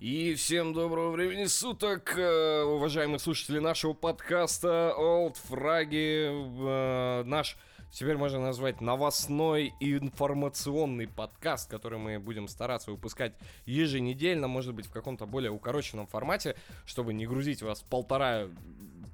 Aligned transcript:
И 0.00 0.36
всем 0.36 0.74
доброго 0.74 1.10
времени 1.10 1.46
суток, 1.46 2.16
э, 2.16 2.62
уважаемые 2.62 3.18
слушатели 3.18 3.58
нашего 3.58 3.94
подкаста 3.94 4.94
Old 4.96 5.36
Фраги. 5.48 6.28
Э, 6.30 7.24
наш, 7.24 7.56
теперь 7.90 8.16
можно 8.16 8.38
назвать, 8.38 8.80
новостной 8.80 9.72
информационный 9.80 11.08
подкаст, 11.08 11.68
который 11.68 11.98
мы 11.98 12.20
будем 12.20 12.46
стараться 12.46 12.92
выпускать 12.92 13.32
еженедельно, 13.66 14.46
может 14.46 14.72
быть, 14.72 14.86
в 14.86 14.92
каком-то 14.92 15.26
более 15.26 15.50
укороченном 15.50 16.06
формате, 16.06 16.54
чтобы 16.86 17.12
не 17.12 17.26
грузить 17.26 17.62
вас 17.62 17.82
полтора 17.82 18.46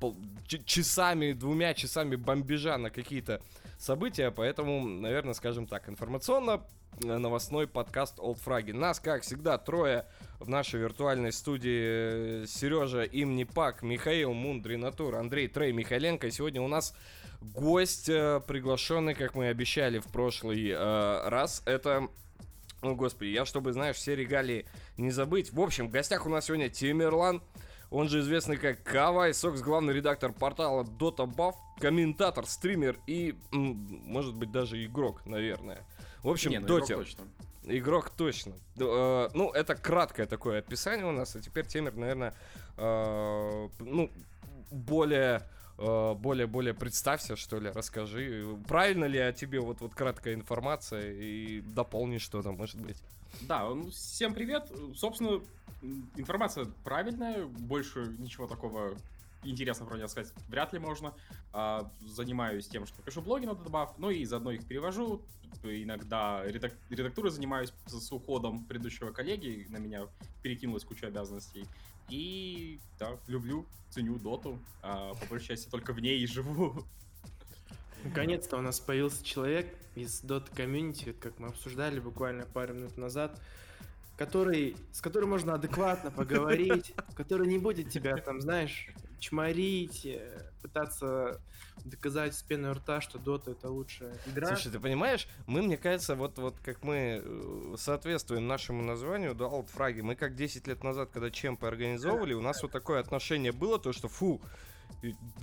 пол, 0.01 0.19
часами, 0.67 1.33
двумя 1.33 1.73
часами 1.73 2.17
бомбежа 2.17 2.77
на 2.77 2.91
какие-то 2.91 3.41
события, 3.79 4.31
поэтому, 4.31 4.87
наверное, 4.87 5.35
скажем 5.35 5.67
так, 5.67 5.89
информационно 5.89 6.63
Э, 7.03 7.19
новостной 7.19 7.67
подкаст 7.67 8.19
Old 8.19 8.39
Фраги. 8.41 8.73
Нас, 8.73 9.01
как 9.01 9.23
всегда, 9.23 9.59
трое 9.59 10.07
в 10.39 10.49
нашей 10.49 10.81
виртуальной 10.81 11.33
студии. 11.33 12.47
Сережа 12.47 13.03
Имнипак, 13.03 13.83
Михаил 13.83 14.33
Мундринатур, 14.33 15.17
Андрей 15.17 15.49
Трей 15.49 15.73
Михайленко. 15.73 16.29
И 16.29 16.31
сегодня 16.31 16.63
у 16.63 16.69
нас 16.69 16.95
гость, 17.41 18.09
э, 18.09 18.41
приглашенный, 18.47 19.15
как 19.15 19.35
мы 19.35 19.49
обещали 19.49 19.99
в 19.99 20.07
прошлый 20.07 20.71
э, 20.71 21.29
раз. 21.29 21.63
Это 21.67 22.09
ну, 22.83 22.95
господи, 22.95 23.31
я, 23.31 23.47
чтобы, 23.47 23.73
знаешь, 23.73 23.97
все 23.97 24.15
регалии 24.15 24.67
не 24.99 25.11
забыть. 25.11 25.53
В 25.53 25.61
общем, 25.61 25.89
в 25.89 25.91
гостях 25.91 26.27
у 26.27 26.29
нас 26.29 26.45
сегодня 26.45 26.69
Тимерлан, 26.69 27.43
он 27.95 28.09
же 28.09 28.21
известный 28.21 28.57
как 28.57 28.83
Кавай 28.83 29.33
Сокс, 29.33 29.61
главный 29.61 29.95
редактор 29.95 30.33
портала 30.33 30.83
Dota 30.83 31.33
Buff, 31.33 31.55
комментатор, 31.79 32.45
стример 32.45 32.99
и, 33.07 33.37
может 33.53 34.35
быть, 34.35 34.51
даже 34.51 34.85
игрок, 34.85 35.25
наверное. 35.27 35.87
В 36.25 36.29
общем, 36.29 36.51
Не, 36.51 36.59
ну, 36.59 36.67
Доте. 36.67 36.95
Игрок 36.95 37.07
точно. 37.07 37.25
Игрок 37.67 38.11
точно. 38.11 38.55
Э, 38.81 39.29
ну, 39.33 39.51
это 39.53 39.77
краткое 39.77 40.27
такое 40.27 40.59
описание 40.59 41.07
у 41.07 41.13
нас, 41.13 41.37
а 41.37 41.41
теперь 41.41 41.67
Темер, 41.67 41.95
наверное, 41.95 42.35
э, 42.77 43.69
ну, 43.79 44.11
более 44.73 45.49
э, 45.79 46.15
более, 46.15 46.49
более 46.49 46.75
представься, 46.75 47.37
что 47.37 47.61
ли, 47.61 47.71
расскажи, 47.71 48.45
правильно 48.67 49.05
ли 49.05 49.21
о 49.21 49.33
тебе 49.33 49.61
вот, 49.61 49.81
вот 49.81 49.95
краткая 49.95 50.35
информация 50.35 51.13
и 51.13 51.61
дополни 51.61 52.19
что-то, 52.19 52.51
может 52.51 52.81
быть. 52.81 53.01
Да, 53.43 53.69
ну, 53.69 53.91
всем 53.91 54.35
привет. 54.35 54.71
Собственно, 54.97 55.41
информация 56.17 56.67
правильная, 56.85 57.47
больше 57.47 58.15
ничего 58.19 58.47
такого 58.47 58.97
интересно 59.43 59.87
него 59.97 60.09
сказать 60.09 60.33
вряд 60.49 60.73
ли 60.73 60.79
можно. 60.79 61.15
А, 61.53 61.91
занимаюсь 62.01 62.67
тем, 62.67 62.87
что 62.87 63.03
пишу 63.03 63.23
блоги 63.23 63.47
на 63.47 63.55
добав, 63.55 63.95
ну 63.99 64.11
и 64.11 64.25
заодно 64.25 64.51
их 64.53 64.67
перевожу. 64.67 65.23
Иногда 65.63 66.43
редак- 66.47 66.77
редактурой 66.91 67.31
занимаюсь 67.31 67.73
с 67.87 68.13
уходом 68.13 68.65
предыдущего 68.65 69.13
коллеги, 69.13 69.67
на 69.69 69.79
меня 69.79 70.09
перекинулась 70.43 70.85
куча 70.85 71.07
обязанностей. 71.07 71.67
И 72.09 72.81
да, 72.99 73.17
люблю, 73.29 73.65
ценю 73.91 74.19
доту, 74.19 74.59
а, 74.83 75.15
по 75.15 75.27
большей 75.27 75.49
части 75.49 75.71
только 75.71 75.93
в 75.93 76.01
ней 76.01 76.21
и 76.21 76.27
живу. 76.27 76.85
Наконец-то 78.03 78.59
у 78.59 78.61
нас 78.61 78.81
появился 78.81 79.25
человек 79.25 79.75
из 79.95 80.23
Dota 80.23 80.55
комьюнити, 80.55 81.13
как 81.13 81.39
мы 81.39 81.49
обсуждали 81.49 82.01
буквально 82.01 82.45
пару 82.45 82.75
минут 82.75 82.99
назад, 82.99 83.41
который, 84.17 84.77
с 84.93 85.01
которым 85.01 85.31
можно 85.31 85.55
адекватно 85.55 86.11
поговорить, 86.11 86.95
который 87.17 87.49
не 87.49 87.59
будет 87.59 87.91
тебя 87.91 88.17
там, 88.17 88.41
знаешь, 88.41 88.89
чморить, 89.19 90.07
э, 90.07 90.51
пытаться 90.63 91.41
доказать 91.85 92.35
с 92.35 92.43
пеной 92.43 92.73
рта, 92.73 93.01
что 93.01 93.19
Дота 93.19 93.53
это 93.53 93.69
лучшая 93.69 94.17
игра. 94.27 94.49
Слушай, 94.49 94.73
ты 94.73 94.81
понимаешь, 94.81 95.29
мы, 95.47 95.63
мне 95.63 95.77
кажется, 95.77 96.15
вот, 96.15 96.39
вот 96.39 96.57
как 96.61 96.83
мы 96.83 97.23
э, 97.25 97.75
соответствуем 97.77 98.47
нашему 98.47 98.83
названию, 98.83 99.35
да, 99.35 99.47
Алтфраги, 99.47 100.01
мы 100.01 100.15
как 100.15 100.37
10 100.37 100.67
лет 100.67 100.85
назад, 100.85 101.11
когда 101.13 101.31
чемпы 101.31 101.67
организовывали, 101.67 102.35
у 102.35 102.41
нас 102.41 102.63
вот 102.63 102.71
такое 102.71 103.01
отношение 103.01 103.53
было, 103.53 103.79
то 103.79 103.93
что, 103.93 104.09
фу, 104.09 104.41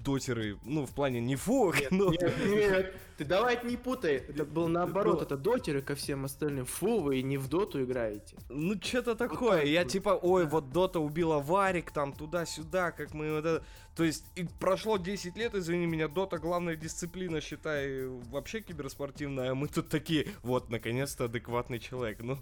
дотеры, 0.04 0.58
ну, 0.64 0.86
в 0.86 0.92
плане 0.92 1.20
не 1.20 1.36
фу, 1.36 1.74
нет, 1.74 1.92
но... 1.92 2.12
Нет, 2.12 2.34
нет, 2.48 2.96
ты 3.18 3.26
давай 3.26 3.54
это 3.54 3.68
не 3.68 3.78
путай. 3.78 4.16
Это 4.16 4.46
было 4.46 4.68
наоборот, 4.68 5.20
но... 5.20 5.24
это 5.24 5.38
дотеры 5.38 5.82
ко 5.82 5.96
всем 5.96 6.26
остальным. 6.26 6.66
Фу, 6.66 7.02
вы 7.02 7.22
не 7.22 7.38
в 7.38 7.48
доту 7.48 7.84
играете. 7.84 8.36
Ну, 8.50 8.76
что-то 8.82 9.16
такое. 9.16 9.60
Вот 9.60 9.68
Я 9.68 9.86
типа, 9.86 10.18
ой, 10.22 10.46
вот 10.48 10.72
дота 10.72 11.00
убила 11.00 11.40
Варик, 11.40 11.92
там, 11.92 12.14
туда-сюда, 12.14 12.92
как 12.92 13.14
мы 13.14 13.34
вот 13.34 13.46
это... 13.46 13.64
То 13.96 14.04
есть, 14.04 14.26
и 14.36 14.48
прошло 14.60 14.98
10 14.98 15.36
лет, 15.38 15.54
извини 15.54 15.86
меня, 15.86 16.08
дота 16.08 16.38
главная 16.38 16.76
дисциплина, 16.76 17.42
считай, 17.42 18.08
вообще 18.08 18.62
киберспортивная, 18.62 19.52
а 19.52 19.56
мы 19.56 19.68
тут 19.68 19.90
такие, 19.90 20.28
вот, 20.44 20.70
наконец-то 20.70 21.26
адекватный 21.26 21.80
человек. 21.80 22.20
Ну, 22.22 22.40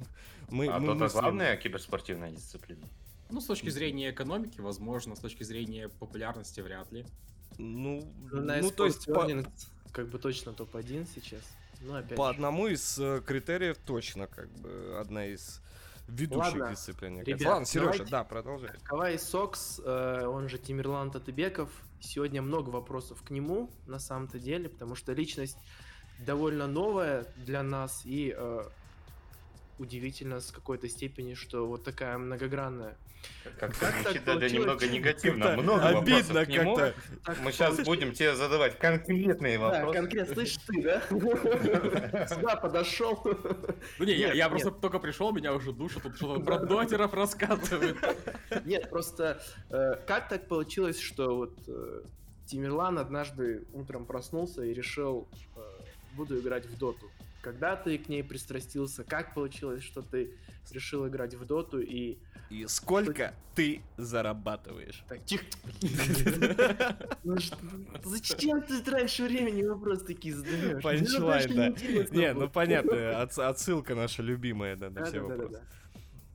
мы, 0.50 0.68
а 0.68 0.80
мы 0.80 0.96
дота 0.96 1.10
главная 1.12 1.58
киберспортивная 1.58 2.32
дисциплина? 2.32 2.88
Ну, 3.30 3.42
с 3.42 3.46
точки 3.46 3.70
зрения 3.70 4.12
экономики, 4.12 4.60
возможно, 4.60 5.16
с 5.16 5.20
точки 5.20 5.44
зрения 5.44 5.90
популярности, 5.90 6.62
вряд 6.62 6.92
ли. 6.92 7.06
Ну, 7.58 8.12
ну, 8.32 8.42
ну 8.42 8.72
то 8.72 8.86
есть... 8.86 9.06
По... 9.06 9.28
Как 9.92 10.08
бы 10.10 10.20
точно 10.20 10.54
топ-1 10.54 11.08
сейчас. 11.16 11.42
Ну, 11.82 11.96
опять 11.96 12.18
по 12.18 12.28
же. 12.28 12.36
одному 12.36 12.68
из 12.68 13.00
э, 13.00 13.22
критериев 13.26 13.78
точно, 13.86 14.28
как 14.28 14.50
бы, 14.60 14.98
одна 15.00 15.26
из 15.26 15.62
ведущих 16.08 16.54
Ладно, 16.54 16.72
дисциплин. 16.72 17.22
Ребят, 17.22 17.48
Ладно, 17.48 17.66
Сережа, 17.66 18.06
да, 18.06 18.24
продолжай. 18.24 18.72
Кавай 18.84 19.18
Сокс, 19.18 19.80
э, 19.84 20.26
он 20.26 20.50
же 20.50 20.58
Тимирлан 20.58 21.12
Татыбеков. 21.12 21.70
Сегодня 22.02 22.42
много 22.42 22.70
вопросов 22.70 23.22
к 23.24 23.30
нему, 23.30 23.70
на 23.88 24.00
самом-то 24.00 24.40
деле, 24.40 24.70
потому 24.70 24.96
что 24.96 25.14
личность 25.14 25.58
довольно 26.20 26.68
новая 26.68 27.26
для 27.38 27.64
нас, 27.64 28.02
и 28.06 28.34
э, 28.36 28.64
удивительно 29.80 30.40
с 30.40 30.52
какой-то 30.52 30.88
степени, 30.90 31.34
что 31.34 31.68
вот 31.68 31.84
такая 31.84 32.18
многогранная 32.18 32.98
как, 33.58 33.76
как 33.78 33.94
звучит 33.94 34.28
это 34.28 34.50
немного 34.50 34.88
негативно. 34.88 35.58
Много 35.58 36.00
обидно 36.00 36.46
как-то. 36.46 36.94
Мы 37.42 37.52
сейчас 37.52 37.80
будем 37.84 38.14
тебе 38.14 38.36
задавать 38.36 38.78
конкретные 38.78 39.58
вопросы. 39.58 39.86
Да, 39.86 39.94
конкретно. 39.94 40.34
Слышь, 40.34 40.58
ты, 40.58 40.82
да? 40.84 41.02
Сюда 42.28 42.56
подошел. 42.56 43.22
Ну 43.98 44.06
не, 44.06 44.14
я, 44.14 44.34
я 44.34 44.50
просто 44.50 44.72
только 44.72 45.00
пришел, 45.00 45.32
меня 45.34 45.54
уже 45.54 45.74
душат, 45.74 46.04
тут 46.04 46.16
что-то 46.16 46.42
про 46.42 46.60
дотеров 46.60 47.14
рассказывают. 47.14 47.98
Нет, 48.66 48.90
просто 48.90 49.42
э, 49.70 49.96
как 50.08 50.30
так 50.30 50.48
получилось, 50.48 51.00
что 51.00 51.36
вот 51.36 51.58
э, 51.68 52.04
Тимирлан 52.46 52.98
однажды 52.98 53.66
утром 53.74 54.06
проснулся 54.06 54.64
и 54.64 54.74
решил, 54.74 55.28
э, 55.56 55.60
буду 56.14 56.40
играть 56.40 56.66
в 56.66 56.78
доту. 56.78 57.10
Когда 57.42 57.76
ты 57.76 57.98
к 57.98 58.10
ней 58.10 58.24
пристрастился, 58.24 59.04
как 59.04 59.34
получилось, 59.34 59.84
что 59.84 60.02
ты 60.02 60.34
решил 60.72 61.08
играть 61.08 61.34
в 61.34 61.46
доту 61.46 61.80
и 61.80 62.18
и 62.50 62.66
сколько 62.66 63.36
ты 63.54 63.84
зарабатываешь? 63.98 65.04
Так, 65.08 65.24
тихо. 65.24 65.46
Ну 67.24 67.38
зачем 68.04 68.64
ты 68.64 68.82
раньше 68.90 69.26
времени 69.26 69.62
вопрос 69.64 70.04
такие 70.04 70.34
задаешь? 70.34 70.82
Панчлайн, 70.82 71.56
да. 71.56 71.70
Не, 72.16 72.34
ну 72.34 72.50
понятно, 72.50 73.22
отсылка 73.22 73.94
наша 73.94 74.24
любимая, 74.24 74.76
да, 74.76 74.90
на 74.90 75.06
все 75.06 75.20
вопросы. 75.22 75.62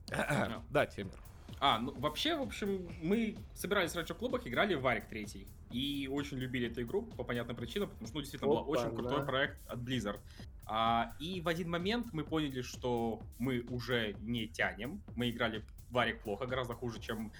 Да, 0.69 0.85
Тимур. 0.85 1.19
А, 1.67 1.79
ну 1.79 1.95
вообще, 1.97 2.35
в 2.35 2.43
общем, 2.43 2.87
мы 3.01 3.35
собирались 3.55 3.95
раньше 3.95 4.13
в 4.13 4.17
клубах, 4.17 4.45
играли 4.45 4.75
в 4.75 4.81
Варик 4.81 5.07
3. 5.07 5.47
И 5.71 6.07
очень 6.11 6.37
любили 6.37 6.69
эту 6.69 6.83
игру 6.83 7.01
по 7.01 7.23
понятным 7.23 7.57
причинам, 7.57 7.89
потому 7.89 8.05
что, 8.05 8.15
ну, 8.17 8.21
действительно, 8.21 8.51
был 8.51 8.69
очень 8.69 8.95
крутой 8.95 9.25
проект 9.25 9.57
от 9.67 9.79
Blizzard. 9.79 10.19
А, 10.67 11.15
и 11.19 11.41
в 11.41 11.47
один 11.47 11.71
момент 11.71 12.13
мы 12.13 12.23
поняли, 12.23 12.61
что 12.61 13.19
мы 13.39 13.61
уже 13.61 14.13
не 14.19 14.47
тянем. 14.47 15.01
Мы 15.15 15.31
играли 15.31 15.65
Варик 15.89 16.21
плохо, 16.21 16.45
гораздо 16.45 16.75
хуже, 16.75 17.01
чем 17.01 17.31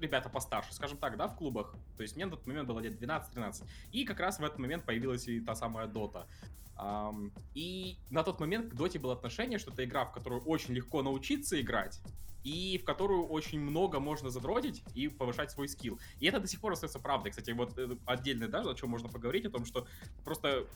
ребята 0.00 0.28
постарше, 0.28 0.74
скажем 0.74 0.98
так, 0.98 1.16
да, 1.16 1.28
в 1.28 1.36
клубах. 1.36 1.76
То 1.96 2.02
есть 2.02 2.16
мне 2.16 2.24
на 2.24 2.32
тот 2.32 2.44
момент 2.48 2.66
было 2.66 2.80
лет 2.80 3.00
12-13. 3.00 3.64
И 3.92 4.04
как 4.04 4.18
раз 4.18 4.40
в 4.40 4.44
этот 4.44 4.58
момент 4.58 4.84
появилась 4.84 5.28
и 5.28 5.40
та 5.40 5.54
самая 5.54 5.86
Дота. 5.86 6.26
Um, 6.76 7.30
и 7.54 7.96
на 8.10 8.24
тот 8.24 8.40
момент 8.40 8.72
к 8.72 8.74
Доте 8.74 8.98
было 8.98 9.12
отношение, 9.12 9.60
что 9.60 9.70
это 9.70 9.84
игра, 9.84 10.04
в 10.04 10.10
которую 10.10 10.42
очень 10.42 10.74
легко 10.74 11.02
научиться 11.02 11.60
играть, 11.60 12.00
и 12.44 12.78
в 12.78 12.84
которую 12.84 13.26
очень 13.26 13.60
много 13.60 14.00
можно 14.00 14.30
задротить 14.30 14.82
и 14.94 15.08
повышать 15.08 15.50
свой 15.50 15.68
скилл. 15.68 15.98
И 16.20 16.26
это 16.26 16.40
до 16.40 16.46
сих 16.46 16.60
пор 16.60 16.72
остается 16.72 16.98
правдой. 16.98 17.30
Кстати, 17.30 17.50
вот 17.50 17.78
э, 17.78 17.96
отдельно 18.06 18.48
даже 18.48 18.70
о 18.70 18.74
чем 18.74 18.90
можно 18.90 19.08
поговорить, 19.08 19.44
о 19.46 19.50
том, 19.50 19.64
что 19.64 19.86
просто 20.24 20.66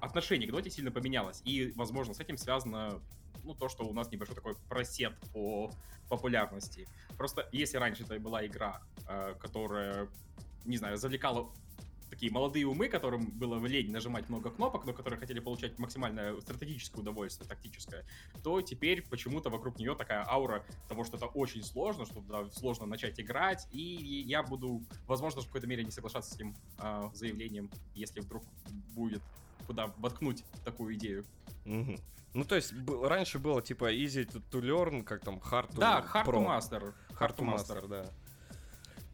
отношение 0.00 0.48
к 0.48 0.52
Доте 0.52 0.70
сильно 0.70 0.90
поменялось. 0.90 1.42
И, 1.44 1.72
возможно, 1.76 2.14
с 2.14 2.20
этим 2.20 2.36
связано 2.36 3.00
ну, 3.44 3.54
то, 3.54 3.68
что 3.68 3.84
у 3.84 3.92
нас 3.92 4.10
небольшой 4.10 4.34
такой 4.34 4.56
просед 4.68 5.14
по 5.32 5.70
популярности. 6.08 6.88
Просто 7.16 7.48
если 7.52 7.78
раньше 7.78 8.04
это 8.04 8.18
была 8.18 8.46
игра, 8.46 8.82
э, 9.08 9.34
которая, 9.38 10.08
не 10.64 10.76
знаю, 10.76 10.96
завлекала 10.96 11.50
такие 12.10 12.32
молодые 12.32 12.66
умы, 12.66 12.88
которым 12.88 13.26
было 13.30 13.64
лень 13.66 13.90
нажимать 13.90 14.28
много 14.28 14.50
кнопок, 14.50 14.84
но 14.86 14.92
которые 14.92 15.18
хотели 15.18 15.40
получать 15.40 15.78
максимальное 15.78 16.38
стратегическое 16.40 17.00
удовольствие, 17.00 17.48
тактическое, 17.48 18.04
то 18.42 18.60
теперь 18.62 19.02
почему-то 19.02 19.50
вокруг 19.50 19.78
нее 19.78 19.94
такая 19.94 20.26
аура 20.28 20.64
того, 20.88 21.04
что 21.04 21.16
это 21.16 21.26
очень 21.26 21.62
сложно, 21.62 22.06
что 22.06 22.20
да, 22.20 22.48
сложно 22.50 22.86
начать 22.86 23.18
играть, 23.20 23.66
и 23.72 23.80
я 24.26 24.42
буду, 24.42 24.82
возможно, 25.06 25.42
в 25.42 25.46
какой-то 25.46 25.66
мере 25.66 25.84
не 25.84 25.90
соглашаться 25.90 26.32
с 26.32 26.34
этим 26.36 26.56
э, 26.78 27.10
заявлением, 27.14 27.70
если 27.94 28.20
вдруг 28.20 28.44
будет 28.94 29.22
куда 29.66 29.92
воткнуть 29.98 30.44
такую 30.64 30.94
идею. 30.94 31.26
Угу. 31.64 31.96
Ну, 32.34 32.44
то 32.44 32.54
есть, 32.54 32.74
раньше 33.02 33.38
было 33.38 33.62
типа 33.62 33.94
easy 33.94 34.26
to, 34.26 34.42
to 34.50 34.60
learn, 34.60 35.02
как 35.02 35.24
там 35.24 35.36
hard 35.38 35.70
to 35.70 35.78
Да, 35.78 36.06
hard 36.12 36.26
pro. 36.26 36.34
to 36.34 36.46
master. 36.46 36.94
Хартмастер, 37.14 37.88
да. 37.88 38.06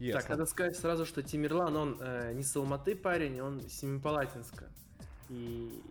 Ясно. 0.03 0.19
Так, 0.19 0.29
надо 0.31 0.45
сказать 0.45 0.75
сразу, 0.75 1.05
что 1.05 1.23
Тимирлан, 1.23 1.75
он 1.77 1.97
э, 2.01 2.33
не 2.33 2.43
с 2.43 2.53
Алматы 2.57 2.93
парень, 2.93 3.39
он 3.39 3.61
с 3.61 3.71
Семипалатинска. 3.71 4.69
И 5.29 5.81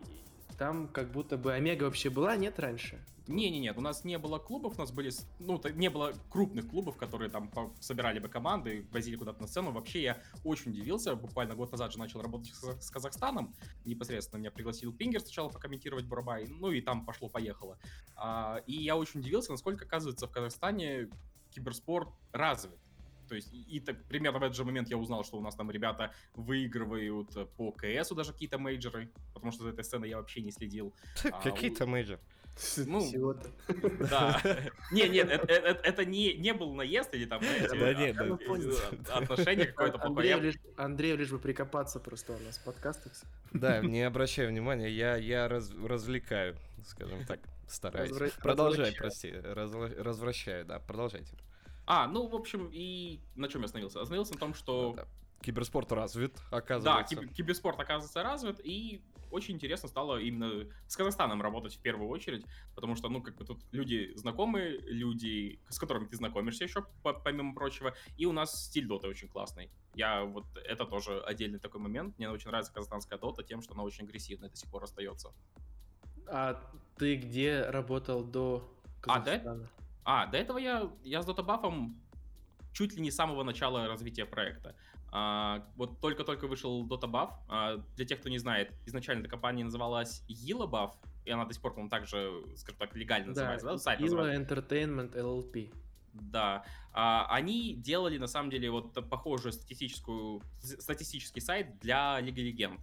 там 0.58 0.88
как 0.88 1.10
будто 1.10 1.38
бы 1.38 1.54
Омега 1.54 1.84
вообще 1.84 2.10
была, 2.10 2.36
нет, 2.36 2.58
раньше? 2.58 3.02
Не-не-не, 3.26 3.72
у 3.72 3.80
нас 3.80 4.04
не 4.04 4.18
было 4.18 4.38
клубов, 4.38 4.74
у 4.76 4.80
нас 4.80 4.92
были, 4.92 5.10
ну, 5.38 5.58
не 5.74 5.88
было 5.88 6.12
крупных 6.28 6.68
клубов, 6.68 6.98
которые 6.98 7.30
там 7.30 7.50
собирали 7.80 8.18
бы 8.18 8.28
команды, 8.28 8.86
возили 8.92 9.16
куда-то 9.16 9.40
на 9.40 9.46
сцену. 9.46 9.70
Вообще 9.70 10.02
я 10.02 10.22
очень 10.44 10.72
удивился, 10.72 11.14
буквально 11.14 11.54
год 11.54 11.72
назад 11.72 11.92
же 11.92 11.98
начал 11.98 12.20
работать 12.20 12.52
с, 12.52 12.90
Казахстаном, 12.90 13.54
непосредственно 13.86 14.40
меня 14.40 14.50
пригласил 14.50 14.92
Пингер 14.92 15.22
сначала 15.22 15.48
покомментировать 15.48 16.04
Бурабай, 16.04 16.48
ну 16.48 16.70
и 16.70 16.82
там 16.82 17.06
пошло-поехало. 17.06 17.78
А, 18.16 18.60
и 18.66 18.74
я 18.74 18.94
очень 18.98 19.20
удивился, 19.20 19.52
насколько, 19.52 19.86
оказывается, 19.86 20.26
в 20.26 20.30
Казахстане 20.30 21.08
киберспорт 21.50 22.10
развит. 22.32 22.81
То 23.32 23.36
есть, 23.36 23.48
и 23.50 23.80
так, 23.80 23.96
примерно 24.04 24.40
в 24.40 24.42
этот 24.42 24.54
же 24.54 24.62
момент 24.62 24.90
я 24.90 24.98
узнал, 24.98 25.24
что 25.24 25.38
у 25.38 25.40
нас 25.40 25.54
там 25.54 25.70
ребята 25.70 26.12
выигрывают 26.34 27.30
по 27.56 27.72
КСу 27.72 28.14
даже 28.14 28.34
какие-то 28.34 28.58
мейджоры, 28.58 29.08
потому 29.32 29.52
что 29.52 29.62
за 29.62 29.70
этой 29.70 29.84
сценой 29.84 30.10
я 30.10 30.18
вообще 30.18 30.42
не 30.42 30.52
следил. 30.52 30.92
Какие-то 31.42 31.86
мейджоры? 31.86 32.20
Ну. 32.76 33.34
Да. 34.00 34.38
Не, 34.92 35.08
нет, 35.08 35.30
это 35.30 36.04
не, 36.04 36.34
не 36.34 36.52
был 36.52 36.74
наезд 36.74 37.14
или 37.14 37.24
там, 37.24 37.40
да, 37.40 37.94
нет, 37.94 38.14
да. 38.14 39.16
отношение 39.16 39.64
какое-то 39.64 40.38
лишь, 40.38 40.56
Андрею 40.76 41.16
лишь 41.16 41.30
бы 41.30 41.38
прикопаться 41.38 42.00
просто 42.00 42.34
у 42.34 42.38
нас 42.40 42.58
в 42.58 42.64
подкастах. 42.64 43.14
Да, 43.54 43.80
не 43.80 44.02
обращаю 44.02 44.50
внимания, 44.50 44.90
я, 44.90 45.16
я 45.16 45.48
раз, 45.48 45.70
развлекаю, 45.70 46.58
скажем 46.84 47.24
так, 47.24 47.40
стараюсь. 47.66 48.10
Развра... 48.10 48.42
Продолжай, 48.42 48.92
прости, 48.92 49.32
развращаю, 49.32 50.66
да, 50.66 50.78
продолжайте. 50.78 51.34
А, 51.86 52.06
ну, 52.06 52.26
в 52.26 52.34
общем, 52.34 52.70
и 52.72 53.20
на 53.34 53.48
чем 53.48 53.62
я 53.62 53.66
остановился? 53.66 54.00
Остановился 54.00 54.34
на 54.34 54.40
том, 54.40 54.54
что... 54.54 54.94
Да, 54.96 55.02
да. 55.02 55.08
Киберспорт 55.42 55.90
развит, 55.90 56.38
оказывается. 56.52 57.16
Да, 57.16 57.26
киберспорт 57.26 57.80
оказывается 57.80 58.22
развит, 58.22 58.60
и 58.62 59.02
очень 59.32 59.54
интересно 59.54 59.88
стало 59.88 60.18
именно 60.18 60.68
с 60.86 60.96
Казахстаном 60.96 61.42
работать 61.42 61.74
в 61.74 61.80
первую 61.80 62.08
очередь, 62.08 62.44
потому 62.74 62.94
что, 62.94 63.08
ну, 63.08 63.22
как 63.22 63.34
бы 63.36 63.44
тут 63.44 63.60
люди 63.72 64.12
знакомые, 64.14 64.78
люди, 64.80 65.58
с 65.68 65.78
которыми 65.78 66.06
ты 66.06 66.16
знакомишься 66.16 66.64
еще, 66.64 66.84
помимо 67.02 67.54
прочего, 67.54 67.94
и 68.16 68.26
у 68.26 68.32
нас 68.32 68.66
стиль 68.66 68.86
доты 68.86 69.08
очень 69.08 69.28
классный. 69.28 69.70
Я 69.94 70.24
вот, 70.24 70.44
это 70.64 70.84
тоже 70.84 71.20
отдельный 71.20 71.58
такой 71.58 71.80
момент. 71.80 72.16
Мне 72.18 72.30
очень 72.30 72.48
нравится 72.48 72.72
казахстанская 72.72 73.18
дота 73.18 73.42
тем, 73.42 73.62
что 73.62 73.74
она 73.74 73.82
очень 73.82 74.04
агрессивная 74.04 74.48
до 74.48 74.56
сих 74.56 74.70
пор 74.70 74.84
остается. 74.84 75.32
А 76.28 76.62
ты 76.96 77.16
где 77.16 77.62
работал 77.62 78.22
до 78.22 78.70
Казахстана? 79.00 79.52
А, 79.52 79.54
да? 79.56 79.68
А, 80.04 80.26
до 80.26 80.38
этого 80.38 80.58
я, 80.58 80.90
я 81.02 81.22
с 81.22 81.26
Дотобафом 81.26 82.00
чуть 82.72 82.94
ли 82.94 83.02
не 83.02 83.10
с 83.10 83.16
самого 83.16 83.42
начала 83.42 83.86
развития 83.86 84.24
проекта. 84.24 84.74
А, 85.10 85.66
вот 85.76 86.00
только-только 86.00 86.46
вышел 86.46 86.86
Dota 86.86 87.30
А, 87.48 87.76
для 87.96 88.06
тех, 88.06 88.20
кто 88.20 88.28
не 88.28 88.38
знает, 88.38 88.72
изначально 88.86 89.20
эта 89.20 89.30
компания 89.30 89.64
называлась 89.64 90.24
Yilla 90.28 90.90
и 91.24 91.30
она 91.30 91.44
до 91.44 91.52
сих 91.52 91.62
пор, 91.62 91.72
по-моему, 91.72 91.90
также, 91.90 92.32
скажем 92.56 92.78
так, 92.78 92.96
легально 92.96 93.28
называется, 93.28 93.66
да? 93.66 93.78
Сайт 93.78 94.00
Yilla 94.00 94.34
Entertainment 94.34 95.14
LLP. 95.14 95.72
Да. 96.14 96.64
А, 96.92 97.26
они 97.30 97.74
делали, 97.74 98.18
на 98.18 98.26
самом 98.26 98.50
деле, 98.50 98.70
вот 98.70 98.92
похожую 99.08 99.52
статистическую, 99.52 100.42
статистический 100.60 101.40
сайт 101.40 101.78
для 101.78 102.20
Лиги 102.20 102.40
Легенд 102.40 102.80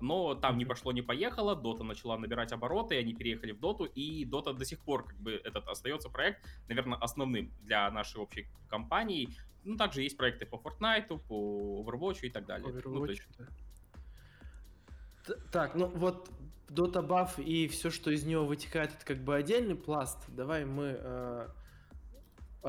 но 0.00 0.34
там 0.34 0.58
не 0.58 0.64
пошло, 0.64 0.92
не 0.92 1.02
поехало, 1.02 1.56
Дота 1.56 1.84
начала 1.84 2.16
набирать 2.18 2.52
обороты, 2.52 2.96
и 2.96 2.98
они 2.98 3.14
переехали 3.14 3.52
в 3.52 3.60
Доту, 3.60 3.84
и 3.84 4.24
Дота 4.24 4.52
до 4.52 4.64
сих 4.64 4.80
пор, 4.80 5.04
как 5.04 5.16
бы, 5.18 5.32
этот 5.32 5.68
остается 5.68 6.08
проект, 6.08 6.44
наверное, 6.68 6.98
основным 6.98 7.50
для 7.62 7.90
нашей 7.90 8.20
общей 8.20 8.46
компании. 8.68 9.28
Ну, 9.64 9.76
также 9.76 10.02
есть 10.02 10.16
проекты 10.16 10.46
по 10.46 10.56
Fortnite, 10.56 11.18
по 11.28 11.82
Overwatch 11.82 12.20
и 12.22 12.30
так 12.30 12.46
далее. 12.46 12.68
Overwatch, 12.68 12.82
ну, 12.84 13.04
есть... 13.06 13.22
да. 13.38 15.34
Так, 15.52 15.74
ну 15.74 15.88
вот 15.88 16.30
Dota 16.68 17.06
Buff 17.06 17.42
и 17.42 17.68
все, 17.68 17.90
что 17.90 18.10
из 18.10 18.24
него 18.24 18.46
вытекает, 18.46 18.94
это 18.94 19.04
как 19.04 19.18
бы 19.18 19.34
отдельный 19.34 19.74
пласт. 19.74 20.18
Давай 20.28 20.64
мы 20.64 20.96
э, 20.98 21.48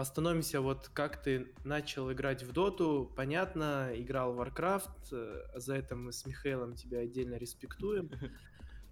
остановимся, 0.01 0.61
вот 0.61 0.89
как 0.93 1.21
ты 1.21 1.53
начал 1.63 2.11
играть 2.11 2.43
в 2.43 2.51
доту, 2.51 3.11
понятно, 3.15 3.91
играл 3.93 4.33
в 4.33 4.41
Warcraft, 4.41 5.11
э, 5.11 5.59
за 5.59 5.75
это 5.75 5.95
мы 5.95 6.11
с 6.11 6.25
Михаилом 6.25 6.75
тебя 6.75 6.99
отдельно 6.99 7.35
респектуем. 7.35 8.11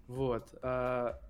Вот. 0.06 0.54
А 0.62 1.20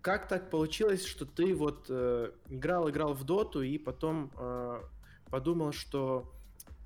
как 0.00 0.26
так 0.26 0.48
получилось, 0.48 1.04
что 1.04 1.26
ты 1.26 1.54
вот 1.54 1.86
э, 1.90 2.30
играл, 2.48 2.88
играл 2.88 3.12
в 3.12 3.24
доту 3.24 3.60
и 3.60 3.76
потом 3.76 4.30
э, 4.38 4.80
подумал, 5.30 5.72
что 5.72 6.32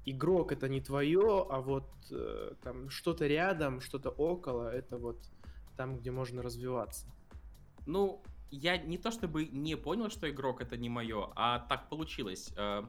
игрок 0.06 0.52
это 0.52 0.68
не 0.68 0.80
твое, 0.80 1.46
а 1.48 1.60
вот 1.60 1.88
э, 2.10 2.54
там 2.62 2.88
что-то 2.90 3.26
рядом, 3.26 3.80
что-то 3.80 4.10
около, 4.10 4.74
это 4.74 4.96
вот 4.96 5.18
там, 5.76 5.98
где 5.98 6.10
можно 6.10 6.42
развиваться? 6.42 7.06
Ну, 7.86 8.22
я 8.50 8.76
не 8.76 8.98
то 8.98 9.10
чтобы 9.10 9.46
не 9.46 9.76
понял, 9.76 10.10
что 10.10 10.28
игрок 10.28 10.60
это 10.60 10.76
не 10.76 10.88
мое, 10.88 11.30
а 11.36 11.60
так 11.60 11.88
получилось. 11.88 12.52
Э, 12.56 12.84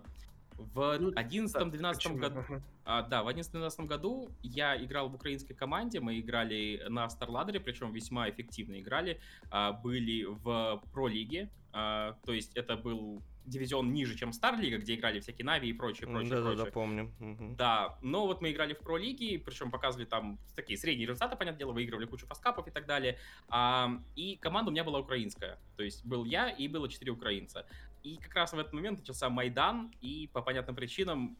в 0.57 0.79
11-12 1.15 2.09
ну, 2.09 2.17
году, 2.17 2.43
а, 2.85 3.01
да, 3.03 3.23
в 3.23 3.27
11-12 3.27 3.85
году 3.85 4.29
я 4.43 4.81
играл 4.83 5.09
в 5.09 5.15
украинской 5.15 5.53
команде, 5.53 5.99
мы 5.99 6.19
играли 6.19 6.83
на 6.89 7.09
Старладере, 7.09 7.59
причем 7.59 7.91
весьма 7.91 8.29
эффективно 8.29 8.79
играли, 8.79 9.19
а, 9.49 9.71
были 9.71 10.23
в 10.25 10.83
про-лиге, 10.93 11.49
а, 11.73 12.17
то 12.25 12.33
есть 12.33 12.55
это 12.55 12.77
был 12.77 13.21
дивизион 13.45 13.91
ниже, 13.93 14.17
чем 14.17 14.33
Старлига, 14.33 14.77
где 14.77 14.95
играли 14.95 15.19
всякие 15.19 15.45
Нави 15.45 15.69
и 15.69 15.73
прочее, 15.73 16.07
прочее, 16.07 16.29
да, 16.29 16.41
прочее. 16.41 16.57
Да, 16.57 16.65
да, 16.65 16.71
помню. 16.71 17.11
Угу. 17.19 17.55
Да, 17.55 17.97
но 18.01 18.27
вот 18.27 18.41
мы 18.41 18.51
играли 18.51 18.73
в 18.73 18.79
про 18.79 18.97
лиги, 18.97 19.37
причем 19.37 19.71
показывали 19.71 20.05
там 20.05 20.39
такие 20.55 20.77
средние 20.77 21.07
результаты, 21.07 21.35
понятное 21.35 21.59
дело, 21.59 21.71
выигрывали 21.71 22.05
кучу 22.05 22.25
фаскапов 22.27 22.67
и 22.67 22.71
так 22.71 22.85
далее. 22.85 23.17
А, 23.47 23.91
и 24.15 24.37
команда 24.37 24.69
у 24.69 24.71
меня 24.71 24.83
была 24.83 24.99
украинская, 24.99 25.59
то 25.75 25.83
есть 25.83 26.05
был 26.05 26.25
я 26.25 26.49
и 26.49 26.67
было 26.67 26.89
четыре 26.89 27.11
украинца. 27.11 27.65
И 28.03 28.17
как 28.17 28.33
раз 28.33 28.53
в 28.53 28.59
этот 28.59 28.73
момент 28.73 28.99
начался 28.99 29.29
Майдан, 29.29 29.91
и 30.01 30.29
по 30.33 30.41
понятным 30.41 30.75
причинам 30.75 31.37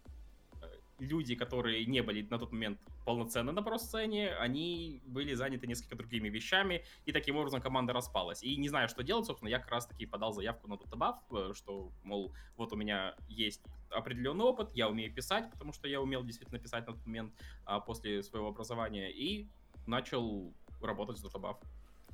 люди, 1.02 1.36
которые 1.36 1.86
не 1.86 2.02
были 2.02 2.22
на 2.30 2.38
тот 2.38 2.52
момент 2.52 2.80
полноценно 3.06 3.52
на 3.52 3.64
про-сцене, 3.64 4.34
они 4.36 5.02
были 5.06 5.34
заняты 5.34 5.68
несколько 5.68 5.96
другими 5.96 6.30
вещами, 6.30 6.86
и 7.06 7.12
таким 7.12 7.38
образом 7.38 7.60
команда 7.60 7.92
распалась. 7.92 8.44
И 8.44 8.56
не 8.56 8.70
знаю, 8.70 8.88
что 8.88 9.04
делать, 9.04 9.26
собственно, 9.26 9.50
я 9.50 9.60
как 9.60 9.72
раз-таки 9.72 10.06
подал 10.06 10.32
заявку 10.32 10.68
на 10.68 10.78
Датабаф, 10.78 11.18
э, 11.32 11.52
что, 11.56 11.92
мол, 12.04 12.34
вот 12.56 12.72
у 12.72 12.76
меня 12.76 13.16
есть 13.28 13.62
определенный 13.90 14.46
опыт, 14.46 14.70
я 14.74 14.88
умею 14.88 15.14
писать, 15.14 15.50
потому 15.52 15.74
что 15.74 15.88
я 15.88 16.00
умел 16.00 16.24
действительно 16.24 16.60
писать 16.60 16.88
на 16.88 16.94
тот 16.94 17.06
момент 17.06 17.34
а, 17.66 17.80
после 17.80 18.24
своего 18.24 18.50
образования, 18.50 19.12
и 19.12 19.50
начал 19.88 20.54
работать 20.82 21.18
с 21.18 21.22
Датабаф. 21.22 21.58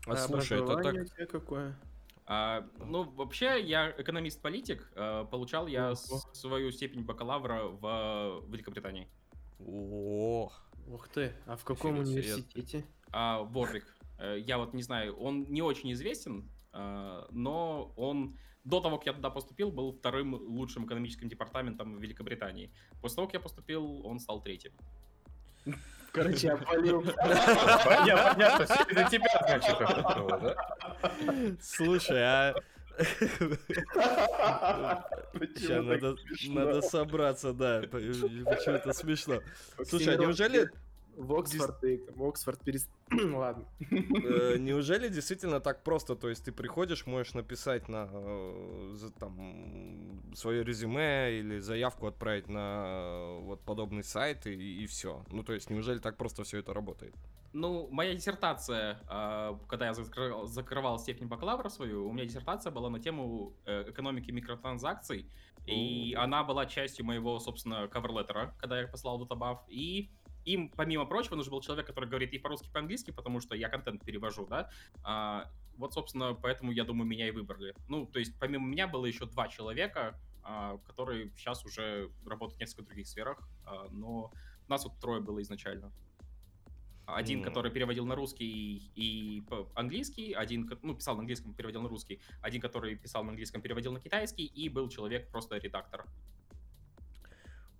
А, 0.07 0.13
а 0.13 0.17
слушай, 0.17 0.63
это 0.63 0.77
так... 0.77 1.29
какое? 1.29 1.77
А, 2.29 2.67
ну, 2.79 3.03
вообще, 3.03 3.61
я 3.61 3.89
экономист-политик. 3.97 4.91
А, 4.95 5.23
получал 5.25 5.67
я 5.67 5.95
свою 5.95 6.71
степень 6.71 7.03
бакалавра 7.03 7.63
в 7.63 8.43
Великобритании. 8.49 9.07
О, 9.59 10.51
Ух 10.87 11.07
ты, 11.09 11.33
а 11.45 11.55
в 11.55 11.63
каком 11.63 11.99
университете? 11.99 12.85
А, 13.11 13.41
Ворвик. 13.43 13.95
Э, 14.19 14.37
я 14.39 14.57
вот 14.57 14.73
не 14.73 14.83
знаю, 14.83 15.15
он 15.15 15.43
не 15.49 15.61
очень 15.61 15.91
известен, 15.93 16.49
но 16.73 17.93
он 17.95 18.37
до 18.63 18.81
того, 18.81 18.97
как 18.97 19.07
я 19.07 19.13
туда 19.13 19.29
поступил, 19.29 19.71
был 19.71 19.93
вторым 19.93 20.35
лучшим 20.35 20.85
экономическим 20.85 21.29
департаментом 21.29 21.97
в 21.97 22.01
Великобритании. 22.01 22.71
После 23.01 23.15
того, 23.15 23.27
как 23.27 23.35
я 23.35 23.39
поступил, 23.39 24.05
он 24.05 24.19
стал 24.19 24.41
третьим. 24.43 24.73
Короче, 26.17 26.49
опалил. 26.49 27.03
Понятно, 27.85 28.65
все 28.65 29.09
тебя, 29.09 29.27
значит, 29.47 29.75
да? 30.41 30.55
Слушай, 31.61 32.23
а... 32.23 32.55
Сейчас 35.55 35.85
надо, 35.85 36.15
надо 36.47 36.81
собраться, 36.81 37.53
да. 37.53 37.83
Почему-то 37.91 38.93
смешно. 38.93 39.41
Слушай, 39.85 40.15
а 40.15 40.17
неужели 40.17 40.71
в 41.17 41.33
Оксфорд, 41.33 41.79
ты 41.79 41.97
там, 41.97 42.21
Оксфорд 42.23 42.63
перест... 42.63 42.89
Ладно. 43.11 43.65
Э, 43.89 44.57
неужели 44.59 45.09
действительно 45.09 45.59
так 45.59 45.83
просто? 45.83 46.15
То 46.15 46.29
есть 46.29 46.45
ты 46.45 46.51
приходишь, 46.51 47.07
можешь 47.07 47.33
написать 47.33 47.89
на 47.89 48.07
э, 48.11 49.09
там 49.19 50.21
свое 50.35 50.63
резюме 50.63 51.39
или 51.39 51.59
заявку 51.59 52.05
отправить 52.05 52.47
на 52.49 52.85
э, 52.85 53.39
вот 53.41 53.61
подобный 53.61 54.03
сайт 54.03 54.45
и, 54.45 54.83
и 54.83 54.85
все. 54.85 55.25
Ну 55.31 55.43
то 55.43 55.53
есть 55.53 55.71
неужели 55.71 55.97
так 55.97 56.17
просто 56.17 56.43
все 56.43 56.59
это 56.59 56.73
работает? 56.73 57.15
Ну, 57.53 57.87
моя 57.89 58.13
диссертация, 58.13 58.99
когда 59.67 59.87
я 59.87 59.93
закрывал, 59.93 60.45
закрывал 60.45 60.99
степень 60.99 61.27
бакалавра 61.27 61.69
свою, 61.69 62.07
у 62.07 62.13
меня 62.13 62.25
диссертация 62.25 62.71
была 62.71 62.89
на 62.89 62.99
тему 62.99 63.53
экономики 63.65 64.29
микротранзакций, 64.29 65.25
и 65.65 66.13
она 66.15 66.43
была 66.43 66.67
частью 66.67 67.05
моего, 67.05 67.39
собственно, 67.39 67.87
каверлеттера, 67.87 68.53
когда 68.59 68.79
я 68.81 68.87
послал 68.87 69.17
Датабаф, 69.17 69.63
и 69.69 70.11
им, 70.47 70.69
помимо 70.69 71.05
прочего, 71.05 71.35
нужен 71.35 71.51
был 71.51 71.61
человек, 71.61 71.85
который 71.85 72.07
говорит 72.07 72.33
и 72.33 72.39
по-русски, 72.39 72.67
и 72.67 72.71
по-английски, 72.71 73.11
потому 73.11 73.41
что 73.41 73.55
я 73.55 73.69
контент 73.69 74.03
перевожу, 74.03 74.47
да. 74.47 74.69
А, 75.03 75.51
вот, 75.77 75.93
собственно, 75.93 76.33
поэтому, 76.33 76.71
я 76.71 76.85
думаю, 76.85 77.07
меня 77.07 77.27
и 77.27 77.31
выбрали. 77.31 77.75
Ну, 77.89 78.05
то 78.05 78.19
есть, 78.19 78.33
помимо 78.39 78.65
меня 78.65 78.87
было 78.87 79.05
еще 79.05 79.25
два 79.25 79.49
человека, 79.49 80.19
а, 80.43 80.77
который 80.87 81.31
сейчас 81.35 81.65
уже 81.65 82.09
работает 82.25 82.57
в 82.57 82.61
несколько 82.61 82.83
других 82.83 83.07
сферах, 83.07 83.37
а, 83.65 83.87
но 83.91 84.31
нас 84.69 84.85
вот 84.85 84.97
трое 84.99 85.21
было 85.21 85.41
изначально. 85.41 85.91
Один, 87.05 87.39
mm. 87.39 87.43
который 87.43 87.71
переводил 87.71 88.05
на 88.05 88.15
русский 88.15 88.91
и 88.95 89.43
английский, 89.75 90.33
один, 90.33 90.69
ну, 90.81 90.95
писал 90.95 91.15
на 91.15 91.21
английском, 91.21 91.53
переводил 91.53 91.81
на 91.81 91.89
русский, 91.89 92.19
один, 92.41 92.61
который 92.61 92.95
писал 92.95 93.23
на 93.23 93.29
английском, 93.29 93.61
переводил 93.61 93.91
на 93.91 93.99
китайский, 93.99 94.45
и 94.45 94.69
был 94.69 94.89
человек 94.89 95.29
просто 95.29 95.57
редактор. 95.57 96.05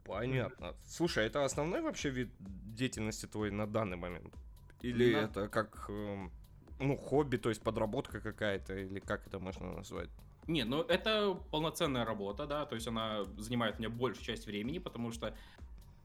Понятно. 0.08 0.76
Слушай, 0.86 1.24
а 1.24 1.28
это 1.28 1.46
основной 1.46 1.82
вообще 1.82 2.10
вид 2.10 2.30
деятельности 2.40 3.26
твой 3.26 3.52
на 3.52 3.68
данный 3.68 3.98
момент? 3.98 4.34
Или 4.82 5.14
на... 5.14 5.18
это 5.18 5.48
как, 5.48 5.86
эм, 5.90 6.32
ну, 6.80 6.98
хобби, 6.98 7.38
то 7.38 7.50
есть 7.50 7.62
подработка 7.62 8.20
какая-то, 8.20 8.76
или 8.76 9.00
как 9.00 9.28
это 9.28 9.40
можно 9.40 9.74
назвать? 9.74 10.10
Не, 10.48 10.64
ну 10.64 10.82
это 10.82 11.34
полноценная 11.52 12.06
работа, 12.06 12.46
да, 12.46 12.66
то 12.66 12.76
есть 12.76 12.88
она 12.88 13.26
занимает 13.38 13.76
у 13.76 13.80
меня 13.80 13.90
большую 13.90 14.24
часть 14.24 14.46
времени, 14.46 14.80
потому 14.80 15.12
что 15.12 15.36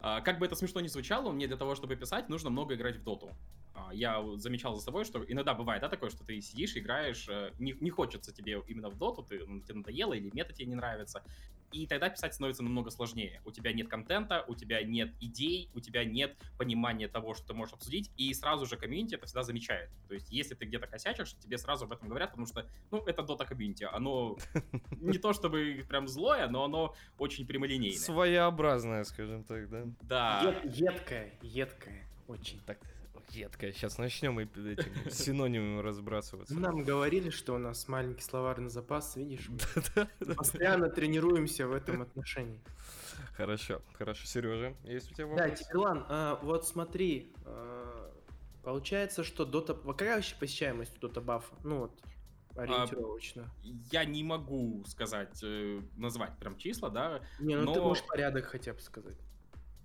а, 0.00 0.20
как 0.20 0.40
бы 0.40 0.46
это 0.46 0.56
смешно 0.56 0.80
ни 0.80 0.88
звучало, 0.88 1.30
мне 1.30 1.46
для 1.46 1.56
того, 1.56 1.76
чтобы 1.76 1.94
писать, 1.94 2.28
нужно 2.28 2.50
много 2.50 2.74
играть 2.74 2.96
в 2.96 3.04
доту. 3.04 3.30
А, 3.74 3.94
я 3.94 4.20
замечал 4.36 4.74
за 4.74 4.82
собой, 4.82 5.04
что 5.04 5.24
иногда 5.28 5.54
бывает, 5.54 5.80
да, 5.80 5.88
такое, 5.88 6.10
что 6.10 6.24
ты 6.24 6.40
сидишь, 6.40 6.76
играешь, 6.76 7.28
э, 7.28 7.52
не, 7.60 7.72
не 7.80 7.90
хочется 7.90 8.32
тебе 8.32 8.60
именно 8.66 8.90
в 8.90 8.98
доту, 8.98 9.22
ты, 9.22 9.46
ну, 9.46 9.60
тебе 9.60 9.74
надоело 9.74 10.12
или 10.14 10.28
мета 10.34 10.52
тебе 10.52 10.66
не 10.66 10.74
нравится, 10.74 11.22
и 11.72 11.86
тогда 11.86 12.08
писать 12.08 12.34
становится 12.34 12.62
намного 12.62 12.90
сложнее. 12.90 13.40
У 13.44 13.50
тебя 13.50 13.72
нет 13.72 13.88
контента, 13.88 14.44
у 14.48 14.54
тебя 14.54 14.82
нет 14.82 15.12
идей, 15.20 15.70
у 15.74 15.80
тебя 15.80 16.04
нет 16.04 16.36
понимания 16.58 17.08
того, 17.08 17.34
что 17.34 17.48
ты 17.48 17.54
можешь 17.54 17.74
обсудить, 17.74 18.10
и 18.16 18.32
сразу 18.34 18.66
же 18.66 18.76
комьюнити 18.76 19.14
это 19.14 19.26
всегда 19.26 19.42
замечает. 19.42 19.90
То 20.08 20.14
есть, 20.14 20.30
если 20.30 20.54
ты 20.54 20.64
где-то 20.64 20.86
косячишь, 20.86 21.34
тебе 21.38 21.58
сразу 21.58 21.84
об 21.84 21.92
этом 21.92 22.08
говорят, 22.08 22.30
потому 22.30 22.46
что, 22.46 22.66
ну, 22.90 23.02
это 23.06 23.22
дота 23.22 23.44
комьюнити, 23.44 23.84
оно 23.84 24.36
не 25.00 25.18
то 25.18 25.32
чтобы 25.32 25.84
прям 25.88 26.08
злое, 26.08 26.48
но 26.48 26.64
оно 26.64 26.94
очень 27.18 27.46
прямолинейное. 27.46 27.98
Своеобразное, 27.98 29.04
скажем 29.04 29.44
так, 29.44 29.68
да? 29.68 29.84
Да. 30.02 30.60
Едкое, 30.64 31.32
едкое, 31.42 32.06
очень. 32.28 32.60
Так, 32.66 32.78
едкая. 33.30 33.72
Сейчас 33.72 33.98
начнем 33.98 34.40
и 34.40 34.44
этим 34.44 34.92
синонимами 35.10 35.80
разбрасываться. 35.80 36.54
Нам 36.54 36.82
говорили, 36.82 37.30
что 37.30 37.54
у 37.54 37.58
нас 37.58 37.88
маленький 37.88 38.22
словарный 38.22 38.70
запас, 38.70 39.16
видишь? 39.16 39.48
Постоянно 40.36 40.88
тренируемся 40.88 41.66
в 41.66 41.72
этом 41.72 42.02
отношении. 42.02 42.60
Хорошо, 43.36 43.82
хорошо. 43.94 44.26
Сережа, 44.26 44.74
есть 44.84 45.10
у 45.10 45.14
тебя 45.14 45.26
вопрос? 45.26 45.48
Да, 45.48 45.56
Тигрлан, 45.56 46.06
а, 46.08 46.40
вот 46.42 46.66
смотри, 46.66 47.32
а, 47.44 48.12
получается, 48.62 49.24
что 49.24 49.44
дота... 49.44 49.74
Какая 49.74 50.16
вообще 50.16 50.36
посещаемость 50.38 50.96
у 50.98 51.00
дота 51.00 51.20
бафа? 51.20 51.54
Ну 51.64 51.80
вот, 51.80 52.02
ориентировочно. 52.56 53.44
А, 53.44 53.66
я 53.90 54.04
не 54.04 54.22
могу 54.22 54.84
сказать, 54.86 55.40
э, 55.42 55.80
назвать 55.96 56.36
прям 56.38 56.56
числа, 56.56 56.90
да. 56.90 57.20
Не, 57.40 57.56
ну 57.56 57.64
но... 57.64 57.74
ты 57.74 57.80
можешь 57.80 58.06
порядок 58.06 58.46
хотя 58.46 58.72
бы 58.74 58.80
сказать. 58.80 59.16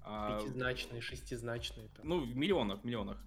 Пятизначные, 0.08 1.02
шестизначные. 1.02 1.88
Там. 1.90 2.08
Ну, 2.08 2.20
в 2.22 2.36
миллионах, 2.36 2.82
в 2.82 2.86
миллионах. 2.86 3.18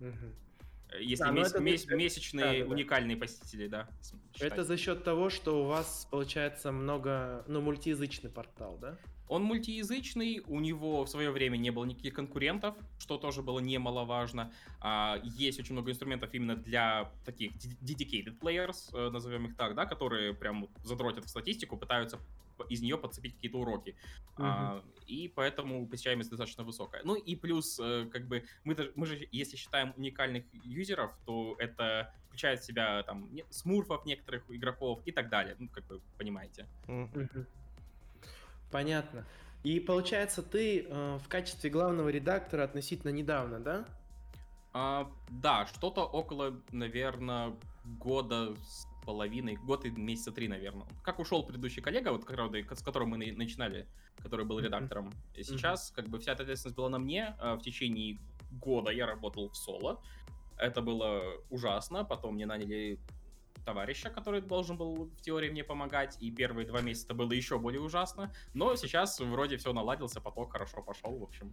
Угу. 0.00 0.98
Если 0.98 1.22
да, 1.22 1.30
месяц, 1.30 1.52
это... 1.52 1.62
месяц, 1.62 1.88
месячные 1.88 2.44
да, 2.60 2.64
да, 2.66 2.72
уникальные 2.72 3.16
да. 3.16 3.20
посетители, 3.20 3.68
да. 3.68 3.88
Считать. 4.32 4.52
Это 4.52 4.64
за 4.64 4.76
счет 4.76 5.04
того, 5.04 5.30
что 5.30 5.62
у 5.62 5.66
вас 5.66 6.08
получается 6.10 6.72
много, 6.72 7.44
ну, 7.46 7.60
мультиязычный 7.60 8.30
портал, 8.30 8.78
да? 8.80 8.98
Он 9.28 9.44
мультиязычный, 9.44 10.42
у 10.48 10.58
него 10.58 11.04
в 11.04 11.08
свое 11.08 11.30
время 11.30 11.56
не 11.56 11.70
было 11.70 11.84
никаких 11.84 12.14
конкурентов, 12.14 12.74
что 12.98 13.16
тоже 13.16 13.42
было 13.42 13.60
немаловажно. 13.60 14.52
А, 14.80 15.20
есть 15.22 15.60
очень 15.60 15.74
много 15.74 15.92
инструментов 15.92 16.30
именно 16.32 16.56
для 16.56 17.12
таких 17.24 17.52
dedicated 17.80 18.40
players, 18.40 18.90
э, 18.92 19.10
назовем 19.10 19.46
их 19.46 19.56
так, 19.56 19.76
да, 19.76 19.86
которые 19.86 20.34
прям 20.34 20.68
задротят 20.82 21.26
в 21.26 21.28
статистику, 21.28 21.76
пытаются 21.76 22.18
из 22.68 22.80
нее 22.82 22.98
подцепить 22.98 23.34
какие-то 23.34 23.58
уроки. 23.58 23.96
Uh-huh. 24.36 24.44
А, 24.44 24.84
и 25.06 25.28
поэтому 25.28 25.86
посещаемость 25.86 26.30
достаточно 26.30 26.64
высокая. 26.64 27.02
Ну 27.04 27.14
и 27.14 27.36
плюс, 27.36 27.78
э, 27.80 28.08
как 28.12 28.26
бы, 28.26 28.44
мы, 28.64 28.76
мы 28.94 29.06
же, 29.06 29.28
если 29.32 29.56
считаем 29.56 29.92
уникальных 29.96 30.44
юзеров, 30.64 31.16
то 31.24 31.56
это 31.58 32.14
включает 32.26 32.60
в 32.60 32.64
себя 32.64 33.02
там 33.02 33.28
смурфов 33.50 34.06
некоторых 34.06 34.44
игроков 34.50 35.00
и 35.04 35.12
так 35.12 35.28
далее. 35.28 35.56
Ну, 35.58 35.68
как 35.68 35.88
вы 35.90 36.00
понимаете. 36.16 36.66
Uh-huh. 36.86 37.46
Понятно. 38.70 39.26
И 39.62 39.78
получается, 39.78 40.42
ты 40.42 40.86
э, 40.88 41.18
в 41.18 41.28
качестве 41.28 41.70
главного 41.70 42.08
редактора 42.08 42.64
относительно 42.64 43.10
недавно, 43.10 43.60
да? 43.60 43.84
А, 44.72 45.10
да, 45.28 45.66
что-то 45.66 46.04
около, 46.04 46.60
наверное, 46.70 47.54
года 47.84 48.54
с 48.64 48.86
половиной, 49.04 49.56
год 49.56 49.84
и 49.84 49.90
месяца 49.90 50.32
три, 50.32 50.48
наверное. 50.48 50.86
Как 51.02 51.18
ушел 51.18 51.44
предыдущий 51.44 51.82
коллега, 51.82 52.10
вот, 52.12 52.24
с 52.24 52.82
которым 52.82 53.10
мы 53.10 53.18
начинали, 53.32 53.86
который 54.22 54.46
был 54.46 54.58
редактором. 54.58 55.12
И 55.34 55.42
сейчас, 55.42 55.90
как 55.90 56.08
бы, 56.08 56.18
вся 56.18 56.32
эта 56.32 56.42
ответственность 56.42 56.76
была 56.76 56.88
на 56.88 56.98
мне. 56.98 57.34
А 57.38 57.56
в 57.56 57.62
течение 57.62 58.18
года 58.52 58.90
я 58.90 59.06
работал 59.06 59.48
в 59.48 59.56
соло. 59.56 60.02
Это 60.56 60.82
было 60.82 61.22
ужасно. 61.50 62.04
Потом 62.04 62.34
мне 62.34 62.46
наняли 62.46 62.98
товарища, 63.64 64.10
который 64.10 64.40
должен 64.40 64.76
был 64.76 65.04
в 65.06 65.20
теории 65.20 65.50
мне 65.50 65.64
помогать, 65.64 66.16
и 66.20 66.30
первые 66.30 66.66
два 66.66 66.80
месяца 66.80 67.14
было 67.14 67.32
еще 67.32 67.58
более 67.58 67.80
ужасно, 67.80 68.32
но 68.54 68.74
сейчас 68.76 69.20
вроде 69.20 69.56
все 69.56 69.72
наладился, 69.72 70.20
поток 70.20 70.52
хорошо 70.52 70.82
пошел, 70.82 71.18
в 71.18 71.22
общем. 71.22 71.50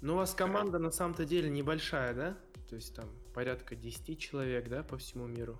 Ну, 0.00 0.14
у 0.14 0.16
вас 0.16 0.34
команда 0.34 0.78
на 0.78 0.90
самом-то 0.90 1.24
деле 1.24 1.48
небольшая, 1.48 2.14
да? 2.14 2.38
То 2.68 2.76
есть 2.76 2.94
там 2.94 3.08
порядка 3.34 3.74
10 3.74 4.18
человек, 4.18 4.68
да, 4.68 4.82
по 4.82 4.96
всему 4.96 5.26
миру? 5.26 5.58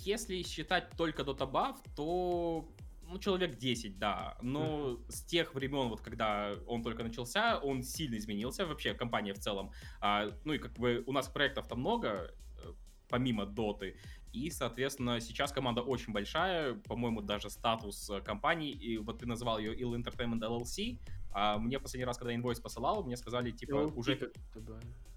Если 0.00 0.42
считать 0.42 0.90
только 0.96 1.22
Dota 1.22 1.50
Buff, 1.50 1.76
то 1.96 2.68
ну, 3.12 3.18
человек 3.18 3.58
10, 3.58 3.98
да. 3.98 4.36
Но 4.42 4.98
с 5.08 5.22
тех 5.22 5.54
времен, 5.54 5.88
вот 5.88 6.00
когда 6.00 6.54
он 6.66 6.82
только 6.82 7.02
начался, 7.02 7.58
он 7.58 7.82
сильно 7.82 8.16
изменился, 8.16 8.66
вообще 8.66 8.94
компания 8.94 9.34
в 9.34 9.38
целом. 9.38 9.70
А, 10.00 10.28
ну 10.44 10.54
и 10.54 10.58
как 10.58 10.72
бы 10.72 11.04
у 11.06 11.12
нас 11.12 11.28
проектов-то 11.28 11.76
много, 11.76 12.08
э, 12.08 12.72
помимо 13.08 13.44
Доты. 13.44 13.96
И, 14.32 14.50
соответственно, 14.50 15.20
сейчас 15.20 15.52
команда 15.52 15.82
очень 15.82 16.12
большая, 16.12 16.74
по-моему, 16.74 17.20
даже 17.20 17.50
статус 17.50 18.08
э, 18.08 18.20
компании, 18.22 18.70
и 18.70 18.96
вот 18.96 19.18
ты 19.18 19.26
назвал 19.26 19.58
ее 19.58 19.74
Ill 19.78 19.94
Entertainment 19.94 20.40
LLC, 20.40 20.98
а 21.32 21.58
мне 21.58 21.78
последний 21.78 22.06
раз, 22.06 22.16
когда 22.16 22.34
инвойс 22.34 22.60
посылал, 22.60 23.04
мне 23.04 23.16
сказали, 23.16 23.50
типа, 23.50 23.72
LLP 23.72 23.92
уже... 23.94 24.32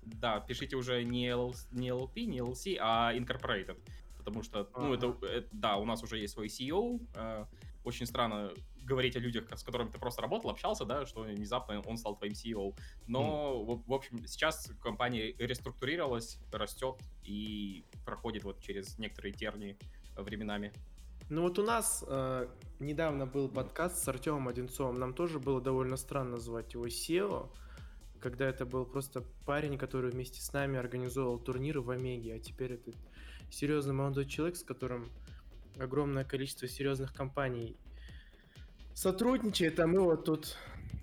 Да, 0.04 0.40
пишите 0.40 0.76
уже 0.76 1.04
не, 1.04 1.30
LL... 1.30 1.56
не 1.72 1.90
LLP, 1.90 2.26
не 2.26 2.40
LLC, 2.40 2.78
а 2.80 3.14
Incorporated 3.16 3.78
потому 4.26 4.44
что, 4.44 4.68
ну, 4.76 4.94
это, 4.94 5.16
это, 5.26 5.48
да, 5.52 5.78
у 5.78 5.86
нас 5.86 6.04
уже 6.04 6.18
есть 6.18 6.34
свой 6.34 6.48
CEO, 6.48 7.00
э, 7.14 7.46
очень 7.84 8.08
странно 8.08 8.52
говорить 8.84 9.16
о 9.16 9.20
людях, 9.20 9.46
с 9.56 9.64
которыми 9.64 9.90
ты 9.92 10.00
просто 10.00 10.22
работал, 10.22 10.50
общался, 10.50 10.86
да, 10.86 11.06
что 11.06 11.22
внезапно 11.22 11.82
он 11.82 11.98
стал 11.98 12.16
твоим 12.18 12.34
CEO. 12.34 12.76
Но, 13.08 13.22
mm. 13.22 13.66
в, 13.66 13.88
в 13.88 13.94
общем, 13.94 14.28
сейчас 14.28 14.72
компания 14.82 15.34
реструктурировалась, 15.38 16.40
растет 16.52 16.96
и 17.24 17.86
проходит 18.06 18.44
вот 18.44 18.60
через 18.62 18.98
некоторые 18.98 19.34
тернии 19.34 19.78
временами. 20.16 20.74
Ну 21.30 21.42
вот 21.42 21.58
у 21.58 21.64
нас 21.64 22.04
э, 22.08 22.48
недавно 22.80 23.26
был 23.26 23.50
подкаст 23.50 24.04
с 24.04 24.08
Артемом 24.08 24.48
Одинцовым. 24.48 25.00
Нам 25.00 25.14
тоже 25.14 25.40
было 25.40 25.60
довольно 25.60 25.98
странно 25.98 26.38
звать 26.38 26.74
его 26.74 26.86
SEO, 26.86 27.50
когда 28.20 28.48
это 28.48 28.66
был 28.66 28.86
просто 28.86 29.24
парень, 29.46 29.78
который 29.78 30.12
вместе 30.12 30.42
с 30.42 30.54
нами 30.54 30.78
организовал 30.78 31.40
турниры 31.40 31.82
в 31.82 31.90
Омеге, 31.90 32.36
а 32.36 32.40
теперь 32.40 32.74
это 32.74 32.92
серьезный 33.50 33.94
молодой 33.94 34.26
человек, 34.26 34.56
с 34.58 34.64
которым 34.64 35.10
огромное 35.80 36.24
количество 36.24 36.68
серьезных 36.68 37.14
компаний 37.14 37.76
сотрудничает, 38.94 39.80
а 39.80 39.88
мы 39.88 40.00
вот 40.00 40.26
тут 40.26 40.58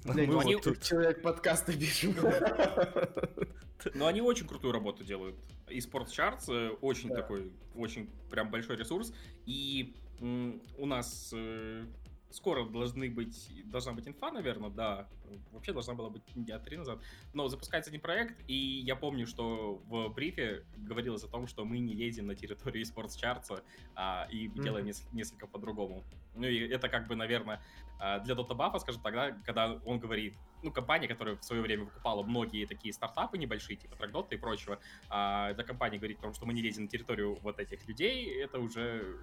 для 0.04 0.26
мы 0.26 0.34
вот 0.34 0.62
тут. 0.62 0.82
человек 0.82 1.22
подкаста 1.22 1.72
пишем. 1.72 2.16
Но 3.94 4.06
они 4.06 4.20
очень 4.20 4.46
крутую 4.46 4.72
работу 4.72 5.04
делают. 5.04 5.36
И 5.68 5.78
Sports 5.78 6.08
Charts 6.08 6.44
э, 6.48 6.70
очень 6.80 7.08
да. 7.08 7.16
такой, 7.16 7.52
очень 7.74 8.08
прям 8.30 8.50
большой 8.50 8.76
ресурс. 8.76 9.12
И 9.46 9.94
у 10.20 10.86
нас 10.86 11.32
э, 11.34 11.84
скоро 12.32 12.64
должны 12.64 13.10
быть, 13.10 13.50
должна 13.64 13.92
быть 13.92 14.08
инфа, 14.08 14.30
наверное, 14.30 14.70
да. 14.70 15.08
Вообще 15.52 15.72
должна 15.72 15.94
была 15.94 16.10
быть 16.10 16.22
дня 16.34 16.58
три 16.58 16.76
назад. 16.76 17.00
Но 17.32 17.48
запускается 17.48 17.90
один 17.90 18.00
проект, 18.00 18.42
и 18.48 18.54
я 18.54 18.96
помню, 18.96 19.26
что 19.26 19.82
в 19.86 20.08
брифе 20.08 20.64
говорилось 20.76 21.24
о 21.24 21.28
том, 21.28 21.46
что 21.46 21.64
мы 21.64 21.78
не 21.78 21.94
лезем 21.94 22.26
на 22.26 22.34
территорию 22.34 22.84
eSports 22.84 23.16
Charts, 23.20 23.62
а, 23.94 24.26
и 24.30 24.48
mm-hmm. 24.48 24.62
делаем 24.62 24.86
нес- 24.86 25.08
несколько 25.12 25.46
по-другому. 25.46 26.04
Ну 26.34 26.46
и 26.46 26.68
это 26.68 26.88
как 26.88 27.08
бы, 27.08 27.16
наверное, 27.16 27.62
а, 27.98 28.18
для 28.20 28.34
Dota 28.34 28.56
Buff, 28.56 28.78
скажем 28.80 29.02
тогда, 29.02 29.32
когда 29.44 29.80
он 29.84 29.98
говорит, 29.98 30.34
ну, 30.62 30.70
компания, 30.70 31.08
которая 31.08 31.36
в 31.36 31.44
свое 31.44 31.62
время 31.62 31.84
выкупала 31.84 32.22
многие 32.22 32.66
такие 32.66 32.92
стартапы 32.92 33.38
небольшие, 33.38 33.76
типа 33.76 33.94
Trackdot 33.94 34.28
и 34.30 34.36
прочего, 34.36 34.78
а, 35.08 35.50
эта 35.50 35.64
компания 35.64 35.98
говорит 35.98 36.18
о 36.18 36.22
том, 36.22 36.34
что 36.34 36.46
мы 36.46 36.52
не 36.52 36.62
лезем 36.62 36.84
на 36.84 36.88
территорию 36.88 37.38
вот 37.42 37.58
этих 37.58 37.86
людей, 37.86 38.42
это 38.42 38.58
уже 38.58 39.18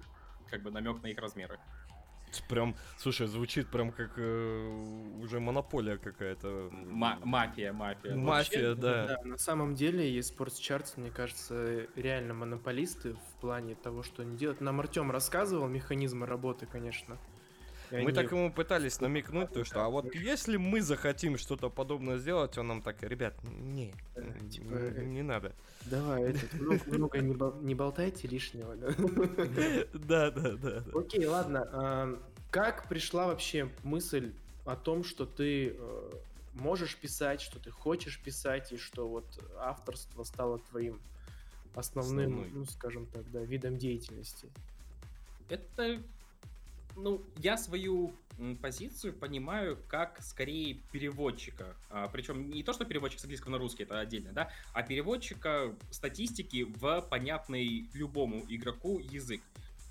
как 0.48 0.62
бы 0.62 0.70
намек 0.70 1.02
на 1.02 1.08
их 1.08 1.18
размеры. 1.18 1.58
Прям, 2.48 2.76
слушай, 2.98 3.26
звучит 3.26 3.68
прям 3.68 3.92
как 3.92 4.12
э, 4.16 4.68
уже 5.20 5.40
монополия 5.40 5.98
какая-то. 5.98 6.70
мафия, 6.72 7.72
мафия. 7.72 8.14
Мафия, 8.14 8.68
Вообще, 8.68 8.74
да. 8.74 9.06
да. 9.06 9.18
На 9.24 9.38
самом 9.38 9.74
деле, 9.74 10.18
eSports 10.18 10.58
Charts, 10.60 10.92
мне 10.96 11.10
кажется, 11.10 11.86
реально 11.96 12.34
монополисты 12.34 13.14
в 13.14 13.40
плане 13.40 13.74
того, 13.74 14.02
что 14.02 14.22
они 14.22 14.36
делают. 14.36 14.60
Нам 14.60 14.80
Артем 14.80 15.10
рассказывал 15.10 15.68
механизмы 15.68 16.26
работы, 16.26 16.66
конечно. 16.66 17.18
Мы 17.90 17.98
они- 17.98 18.12
так 18.12 18.30
ему 18.30 18.52
пытались 18.52 19.00
намекнуть, 19.00 19.52
то 19.52 19.64
что, 19.64 19.84
а 19.84 19.88
вот 19.88 20.14
если 20.14 20.56
мы 20.56 20.80
захотим 20.80 21.36
что-то 21.38 21.70
подобное 21.70 22.18
сделать, 22.18 22.56
он 22.58 22.68
нам 22.68 22.82
так, 22.82 23.02
ребят, 23.02 23.34
не, 23.44 23.92
типа, 24.50 24.74
не, 25.00 25.06
не 25.06 25.22
надо. 25.22 25.52
Давай, 25.86 26.22
этот, 26.24 26.52
много, 26.60 26.80
много 26.86 27.18
не, 27.20 27.34
бол- 27.34 27.56
не 27.60 27.74
болтайте 27.74 28.28
лишнего. 28.28 28.76
да. 28.76 28.94
Да, 29.94 30.30
да. 30.30 30.84
Окей, 30.94 31.26
ладно. 31.26 31.68
а, 31.72 32.22
Как 32.50 32.88
пришла 32.88 33.26
вообще 33.26 33.70
мысль 33.82 34.32
о 34.66 34.76
том, 34.76 35.02
что 35.04 35.24
ты 35.26 35.74
э, 35.76 36.10
можешь 36.54 36.96
писать, 36.96 37.40
что 37.40 37.58
ты 37.58 37.70
хочешь 37.70 38.20
писать, 38.20 38.72
и 38.72 38.76
что 38.76 39.08
вот 39.08 39.24
авторство 39.58 40.22
стало 40.24 40.58
твоим 40.58 41.00
основным, 41.74 42.26
Основной. 42.40 42.50
ну, 42.52 42.64
скажем 42.66 43.06
так, 43.06 43.28
да, 43.30 43.40
видом 43.40 43.78
деятельности? 43.78 44.48
Это, 45.48 46.00
ну, 46.96 47.24
я 47.38 47.56
свою 47.56 48.14
позицию 48.62 49.12
понимаю 49.12 49.78
как 49.88 50.22
скорее 50.22 50.74
переводчика. 50.92 51.76
причем 52.12 52.50
не 52.50 52.62
то, 52.62 52.72
что 52.72 52.84
переводчик 52.86 53.20
с 53.20 53.24
английского 53.24 53.52
на 53.52 53.58
русский, 53.58 53.82
это 53.82 54.00
отдельно, 54.00 54.32
да, 54.32 54.50
а 54.72 54.82
переводчика 54.82 55.74
статистики 55.90 56.62
в 56.62 57.02
понятный 57.02 57.88
любому 57.92 58.44
игроку 58.48 58.98
язык. 58.98 59.42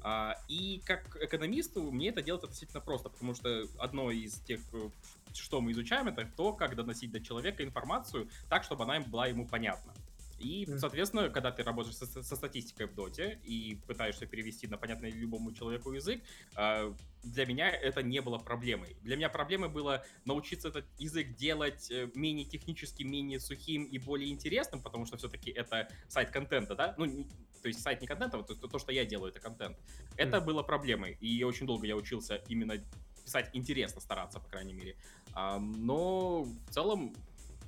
А, 0.02 0.38
и 0.48 0.82
как 0.86 1.18
экономисту 1.22 1.92
мне 1.92 2.10
это 2.10 2.22
делать 2.22 2.44
относительно 2.44 2.80
просто, 2.80 3.10
потому 3.10 3.34
что 3.34 3.66
одно 3.78 4.12
из 4.12 4.40
тех, 4.40 4.62
э, 4.72 4.90
что 5.34 5.60
мы 5.60 5.74
изучаем, 5.74 6.08
это 6.08 6.26
то, 6.38 6.54
как 6.54 6.76
доносить 6.76 7.12
до 7.12 7.20
человека 7.20 7.64
информацию 7.64 8.30
так, 8.50 8.64
чтобы 8.64 8.86
она 8.86 9.02
была 9.02 9.28
ему 9.28 9.46
понятна. 9.46 9.94
И, 10.40 10.66
соответственно, 10.78 11.30
когда 11.30 11.52
ты 11.52 11.64
работаешь 11.64 11.96
со, 11.96 12.06
со 12.06 12.36
статистикой 12.36 12.88
в 12.88 12.96
доте 12.96 13.40
и 13.44 13.80
пытаешься 13.88 14.26
перевести 14.26 14.68
на 14.68 14.78
понятный 14.78 15.12
любому 15.12 15.52
человеку 15.52 15.92
язык, 15.92 16.24
а, 16.56 16.96
для 17.24 17.46
меня 17.46 17.70
это 17.70 18.02
не 18.02 18.22
было 18.22 18.38
проблемой. 18.38 18.96
Для 19.02 19.18
меня 19.18 19.30
проблемой 19.30 19.70
было 19.70 20.06
научиться 20.26 20.70
этот 20.70 20.86
язык 20.98 21.36
делать 21.36 21.92
э, 21.92 22.10
менее 22.16 22.46
техническим, 22.46 23.12
менее 23.12 23.40
сухим 23.40 23.84
и 23.84 24.00
более 24.00 24.30
интересным, 24.30 24.82
потому 24.82 25.06
что 25.06 25.18
все-таки 25.18 25.52
это 25.52 25.90
сайт 26.08 26.30
контента, 26.30 26.76
да? 26.76 26.96
Ну, 26.98 27.28
то 27.62 27.68
есть 27.68 27.82
сайт 27.82 28.00
не 28.02 28.08
контента, 28.08 28.38
вот 28.38 28.48
то, 28.48 28.68
то, 28.68 28.80
что 28.80 28.92
я 28.92 29.06
делаю, 29.06 29.32
это 29.32 29.42
контент. 29.42 29.78
Это 30.16 30.38
Мгм. 30.38 30.46
было 30.46 30.64
проблемой, 30.64 31.18
и 31.20 31.44
очень 31.44 31.66
долго 31.66 31.86
я 31.86 31.96
учился 31.98 32.36
именно 32.48 32.76
писать 33.24 33.50
интересно, 33.54 34.00
стараться, 34.02 34.40
по 34.40 34.48
крайней 34.48 34.74
мере. 34.74 34.96
А, 35.34 35.60
но 35.60 36.44
в 36.44 36.72
целом 36.72 37.14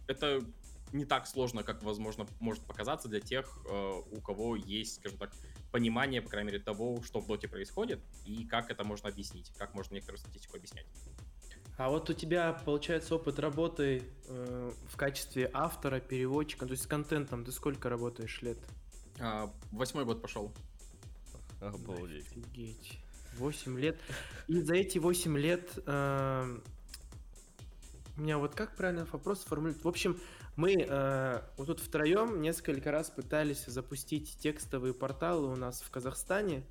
это 0.07 0.41
не 0.93 1.05
так 1.05 1.27
сложно, 1.27 1.63
как, 1.63 1.83
возможно, 1.83 2.27
может 2.39 2.63
показаться 2.63 3.07
для 3.07 3.19
тех, 3.19 3.59
э, 3.69 4.01
у 4.11 4.21
кого 4.21 4.55
есть, 4.55 4.95
скажем 4.95 5.17
так, 5.17 5.31
понимание, 5.71 6.21
по 6.21 6.29
крайней 6.29 6.51
мере, 6.51 6.63
того, 6.63 7.01
что 7.03 7.19
в 7.19 7.27
доте 7.27 7.47
происходит, 7.47 8.01
и 8.25 8.45
как 8.45 8.69
это 8.69 8.83
можно 8.83 9.09
объяснить, 9.09 9.51
как 9.57 9.73
можно 9.73 9.95
некоторую 9.95 10.19
статистику 10.19 10.57
объяснять. 10.57 10.85
А 11.77 11.89
вот 11.89 12.09
у 12.09 12.13
тебя, 12.13 12.53
получается, 12.65 13.15
опыт 13.15 13.39
работы 13.39 14.03
э, 14.27 14.71
в 14.89 14.97
качестве 14.97 15.49
автора, 15.53 15.99
переводчика, 15.99 16.65
то 16.65 16.71
есть 16.71 16.83
с 16.83 16.87
контентом, 16.87 17.45
ты 17.45 17.51
сколько 17.51 17.89
работаешь 17.89 18.41
лет? 18.41 18.59
А, 19.19 19.51
восьмой 19.71 20.05
год 20.05 20.21
пошел. 20.21 20.53
Обалдеть. 21.61 22.27
Офигеть. 22.27 22.99
8 23.37 23.79
лет. 23.79 23.99
И 24.47 24.59
за 24.61 24.75
эти 24.75 24.97
8 24.97 25.37
лет 25.37 25.71
э, 25.85 26.59
у 28.17 28.21
меня 28.21 28.37
вот 28.37 28.55
как 28.55 28.75
правильно 28.75 29.07
вопрос 29.11 29.41
сформулировать? 29.41 29.83
В 29.83 29.87
общем, 29.87 30.19
мы 30.55 30.85
э, 30.87 31.41
вот 31.57 31.67
тут 31.67 31.79
втроем 31.79 32.41
несколько 32.41 32.91
раз 32.91 33.09
пытались 33.09 33.65
запустить 33.65 34.37
текстовые 34.39 34.93
порталы 34.93 35.47
у 35.47 35.55
нас 35.55 35.81
в 35.81 35.89
Казахстане, 35.89 36.63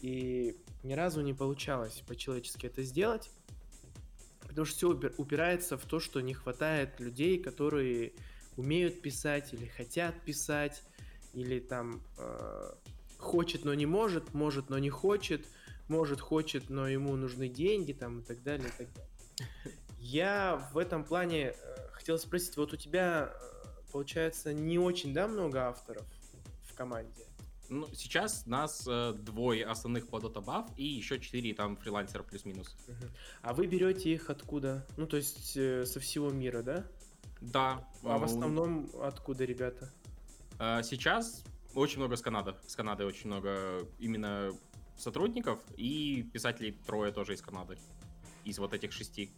и 0.00 0.56
ни 0.82 0.92
разу 0.94 1.20
не 1.20 1.34
получалось 1.34 2.02
по-человечески 2.06 2.66
это 2.66 2.82
сделать. 2.82 3.30
Потому 4.40 4.64
что 4.64 4.76
все 4.76 5.12
упирается 5.18 5.76
в 5.76 5.84
то, 5.84 6.00
что 6.00 6.20
не 6.20 6.34
хватает 6.34 6.98
людей, 7.00 7.38
которые 7.38 8.14
умеют 8.56 9.02
писать 9.02 9.52
или 9.52 9.66
хотят 9.66 10.20
писать, 10.22 10.82
или 11.34 11.60
там 11.60 12.02
э, 12.16 12.72
хочет, 13.18 13.64
но 13.64 13.74
не 13.74 13.86
может, 13.86 14.34
может, 14.34 14.70
но 14.70 14.78
не 14.78 14.90
хочет, 14.90 15.46
может, 15.88 16.20
хочет, 16.20 16.70
но 16.70 16.88
ему 16.88 17.14
нужны 17.16 17.48
деньги, 17.48 17.92
там, 17.92 18.20
и 18.20 18.22
так 18.22 18.42
далее, 18.42 18.68
и 18.68 18.84
так 18.84 18.88
далее. 18.94 19.10
Я 19.98 20.68
в 20.72 20.78
этом 20.78 21.04
плане 21.04 21.52
э, 21.52 21.54
хотел 21.92 22.18
спросить, 22.18 22.56
вот 22.56 22.72
у 22.72 22.76
тебя, 22.76 23.32
э, 23.32 23.90
получается, 23.92 24.52
не 24.52 24.78
очень, 24.78 25.12
да, 25.12 25.26
много 25.26 25.68
авторов 25.68 26.06
в 26.64 26.74
команде? 26.74 27.24
Ну, 27.68 27.86
сейчас 27.92 28.46
нас 28.46 28.86
э, 28.88 29.12
двое 29.12 29.66
основных 29.66 30.08
по 30.08 30.16
Dota 30.16 30.42
Buff 30.42 30.70
и 30.76 30.84
еще 30.84 31.20
четыре 31.20 31.52
там 31.52 31.76
фрилансера 31.76 32.22
плюс-минус. 32.22 32.74
Мгм. 32.86 33.10
А 33.42 33.52
вы 33.52 33.66
берете 33.66 34.10
их 34.10 34.30
откуда? 34.30 34.86
Ну, 34.96 35.06
то 35.06 35.18
есть 35.18 35.56
э, 35.56 35.84
со 35.84 36.00
всего 36.00 36.30
мира, 36.30 36.62
да? 36.62 36.86
Да. 37.40 37.86
А 38.02 38.18
в 38.18 38.22
э, 38.22 38.24
основном 38.24 38.90
откуда, 39.02 39.44
ребята? 39.44 39.92
э, 40.58 40.82
сейчас 40.82 41.44
очень 41.74 41.98
много 41.98 42.16
с 42.16 42.22
Канады. 42.22 42.54
С 42.66 42.74
Канады 42.74 43.04
очень 43.04 43.26
много 43.26 43.86
именно 43.98 44.52
сотрудников 44.96 45.60
и 45.76 46.22
писателей 46.32 46.72
трое 46.86 47.12
тоже 47.12 47.34
из 47.34 47.42
Канады. 47.42 47.78
Из 48.44 48.58
вот 48.58 48.72
этих 48.72 48.92
шести. 48.92 49.30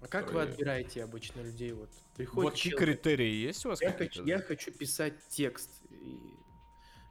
А 0.00 0.08
как 0.08 0.32
вы 0.32 0.42
отбираете 0.42 1.04
обычно 1.04 1.42
людей? 1.42 1.72
Вот 1.72 1.90
приходит 2.16 2.44
Вот 2.44 2.54
какие 2.54 2.72
человек, 2.72 3.02
критерии 3.02 3.32
есть 3.32 3.66
у 3.66 3.68
вас? 3.68 3.82
я 3.82 3.92
хочу, 3.92 4.24
я 4.24 4.38
хочу 4.38 4.72
писать 4.72 5.14
текст. 5.28 5.70
И 5.90 6.16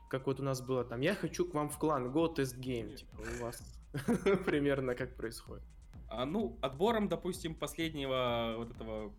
как 0.10 0.26
вот 0.26 0.40
у 0.40 0.44
нас 0.44 0.62
было 0.62 0.84
там, 0.84 1.02
я 1.02 1.14
хочу 1.14 1.46
к 1.46 1.54
вам 1.54 1.70
в 1.70 1.78
клан, 1.78 2.12
go 2.12 2.34
test 2.34 2.58
game. 2.60 2.96
Типа 2.96 3.22
у 3.40 3.44
вас 3.44 3.62
примерно 4.46 4.96
как 4.96 5.16
происходит. 5.16 5.64
А, 6.08 6.26
ну, 6.26 6.58
отбором, 6.62 7.08
допустим, 7.08 7.54
последнего 7.54 8.56
вот 8.58 8.72
этого 8.72 9.14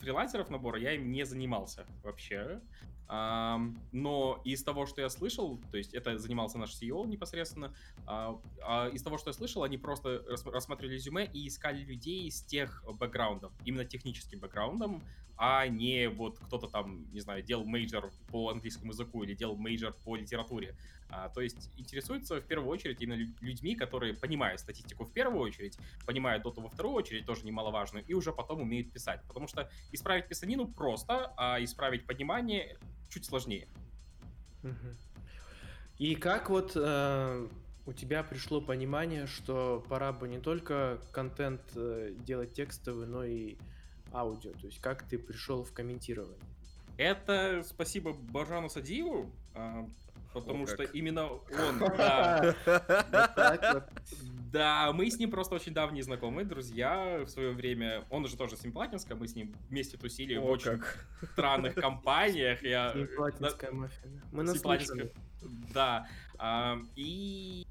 фрилансеров 0.00 0.50
набора 0.50 0.78
я 0.78 0.92
им 0.92 1.10
не 1.10 1.24
занимался 1.24 1.86
вообще. 2.02 2.60
Но 3.06 4.40
из 4.44 4.64
того, 4.64 4.86
что 4.86 5.02
я 5.02 5.10
слышал, 5.10 5.60
то 5.70 5.76
есть 5.76 5.92
это 5.92 6.18
занимался 6.18 6.58
наш 6.58 6.70
CEO 6.70 7.06
непосредственно, 7.06 7.74
а, 8.06 8.40
а 8.66 8.88
из 8.88 9.02
того, 9.02 9.18
что 9.18 9.28
я 9.28 9.34
слышал, 9.34 9.62
они 9.62 9.76
просто 9.76 10.24
рас- 10.26 10.46
рассматривали 10.46 10.94
резюме 10.94 11.26
и 11.26 11.46
искали 11.46 11.84
людей 11.84 12.30
с 12.30 12.42
тех 12.42 12.82
бэкграундом, 12.98 13.52
именно 13.66 13.84
техническим 13.84 14.40
бэкграундом, 14.40 15.02
а 15.36 15.66
не 15.66 16.08
вот 16.08 16.38
кто-то 16.38 16.66
там, 16.68 17.06
не 17.12 17.20
знаю, 17.20 17.42
делал 17.42 17.64
мейджор 17.66 18.10
по 18.30 18.50
английскому 18.50 18.92
языку 18.92 19.22
или 19.22 19.34
делал 19.34 19.56
мейджор 19.56 19.92
по 20.04 20.16
литературе. 20.16 20.76
А, 21.10 21.28
то 21.28 21.40
есть 21.40 21.70
интересуются 21.76 22.40
в 22.40 22.44
первую 22.44 22.70
очередь 22.70 23.00
именно 23.00 23.16
лю- 23.16 23.34
людьми, 23.40 23.76
которые 23.76 24.14
понимают 24.14 24.60
статистику 24.60 25.04
в 25.04 25.12
первую 25.12 25.40
очередь, 25.40 25.78
понимают 26.06 26.42
доту 26.42 26.60
во 26.60 26.68
вторую 26.68 26.94
очередь, 26.94 27.26
тоже 27.26 27.44
немаловажную, 27.44 28.04
и 28.04 28.14
уже 28.14 28.32
потом 28.32 28.62
умеют 28.62 28.92
писать. 28.92 29.20
Потому 29.28 29.46
что 29.46 29.70
исправить 29.92 30.28
писанину 30.28 30.66
просто, 30.66 31.32
а 31.36 31.62
исправить 31.62 32.06
понимание 32.06 32.78
чуть 33.08 33.24
сложнее. 33.24 33.68
И 35.98 36.16
как 36.16 36.50
вот 36.50 36.72
э, 36.74 37.48
у 37.86 37.92
тебя 37.92 38.24
пришло 38.24 38.60
понимание, 38.60 39.26
что 39.26 39.84
пора 39.88 40.12
бы 40.12 40.26
не 40.26 40.38
только 40.38 41.00
контент 41.12 41.60
э, 41.76 42.14
делать 42.18 42.54
текстовый, 42.54 43.06
но 43.06 43.24
и 43.24 43.56
аудио? 44.12 44.52
То 44.52 44.66
есть 44.66 44.80
как 44.80 45.04
ты 45.04 45.18
пришел 45.18 45.62
в 45.62 45.72
комментирование? 45.72 46.38
Это 46.96 47.62
спасибо 47.64 48.12
Баржану 48.12 48.68
Садиеву, 48.68 49.30
а, 49.54 49.88
потому 50.34 50.64
О, 50.64 50.66
что 50.66 50.76
как. 50.78 50.94
именно 50.94 51.28
он, 51.28 51.78
да. 51.96 52.54
Да, 54.52 54.92
мы 54.92 55.10
с 55.10 55.18
ним 55.18 55.30
просто 55.32 55.56
очень 55.56 55.72
давние 55.74 56.04
знакомые, 56.04 56.44
друзья 56.44 57.22
в 57.24 57.28
свое 57.28 57.50
время. 57.52 58.04
Он 58.10 58.24
уже 58.24 58.36
тоже 58.36 58.56
Симплатинска, 58.56 59.16
мы 59.16 59.26
с 59.26 59.34
ним 59.34 59.52
вместе 59.68 59.96
тусили 59.96 60.36
в 60.36 60.44
очень 60.44 60.80
странных 61.32 61.74
компаниях. 61.74 62.62
Я, 62.62 62.92
Симплатинская 62.92 63.72
мафия. 63.72 64.02
да. 64.04 64.20
Мы 64.30 64.46
Симплатинская. 64.46 65.04
наслышаны. 65.04 65.10
Да. 65.74 66.06
а, 66.38 66.78
И 66.94 67.66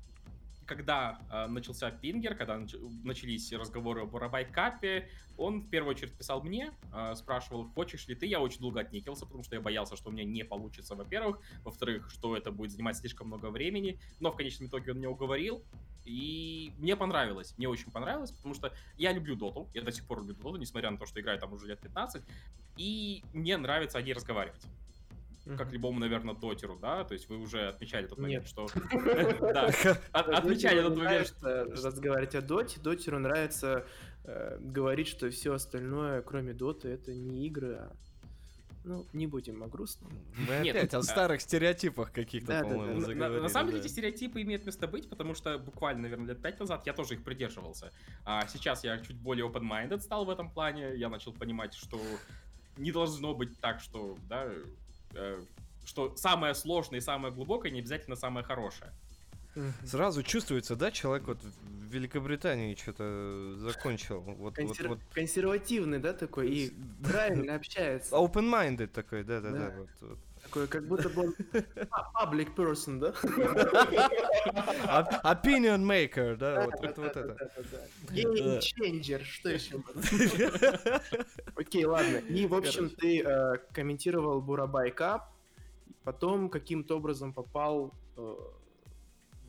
когда 0.65 1.19
а, 1.29 1.47
начался 1.47 1.91
Пингер, 1.91 2.35
когда 2.35 2.55
нач- 2.55 2.77
начались 3.03 3.51
разговоры 3.53 4.01
об 4.01 4.13
Урабайт-капе, 4.13 5.09
он 5.37 5.61
в 5.61 5.69
первую 5.69 5.95
очередь 5.95 6.13
писал 6.13 6.41
мне, 6.43 6.71
а, 6.91 7.15
спрашивал, 7.15 7.67
хочешь 7.69 8.07
ли 8.07 8.15
ты. 8.15 8.25
Я 8.25 8.39
очень 8.39 8.59
долго 8.59 8.79
отнекился, 8.79 9.25
потому 9.25 9.43
что 9.43 9.55
я 9.55 9.61
боялся, 9.61 9.95
что 9.95 10.09
у 10.09 10.13
меня 10.13 10.23
не 10.23 10.43
получится, 10.43 10.95
во-первых. 10.95 11.39
Во-вторых, 11.63 12.09
что 12.11 12.37
это 12.37 12.51
будет 12.51 12.71
занимать 12.71 12.97
слишком 12.97 13.27
много 13.27 13.47
времени. 13.47 13.99
Но 14.19 14.31
в 14.31 14.35
конечном 14.35 14.67
итоге 14.67 14.91
он 14.91 14.97
меня 14.97 15.09
уговорил. 15.09 15.63
И 16.05 16.73
мне 16.77 16.97
понравилось, 16.97 17.55
мне 17.57 17.69
очень 17.69 17.89
понравилось, 17.89 18.31
потому 18.31 18.53
что 18.53 18.73
я 18.97 19.13
люблю 19.13 19.35
доту, 19.35 19.69
я 19.73 19.83
до 19.83 19.91
сих 19.91 20.05
пор 20.05 20.19
люблю 20.19 20.35
доту, 20.35 20.57
несмотря 20.57 20.91
на 20.91 20.97
то, 20.97 21.05
что 21.05 21.21
играю 21.21 21.39
там 21.39 21.53
уже 21.53 21.65
лет 21.65 21.79
15, 21.79 22.21
и 22.75 23.23
мне 23.31 23.55
нравится 23.55 23.99
о 23.99 24.01
ней 24.01 24.11
разговаривать 24.11 24.61
как 25.45 25.67
Мгм. 25.67 25.73
любому, 25.73 25.99
наверное, 25.99 26.33
дотеру, 26.35 26.77
да, 26.81 27.03
то 27.03 27.13
есть 27.13 27.27
вы 27.27 27.37
уже 27.37 27.67
отмечали 27.67 28.07
тот 28.07 28.17
момент, 28.17 28.43
Нет. 28.45 28.49
что... 28.49 28.67
Да, 29.53 29.67
от- 30.11 30.29
отмечали 30.29 30.77
Дотеру 30.81 30.89
тот 30.89 30.97
не 30.97 31.03
момент, 31.03 31.27
что... 31.27 31.41
нравится 31.45 31.87
разговаривать 31.87 32.35
о 32.35 32.41
доте. 32.41 32.79
Дотеру 32.79 33.19
нравится 33.19 33.85
э, 34.23 34.57
говорить, 34.61 35.07
что 35.07 35.29
все 35.29 35.53
остальное, 35.53 36.21
кроме 36.21 36.53
доты, 36.53 36.87
это 36.89 37.13
не 37.13 37.45
игры, 37.47 37.75
а 37.75 37.91
Ну, 38.85 39.05
не 39.11 39.27
будем 39.27 39.61
о 39.63 39.67
грустном. 39.67 40.11
Мы 40.37 40.59
Нет, 40.63 40.75
опять 40.77 40.93
о 40.93 40.99
а- 40.99 41.03
старых 41.03 41.41
стереотипах 41.41 42.13
каких-то, 42.13 42.47
Да, 42.47 42.61
да, 42.61 42.69
да. 42.69 42.75
по-моему, 42.75 42.99
На- 43.15 43.41
на, 43.41 43.49
самом 43.49 43.69
деле 43.71 43.79
да. 43.81 43.85
эти 43.85 43.91
стереотипы 43.91 44.41
имеют 44.43 44.65
место 44.65 44.87
быть, 44.87 45.09
потому 45.09 45.35
что 45.35 45.57
буквально, 45.57 46.03
наверное, 46.03 46.27
лет 46.27 46.41
пять 46.41 46.57
назад 46.59 46.85
я 46.85 46.93
тоже 46.93 47.15
их 47.15 47.23
придерживался. 47.23 47.91
А 48.23 48.47
сейчас 48.47 48.83
я 48.85 48.97
чуть 48.99 49.17
более 49.17 49.45
open-minded 49.45 49.99
стал 49.99 50.23
в 50.25 50.29
этом 50.29 50.49
плане. 50.49 50.95
Я 50.95 51.09
начал 51.09 51.33
понимать, 51.33 51.73
что 51.73 51.99
не 52.77 52.91
должно 52.91 53.33
быть 53.33 53.59
так, 53.59 53.79
что, 53.81 54.17
да, 54.29 54.49
что 55.85 56.15
самое 56.15 56.55
сложное 56.55 56.99
и 56.99 57.01
самое 57.01 57.33
глубокое 57.33 57.71
не 57.71 57.79
обязательно 57.79 58.15
самое 58.15 58.45
хорошее. 58.45 58.91
Сразу 59.85 60.23
чувствуется, 60.23 60.75
да, 60.75 60.89
человек 60.91 61.27
вот 61.27 61.37
в 61.43 61.93
Великобритании 61.93 62.73
что-то 62.75 63.55
закончил. 63.57 64.21
Вот, 64.21 64.37
вот, 64.37 64.57
Консер- 64.57 64.87
вот. 64.87 64.99
Консервативный, 65.13 65.99
да, 65.99 66.13
такой, 66.13 66.49
и 66.49 66.73
правильно 67.03 67.55
общается. 67.55 68.15
Open-minded 68.15 68.87
такой, 68.87 69.23
да-да-да. 69.23 69.69
Да. 69.69 69.75
вот, 69.77 69.89
вот. 70.01 70.19
Такой, 70.53 70.67
как 70.67 70.87
будто 70.87 71.09
бы 71.09 71.23
он 71.23 71.35
а, 71.89 72.25
public 72.25 72.55
person, 72.55 72.99
да? 72.99 73.09
Opinion 75.23 75.83
maker, 75.83 76.35
да, 76.35 76.65
вот, 76.65 76.75
вот, 76.79 76.97
вот 76.97 77.17
это. 77.17 77.51
Game 78.09 78.59
changer, 78.59 79.23
что 79.23 79.49
еще? 79.53 79.81
Окей, 81.55 81.85
ладно. 81.85 82.17
И, 82.17 82.45
в 82.45 82.53
общем, 82.53 82.91
ты 82.91 83.23
э, 83.23 83.57
комментировал 83.73 84.41
Бурабай 84.41 84.91
Кап, 84.91 85.31
потом 86.03 86.49
каким-то 86.49 86.97
образом 86.97 87.33
попал 87.33 87.91
э, 88.15 88.21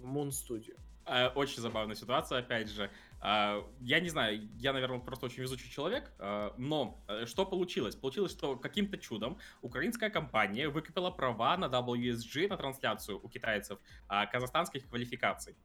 в 0.01 0.07
Moon 0.07 0.31
Studio. 0.31 0.75
Э, 1.05 1.29
Очень 1.35 1.61
забавная 1.61 1.97
ситуация, 1.97 2.39
опять 2.39 2.71
же. 2.71 2.91
А, 3.27 3.65
Я 3.81 4.01
не 4.01 4.11
знаю, 4.11 4.47
я, 4.59 4.75
наверное, 4.75 4.99
просто 4.99 5.25
очень 5.27 5.43
везучий 5.43 5.71
человек, 5.71 6.13
а, 6.19 6.55
но 6.59 7.03
э, 7.09 7.25
что 7.25 7.47
получилось? 7.47 7.97
Получилось, 7.97 8.33
что 8.33 8.57
каким-то 8.57 8.99
чудом 8.99 9.39
украинская 9.63 10.11
компания 10.11 10.69
выкупила 10.69 11.11
права 11.11 11.57
на 11.57 11.65
WSG, 11.65 12.49
на 12.49 12.59
трансляцию 12.59 13.19
у 13.23 13.29
китайцев 13.31 13.79
а, 14.09 14.27
казахстанских 14.27 14.87
квалификаций. 14.91 15.57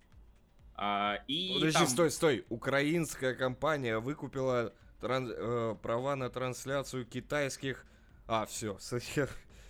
И 1.27 1.51
Подожди, 1.55 1.77
там- 1.79 1.87
стой, 1.87 2.11
стой. 2.11 2.45
Украинская 2.47 3.33
компания 3.35 3.99
выкупила 3.99 4.73
тран- 5.01 5.29
э, 5.29 5.75
права 5.81 6.15
на 6.15 6.29
трансляцию 6.29 7.05
китайских... 7.05 7.85
А, 8.25 8.45
все, 8.45 8.77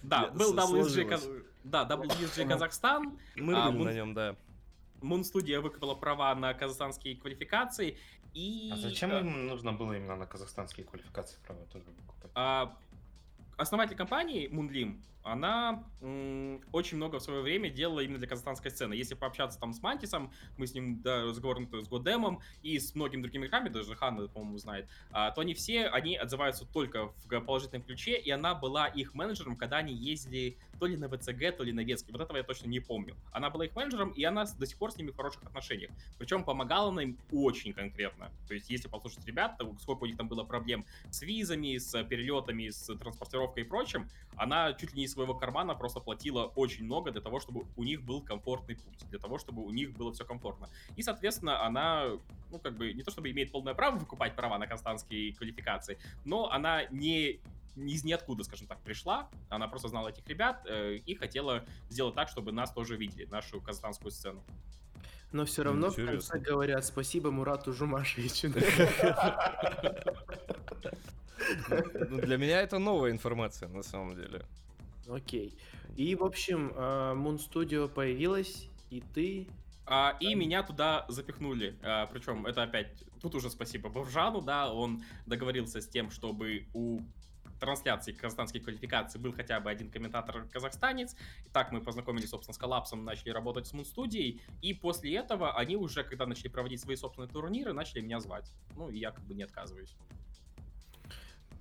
Да, 0.04 0.28
был 0.28 0.54
WSG. 0.56 1.08
Каз- 1.10 1.28
да, 1.64 1.88
WSG 1.90 2.48
Казахстан, 2.48 3.18
мы 3.36 3.56
А, 3.56 3.72
на 3.72 3.92
нем, 3.94 4.14
да. 4.14 4.36
Moon 5.02 5.22
Studio 5.22 5.60
выкупила 5.62 5.96
права 5.96 6.36
на 6.36 6.54
казахстанские 6.54 7.16
квалификации, 7.16 7.98
и... 8.34 8.70
А 8.72 8.78
зачем 8.78 9.12
э, 9.12 9.20
им 9.20 9.48
нужно 9.48 9.74
было 9.74 9.94
именно 9.94 10.16
на 10.16 10.26
казахстанские 10.26 10.86
квалификации 10.86 11.38
права 11.46 11.66
тоже 11.66 11.86
выкупать? 11.86 12.32
А, 12.36 12.78
основатель 13.58 13.96
компании 13.96 14.48
Мунлим, 14.48 15.04
она 15.32 15.84
м, 16.02 16.62
очень 16.72 16.98
много 16.98 17.20
в 17.20 17.24
свое 17.24 17.42
время 17.42 17.70
делала 17.70 18.00
именно 18.00 18.18
для 18.18 18.28
казахстанской 18.28 18.72
сцены. 18.72 18.94
Если 18.94 19.16
пообщаться 19.16 19.60
там 19.60 19.74
с 19.74 19.82
Мантисом, 19.82 20.32
мы 20.58 20.68
с 20.68 20.74
ним 20.74 21.02
да, 21.02 21.24
разговариваем 21.24 21.84
с 21.84 21.88
Годемом 21.88 22.42
и 22.62 22.80
с 22.80 22.96
многими 22.96 23.22
другими 23.22 23.46
игроками, 23.46 23.70
даже 23.70 23.96
Ханна, 23.96 24.28
по-моему, 24.28 24.58
знает, 24.58 24.88
а, 25.12 25.32
то 25.32 25.42
они 25.42 25.54
все, 25.54 25.88
они 25.88 26.16
отзываются 26.16 26.66
только 26.66 27.08
в 27.08 27.42
положительном 27.42 27.84
ключе, 27.84 28.18
и 28.18 28.30
она 28.32 28.56
была 28.56 28.88
их 28.88 29.14
менеджером, 29.14 29.56
когда 29.56 29.78
они 29.78 29.94
ездили 29.94 30.58
то 30.80 30.86
ли 30.86 30.96
на 30.98 31.10
ВЦГ, 31.10 31.58
то 31.58 31.64
ли 31.64 31.74
на 31.74 31.82
Ветский. 31.82 32.12
Вот 32.12 32.22
этого 32.22 32.38
я 32.38 32.44
точно 32.44 32.68
не 32.68 32.80
помню. 32.80 33.16
Она 33.32 33.50
была 33.50 33.66
их 33.66 33.76
менеджером, 33.76 34.12
и 34.12 34.24
она 34.24 34.46
до 34.46 34.66
сих 34.66 34.78
пор 34.78 34.92
с 34.92 34.98
ними 34.98 35.12
в 35.12 35.16
хороших 35.16 35.44
отношениях. 35.44 35.92
Причем 36.18 36.44
помогала 36.44 36.90
она 36.90 37.04
им 37.04 37.18
очень 37.32 37.74
конкретно. 37.74 38.32
То 38.48 38.54
есть, 38.54 38.70
если 38.70 38.88
послушать 38.88 39.26
ребят, 39.26 39.58
то 39.58 39.76
сколько 39.82 40.04
у 40.04 40.06
них 40.06 40.18
там 40.18 40.28
было 40.28 40.44
проблем 40.44 40.86
с 41.12 41.22
визами, 41.22 41.78
с 41.78 42.02
перелетами, 42.04 42.70
с 42.70 42.96
транспортировкой 42.96 43.64
и 43.64 43.66
прочим, 43.66 44.10
она 44.36 44.74
чуть 44.74 44.94
ли 44.94 45.00
не 45.00 45.04
из 45.06 45.16
своего 45.20 45.36
кармана 45.36 45.76
просто 45.76 46.00
платила 46.00 46.46
очень 46.56 46.86
много 46.86 47.12
для 47.12 47.20
того, 47.20 47.42
чтобы 47.42 47.66
у 47.76 47.84
них 47.84 48.02
был 48.02 48.22
комфортный 48.22 48.78
путь, 48.78 49.10
для 49.10 49.20
того, 49.20 49.38
чтобы 49.38 49.62
у 49.62 49.70
них 49.70 49.92
было 49.92 50.14
все 50.14 50.24
комфортно. 50.24 50.70
И, 50.96 51.02
соответственно, 51.02 51.66
она, 51.66 52.06
ну, 52.52 52.60
как 52.60 52.78
бы, 52.78 52.94
не 52.94 53.04
то 53.04 53.12
чтобы 53.12 53.30
имеет 53.32 53.52
полное 53.52 53.74
право 53.74 53.98
выкупать 53.98 54.34
права 54.36 54.58
на 54.58 54.66
казахстанские 54.66 55.34
квалификации, 55.34 55.98
но 56.24 56.50
она 56.50 56.86
не 56.86 57.42
из 57.76 58.06
ниоткуда, 58.06 58.46
скажем 58.46 58.68
так, 58.68 58.80
пришла. 58.80 59.30
Она 59.50 59.68
просто 59.68 59.90
знала 59.90 60.08
этих 60.08 60.26
ребят 60.28 60.66
э, 60.66 60.96
и 60.96 61.16
хотела 61.16 61.66
сделать 61.90 62.16
так, 62.16 62.30
чтобы 62.30 62.54
нас 62.54 62.72
тоже 62.72 62.96
видели, 62.96 63.26
нашу 63.26 63.60
казахстанскую 63.60 64.12
сцену. 64.12 64.42
Но 65.34 65.44
все 65.44 65.64
равно 65.64 65.90
в 65.90 66.00
Интересно. 66.00 66.14
конце 66.14 66.40
говорят 66.40 66.86
спасибо 66.86 67.30
Мурату 67.30 67.74
Жумашевичу. 67.74 68.54
Ну, 72.10 72.22
для 72.22 72.38
меня 72.38 72.62
это 72.62 72.80
новая 72.80 73.12
информация, 73.12 73.70
на 73.70 73.84
самом 73.84 74.16
деле. 74.16 74.46
Окей. 75.10 75.58
И, 75.96 76.16
в 76.16 76.24
общем, 76.24 76.72
э, 76.76 77.14
Moon 77.16 77.38
Studio 77.38 77.88
появилась, 77.88 78.68
и 78.90 79.02
ты... 79.14 79.48
А, 79.86 80.16
и 80.20 80.36
меня 80.36 80.62
туда 80.62 81.06
запихнули. 81.08 81.76
причем 82.12 82.46
это 82.46 82.62
опять, 82.62 83.04
тут 83.22 83.34
уже 83.34 83.50
спасибо 83.50 83.90
Бавжану, 83.90 84.40
да, 84.40 84.72
он 84.72 85.02
договорился 85.26 85.82
с 85.82 85.88
тем, 85.88 86.12
чтобы 86.12 86.68
у 86.76 87.00
трансляции 87.60 88.14
казахстанских 88.14 88.64
квалификаций 88.64 89.20
был 89.20 89.34
хотя 89.34 89.60
бы 89.60 89.70
один 89.70 89.92
комментатор-казахстанец. 89.92 91.16
И 91.46 91.50
так 91.50 91.72
мы 91.72 91.82
познакомились, 91.82 92.30
собственно, 92.30 92.54
с 92.54 92.58
коллапсом, 92.58 93.04
начали 93.04 93.30
работать 93.30 93.68
с 93.68 93.74
Moon 93.74 93.86
Studio, 93.86 94.40
и 94.62 94.74
после 94.74 95.16
этого 95.16 95.56
они 95.58 95.76
уже, 95.76 96.04
когда 96.04 96.26
начали 96.26 96.48
проводить 96.48 96.82
свои 96.82 96.96
собственные 96.96 97.30
турниры, 97.30 97.74
начали 97.74 98.02
меня 98.02 98.20
звать. 98.20 98.52
Ну, 98.76 98.90
и 98.90 98.98
я 98.98 99.12
как 99.12 99.24
бы 99.26 99.36
не 99.36 99.44
отказываюсь. 99.44 99.96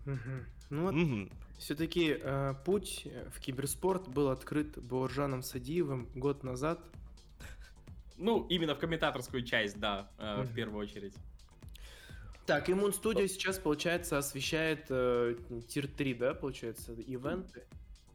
Мгм. 0.09 0.47
Ну 0.71 0.83
вот, 0.85 0.95
Мгм. 0.95 1.31
все-таки 1.59 2.19
путь 2.65 3.03
э, 3.05 3.29
в 3.31 3.41
киберспорт 3.41 4.09
был 4.09 4.31
открыт 4.31 4.79
Бауржаном 4.83 5.43
Садиевым 5.43 6.09
год 6.15 6.43
назад. 6.45 6.81
Ну, 8.17 8.47
именно 8.49 8.75
в 8.75 8.79
комментаторскую 8.79 9.45
часть, 9.45 9.79
да, 9.79 10.11
э, 10.19 10.43
в 10.43 10.47
Мгм. 10.47 10.55
первую 10.55 10.83
очередь. 10.87 11.15
Так, 12.47 12.69
и 12.71 12.73
Moon 12.73 12.99
Studio 12.99 13.29
сейчас, 13.29 13.59
получается, 13.59 14.17
освещает 14.17 14.87
э, 14.89 15.37
тир-3, 15.69 16.15
да, 16.17 16.35
получается, 16.35 16.93
ивенты. 16.95 17.65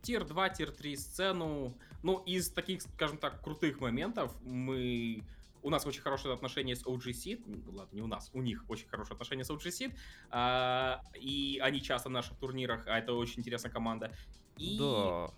Тир 0.01 0.25
2, 0.25 0.49
тир 0.49 0.71
3 0.71 0.97
сцену. 0.97 1.77
Ну, 2.01 2.17
из 2.25 2.49
таких, 2.49 2.81
скажем 2.81 3.17
так, 3.17 3.41
крутых 3.43 3.79
моментов 3.79 4.33
мы... 4.43 5.21
У 5.63 5.69
нас 5.69 5.85
очень 5.85 6.01
хорошие 6.01 6.33
отношения 6.33 6.75
с 6.75 6.85
OG 6.85 7.11
Seed. 7.11 7.43
Ну, 7.45 7.71
Ладно, 7.71 7.95
не 7.95 8.01
у 8.01 8.07
нас, 8.07 8.29
у 8.33 8.41
них 8.41 8.65
очень 8.67 8.87
хорошие 8.87 9.13
отношения 9.13 9.43
с 9.45 9.49
OG 9.49 9.65
Seed. 9.67 9.97
А, 10.29 11.01
и 11.15 11.59
они 11.63 11.81
часто 11.81 12.09
на 12.09 12.19
наших 12.19 12.37
турнирах, 12.37 12.85
а 12.87 12.99
это 12.99 13.13
очень 13.13 13.39
интересная 13.39 13.71
команда. 13.71 14.11
И 14.57 14.77
Да. 14.77 15.29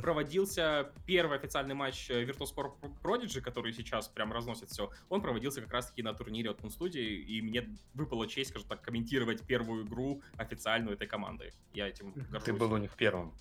проводился 0.00 0.90
первый 1.06 1.38
официальный 1.38 1.74
матч 1.74 2.10
э, 2.10 2.24
Virtus.pro 2.24 2.72
Prodigy, 3.02 3.40
который 3.40 3.72
сейчас 3.72 4.08
прям 4.08 4.32
разносит 4.32 4.70
все. 4.70 4.90
Он 5.08 5.20
проводился 5.20 5.60
как 5.60 5.72
раз-таки 5.72 6.02
на 6.02 6.14
турнире 6.14 6.50
от 6.50 6.60
Moon 6.60 6.70
Studio, 6.76 7.00
и 7.02 7.42
мне 7.42 7.68
выпала 7.94 8.26
честь, 8.26 8.50
скажем 8.50 8.68
так, 8.68 8.82
комментировать 8.82 9.42
первую 9.46 9.86
игру 9.86 10.22
официальную 10.36 10.94
этой 10.96 11.06
команды. 11.06 11.52
Я 11.74 11.88
этим 11.88 12.12
горжусь. 12.12 12.44
Ты 12.44 12.52
был 12.54 12.72
у 12.72 12.78
них 12.78 12.96
первым. 12.96 13.34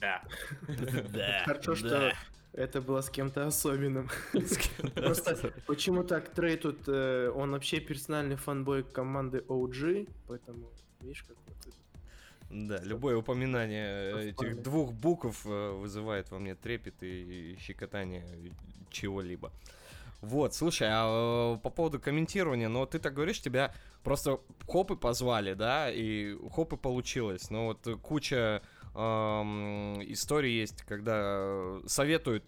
Да. 0.00 0.22
Да. 1.12 1.42
Хорошо, 1.44 1.74
что 1.74 2.12
это 2.52 2.80
было 2.80 3.00
с 3.00 3.10
кем-то 3.10 3.46
особенным. 3.46 4.10
Просто 4.94 5.52
почему 5.66 6.04
так 6.04 6.28
Трей 6.30 6.56
тут, 6.56 6.80
э, 6.86 7.30
он 7.34 7.52
вообще 7.52 7.80
персональный 7.80 8.36
фанбой 8.36 8.82
команды 8.82 9.38
OG, 9.48 10.08
поэтому, 10.28 10.70
видишь, 11.00 11.22
как 11.22 11.36
вот 11.46 11.56
это. 11.66 11.76
Да, 12.50 12.78
любое 12.84 13.16
упоминание 13.16 14.30
этих 14.30 14.62
двух 14.62 14.92
букв 14.92 15.46
э, 15.46 15.72
вызывает 15.72 16.30
во 16.30 16.38
мне 16.38 16.54
трепет 16.54 17.02
и 17.02 17.56
щекотание 17.58 18.26
чего-либо. 18.90 19.50
Вот, 20.20 20.54
слушай, 20.54 20.86
а 20.90 21.56
э, 21.56 21.58
по 21.62 21.70
поводу 21.70 21.98
комментирования, 21.98 22.68
ну 22.68 22.86
ты 22.86 22.98
так 22.98 23.14
говоришь, 23.14 23.40
тебя 23.40 23.74
просто 24.04 24.40
хопы 24.68 24.94
позвали, 24.94 25.54
да, 25.54 25.90
и 25.90 26.36
хопы 26.50 26.76
получилось, 26.76 27.50
но 27.50 27.66
вот 27.66 28.00
куча 28.02 28.62
эм, 28.94 30.02
историй 30.12 30.58
есть, 30.58 30.82
когда 30.82 31.78
советуют, 31.86 32.44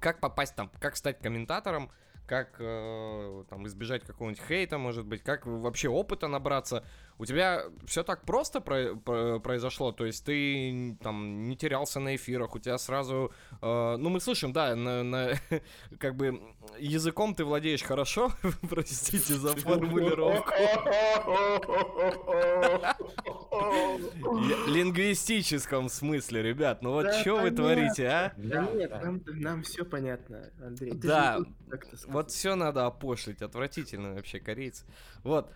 как 0.00 0.20
попасть 0.20 0.54
там, 0.54 0.70
как 0.80 0.96
стать 0.96 1.20
комментатором, 1.20 1.90
как 2.26 2.56
э, 2.58 3.44
там 3.48 3.66
избежать 3.66 4.04
какого-нибудь 4.04 4.42
хейта, 4.46 4.78
может 4.78 5.06
быть, 5.06 5.22
как 5.22 5.46
вообще 5.46 5.88
опыта 5.88 6.28
набраться. 6.28 6.84
У 7.18 7.24
тебя 7.24 7.64
все 7.86 8.04
так 8.04 8.24
просто 8.24 8.60
про- 8.60 8.94
про- 8.94 9.40
произошло, 9.40 9.90
то 9.92 10.06
есть 10.06 10.24
ты 10.24 10.96
там 11.02 11.48
не 11.48 11.56
терялся 11.56 11.98
на 12.00 12.14
эфирах, 12.14 12.54
у 12.54 12.58
тебя 12.60 12.78
сразу, 12.78 13.32
э, 13.60 13.96
ну 13.98 14.08
мы 14.08 14.20
слышим, 14.20 14.52
да, 14.52 14.76
на, 14.76 15.02
на- 15.02 15.32
как 15.98 16.14
бы 16.16 16.40
языком 16.78 17.34
ты 17.34 17.44
владеешь 17.44 17.82
хорошо, 17.82 18.30
простите 18.70 19.34
за 19.34 19.56
формулировку. 19.56 20.52
Лингвистическом 24.68 25.88
смысле, 25.88 26.42
ребят. 26.42 26.82
Ну 26.82 26.92
вот 26.92 27.12
что 27.14 27.36
вы 27.36 27.50
творите, 27.50 28.06
а? 28.06 28.32
Да 28.36 28.62
нет, 28.72 28.92
нам 29.26 29.62
все 29.62 29.84
понятно, 29.84 30.50
Андрей. 30.64 30.92
Да, 30.94 31.38
вот 32.06 32.30
все 32.30 32.54
надо 32.54 32.86
опошлить. 32.86 33.42
Отвратительно 33.42 34.14
вообще 34.14 34.40
корейцы. 34.40 34.84
Вот. 35.24 35.50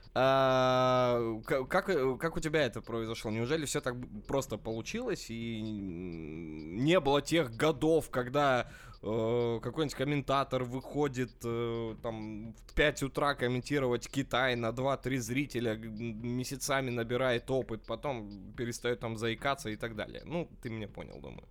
Как, 1.69 1.87
как 2.19 2.37
у 2.37 2.41
тебя 2.41 2.63
это 2.63 2.81
произошло? 2.81 3.31
Неужели 3.31 3.65
все 3.65 3.81
так 3.81 3.97
просто 4.27 4.59
получилось 4.59 5.27
и 5.29 5.61
не 5.61 6.99
было 7.01 7.23
тех 7.23 7.57
годов, 7.57 8.11
когда 8.11 8.71
э, 9.03 9.61
какой-нибудь 9.63 9.95
комментатор 9.95 10.65
выходит 10.65 11.33
э, 11.45 11.97
там 12.03 12.55
в 12.55 12.75
5 12.75 13.03
утра 13.03 13.35
комментировать 13.35 14.09
Китай 14.09 14.57
на 14.57 14.71
2-3 14.71 15.17
зрителя, 15.19 15.77
месяцами 15.77 16.91
набирает 16.91 17.51
опыт, 17.51 17.85
потом 17.87 18.53
перестает 18.57 19.01
там 19.01 19.17
заикаться 19.17 19.69
и 19.71 19.77
так 19.77 19.95
далее. 19.95 20.23
Ну, 20.25 20.49
ты 20.63 20.71
меня 20.71 20.89
понял, 20.89 21.21
думаю. 21.21 21.47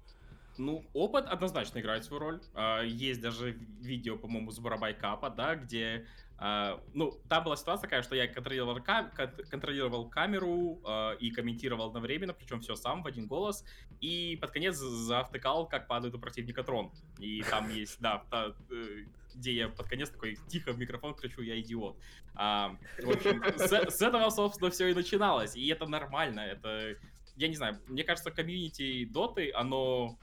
Ну, 0.58 0.86
опыт 0.94 1.26
однозначно 1.26 1.80
играет 1.80 2.04
свою 2.04 2.20
роль. 2.20 2.42
А, 2.54 2.82
есть 2.82 3.22
даже 3.22 3.52
видео, 3.80 4.18
по-моему, 4.18 4.52
с 4.52 4.60
Барабайкапа, 4.60 5.30
да, 5.30 5.56
где 5.56 6.06
Uh, 6.42 6.82
ну, 6.96 7.12
там 7.30 7.44
была 7.44 7.56
ситуация 7.56 7.84
такая, 7.84 8.02
что 8.02 8.16
я 8.16 8.28
контролировал, 8.28 8.78
кам- 8.78 9.12
контролировал 9.52 10.10
камеру 10.10 10.82
uh, 10.84 11.16
и 11.20 11.30
комментировал 11.30 11.90
одновременно, 11.90 12.34
причем 12.34 12.62
все 12.62 12.76
сам 12.76 13.04
в 13.04 13.06
один 13.06 13.28
голос, 13.28 13.64
и 14.00 14.40
под 14.42 14.50
конец 14.50 14.76
завтыкал, 14.76 15.68
как 15.68 15.86
падает 15.88 16.16
у 16.16 16.20
противника 16.20 16.64
трон. 16.64 16.92
И 17.20 17.44
там 17.44 17.70
есть, 17.70 18.02
да, 18.02 18.24
та, 18.32 18.56
э, 18.72 19.06
где 19.36 19.54
я 19.54 19.70
под 19.70 19.88
конец 19.88 20.10
такой 20.10 20.36
тихо 20.48 20.72
в 20.72 20.80
микрофон 20.80 21.14
кричу, 21.14 21.44
я 21.44 21.60
идиот. 21.60 21.96
А, 22.34 22.76
в 23.04 23.10
общем, 23.12 23.44
с, 23.58 23.72
с 23.72 24.02
этого, 24.02 24.32
собственно, 24.32 24.72
все 24.72 24.88
и 24.88 24.96
начиналось. 24.96 25.56
И 25.56 25.68
это 25.68 25.86
нормально. 25.86 26.40
Это, 26.40 26.96
я 27.36 27.48
не 27.50 27.56
знаю, 27.56 27.80
мне 27.88 28.04
кажется, 28.04 28.32
комьюнити 28.32 29.06
доты, 29.06 29.52
оно 29.54 30.18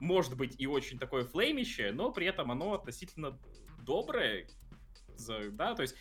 может 0.00 0.36
быть 0.36 0.56
и 0.58 0.66
очень 0.66 0.98
такое 0.98 1.24
флеймище, 1.24 1.92
но 1.92 2.10
при 2.10 2.26
этом 2.26 2.50
оно 2.50 2.74
относительно 2.74 3.38
доброе, 3.84 4.48
да, 5.52 5.74
то 5.74 5.82
есть 5.82 5.94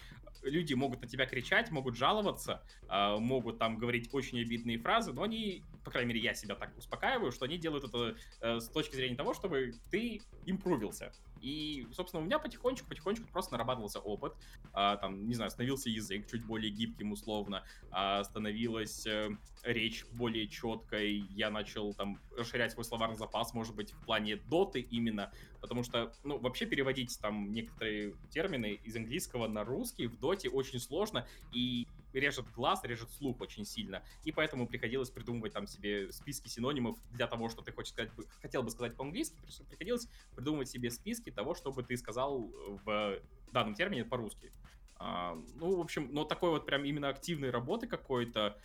люди 0.43 0.73
могут 0.73 1.01
на 1.01 1.07
тебя 1.07 1.25
кричать, 1.25 1.71
могут 1.71 1.95
жаловаться, 1.95 2.63
э, 2.89 3.17
могут 3.17 3.59
там 3.59 3.77
говорить 3.77 4.09
очень 4.11 4.39
обидные 4.41 4.79
фразы, 4.79 5.13
но 5.13 5.23
они, 5.23 5.63
по 5.83 5.91
крайней 5.91 6.09
мере, 6.09 6.21
я 6.21 6.33
себя 6.33 6.55
так 6.55 6.75
успокаиваю, 6.77 7.31
что 7.31 7.45
они 7.45 7.57
делают 7.57 7.85
это 7.85 8.15
э, 8.41 8.59
с 8.59 8.69
точки 8.69 8.95
зрения 8.95 9.15
того, 9.15 9.33
чтобы 9.33 9.73
ты 9.89 10.21
импровился. 10.45 11.11
И, 11.41 11.87
собственно, 11.93 12.21
у 12.21 12.25
меня 12.25 12.39
потихонечку-потихонечку 12.39 13.27
просто 13.31 13.53
нарабатывался 13.53 13.99
опыт. 13.99 14.33
А, 14.73 14.97
там, 14.97 15.27
не 15.27 15.33
знаю, 15.33 15.51
становился 15.51 15.89
язык 15.89 16.27
чуть 16.27 16.45
более 16.45 16.71
гибким 16.71 17.11
условно, 17.11 17.63
а, 17.89 18.23
становилась 18.23 19.05
э, 19.05 19.29
речь 19.63 20.05
более 20.13 20.47
четкой. 20.47 21.25
Я 21.29 21.49
начал 21.49 21.93
там 21.93 22.19
расширять 22.37 22.71
свой 22.71 22.85
словарный 22.85 23.17
запас, 23.17 23.53
может 23.53 23.75
быть, 23.75 23.91
в 23.91 24.05
плане 24.05 24.37
доты 24.37 24.81
именно, 24.81 25.31
потому 25.59 25.83
что, 25.83 26.13
ну, 26.23 26.37
вообще 26.37 26.65
переводить 26.65 27.19
там 27.19 27.51
некоторые 27.51 28.15
термины 28.29 28.79
из 28.83 28.95
английского 28.95 29.47
на 29.47 29.63
русский 29.63 30.07
в 30.07 30.19
доте 30.19 30.49
очень 30.49 30.79
сложно, 30.79 31.27
и 31.51 31.87
режет 32.13 32.49
глаз, 32.51 32.83
режет 32.83 33.11
слух 33.11 33.39
очень 33.41 33.65
сильно. 33.65 34.03
И 34.23 34.31
поэтому 34.31 34.67
приходилось 34.67 35.09
придумывать 35.09 35.53
там 35.53 35.67
себе 35.67 36.11
списки 36.11 36.47
синонимов 36.47 36.97
для 37.11 37.27
того, 37.27 37.49
что 37.49 37.61
ты 37.61 37.71
хочешь 37.71 37.93
сказать, 37.93 38.11
хотел 38.41 38.63
бы 38.63 38.71
сказать 38.71 38.95
по-английски, 38.95 39.35
приходилось 39.69 40.07
придумывать 40.35 40.69
себе 40.69 40.91
списки 40.91 41.31
того, 41.31 41.55
чтобы 41.55 41.83
ты 41.83 41.97
сказал 41.97 42.51
в 42.85 43.19
данном 43.51 43.75
термине 43.75 44.05
по-русски. 44.05 44.51
А, 44.95 45.35
ну, 45.55 45.77
в 45.77 45.79
общем, 45.79 46.09
но 46.11 46.25
такой 46.25 46.51
вот 46.51 46.65
прям 46.65 46.85
именно 46.85 47.09
активной 47.09 47.49
работы 47.49 47.87
какой-то 47.87 48.57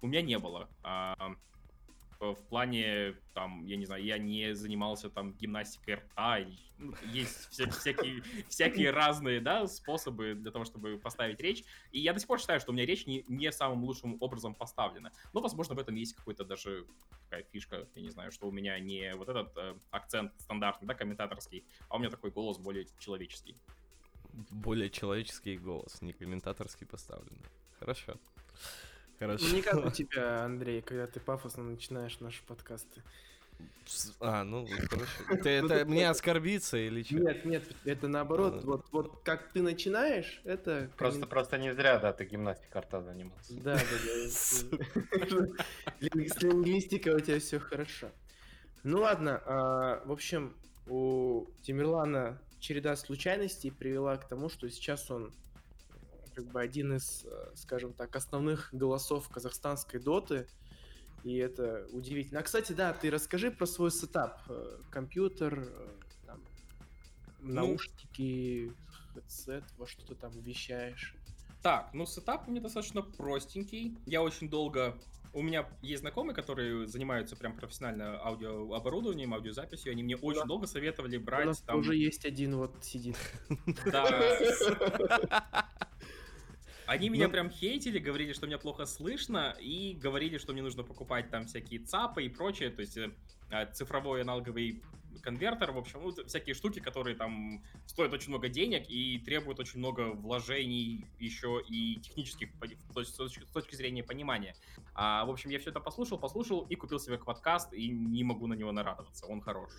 у 0.00 0.06
меня 0.06 0.22
не 0.22 0.38
было. 0.38 0.68
А, 0.82 1.36
в 2.30 2.48
плане, 2.48 3.16
там, 3.34 3.64
я 3.66 3.76
не 3.76 3.84
знаю, 3.84 4.04
я 4.04 4.16
не 4.16 4.54
занимался 4.54 5.10
там 5.10 5.34
гимнастикой 5.34 5.94
рта, 5.94 6.38
ну, 6.78 6.94
есть 7.12 7.50
вся, 7.50 7.68
всякие, 7.68 8.22
всякие 8.48 8.90
разные, 8.90 9.40
да, 9.40 9.66
способы 9.66 10.34
для 10.34 10.52
того, 10.52 10.64
чтобы 10.64 10.98
поставить 10.98 11.40
речь, 11.40 11.64
и 11.90 11.98
я 11.98 12.12
до 12.12 12.20
сих 12.20 12.28
пор 12.28 12.38
считаю, 12.38 12.60
что 12.60 12.70
у 12.70 12.74
меня 12.74 12.86
речь 12.86 13.06
не, 13.06 13.24
не 13.26 13.50
самым 13.50 13.84
лучшим 13.84 14.16
образом 14.20 14.54
поставлена, 14.54 15.12
но, 15.32 15.40
возможно, 15.40 15.74
в 15.74 15.78
этом 15.78 15.96
есть 15.96 16.14
какой-то 16.14 16.44
даже 16.44 16.86
такая 17.24 17.44
фишка, 17.44 17.88
я 17.94 18.02
не 18.02 18.10
знаю, 18.10 18.30
что 18.30 18.46
у 18.46 18.52
меня 18.52 18.78
не 18.78 19.14
вот 19.16 19.28
этот 19.28 19.56
э, 19.56 19.74
акцент 19.90 20.32
стандартный, 20.38 20.86
да, 20.86 20.94
комментаторский, 20.94 21.66
а 21.88 21.96
у 21.96 21.98
меня 21.98 22.10
такой 22.10 22.30
голос 22.30 22.58
более 22.58 22.86
человеческий. 22.98 23.56
Более 24.50 24.90
человеческий 24.90 25.58
голос, 25.58 26.00
не 26.02 26.12
комментаторский 26.12 26.86
поставленный. 26.86 27.44
Хорошо. 27.78 28.16
Хорошо. 29.22 29.46
Ну, 29.48 29.54
не 29.54 29.62
как 29.62 29.86
у 29.86 29.90
тебя, 29.92 30.44
Андрей, 30.44 30.82
когда 30.82 31.06
ты 31.06 31.20
пафосно 31.20 31.62
начинаешь 31.62 32.18
наши 32.18 32.42
подкасты. 32.42 33.02
А, 34.18 34.42
ну, 34.42 34.66
хорошо. 34.66 35.42
Ты 35.44 35.50
это 35.50 35.84
мне 35.84 36.10
оскорбиться 36.10 36.76
или 36.76 37.04
что? 37.04 37.14
Нет, 37.14 37.44
нет, 37.44 37.62
это 37.84 38.08
наоборот. 38.08 38.64
Вот, 38.64 38.86
вот 38.90 39.22
как 39.22 39.52
ты 39.52 39.62
начинаешь, 39.62 40.40
это... 40.42 40.90
Просто, 40.96 41.26
просто 41.26 41.56
не 41.58 41.72
зря, 41.72 42.00
да, 42.00 42.12
ты 42.12 42.24
гимнастикой 42.24 42.80
арта 42.80 43.00
занимался. 43.00 43.54
Да, 43.60 43.76
да, 43.76 43.80
да. 43.80 44.28
С 46.00 46.42
лингвистикой 46.42 47.14
у 47.14 47.20
тебя 47.20 47.38
все 47.38 47.60
хорошо. 47.60 48.10
Ну 48.82 49.02
ладно, 49.02 49.40
а, 49.46 50.02
в 50.04 50.10
общем, 50.10 50.56
у 50.88 51.46
Тимирлана 51.62 52.40
череда 52.58 52.96
случайностей 52.96 53.70
привела 53.70 54.16
к 54.16 54.26
тому, 54.26 54.48
что 54.48 54.68
сейчас 54.68 55.08
он 55.12 55.32
как 56.34 56.46
бы 56.46 56.60
один 56.60 56.96
из, 56.96 57.24
э, 57.24 57.52
скажем 57.54 57.92
так, 57.92 58.14
основных 58.16 58.68
голосов 58.72 59.28
казахстанской 59.28 60.00
доты. 60.00 60.46
И 61.24 61.36
это 61.36 61.86
удивительно. 61.92 62.40
А, 62.40 62.42
кстати, 62.42 62.72
да, 62.72 62.92
ты 62.92 63.10
расскажи 63.10 63.50
про 63.50 63.66
свой 63.66 63.90
сетап. 63.90 64.40
Э, 64.48 64.78
компьютер, 64.90 65.68
э, 65.68 65.88
там, 66.26 66.40
ну, 67.40 67.54
наушники, 67.54 68.72
headset, 69.14 69.64
во 69.76 69.86
что 69.86 70.04
ты 70.06 70.14
там 70.14 70.32
вещаешь. 70.40 71.14
Так, 71.62 71.90
ну 71.92 72.06
сетап 72.06 72.48
у 72.48 72.50
меня 72.50 72.60
достаточно 72.60 73.02
простенький. 73.02 73.96
Я 74.06 74.22
очень 74.22 74.48
долго... 74.48 74.98
У 75.32 75.40
меня 75.40 75.66
есть 75.80 76.02
знакомые, 76.02 76.34
которые 76.34 76.86
занимаются 76.86 77.36
прям 77.36 77.56
профессионально 77.56 78.20
аудиооборудованием, 78.22 79.32
аудиозаписью. 79.32 79.92
Они 79.92 80.02
мне 80.02 80.16
очень 80.16 80.42
да. 80.42 80.46
долго 80.46 80.66
советовали 80.66 81.16
брать 81.16 81.44
У 81.44 81.48
нас 81.48 81.60
там... 81.60 81.78
уже 81.78 81.96
есть 81.96 82.26
один 82.26 82.56
вот 82.56 82.84
сидит. 82.84 83.16
Да. 83.86 84.08
Они 86.92 87.08
меня 87.08 87.26
ну... 87.26 87.32
прям 87.32 87.50
хейтили, 87.50 87.98
говорили, 87.98 88.34
что 88.34 88.46
меня 88.46 88.58
плохо 88.58 88.84
слышно, 88.84 89.56
и 89.58 89.94
говорили, 89.94 90.36
что 90.36 90.52
мне 90.52 90.62
нужно 90.62 90.82
покупать 90.82 91.30
там 91.30 91.46
всякие 91.46 91.80
ЦАПы 91.80 92.24
и 92.24 92.28
прочее, 92.28 92.68
то 92.68 92.82
есть 92.82 92.98
э, 92.98 93.10
цифровой 93.72 94.20
аналоговый 94.20 94.82
конвертер, 95.22 95.72
в 95.72 95.78
общем, 95.78 96.00
ну, 96.02 96.12
всякие 96.26 96.54
штуки, 96.54 96.80
которые 96.80 97.16
там 97.16 97.62
стоят 97.86 98.12
очень 98.12 98.28
много 98.28 98.48
денег 98.48 98.84
и 98.90 99.18
требуют 99.20 99.58
очень 99.58 99.78
много 99.78 100.12
вложений 100.12 101.06
еще 101.18 101.62
и 101.66 101.98
технических, 102.00 102.50
то 102.92 103.00
есть 103.00 103.14
с 103.14 103.52
точки 103.52 103.74
зрения 103.74 104.02
понимания. 104.02 104.54
А, 104.94 105.24
в 105.24 105.30
общем, 105.30 105.48
я 105.48 105.58
все 105.58 105.70
это 105.70 105.80
послушал, 105.80 106.18
послушал 106.18 106.66
и 106.68 106.74
купил 106.74 106.98
себе 106.98 107.16
подкаст, 107.18 107.72
и 107.72 107.88
не 107.88 108.22
могу 108.22 108.46
на 108.46 108.54
него 108.54 108.70
нарадоваться, 108.70 109.26
он 109.26 109.40
хорош. 109.40 109.70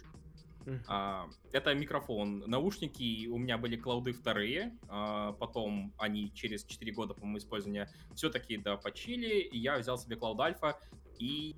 А, 0.87 1.29
это 1.51 1.73
микрофон. 1.73 2.43
Наушники 2.47 3.27
у 3.27 3.37
меня 3.37 3.57
были 3.57 3.75
клауды 3.75 4.13
вторые, 4.13 4.77
а, 4.87 5.33
потом 5.33 5.93
они 5.97 6.33
через 6.33 6.63
4 6.63 6.91
года, 6.93 7.13
по-моему, 7.13 7.37
использования 7.37 7.89
все-таки 8.15 8.57
да, 8.57 8.77
почили, 8.77 9.39
и 9.39 9.57
я 9.57 9.77
взял 9.77 9.97
себе 9.97 10.15
клауд 10.15 10.39
альфа, 10.39 10.79
и 11.19 11.55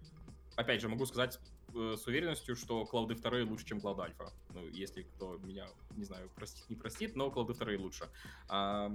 опять 0.56 0.82
же 0.82 0.90
могу 0.90 1.06
сказать 1.06 1.40
э, 1.74 1.96
с 1.98 2.08
уверенностью, 2.08 2.56
что 2.56 2.86
клауды 2.86 3.16
вторые 3.16 3.46
лучше, 3.46 3.66
чем 3.66 3.82
клауд 3.82 4.00
альфа. 4.00 4.32
Ну, 4.54 4.68
если 4.68 5.04
кто 5.04 5.38
меня, 5.38 5.68
не 5.96 6.06
знаю, 6.06 6.30
простит, 6.36 6.70
не 6.70 6.76
простит, 6.76 7.16
но 7.16 7.30
клауды 7.32 7.54
вторые 7.54 7.78
лучше. 7.78 8.10
А, 8.48 8.92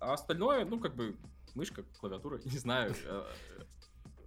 а 0.00 0.12
остальное, 0.12 0.64
ну, 0.64 0.78
как 0.78 0.94
бы, 0.94 1.16
мышка, 1.54 1.84
клавиатура, 2.00 2.40
не 2.44 2.58
знаю. 2.58 2.94
Э, 3.04 3.24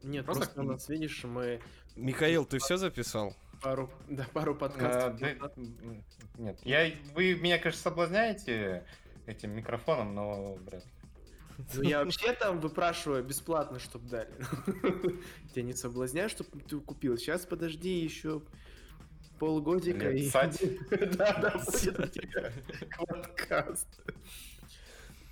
Нет, 0.04 0.26
просто, 0.26 0.46
просто 0.46 0.62
у 0.62 0.64
нас, 0.64 0.90
видишь, 0.90 1.24
мы... 1.24 1.62
Михаил, 1.96 2.46
ты 2.46 2.60
все 2.60 2.78
записал? 2.78 3.36
Пару, 3.62 3.90
да, 4.10 4.26
пару 4.34 4.56
подкастов. 4.56 5.16
А, 5.16 5.18
да, 5.18 5.52
нет, 6.38 6.60
я, 6.64 6.92
вы 7.14 7.36
меня, 7.36 7.58
конечно, 7.58 7.82
соблазняете 7.82 8.86
этим 9.26 9.52
микрофоном, 9.52 10.16
но, 10.16 10.56
брат. 10.66 10.84
Ну, 11.74 11.82
я 11.82 12.04
вообще 12.04 12.34
там 12.34 12.60
выпрашиваю 12.60 13.24
бесплатно, 13.24 13.80
чтобы 13.80 14.08
дали. 14.08 14.32
Тебя 15.54 15.64
не 15.64 15.74
соблазняю, 15.74 16.30
чтобы 16.30 16.60
ты 16.62 16.80
купил. 16.80 17.18
Сейчас 17.18 17.46
подожди 17.46 18.00
еще 18.00 18.42
полгодика 19.40 20.10
и... 20.10 20.30
Да, 21.18 21.34
да, 21.40 21.58
будет 21.58 22.18
подкаст. 22.98 23.88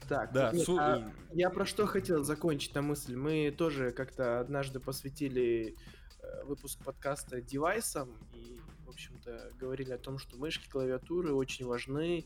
Так, 0.07 0.31
да, 0.31 0.51
нет, 0.51 0.65
су... 0.65 0.77
а 0.79 1.11
я 1.33 1.49
про 1.49 1.65
что 1.65 1.85
хотел 1.85 2.23
закончить 2.23 2.73
на 2.75 2.81
мысль. 2.81 3.15
Мы 3.15 3.53
тоже 3.57 3.91
как-то 3.91 4.39
однажды 4.39 4.79
посвятили 4.79 5.75
выпуск 6.45 6.79
подкаста 6.83 7.41
девайсом 7.41 8.15
и, 8.33 8.59
в 8.85 8.89
общем-то, 8.89 9.51
говорили 9.59 9.91
о 9.91 9.97
том, 9.97 10.17
что 10.17 10.37
мышки, 10.37 10.69
клавиатуры 10.69 11.33
очень 11.33 11.65
важны. 11.65 12.25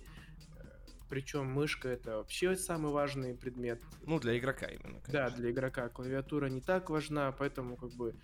Э, 0.58 0.64
причем 1.10 1.48
мышка 1.48 1.90
это 1.90 2.18
вообще 2.18 2.56
самый 2.56 2.92
важный 2.92 3.36
предмет. 3.36 3.82
Ну, 4.06 4.20
для 4.20 4.38
игрока 4.38 4.68
именно. 4.68 5.00
Конечно. 5.02 5.12
Да, 5.12 5.30
для 5.30 5.52
игрока. 5.52 5.90
Клавиатура 5.90 6.48
не 6.48 6.62
так 6.62 6.90
важна, 6.90 7.32
поэтому 7.32 7.78
как 7.78 7.92
бы 7.92 8.16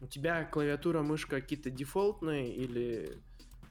у 0.00 0.06
тебя 0.06 0.44
клавиатура, 0.44 1.02
мышка 1.02 1.40
какие-то 1.40 1.70
дефолтные 1.70 2.54
или 2.54 3.18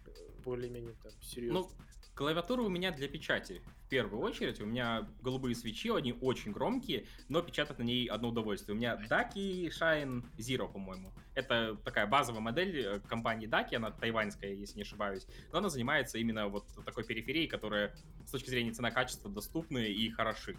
э, 0.06 0.12
более-менее 0.44 0.96
там 1.02 1.12
серьезные? 1.22 1.64
Ну, 1.64 1.70
клавиатура 2.18 2.64
у 2.64 2.70
меня 2.70 2.92
для 2.92 3.08
печати. 3.08 3.62
В 3.86 3.90
первую 3.90 4.22
очередь, 4.22 4.60
у 4.60 4.66
меня 4.66 5.08
голубые 5.22 5.56
свечи, 5.56 5.90
они 5.90 6.14
очень 6.20 6.52
громкие, 6.52 7.06
но 7.30 7.42
печатать 7.42 7.78
на 7.78 7.84
ней 7.84 8.08
одно 8.08 8.30
удовольствие. 8.30 8.76
У 8.76 8.78
меня 8.78 9.00
Daki 9.10 9.68
Shine 9.68 10.26
Zero, 10.38 10.70
по-моему. 10.70 11.14
Это 11.36 11.78
такая 11.86 12.08
базовая 12.08 12.42
модель 12.42 12.80
э, 12.80 13.00
компании 13.02 13.48
Daki, 13.48 13.76
она 13.76 13.92
тайваньская, 13.92 14.52
если 14.52 14.78
не 14.78 14.82
ошибаюсь. 14.82 15.28
Но 15.52 15.60
она 15.60 15.70
занимается 15.70 16.18
именно 16.18 16.48
вот 16.48 16.66
такой 16.84 17.06
периферией, 17.06 17.48
которая 17.48 17.96
с 18.26 18.32
точки 18.32 18.50
зрения 18.50 18.72
цена-качества 18.72 19.30
доступны 19.30 19.86
и 19.88 20.10
хороши. 20.10 20.58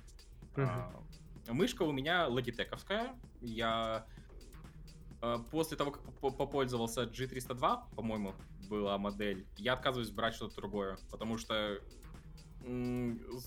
Uh-huh. 0.55 1.03
А, 1.49 1.53
мышка 1.53 1.83
у 1.83 1.93
меня 1.93 2.29
логитековская. 2.29 3.17
Я 3.41 4.07
а, 5.21 5.39
после 5.51 5.77
того, 5.77 5.91
как 5.91 6.03
попользовался 6.21 7.03
G302, 7.03 7.95
по-моему, 7.97 8.35
была 8.69 8.99
модель, 8.99 9.47
я 9.57 9.73
отказываюсь 9.75 10.11
брать 10.11 10.35
что-то 10.35 10.57
другое, 10.57 10.99
потому 11.11 11.39
что 11.39 11.81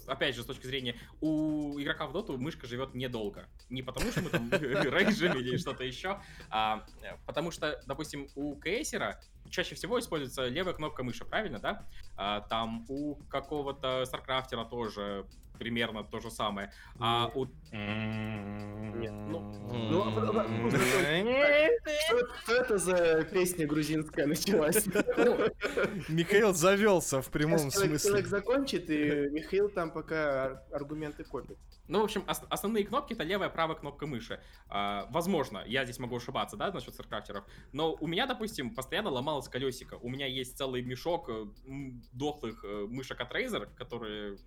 опять 0.08 0.36
же, 0.36 0.44
с 0.44 0.46
точки 0.46 0.66
зрения, 0.66 0.96
у 1.20 1.80
игрока 1.80 2.08
в 2.08 2.14
доту 2.14 2.38
мышка 2.38 2.66
живет 2.66 2.96
недолго. 2.96 3.48
Не 3.70 3.84
потому, 3.84 4.10
что 4.12 4.22
мы 4.22 4.30
там 4.30 4.50
рейджим 4.52 5.38
или 5.38 5.58
что-то 5.58 5.84
еще, 5.84 6.22
а 6.50 6.86
потому 7.26 7.52
что, 7.52 7.82
допустим, 7.86 8.28
у 8.36 8.60
кейсера 8.60 9.22
чаще 9.50 9.76
всего 9.76 10.00
используется 10.00 10.48
левая 10.48 10.74
кнопка 10.74 11.04
мыши, 11.04 11.26
правильно, 11.26 11.60
да? 11.60 11.86
А, 12.16 12.42
там 12.42 12.86
у 12.90 13.16
какого-то 13.30 14.06
старкрафтера 14.06 14.66
тоже 14.66 15.26
примерно 15.62 16.04
то 16.04 16.20
же 16.20 16.32
самое. 16.32 16.72
А 17.00 17.32
у... 17.36 17.46
Нет, 17.72 19.12
ну... 19.12 19.40
ну 19.92 20.04
а 20.04 20.46
что 22.42 22.56
это 22.56 22.78
за 22.80 23.24
песня 23.26 23.68
грузинская 23.68 24.26
началась? 24.26 24.88
Ну, 24.88 25.38
Михаил 26.10 26.54
завелся 26.56 27.22
в 27.22 27.30
прямом 27.30 27.70
смысле. 27.72 28.00
Человек 28.00 28.26
закончит, 28.26 28.90
и 28.90 29.30
Михаил 29.30 29.70
там 29.70 29.92
пока 29.92 30.64
аргументы 30.72 31.24
копит. 31.24 31.60
Ну, 31.88 32.00
в 32.00 32.06
общем, 32.06 32.24
основные 32.26 32.86
кнопки 32.86 33.14
это 33.14 33.24
левая, 33.24 33.50
правая 33.50 33.76
кнопка 33.76 34.08
мыши. 34.08 34.40
А, 34.68 35.08
возможно, 35.12 35.64
я 35.68 35.84
здесь 35.84 36.00
могу 36.00 36.16
ошибаться, 36.16 36.58
да, 36.58 36.72
насчет 36.72 36.94
старкрафтеров. 36.94 37.44
Но 37.72 37.94
у 38.00 38.08
меня, 38.08 38.26
допустим, 38.26 38.74
постоянно 38.74 39.10
ломалось 39.10 39.48
колесико. 39.48 39.96
У 39.96 40.10
меня 40.10 40.26
есть 40.26 40.58
целый 40.58 40.82
мешок 40.82 41.30
э, 41.30 41.46
дохлых 42.12 42.64
э, 42.64 42.86
мышек 42.90 43.20
от 43.20 43.32
Razer, 43.32 43.68
которые 43.76 44.38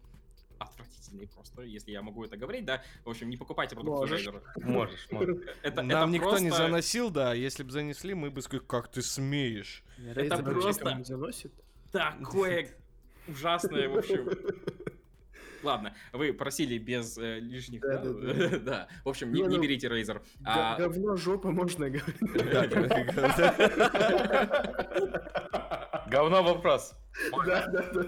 отвратительные 0.58 1.28
просто, 1.28 1.62
если 1.62 1.90
я 1.90 2.02
могу 2.02 2.24
это 2.24 2.36
говорить, 2.36 2.64
да. 2.64 2.82
В 3.04 3.10
общем, 3.10 3.28
не 3.28 3.36
покупайте 3.36 3.74
продукцию 3.74 4.18
Razer. 4.18 4.42
Можешь, 4.62 5.08
можешь. 5.10 5.36
Это, 5.62 5.82
Нам 5.82 6.08
это 6.08 6.12
никто 6.12 6.28
просто... 6.30 6.44
не 6.44 6.50
заносил, 6.50 7.10
да. 7.10 7.34
Если 7.34 7.62
бы 7.62 7.70
занесли, 7.70 8.14
мы 8.14 8.30
бы 8.30 8.42
сказали, 8.42 8.66
как 8.66 8.88
ты 8.88 9.02
смеешь. 9.02 9.82
Это 10.14 10.38
просто 10.42 11.02
заносит? 11.04 11.52
такое 11.92 12.68
ужасное, 13.28 13.88
в 13.88 13.98
общем. 13.98 14.28
Ладно, 15.62 15.94
вы 16.12 16.34
просили 16.34 16.76
без 16.76 17.16
э, 17.16 17.38
лишних... 17.40 17.80
Да, 17.80 17.98
да, 17.98 18.12
да. 18.12 18.58
да. 18.58 18.88
В 19.02 19.08
общем, 19.08 19.32
не, 19.32 19.40
не, 19.40 19.48
не 19.48 19.56
ну, 19.56 19.62
берите 19.62 19.88
Razer. 19.88 20.20
А... 20.44 20.76
Говно, 20.76 21.16
жопа 21.16 21.50
можно 21.50 21.88
говорить. 21.88 22.20
Говно 26.08 26.42
вопрос. 26.42 26.94
Да, 27.46 27.66
да, 27.66 27.82
да. 27.92 28.04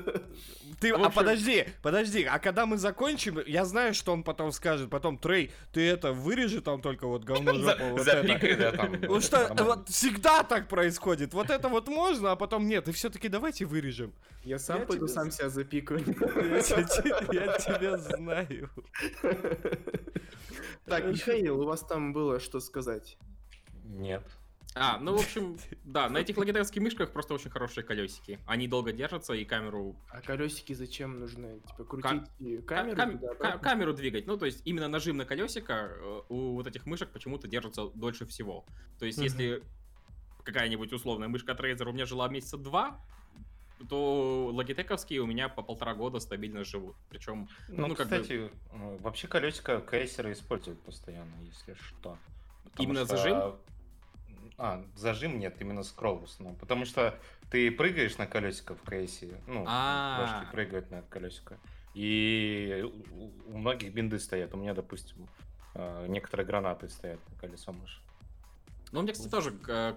Ты, 0.81 0.91
а 0.91 0.95
общем... 0.95 1.05
а 1.07 1.11
подожди, 1.11 1.67
подожди, 1.83 2.25
а 2.25 2.39
когда 2.39 2.67
мы 2.67 2.77
закончим, 2.77 3.41
я 3.47 3.65
знаю, 3.65 3.95
что 3.95 4.13
он 4.13 4.23
потом 4.23 4.53
скажет, 4.53 4.91
потом, 4.91 5.17
Трей, 5.17 5.53
ты 5.73 5.87
это 5.89 6.13
вырежи 6.13 6.61
там 6.61 6.83
только 6.83 7.07
вот 7.07 7.25
говно 7.25 7.55
жопу, 7.55 7.85
вот 7.93 8.07
это. 8.07 8.73
Потому 8.73 9.21
что 9.21 9.55
вот 9.61 9.89
всегда 9.89 10.43
так 10.43 10.69
происходит, 10.69 11.33
вот 11.35 11.51
это 11.51 11.69
вот 11.69 11.89
можно, 11.89 12.33
а 12.33 12.37
потом 12.37 12.67
нет, 12.67 12.89
и 12.89 12.93
все-таки 12.93 13.29
давайте 13.29 13.65
вырежем. 13.65 14.13
Я 14.45 14.59
сам 14.59 14.87
пойду 14.87 15.09
сам 15.09 15.31
себя 15.31 15.49
запикаю. 15.49 16.01
Я 16.07 17.59
тебя 17.59 17.97
знаю. 17.99 18.71
Так, 20.85 21.05
Михаил, 21.07 21.61
у 21.61 21.65
вас 21.65 21.81
там 21.81 22.13
было 22.13 22.39
что 22.39 22.61
сказать? 22.61 23.17
Нет. 23.85 24.23
А, 24.79 24.99
ну, 24.99 25.17
в 25.17 25.21
общем, 25.21 25.59
да, 25.85 26.11
на 26.11 26.19
этих 26.19 26.37
логитевских 26.37 26.83
мышках 26.83 27.11
просто 27.11 27.33
очень 27.33 27.49
хорошие 27.51 27.83
колесики. 27.83 28.39
Они 28.47 28.69
долго 28.69 28.93
держатся 28.93 29.33
и 29.33 29.45
камеру... 29.45 29.97
А 30.11 30.21
колесики 30.21 30.75
зачем 30.75 31.19
нужны? 31.19 31.61
Типа 31.61 31.85
крутить 31.85 32.67
камеру? 32.67 32.97
Кам... 32.97 33.19
Туда, 33.19 33.59
камеру 33.59 33.95
двигать. 33.95 34.27
Ну, 34.27 34.37
то 34.37 34.45
есть 34.45 34.61
именно 34.67 34.89
нажим 34.89 35.17
на 35.17 35.25
колесико 35.25 35.73
э, 35.73 36.21
у 36.29 36.53
вот 36.53 36.67
этих 36.67 36.85
мышек 36.85 37.11
почему-то 37.11 37.49
держится 37.49 37.89
дольше 37.95 38.27
всего. 38.27 38.67
То 38.99 39.07
есть 39.07 39.19
если 39.19 39.63
какая-нибудь 40.45 40.93
условная 40.93 41.29
мышка 41.29 41.53
от 41.53 41.61
Razer 41.61 41.89
у 41.89 41.93
меня 41.93 42.05
жила 42.05 42.29
месяца 42.29 42.59
два, 42.59 43.01
то 43.89 44.51
логитековские 44.53 45.21
у 45.21 45.27
меня 45.27 45.49
по 45.49 45.63
полтора 45.63 45.95
года 45.95 46.21
стабильно 46.21 46.65
живут. 46.65 46.97
Причем, 47.09 47.49
ну, 47.69 47.87
ну 47.89 47.95
как 47.95 48.07
кстати, 48.07 48.33
бы... 48.33 48.53
Э, 48.73 48.99
вообще 49.01 49.27
колесико 49.27 49.81
кейсеры 49.81 50.33
используют 50.33 50.81
постоянно, 50.81 51.35
если 51.41 51.75
что. 51.75 52.19
Потому 52.65 52.91
Именно 52.91 53.07
что... 53.07 53.17
зажим? 53.17 53.57
А, 54.59 54.85
зажим 54.95 55.39
нет, 55.39 55.57
именно 55.61 55.83
скролл 55.83 56.19
в 56.19 56.25
основном. 56.25 56.57
Потому 56.57 56.85
что 56.85 57.19
ты 57.51 57.71
прыгаешь 57.71 58.17
на 58.17 58.27
колесико 58.27 58.75
в 58.75 58.83
кейсе, 58.89 59.41
ну, 59.47 59.65
башки 59.65 60.51
прыгают 60.53 60.91
на 60.91 61.03
колесико. 61.03 61.59
И 61.95 62.85
у 63.47 63.59
многих 63.59 63.93
бинды 63.93 64.19
стоят. 64.19 64.55
У 64.55 64.57
меня, 64.59 64.75
допустим, 64.75 65.29
а, 65.75 66.07
некоторые 66.07 66.47
гранаты 66.47 66.89
стоят 66.89 67.21
на 67.31 67.39
колесо 67.39 67.73
мыши. 67.73 68.01
Ну, 68.93 69.01
у 69.01 69.03
меня, 69.03 69.13
кстати, 69.13 69.31
тоже 69.31 69.53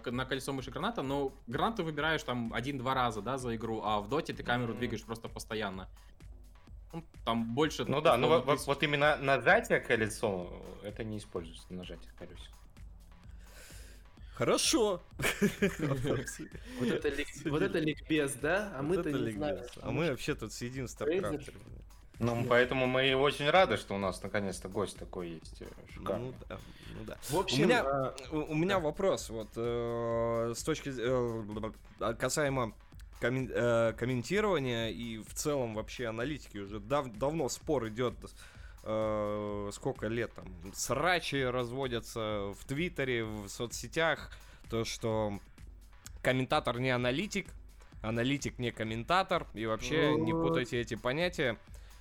на 0.06 0.26
колесо 0.26 0.52
мыши 0.52 0.72
граната, 0.72 1.02
но 1.04 1.32
гранату 1.48 1.84
выбираешь 1.84 2.24
там 2.24 2.54
один-два 2.54 2.94
раза, 2.94 3.22
да, 3.22 3.38
за 3.38 3.56
игру, 3.56 3.82
а 3.84 4.00
в 4.02 4.10
доте 4.10 4.34
ты 4.34 4.44
камеру 4.44 4.74
двигаешь 4.74 5.04
просто 5.04 5.30
постоянно. 5.30 5.88
Ну, 6.92 7.04
там 7.24 7.54
больше... 7.54 7.86
Ну 7.86 8.02
да, 8.02 8.18
ну 8.18 8.28
вот, 8.28 8.66
вот 8.66 8.84
именно 8.84 9.16
нажатие 9.18 9.80
колесо, 9.80 10.52
это 10.84 11.04
не 11.04 11.20
используется, 11.20 11.72
нажатие 11.72 12.12
колесико. 12.18 12.59
Хорошо. 14.40 15.02
Вот 16.80 17.62
это 17.62 17.80
ликбез, 17.80 18.36
да? 18.36 18.72
А 18.74 18.82
мы-то 18.82 19.12
не 19.12 19.32
знаем. 19.32 19.60
А 19.82 19.92
мы 19.92 20.10
вообще 20.10 20.34
тут 20.34 20.54
сидим 20.54 20.88
в 20.88 20.90
StarCraft. 20.90 21.54
Ну, 22.20 22.46
поэтому 22.48 22.88
мы 22.88 23.16
очень 23.16 23.50
рады, 23.50 23.76
что 23.76 23.96
у 23.96 23.98
нас 23.98 24.24
наконец-то 24.24 24.70
гость 24.70 24.98
такой 24.98 25.30
есть. 25.30 25.62
Э, 25.62 25.66
шикарный. 25.94 26.28
Ну 26.28 26.34
да, 26.50 26.58
ну 26.98 27.06
да. 27.06 27.18
В 27.30 27.38
общем, 27.38 27.64
у 27.64 27.66
меня, 27.66 27.82
а... 27.82 28.16
у 28.32 28.56
меня 28.56 28.76
да. 28.76 28.80
вопрос, 28.82 29.30
вот 29.30 29.48
э, 29.56 30.54
с 30.54 30.62
точки 30.64 30.92
э, 30.98 32.14
касаемо 32.16 32.74
коммен, 33.22 33.50
э, 33.54 33.94
комментирования 33.98 34.90
и 34.90 35.20
в 35.20 35.34
целом 35.34 35.76
вообще 35.76 36.08
аналитики 36.08 36.58
уже 36.58 36.82
дав, 36.82 37.08
давно 37.08 37.48
спор 37.48 37.88
идет 37.88 38.16
э, 38.90 39.70
сколько 39.74 40.08
лет 40.08 40.34
там, 40.34 40.46
срачи 40.74 41.44
разводятся 41.44 42.54
в 42.60 42.66
Твиттере, 42.66 43.24
в 43.24 43.48
соцсетях, 43.48 44.32
то, 44.70 44.84
что 44.84 45.40
комментатор 46.22 46.80
не 46.80 46.90
аналитик, 46.90 47.48
аналитик 48.02 48.58
не 48.60 48.72
комментатор, 48.72 49.48
и 49.54 49.66
вообще 49.66 50.10
вот. 50.12 50.22
не 50.22 50.32
путайте 50.32 50.82
эти 50.82 50.96
понятия. 50.96 51.58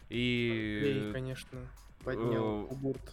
И... 0.09 0.81
Ей, 0.85 1.12
конечно, 1.12 1.59
поднял 2.03 2.66
э, 2.70 2.74
бурт. 2.74 3.12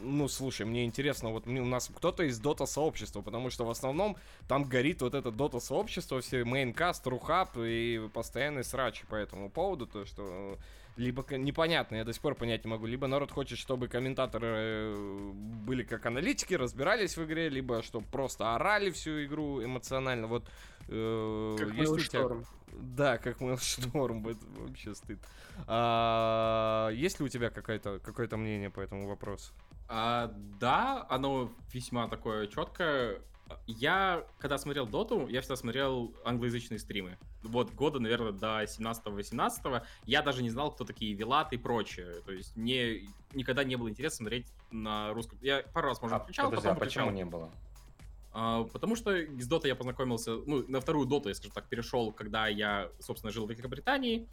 Ну, 0.00 0.28
слушай, 0.28 0.64
мне 0.64 0.84
интересно, 0.84 1.30
вот 1.30 1.48
у 1.48 1.64
нас 1.64 1.90
кто-то 1.92 2.22
из 2.22 2.38
дота 2.38 2.66
сообщества, 2.66 3.20
потому 3.20 3.50
что 3.50 3.64
в 3.64 3.70
основном 3.70 4.16
там 4.46 4.62
горит 4.62 5.02
вот 5.02 5.14
это 5.14 5.32
дота 5.32 5.58
сообщество, 5.58 6.20
все 6.20 6.44
мейнкаст, 6.44 7.04
рухап 7.08 7.56
и 7.56 8.08
постоянный 8.14 8.62
срач 8.62 9.02
по 9.08 9.16
этому 9.16 9.50
поводу, 9.50 9.86
то 9.86 10.04
что 10.04 10.56
либо 10.98 11.24
непонятно, 11.36 11.96
я 11.96 12.04
до 12.04 12.12
сих 12.12 12.20
пор 12.20 12.34
понять 12.34 12.64
не 12.64 12.70
могу, 12.70 12.86
либо 12.86 13.06
народ 13.06 13.30
хочет, 13.30 13.58
чтобы 13.58 13.86
комментаторы 13.86 14.48
э, 14.48 15.30
были 15.32 15.84
как 15.84 16.04
аналитики, 16.06 16.54
разбирались 16.54 17.16
в 17.16 17.24
игре, 17.24 17.48
либо 17.48 17.82
чтобы 17.82 18.06
просто 18.10 18.54
орали 18.56 18.90
всю 18.90 19.24
игру 19.24 19.64
эмоционально. 19.64 20.26
Вот 20.26 20.44
э, 20.88 21.56
как 21.58 21.72
есть 21.74 21.92
у 21.92 21.98
тебя... 21.98 22.20
Шторм. 22.20 22.44
Да, 22.72 23.18
как 23.18 23.38
Шторм, 23.60 24.26
это 24.26 24.44
вообще 24.56 24.94
стыд. 24.94 25.20
А, 25.68 26.90
есть 26.90 27.20
ли 27.20 27.26
у 27.26 27.28
тебя 27.28 27.50
какое-то 27.50 28.00
какое 28.00 28.28
мнение 28.36 28.70
по 28.70 28.80
этому 28.80 29.06
вопросу? 29.06 29.52
А, 29.88 30.34
да, 30.58 31.06
оно 31.08 31.52
весьма 31.72 32.08
такое 32.08 32.48
четкое 32.48 33.20
я, 33.66 34.24
когда 34.38 34.58
смотрел 34.58 34.86
Доту, 34.86 35.26
я 35.28 35.40
всегда 35.40 35.56
смотрел 35.56 36.14
англоязычные 36.24 36.78
стримы. 36.78 37.18
Вот 37.42 37.72
года, 37.72 37.98
наверное, 38.00 38.32
до 38.32 38.62
17-18 38.64 39.82
я 40.04 40.22
даже 40.22 40.42
не 40.42 40.50
знал, 40.50 40.72
кто 40.72 40.84
такие 40.84 41.14
Вилат 41.14 41.52
и 41.52 41.56
прочее. 41.56 42.20
То 42.24 42.32
есть 42.32 42.56
мне 42.56 43.08
никогда 43.32 43.64
не 43.64 43.76
было 43.76 43.88
интересно 43.88 44.18
смотреть 44.18 44.46
на 44.70 45.12
русском. 45.12 45.38
Я 45.42 45.62
пару 45.72 45.88
раз, 45.88 46.00
может, 46.02 46.16
а, 46.16 46.20
включал, 46.20 46.50
подожди, 46.50 46.68
потом 46.68 46.76
а 46.76 46.80
почему 46.80 47.10
не 47.10 47.24
было? 47.24 47.50
А, 48.32 48.64
потому 48.64 48.96
что 48.96 49.16
с 49.16 49.50
Dota 49.50 49.66
я 49.66 49.74
познакомился, 49.74 50.36
ну, 50.46 50.64
на 50.68 50.80
вторую 50.80 51.08
Dota 51.08 51.28
я, 51.28 51.34
скажем 51.34 51.52
так, 51.52 51.68
перешел, 51.68 52.12
когда 52.12 52.46
я, 52.48 52.90
собственно, 53.00 53.32
жил 53.32 53.46
в 53.46 53.50
Великобритании, 53.50 54.28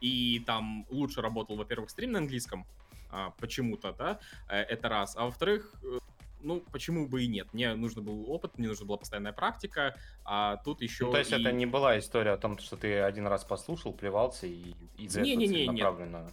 и 0.00 0.42
там 0.46 0.86
лучше 0.90 1.20
работал, 1.20 1.56
во-первых, 1.56 1.90
стрим 1.90 2.12
на 2.12 2.18
английском, 2.18 2.66
а, 3.10 3.30
почему-то, 3.38 3.92
да, 3.92 4.18
э, 4.48 4.58
это 4.58 4.88
раз. 4.88 5.16
А 5.16 5.24
во-вторых, 5.24 5.74
э, 5.82 5.98
ну, 6.46 6.62
почему 6.72 7.08
бы 7.08 7.24
и 7.24 7.26
нет? 7.26 7.52
Мне 7.52 7.74
нужен 7.74 8.04
был 8.04 8.30
опыт, 8.30 8.56
мне 8.58 8.68
нужна 8.68 8.86
была 8.86 8.98
постоянная 8.98 9.32
практика, 9.32 9.96
а 10.24 10.56
тут 10.58 10.80
еще... 10.80 11.06
Ну, 11.06 11.12
то 11.12 11.18
есть 11.18 11.32
и... 11.32 11.34
это 11.34 11.52
не 11.52 11.66
была 11.66 11.98
история 11.98 12.32
о 12.32 12.38
том, 12.38 12.58
что 12.58 12.76
ты 12.76 13.00
один 13.00 13.26
раз 13.26 13.44
послушал, 13.44 13.92
плевался 13.92 14.46
и 14.46 14.74
из 14.96 15.16
не, 15.16 15.32
этого 15.32 15.40
не, 15.40 15.46
не, 15.46 15.66
направленно... 15.66 16.30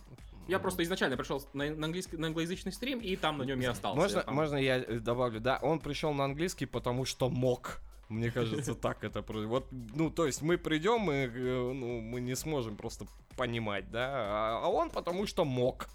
Я 0.48 0.60
просто 0.60 0.84
изначально 0.84 1.16
пришел 1.16 1.42
на, 1.54 1.74
на, 1.74 1.86
английский, 1.86 2.18
на 2.18 2.28
англоязычный 2.28 2.74
стрим, 2.74 3.00
и 3.00 3.16
там 3.16 3.38
на 3.38 3.44
нем 3.44 3.62
и 3.62 3.66
остался. 3.66 4.00
Можно, 4.00 4.22
там... 4.24 4.36
можно 4.36 4.58
я 4.58 4.78
э, 4.78 5.00
добавлю? 5.00 5.40
Да, 5.40 5.58
он 5.62 5.80
пришел 5.80 6.14
на 6.14 6.26
английский, 6.26 6.66
потому 6.66 7.06
что 7.06 7.30
мог. 7.30 7.80
Мне 8.10 8.30
кажется, 8.30 8.76
так 8.76 9.04
это 9.04 9.22
Вот, 9.22 9.68
ну, 9.72 10.12
то 10.12 10.26
есть 10.26 10.42
мы 10.42 10.58
придем, 10.58 11.10
и 11.10 11.28
ну, 11.28 12.02
мы 12.02 12.20
не 12.20 12.36
сможем 12.36 12.76
просто 12.76 13.06
понимать, 13.38 13.90
да, 13.90 14.10
а, 14.12 14.62
а 14.66 14.68
он 14.68 14.90
потому 14.90 15.26
что 15.26 15.46
мог. 15.46 15.88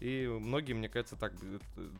И 0.00 0.26
многие, 0.26 0.72
мне 0.72 0.88
кажется, 0.88 1.16
так, 1.16 1.32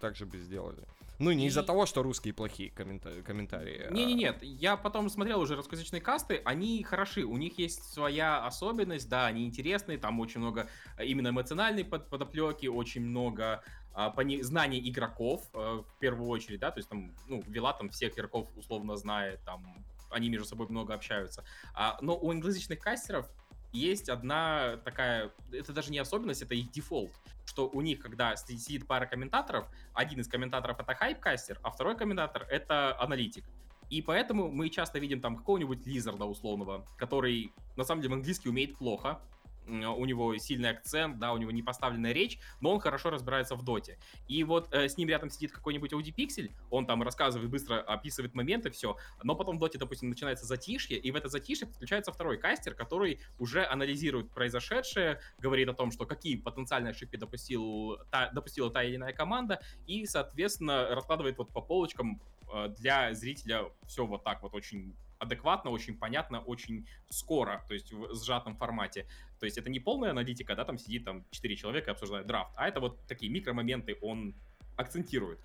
так 0.00 0.16
же 0.16 0.26
бы 0.26 0.38
сделали. 0.38 0.82
Ну, 1.18 1.30
не 1.30 1.44
и... 1.44 1.48
из-за 1.48 1.62
того, 1.62 1.86
что 1.86 2.02
русские 2.02 2.34
плохие 2.34 2.70
коммента- 2.70 3.22
комментарии. 3.22 3.86
Не, 3.90 4.04
не, 4.04 4.14
нет. 4.14 4.42
Я 4.42 4.76
потом 4.76 5.08
смотрел 5.08 5.40
уже 5.40 5.54
русскоязычные 5.56 6.00
касты, 6.00 6.42
они 6.44 6.82
хороши. 6.82 7.24
У 7.24 7.36
них 7.36 7.58
есть 7.58 7.92
своя 7.92 8.44
особенность, 8.44 9.08
да, 9.08 9.26
они 9.26 9.44
интересные. 9.46 9.98
Там 9.98 10.18
очень 10.20 10.40
много 10.40 10.68
э, 10.98 11.06
именно 11.06 11.28
эмоциональной 11.28 11.84
под 11.84 12.08
подоплеки, 12.08 12.66
очень 12.66 13.02
много 13.02 13.62
а, 13.92 14.10
пони- 14.10 14.42
знаний 14.42 14.80
игроков 14.90 15.48
а, 15.52 15.82
в 15.82 15.98
первую 16.00 16.28
очередь, 16.28 16.60
да, 16.60 16.72
то 16.72 16.78
есть 16.78 16.88
там, 16.88 17.14
ну, 17.28 17.42
Вела 17.46 17.72
там 17.72 17.90
всех 17.90 18.14
игроков 18.14 18.50
условно 18.56 18.96
знает, 18.96 19.40
там 19.44 19.84
они 20.10 20.28
между 20.28 20.46
собой 20.46 20.66
много 20.68 20.94
общаются. 20.94 21.44
А, 21.74 21.98
но 22.00 22.16
у 22.16 22.30
англоязычных 22.30 22.78
кастеров 22.78 23.28
есть 23.74 24.08
одна 24.08 24.76
такая, 24.84 25.32
это 25.52 25.72
даже 25.72 25.90
не 25.90 25.98
особенность, 25.98 26.42
это 26.42 26.54
их 26.54 26.70
дефолт, 26.70 27.12
что 27.44 27.68
у 27.68 27.80
них, 27.80 27.98
когда 27.98 28.36
сидит 28.36 28.86
пара 28.86 29.06
комментаторов, 29.06 29.68
один 29.92 30.20
из 30.20 30.28
комментаторов 30.28 30.78
это 30.78 30.94
хайпкастер, 30.94 31.58
а 31.62 31.70
второй 31.70 31.96
комментатор 31.96 32.46
это 32.50 32.98
аналитик. 33.00 33.44
И 33.90 34.00
поэтому 34.00 34.50
мы 34.50 34.70
часто 34.70 34.98
видим 34.98 35.20
там 35.20 35.36
какого-нибудь 35.36 35.86
Лизарда 35.86 36.24
условного, 36.24 36.86
который 36.96 37.52
на 37.76 37.84
самом 37.84 38.02
деле 38.02 38.14
английский 38.14 38.48
умеет 38.48 38.78
плохо, 38.78 39.20
у 39.66 40.04
него 40.04 40.36
сильный 40.38 40.70
акцент, 40.70 41.18
да, 41.18 41.32
у 41.32 41.38
него 41.38 41.50
не 41.50 41.62
поставленная 41.62 42.12
речь, 42.12 42.38
но 42.60 42.72
он 42.72 42.80
хорошо 42.80 43.10
разбирается 43.10 43.56
в 43.56 43.62
доте. 43.62 43.98
И 44.28 44.44
вот 44.44 44.72
э, 44.72 44.88
с 44.88 44.96
ним 44.96 45.08
рядом 45.08 45.30
сидит 45.30 45.52
какой-нибудь 45.52 45.92
аудипиксель, 45.92 46.52
он 46.70 46.86
там 46.86 47.02
рассказывает, 47.02 47.50
быстро 47.50 47.80
описывает 47.80 48.34
моменты, 48.34 48.70
все, 48.70 48.96
но 49.22 49.34
потом 49.34 49.56
в 49.56 49.60
доте, 49.60 49.78
допустим, 49.78 50.08
начинается 50.08 50.46
затишье, 50.46 50.98
и 50.98 51.10
в 51.10 51.16
это 51.16 51.28
затишье 51.28 51.66
подключается 51.66 52.12
второй 52.12 52.38
кастер, 52.38 52.74
который 52.74 53.20
уже 53.38 53.64
анализирует 53.64 54.30
произошедшее, 54.30 55.20
говорит 55.38 55.68
о 55.68 55.74
том, 55.74 55.90
что 55.90 56.06
какие 56.06 56.36
потенциальные 56.36 56.92
ошибки 56.92 57.16
допустил, 57.16 57.98
та, 58.10 58.30
допустила 58.30 58.70
та 58.70 58.82
или 58.82 58.96
иная 58.96 59.12
команда, 59.12 59.60
и, 59.86 60.06
соответственно, 60.06 60.94
раскладывает 60.94 61.38
вот 61.38 61.50
по 61.50 61.60
полочкам 61.60 62.20
э, 62.52 62.68
для 62.78 63.14
зрителя 63.14 63.70
все 63.86 64.06
вот 64.06 64.24
так 64.24 64.42
вот 64.42 64.54
очень 64.54 64.94
адекватно, 65.18 65.70
очень 65.70 65.96
понятно, 65.96 66.40
очень 66.40 66.86
скоро, 67.08 67.64
то 67.68 67.74
есть 67.74 67.92
в 67.92 68.14
сжатом 68.14 68.56
формате. 68.56 69.06
То 69.44 69.46
есть 69.46 69.58
это 69.58 69.68
не 69.68 69.78
полная 69.78 70.08
аналитика, 70.08 70.56
да, 70.56 70.64
там 70.64 70.78
сидит 70.78 71.04
там 71.04 71.22
4 71.30 71.56
человека 71.56 71.90
и 71.90 71.92
обсуждают 71.92 72.26
драфт, 72.26 72.50
а 72.56 72.66
это 72.66 72.80
вот 72.80 73.06
такие 73.06 73.30
микромоменты 73.30 73.98
он 74.00 74.34
акцентирует. 74.74 75.38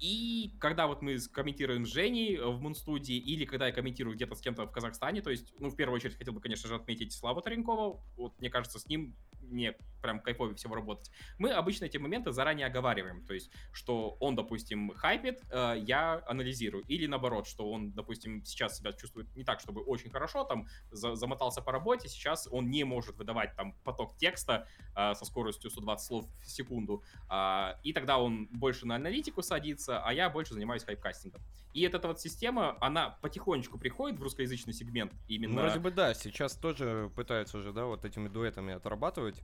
И 0.00 0.50
когда 0.58 0.88
вот 0.88 1.02
мы 1.02 1.16
комментируем 1.32 1.86
с 1.86 1.88
Женей 1.88 2.36
в 2.36 2.60
Мунстудии, 2.60 3.14
или 3.14 3.44
когда 3.44 3.68
я 3.68 3.72
комментирую 3.72 4.16
где-то 4.16 4.34
с 4.34 4.40
кем-то 4.40 4.66
в 4.66 4.72
Казахстане, 4.72 5.22
то 5.22 5.30
есть, 5.30 5.54
ну, 5.60 5.70
в 5.70 5.76
первую 5.76 5.94
очередь 5.94 6.16
хотел 6.16 6.34
бы, 6.34 6.40
конечно 6.40 6.68
же, 6.68 6.74
отметить 6.74 7.12
Славу 7.12 7.40
Таренкова. 7.40 8.00
Вот, 8.16 8.36
мне 8.40 8.50
кажется, 8.50 8.80
с 8.80 8.88
ним 8.88 9.14
мне 9.40 9.76
прям 10.00 10.20
кайфовее 10.20 10.54
всего 10.54 10.74
работать. 10.74 11.10
Мы 11.38 11.50
обычно 11.50 11.86
эти 11.86 11.96
моменты 11.96 12.32
заранее 12.32 12.66
оговариваем, 12.66 13.24
то 13.24 13.34
есть, 13.34 13.50
что 13.72 14.16
он, 14.20 14.36
допустим, 14.36 14.92
хайпит, 14.94 15.42
э, 15.50 15.74
я 15.78 16.22
анализирую, 16.26 16.84
или 16.84 17.06
наоборот, 17.06 17.46
что 17.46 17.70
он, 17.70 17.92
допустим, 17.92 18.44
сейчас 18.44 18.78
себя 18.78 18.92
чувствует 18.92 19.34
не 19.36 19.44
так, 19.44 19.60
чтобы 19.60 19.82
очень 19.82 20.10
хорошо, 20.10 20.44
там, 20.44 20.66
за 20.90 21.14
замотался 21.14 21.62
по 21.62 21.72
работе, 21.72 22.08
сейчас 22.08 22.48
он 22.50 22.70
не 22.70 22.84
может 22.84 23.16
выдавать 23.16 23.54
там 23.56 23.74
поток 23.84 24.16
текста 24.16 24.66
э, 24.96 25.14
со 25.14 25.24
скоростью 25.24 25.70
120 25.70 26.06
слов 26.06 26.26
в 26.40 26.50
секунду, 26.50 27.02
э, 27.30 27.74
и 27.82 27.92
тогда 27.92 28.18
он 28.18 28.48
больше 28.52 28.86
на 28.86 28.96
аналитику 28.96 29.42
садится, 29.42 30.00
а 30.00 30.12
я 30.12 30.30
больше 30.30 30.54
занимаюсь 30.54 30.84
хайпкастингом. 30.84 31.42
И 31.74 31.82
эта 31.82 32.06
вот 32.06 32.20
система, 32.20 32.76
она 32.80 33.10
потихонечку 33.22 33.78
приходит 33.78 34.18
в 34.18 34.22
русскоязычный 34.22 34.72
сегмент 34.72 35.12
именно... 35.28 35.54
Ну, 35.54 35.60
вроде 35.62 35.78
бы 35.78 35.90
да, 35.90 36.14
сейчас 36.14 36.54
тоже 36.54 37.10
пытаются 37.14 37.58
уже, 37.58 37.72
да, 37.72 37.84
вот 37.84 38.04
этими 38.04 38.28
дуэтами 38.28 38.74
отрабатывать. 38.74 39.42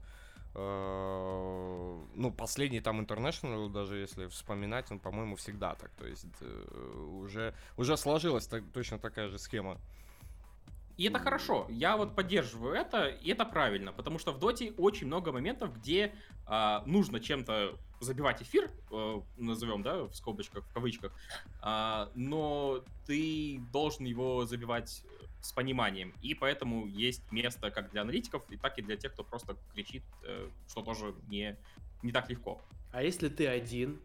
Э, 0.55 1.99
ну, 2.15 2.31
последний 2.31 2.79
там 2.79 3.01
International, 3.01 3.69
даже 3.69 3.97
если 3.97 4.27
вспоминать, 4.27 4.89
он, 4.89 4.99
по-моему, 4.99 5.35
всегда 5.35 5.75
так. 5.75 5.91
То 5.91 6.07
есть 6.07 6.25
э, 6.39 7.07
уже, 7.21 7.53
уже 7.77 7.97
сложилась 7.97 8.47
так, 8.47 8.63
точно 8.73 8.97
такая 8.97 9.27
же 9.27 9.37
схема. 9.37 9.77
И 10.97 11.03
это 11.07 11.19
хорошо. 11.19 11.67
Я 11.69 11.97
вот 11.97 12.15
поддерживаю 12.15 12.73
это, 12.73 13.07
и 13.07 13.31
это 13.31 13.43
правильно, 13.43 13.91
потому 13.91 14.17
что 14.17 14.31
в 14.31 14.39
доте 14.39 14.71
очень 14.77 15.07
много 15.07 15.33
моментов, 15.33 15.75
где 15.75 16.15
а, 16.45 16.83
нужно 16.85 17.19
чем-то 17.19 17.77
забивать 18.05 18.41
эфир, 18.41 18.71
э, 18.91 19.21
назовем, 19.37 19.81
да, 19.81 20.03
в 20.03 20.13
скобочках, 20.13 20.65
в 20.65 20.73
кавычках, 20.73 21.11
а, 21.61 22.09
но 22.15 22.83
ты 23.05 23.59
должен 23.71 24.05
его 24.05 24.45
забивать 24.45 25.03
с 25.41 25.51
пониманием. 25.51 26.13
И 26.21 26.33
поэтому 26.33 26.87
есть 26.87 27.31
место 27.31 27.69
как 27.71 27.91
для 27.91 28.01
аналитиков, 28.01 28.43
и 28.49 28.57
так 28.57 28.77
и 28.79 28.81
для 28.81 28.97
тех, 28.97 29.13
кто 29.13 29.23
просто 29.23 29.55
кричит, 29.73 30.03
э, 30.23 30.49
что 30.67 30.81
тоже 30.81 31.13
не, 31.27 31.57
не 32.03 32.11
так 32.11 32.29
легко. 32.29 32.61
А 32.91 33.03
если 33.03 33.29
ты 33.29 33.47
один? 33.47 33.99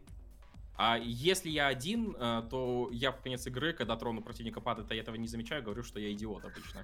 А 0.83 0.97
если 0.97 1.51
я 1.51 1.67
один, 1.67 2.15
э, 2.19 2.41
то 2.49 2.89
я 2.91 3.11
в 3.11 3.21
конец 3.21 3.45
игры, 3.45 3.71
когда 3.71 3.95
трону 3.95 4.23
противника 4.23 4.61
падает, 4.61 4.89
а 4.89 4.95
я 4.95 5.01
этого 5.01 5.15
не 5.15 5.27
замечаю, 5.27 5.61
говорю, 5.61 5.83
что 5.83 5.99
я 5.99 6.11
идиот 6.11 6.43
обычно. 6.43 6.81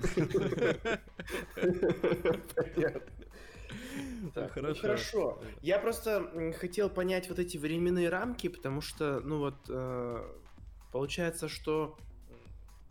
Ну 4.56 4.76
хорошо. 4.76 5.42
Я 5.62 5.80
просто 5.80 6.54
хотел 6.60 6.90
понять 6.90 7.30
вот 7.30 7.40
эти 7.40 7.58
временные 7.58 8.10
рамки, 8.10 8.50
потому 8.50 8.82
что, 8.82 9.20
ну 9.22 9.40
вот, 9.40 9.56
э, 9.70 10.36
получается, 10.92 11.48
что 11.48 11.98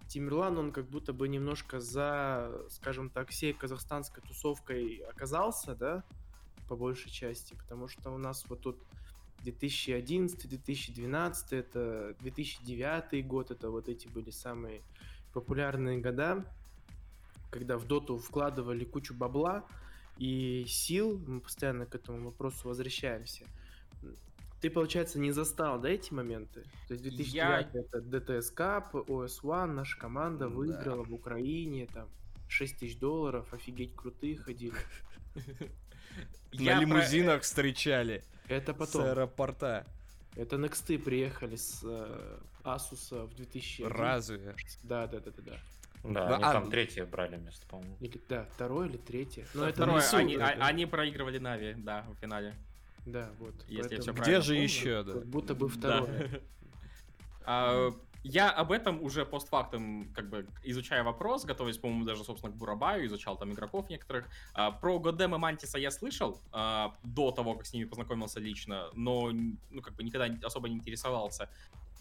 Тимирлан, 0.08 0.58
он 0.58 0.72
как 0.72 0.88
будто 0.88 1.12
бы 1.12 1.28
немножко 1.28 1.78
за, 1.78 2.50
скажем 2.68 3.10
так, 3.10 3.28
всей 3.28 3.52
казахстанской 3.52 4.22
тусовкой 4.26 5.04
оказался, 5.08 5.76
да, 5.76 6.02
по 6.68 6.74
большей 6.74 7.10
части, 7.10 7.54
потому 7.54 7.86
что 7.86 8.10
у 8.10 8.18
нас 8.18 8.44
вот 8.48 8.60
тут 8.60 8.82
2011, 9.42 10.48
2012, 10.48 11.52
это 11.52 12.16
2009 12.20 13.26
год, 13.26 13.50
это 13.50 13.70
вот 13.70 13.88
эти 13.88 14.08
были 14.08 14.30
самые 14.30 14.82
популярные 15.32 15.98
года, 15.98 16.44
когда 17.50 17.78
в 17.78 17.86
доту 17.86 18.18
вкладывали 18.18 18.84
кучу 18.84 19.14
бабла 19.14 19.64
и 20.18 20.64
сил, 20.66 21.22
мы 21.26 21.40
постоянно 21.40 21.86
к 21.86 21.94
этому 21.94 22.24
вопросу 22.24 22.68
возвращаемся. 22.68 23.44
Ты, 24.60 24.70
получается, 24.70 25.18
не 25.18 25.32
застал, 25.32 25.78
да, 25.80 25.90
эти 25.90 26.12
моменты? 26.12 26.62
То 26.88 26.94
есть 26.94 27.02
2009 27.02 27.34
я... 27.34 27.60
это 27.80 27.98
DTS 27.98 28.54
Cup, 28.56 29.06
OS1, 29.06 29.66
наша 29.66 29.98
команда 29.98 30.48
выиграла 30.48 31.04
да. 31.04 31.10
в 31.10 31.14
Украине, 31.14 31.86
там, 31.92 32.08
6 32.48 32.78
тысяч 32.78 32.98
долларов, 32.98 33.52
офигеть, 33.52 33.94
крутые 33.94 34.36
ходили. 34.36 34.74
На 36.52 36.80
лимузинах 36.80 37.42
встречали. 37.42 38.24
Это 38.48 38.74
потом. 38.74 39.02
С 39.02 39.04
аэропорта. 39.06 39.86
Это 40.36 40.56
Нексты 40.56 40.98
приехали 40.98 41.56
с 41.56 41.80
э, 41.82 42.38
Asus 42.62 43.26
в 43.26 43.34
2000. 43.34 43.82
Разве? 43.82 44.54
Да, 44.82 45.06
да, 45.06 45.20
да, 45.20 45.30
да, 45.30 45.42
да. 45.42 45.52
Да, 46.04 46.34
они 46.36 46.44
а, 46.44 46.52
там 46.52 46.70
третье 46.70 47.04
брали 47.04 47.36
место, 47.36 47.66
по-моему. 47.66 47.96
Или, 48.00 48.20
да, 48.28 48.46
второе 48.54 48.88
или 48.88 48.96
третье. 48.96 49.44
Но 49.54 49.64
это 49.64 49.82
второе, 49.82 50.02
они, 50.12 50.36
а, 50.36 50.50
они 50.60 50.86
проигрывали 50.86 51.38
Нави, 51.38 51.74
да, 51.76 52.04
в 52.08 52.20
финале. 52.20 52.54
Да, 53.06 53.30
вот. 53.38 53.54
Если 53.68 53.98
все 54.00 54.12
Где 54.12 54.40
же 54.40 54.52
помню, 54.52 54.62
еще, 54.62 55.02
да? 55.02 55.12
Как 55.14 55.26
будто 55.26 55.54
бы 55.54 55.68
второе. 55.68 56.28
Да. 56.28 56.40
А, 57.48 57.92
я 58.28 58.50
об 58.50 58.72
этом 58.72 59.02
уже 59.02 59.24
постфактум, 59.24 60.12
как 60.12 60.28
бы, 60.28 60.46
изучая 60.64 61.04
вопрос, 61.04 61.44
готовясь, 61.44 61.78
по-моему, 61.78 62.04
даже, 62.04 62.24
собственно, 62.24 62.52
к 62.52 62.56
Бурабаю, 62.56 63.06
изучал 63.06 63.36
там 63.38 63.52
игроков 63.52 63.88
некоторых. 63.88 64.28
А, 64.52 64.72
про 64.72 64.98
Годема 64.98 65.38
Мантиса 65.38 65.78
я 65.78 65.92
слышал 65.92 66.40
а, 66.52 66.96
до 67.04 67.30
того, 67.30 67.54
как 67.54 67.66
с 67.66 67.72
ними 67.72 67.84
познакомился 67.84 68.40
лично, 68.40 68.90
но, 68.94 69.30
ну, 69.30 69.80
как 69.80 69.94
бы, 69.94 70.02
никогда 70.02 70.26
особо 70.44 70.68
не 70.68 70.74
интересовался. 70.74 71.48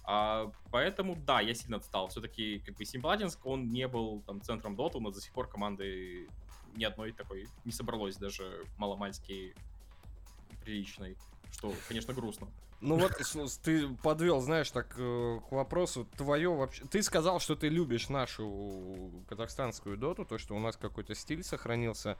А, 0.04 0.52
поэтому, 0.72 1.16
да, 1.16 1.42
я 1.42 1.54
сильно 1.54 1.78
отстал. 1.78 2.08
Все-таки, 2.08 2.60
как 2.66 2.76
бы, 2.76 2.86
Симпладинск, 2.86 3.46
он 3.46 3.70
не 3.70 3.88
был 3.88 4.24
там 4.26 4.42
центром 4.42 4.76
дота, 4.76 5.00
но 5.00 5.12
до 5.12 5.22
сих 5.22 5.32
пор 5.32 5.48
команды 5.48 6.28
ни 6.76 6.84
одной 6.84 7.12
такой 7.12 7.48
не 7.66 7.72
собралось, 7.72 8.18
даже 8.18 8.66
маломальски 8.78 9.56
приличной 10.64 11.18
что, 11.56 11.74
конечно, 11.88 12.14
грустно. 12.14 12.48
Ну 12.82 12.98
вот 12.98 13.14
ты 13.64 13.88
подвел, 14.04 14.42
знаешь, 14.42 14.70
так 14.72 14.94
э, 14.98 15.40
к 15.50 15.52
вопросу 15.52 16.06
твое 16.18 16.54
вообще. 16.54 16.84
Ты 16.86 17.02
сказал, 17.02 17.40
что 17.40 17.56
ты 17.56 17.70
любишь 17.70 18.10
нашу 18.10 19.10
казахстанскую 19.30 19.98
доту, 19.98 20.26
то, 20.26 20.38
что 20.38 20.56
у 20.56 20.60
нас 20.60 20.76
какой-то 20.76 21.16
стиль 21.16 21.44
сохранился. 21.44 22.18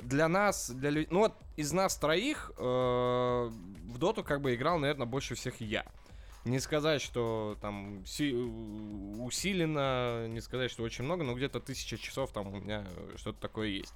Для 0.00 0.28
нас, 0.28 0.70
для 0.70 0.90
людей. 0.90 1.08
Ну 1.10 1.20
вот 1.20 1.34
из 1.56 1.72
нас 1.72 1.96
троих 1.96 2.52
э, 2.56 2.62
в 2.62 3.98
доту 3.98 4.22
как 4.22 4.40
бы 4.40 4.54
играл, 4.54 4.78
наверное, 4.78 5.06
больше 5.06 5.34
всех 5.34 5.60
я. 5.60 5.84
Не 6.44 6.60
сказать, 6.60 7.02
что 7.02 7.56
там 7.60 8.06
си- 8.06 8.32
усиленно, 8.32 10.28
не 10.28 10.40
сказать, 10.40 10.70
что 10.70 10.84
очень 10.84 11.02
много, 11.04 11.24
но 11.24 11.34
где-то 11.34 11.58
тысяча 11.58 11.98
часов 11.98 12.30
там 12.30 12.46
у 12.54 12.60
меня 12.60 12.86
что-то 13.16 13.40
такое 13.40 13.68
есть. 13.68 13.94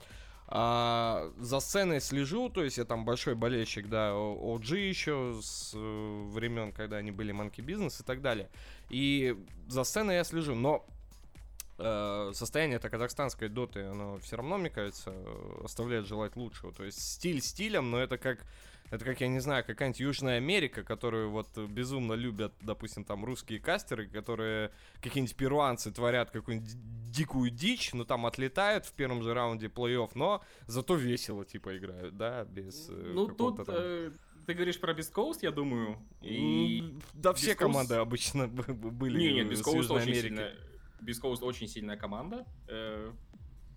А, 0.52 1.32
за 1.38 1.60
сценой 1.60 2.00
слежу, 2.00 2.50
то 2.50 2.64
есть 2.64 2.76
я 2.78 2.84
там 2.84 3.04
большой 3.04 3.36
болельщик, 3.36 3.88
да, 3.88 4.10
OG 4.10 4.76
еще 4.76 5.38
с 5.40 5.72
э, 5.74 6.28
времен, 6.32 6.72
когда 6.72 6.96
они 6.96 7.12
были 7.12 7.32
Monkey 7.32 7.64
Business 7.64 8.02
и 8.02 8.04
так 8.04 8.20
далее. 8.20 8.50
И 8.88 9.36
за 9.68 9.84
сценой 9.84 10.16
я 10.16 10.24
слежу, 10.24 10.56
но 10.56 10.84
э, 11.78 12.32
состояние 12.34 12.78
это 12.78 12.90
казахстанской 12.90 13.48
доты, 13.48 13.84
оно 13.84 14.18
все 14.18 14.38
равно, 14.38 14.58
мне 14.58 14.70
кажется, 14.70 15.14
оставляет 15.62 16.06
желать 16.06 16.34
лучшего. 16.34 16.72
То 16.72 16.82
есть 16.82 17.00
стиль 17.00 17.40
стилем, 17.40 17.92
но 17.92 18.00
это 18.00 18.18
как 18.18 18.44
это 18.90 19.04
как, 19.04 19.20
я 19.20 19.28
не 19.28 19.38
знаю, 19.38 19.64
какая-нибудь 19.64 20.00
Южная 20.00 20.38
Америка, 20.38 20.82
которую 20.82 21.30
вот 21.30 21.56
безумно 21.56 22.14
любят, 22.14 22.52
допустим, 22.60 23.04
там 23.04 23.24
русские 23.24 23.60
кастеры, 23.60 24.08
которые 24.08 24.72
какие-нибудь 25.00 25.36
перуанцы 25.36 25.92
творят 25.92 26.30
какую-нибудь 26.30 26.70
дикую 27.10 27.50
дичь, 27.50 27.92
но 27.92 28.04
там 28.04 28.26
отлетают 28.26 28.86
в 28.86 28.92
первом 28.92 29.22
же 29.22 29.32
раунде 29.32 29.68
плей-офф, 29.68 30.10
но 30.14 30.42
зато 30.66 30.96
весело, 30.96 31.44
типа, 31.44 31.76
играют, 31.78 32.16
да, 32.16 32.44
без 32.44 32.88
э, 32.90 33.12
Ну, 33.14 33.28
тут 33.28 33.64
там... 33.64 33.66
э, 33.68 34.10
ты 34.46 34.54
говоришь 34.54 34.80
про 34.80 34.92
Beast 34.92 35.12
Coast, 35.12 35.38
я 35.42 35.52
думаю, 35.52 35.96
и... 36.20 36.98
Да, 37.14 37.32
все 37.32 37.52
Coast... 37.52 37.56
команды 37.56 37.94
обычно 37.94 38.48
были 38.48 39.18
Не, 39.18 39.32
нет, 39.34 39.46
Beast 39.48 39.64
Coast 39.64 39.92
очень 39.92 40.14
сильная... 40.14 40.56
Beast 41.00 41.22
Coast 41.22 41.42
очень 41.42 41.68
сильная 41.68 41.96
команда, 41.96 42.44
э, 42.66 43.12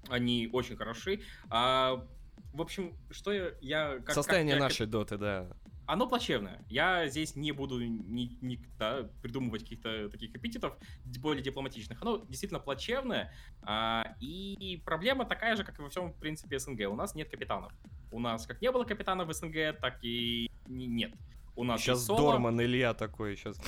они 0.10 0.50
очень 0.52 0.76
хороши, 0.76 1.22
а 1.50 2.06
в 2.54 2.62
общем, 2.62 2.96
что 3.12 3.32
я... 3.32 3.52
я 3.62 4.00
как, 4.00 4.16
Состояние 4.16 4.56
как, 4.56 4.62
я, 4.62 4.64
нашей 4.66 4.86
доты, 4.86 5.18
да. 5.18 5.48
Оно 5.86 6.08
плачевное. 6.08 6.64
Я 6.70 7.08
здесь 7.10 7.36
не 7.36 7.52
буду 7.52 7.80
ни, 7.82 8.38
ни, 8.42 8.60
да, 8.80 9.10
придумывать 9.22 9.64
каких-то 9.64 10.10
таких 10.10 10.34
эпитетов 10.34 10.78
более 11.20 11.44
дипломатичных. 11.44 12.02
Оно 12.02 12.18
действительно 12.30 12.60
плачевное. 12.60 13.34
А, 13.64 14.16
и 14.22 14.82
проблема 14.86 15.26
такая 15.26 15.56
же, 15.56 15.64
как 15.66 15.80
и 15.80 15.82
во 15.82 15.90
всем, 15.90 16.14
в 16.14 16.16
принципе, 16.16 16.58
СНГ. 16.58 16.90
У 16.90 16.96
нас 16.96 17.16
нет 17.16 17.30
капитанов. 17.30 17.74
У 18.12 18.20
нас 18.20 18.46
как 18.46 18.62
не 18.62 18.72
было 18.72 18.86
капитанов 18.86 19.28
в 19.28 19.34
СНГ, 19.34 19.80
так 19.82 19.98
и 20.04 20.50
нет. 20.68 21.12
У 21.56 21.64
нас 21.64 21.82
сейчас 21.82 22.08
Дорман 22.08 22.60
Илья 22.62 22.94
такой 22.94 23.36
сейчас 23.36 23.60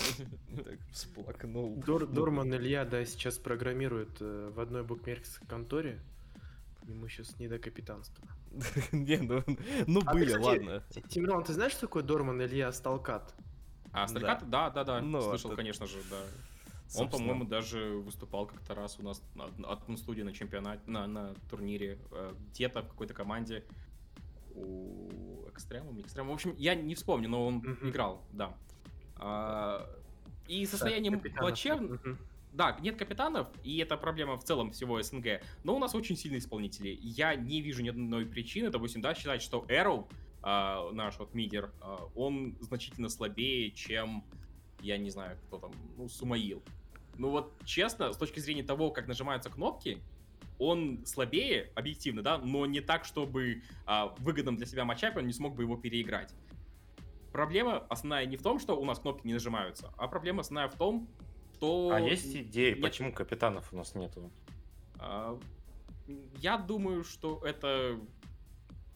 всплакнул. 0.91 1.75
Дорман 1.85 2.53
Илья, 2.55 2.85
да, 2.85 3.03
сейчас 3.05 3.37
программирует 3.37 4.21
э, 4.21 4.51
в 4.55 4.59
одной 4.59 4.83
букмекерской 4.83 5.47
конторе. 5.47 5.99
Ему 6.87 7.07
сейчас 7.07 7.39
не 7.39 7.47
до 7.47 7.57
капитанства. 7.57 8.27
Не, 8.91 9.17
ну, 9.17 9.43
ну 9.87 10.01
а 10.05 10.13
были, 10.13 10.33
ладно. 10.33 10.83
Тимирон, 11.09 11.43
ты 11.43 11.53
знаешь, 11.53 11.71
что 11.71 11.81
такое 11.81 12.03
Дорман 12.03 12.41
Илья 12.41 12.71
Сталкат? 12.71 13.33
А, 13.91 14.07
Сталкат? 14.07 14.49
Да, 14.49 14.69
да, 14.69 14.83
да. 14.83 15.01
Ну, 15.01 15.21
Слышал, 15.21 15.55
конечно 15.55 15.87
же, 15.87 15.97
да. 16.09 16.21
Он, 16.99 17.09
по-моему, 17.09 17.45
даже 17.45 17.95
выступал 17.95 18.45
как-то 18.45 18.75
раз 18.75 18.99
у 18.99 19.03
нас 19.03 19.21
от 19.63 19.99
студии 19.99 20.21
на 20.21 20.33
чемпионате, 20.33 20.81
на, 20.85 21.07
на 21.07 21.33
турнире, 21.49 21.97
э, 22.11 22.33
где-то 22.51 22.83
в 22.83 22.89
какой-то 22.89 23.13
команде 23.15 23.63
у 24.53 25.09
Экстремум, 25.49 25.99
Экстремум. 26.01 26.31
В 26.31 26.35
общем, 26.35 26.53
я 26.57 26.75
не 26.75 26.93
вспомню, 26.93 27.27
но 27.27 27.47
он 27.47 27.59
играл, 27.81 28.21
да. 28.31 28.55
А, 29.17 29.89
и 30.47 30.65
состояние 30.65 31.17
плачевное 31.17 31.99
да, 32.55 32.77
нет 32.81 32.95
капитанов, 32.95 33.47
и 33.63 33.77
это 33.79 33.97
проблема 33.97 34.37
в 34.37 34.43
целом 34.43 34.71
всего 34.71 35.01
СНГ, 35.01 35.41
но 35.63 35.75
у 35.75 35.79
нас 35.79 35.93
очень 35.93 36.15
сильные 36.15 36.39
исполнители. 36.39 36.97
Я 37.01 37.35
не 37.35 37.61
вижу 37.61 37.83
ни 37.83 37.89
одной 37.89 38.25
причины, 38.25 38.69
допустим, 38.69 39.01
да, 39.01 39.13
считать, 39.13 39.41
что 39.41 39.65
Arrow, 39.67 40.07
э, 40.41 40.91
наш 40.93 41.19
вот 41.19 41.33
мидер, 41.33 41.71
э, 41.81 41.97
он 42.15 42.55
значительно 42.61 43.09
слабее, 43.09 43.71
чем, 43.71 44.23
я 44.81 44.97
не 44.97 45.09
знаю, 45.09 45.37
кто 45.47 45.59
там, 45.59 45.71
ну, 45.97 46.07
Сумаил. 46.07 46.63
Ну 47.17 47.29
вот, 47.29 47.53
честно, 47.65 48.11
с 48.13 48.17
точки 48.17 48.39
зрения 48.39 48.63
того, 48.63 48.91
как 48.91 49.07
нажимаются 49.07 49.49
кнопки, 49.49 50.01
он 50.57 51.05
слабее, 51.05 51.71
объективно, 51.75 52.21
да, 52.21 52.37
но 52.37 52.65
не 52.65 52.79
так, 52.79 53.03
чтобы 53.03 53.63
а, 53.85 54.15
выгодным 54.19 54.55
для 54.55 54.65
себя 54.65 54.85
матчапе 54.85 55.19
он 55.19 55.27
не 55.27 55.33
смог 55.33 55.55
бы 55.55 55.63
его 55.63 55.75
переиграть. 55.75 56.33
Проблема 57.33 57.79
основная 57.89 58.25
не 58.25 58.37
в 58.37 58.41
том, 58.41 58.59
что 58.59 58.79
у 58.79 58.85
нас 58.85 58.99
кнопки 58.99 59.27
не 59.27 59.33
нажимаются, 59.33 59.93
а 59.97 60.07
проблема 60.07 60.41
основная 60.41 60.69
в 60.69 60.75
том, 60.75 61.09
то... 61.65 61.91
А 61.93 61.99
есть 61.99 62.35
идеи, 62.35 62.71
нет... 62.71 62.81
почему 62.81 63.11
капитанов 63.11 63.73
у 63.73 63.75
нас 63.75 63.95
нету? 63.95 64.31
А, 64.99 65.37
я 66.39 66.57
думаю, 66.57 67.03
что 67.03 67.41
это 67.43 67.99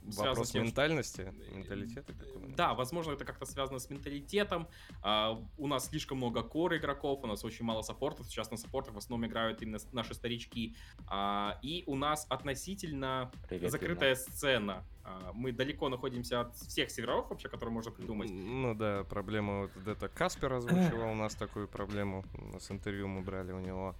Вопрос 0.01 0.49
с 0.49 0.51
тем, 0.51 0.63
ментальности, 0.63 1.21
что... 1.21 1.55
менталитета 1.55 2.13
Да, 2.55 2.73
возможно, 2.73 3.11
это 3.11 3.25
как-то 3.25 3.45
связано 3.45 3.79
с 3.79 3.89
менталитетом. 3.89 4.67
А, 5.01 5.43
у 5.57 5.67
нас 5.67 5.87
слишком 5.87 6.17
много 6.17 6.41
кор 6.41 6.75
игроков, 6.75 7.19
у 7.23 7.27
нас 7.27 7.43
очень 7.43 7.65
мало 7.65 7.81
саппортов. 7.81 8.27
Сейчас 8.27 8.49
на 8.51 8.57
саппортах 8.57 8.95
в 8.95 8.97
основном 8.97 9.29
играют 9.29 9.61
именно 9.61 9.79
наши 9.91 10.13
старички. 10.13 10.75
А, 11.07 11.59
и 11.61 11.83
у 11.85 11.95
нас 11.95 12.25
относительно 12.29 13.31
Привет, 13.47 13.71
закрытая 13.71 14.13
Ирина. 14.13 14.31
сцена. 14.33 14.85
А, 15.03 15.31
мы 15.33 15.51
далеко 15.51 15.89
находимся 15.89 16.41
от 16.41 16.55
всех 16.55 16.89
серверов 16.91 17.29
вообще, 17.29 17.49
которые 17.49 17.73
можно 17.73 17.91
придумать. 17.91 18.29
Ну 18.29 18.75
да, 18.75 19.03
проблема 19.03 19.69
вот 19.75 19.87
это 19.87 20.07
Каспер 20.07 20.53
озвучивал 20.53 21.11
у 21.11 21.15
нас 21.15 21.35
такую 21.35 21.67
проблему. 21.67 22.25
С 22.59 22.71
интервью 22.71 23.07
мы 23.07 23.21
брали 23.21 23.51
у 23.51 23.59
него. 23.59 23.95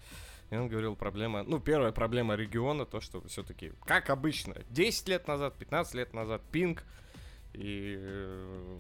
И 0.49 0.55
он 0.55 0.67
говорил, 0.67 0.95
проблема... 0.95 1.43
Ну, 1.43 1.59
первая 1.59 1.91
проблема 1.91 2.35
региона, 2.35 2.85
то, 2.85 3.01
что 3.01 3.21
все-таки, 3.27 3.73
как 3.85 4.09
обычно, 4.09 4.55
10 4.69 5.07
лет 5.09 5.27
назад, 5.27 5.57
15 5.57 5.93
лет 5.93 6.13
назад, 6.13 6.41
пинг. 6.51 6.83
И, 7.53 7.95
э, 7.99 8.77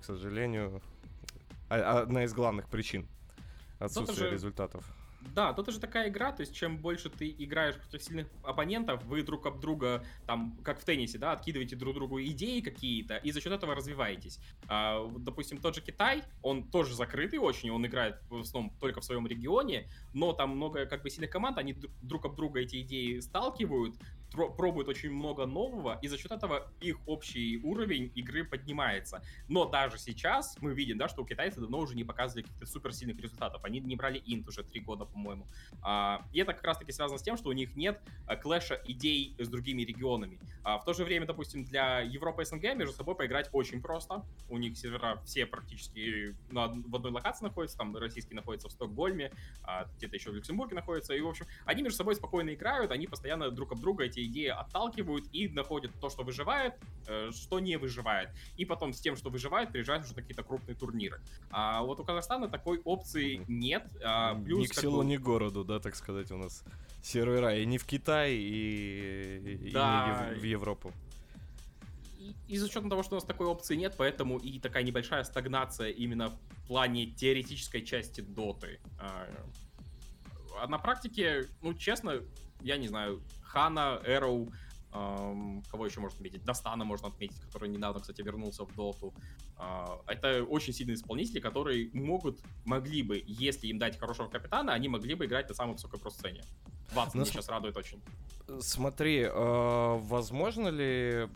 к 0.00 0.04
сожалению, 0.04 0.82
одна 1.68 2.24
из 2.24 2.32
главных 2.32 2.68
причин 2.68 3.06
отсутствия 3.78 4.26
же... 4.26 4.30
результатов. 4.30 4.84
Да, 5.34 5.52
тут 5.52 5.68
уже 5.68 5.78
такая 5.78 6.08
игра, 6.08 6.32
то 6.32 6.40
есть 6.40 6.54
чем 6.54 6.78
больше 6.78 7.10
ты 7.10 7.28
играешь 7.38 7.76
против 7.76 8.02
сильных 8.02 8.26
оппонентов, 8.42 9.04
вы 9.04 9.22
друг 9.22 9.46
об 9.46 9.60
друга, 9.60 10.04
там, 10.26 10.56
как 10.64 10.80
в 10.80 10.84
теннисе, 10.84 11.18
да, 11.18 11.32
откидываете 11.32 11.76
друг 11.76 11.94
другу 11.94 12.20
идеи 12.22 12.60
какие-то, 12.60 13.16
и 13.16 13.30
за 13.30 13.40
счет 13.40 13.52
этого 13.52 13.74
развиваетесь. 13.74 14.40
А, 14.66 15.06
допустим, 15.18 15.58
тот 15.58 15.74
же 15.74 15.82
Китай, 15.82 16.24
он 16.42 16.64
тоже 16.64 16.94
закрытый 16.94 17.38
очень, 17.38 17.70
он 17.70 17.86
играет 17.86 18.16
в 18.28 18.40
основном 18.40 18.72
только 18.80 19.00
в 19.00 19.04
своем 19.04 19.26
регионе, 19.26 19.88
но 20.14 20.32
там 20.32 20.50
много 20.50 20.86
как 20.86 21.02
бы 21.02 21.10
сильных 21.10 21.30
команд, 21.30 21.58
они 21.58 21.76
друг 22.02 22.24
об 22.24 22.34
друга 22.34 22.60
эти 22.60 22.80
идеи 22.80 23.20
сталкивают, 23.20 23.96
пробуют 24.32 24.88
очень 24.88 25.10
много 25.10 25.46
нового, 25.46 25.98
и 26.02 26.08
за 26.08 26.18
счет 26.18 26.32
этого 26.32 26.70
их 26.80 26.96
общий 27.06 27.60
уровень 27.62 28.12
игры 28.14 28.44
поднимается. 28.44 29.22
Но 29.48 29.64
даже 29.64 29.98
сейчас 29.98 30.56
мы 30.60 30.74
видим, 30.74 30.98
да, 30.98 31.08
что 31.08 31.22
у 31.22 31.26
китайцев 31.26 31.60
давно 31.60 31.78
уже 31.78 31.94
не 31.94 32.04
показывали 32.04 32.42
каких-то 32.42 32.66
суперсильных 32.66 33.20
результатов. 33.20 33.64
Они 33.64 33.80
не 33.80 33.96
брали 33.96 34.22
инт 34.26 34.48
уже 34.48 34.62
три 34.62 34.80
года, 34.80 35.04
по-моему. 35.04 35.46
А, 35.82 36.24
и 36.32 36.40
это 36.40 36.52
как 36.52 36.64
раз-таки 36.64 36.92
связано 36.92 37.18
с 37.18 37.22
тем, 37.22 37.36
что 37.36 37.48
у 37.48 37.52
них 37.52 37.76
нет 37.76 38.00
а, 38.26 38.36
клэша 38.36 38.80
идей 38.84 39.34
с 39.38 39.48
другими 39.48 39.82
регионами. 39.82 40.38
А, 40.62 40.78
в 40.78 40.84
то 40.84 40.92
же 40.92 41.04
время, 41.04 41.26
допустим, 41.26 41.64
для 41.64 42.00
Европы 42.00 42.42
и 42.42 42.44
СНГ 42.44 42.74
между 42.76 42.94
собой 42.94 43.14
поиграть 43.14 43.48
очень 43.52 43.82
просто. 43.82 44.24
У 44.48 44.58
них 44.58 44.76
сервера 44.76 45.20
все 45.24 45.46
практически 45.46 46.34
на, 46.50 46.68
в 46.68 46.96
одной 46.96 47.12
локации 47.12 47.44
находятся, 47.44 47.78
там 47.78 47.96
российский 47.96 48.34
находится 48.34 48.68
в 48.68 48.72
Стокгольме, 48.72 49.32
а, 49.62 49.86
где-то 49.96 50.16
еще 50.16 50.30
в 50.30 50.34
Люксембурге 50.34 50.74
находится. 50.74 51.14
И, 51.14 51.20
в 51.20 51.28
общем, 51.28 51.46
они 51.64 51.82
между 51.82 51.98
собой 51.98 52.14
спокойно 52.14 52.54
играют, 52.54 52.90
они 52.90 53.06
постоянно 53.06 53.50
друг 53.50 53.72
об 53.72 53.80
друга 53.80 54.04
эти 54.04 54.19
эти 54.20 54.30
идеи 54.30 54.48
отталкивают 54.48 55.26
и 55.32 55.48
находят 55.48 55.92
то, 56.00 56.10
что 56.10 56.22
выживает, 56.22 56.74
э, 57.06 57.30
что 57.32 57.60
не 57.60 57.76
выживает. 57.76 58.30
И 58.56 58.64
потом 58.64 58.92
с 58.92 59.00
тем, 59.00 59.16
что 59.16 59.30
выживает, 59.30 59.72
приезжают 59.72 60.04
уже 60.04 60.14
какие-то 60.14 60.42
крупные 60.42 60.74
турниры. 60.74 61.20
А 61.50 61.82
вот 61.82 62.00
у 62.00 62.04
Казахстана 62.04 62.48
такой 62.48 62.80
опции 62.84 63.44
нет. 63.48 63.84
А, 64.04 64.34
плюс, 64.34 64.62
ни 64.62 64.66
к 64.66 64.74
селу, 64.74 64.98
бы... 64.98 65.04
ни 65.04 65.16
к 65.16 65.20
городу, 65.20 65.64
да, 65.64 65.80
так 65.80 65.96
сказать, 65.96 66.30
у 66.30 66.36
нас 66.36 66.64
сервера 67.02 67.56
и 67.56 67.66
не 67.66 67.78
в 67.78 67.84
Китай, 67.84 68.34
и, 68.34 69.70
да. 69.72 70.30
и 70.30 70.34
не 70.34 70.40
в, 70.40 70.44
Европу. 70.44 70.92
И, 72.48 72.58
за 72.58 72.68
счет 72.68 72.88
того, 72.88 73.02
что 73.02 73.14
у 73.14 73.16
нас 73.16 73.24
такой 73.24 73.46
опции 73.46 73.76
нет, 73.76 73.94
поэтому 73.96 74.38
и 74.38 74.58
такая 74.58 74.82
небольшая 74.82 75.24
стагнация 75.24 75.90
именно 75.90 76.28
в 76.28 76.66
плане 76.66 77.06
теоретической 77.06 77.82
части 77.82 78.20
доты. 78.20 78.78
А, 78.98 79.26
а 80.60 80.66
на 80.66 80.78
практике, 80.78 81.46
ну, 81.62 81.74
честно, 81.74 82.20
я 82.62 82.76
не 82.76 82.88
знаю, 82.88 83.22
Хана, 83.52 84.00
Эроу, 84.04 84.52
Кого 84.92 85.86
еще 85.86 86.00
можно 86.00 86.16
отметить? 86.16 86.44
Достана 86.44 86.84
можно 86.84 87.08
отметить, 87.08 87.40
который 87.42 87.68
недавно, 87.68 88.00
кстати, 88.00 88.22
вернулся 88.22 88.64
в 88.64 88.74
Доту. 88.74 89.14
А, 89.56 90.00
это 90.08 90.42
очень 90.42 90.72
сильные 90.72 90.96
исполнители, 90.96 91.38
которые 91.38 91.90
могут, 91.92 92.40
могли 92.64 93.02
бы, 93.02 93.22
если 93.24 93.68
им 93.68 93.78
дать 93.78 93.96
хорошего 93.98 94.26
капитана, 94.26 94.72
они 94.72 94.88
могли 94.88 95.14
бы 95.14 95.26
играть 95.26 95.48
на 95.48 95.54
самой 95.54 95.74
высокой 95.74 96.00
про-сцене. 96.00 96.42
Ватсон 96.92 97.20
ну, 97.20 97.24
сейчас 97.24 97.48
радует 97.48 97.76
очень. 97.76 98.02
Смотри, 98.58 99.20
э, 99.20 99.30
возможно 99.32 100.66
ли, 100.68 101.28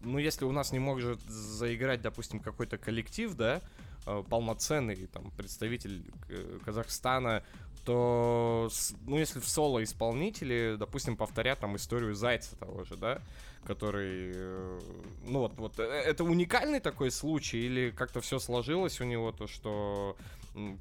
ну 0.00 0.16
если 0.16 0.46
у 0.46 0.52
нас 0.52 0.72
не 0.72 0.78
может 0.78 1.20
заиграть, 1.20 2.00
допустим, 2.00 2.40
какой-то 2.40 2.78
коллектив, 2.78 3.34
да, 3.34 3.56
э, 3.56 3.60
полноценный 4.04 5.06
там 5.06 5.30
представитель 5.36 6.02
э, 6.28 6.58
Казахстана, 6.64 7.42
то, 7.84 8.70
ну, 9.06 9.18
если 9.18 9.40
в 9.40 9.48
соло 9.48 9.82
исполнители, 9.82 10.76
допустим, 10.78 11.16
повторят 11.16 11.60
там 11.60 11.76
историю 11.76 12.14
Зайца 12.14 12.56
того 12.56 12.84
же, 12.84 12.96
да, 12.96 13.20
который, 13.64 14.32
э, 14.34 14.80
ну 15.24 15.40
вот, 15.40 15.54
вот, 15.56 15.78
э, 15.78 15.82
это 15.82 16.24
уникальный 16.24 16.80
такой 16.80 17.10
случай 17.10 17.58
или 17.58 17.90
как-то 17.90 18.20
все 18.20 18.38
сложилось 18.38 19.00
у 19.00 19.04
него, 19.04 19.32
то, 19.32 19.46
что 19.46 20.16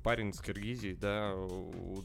парень 0.04 0.34
с 0.34 0.42
Киргизии, 0.42 0.98
да, 1.00 1.34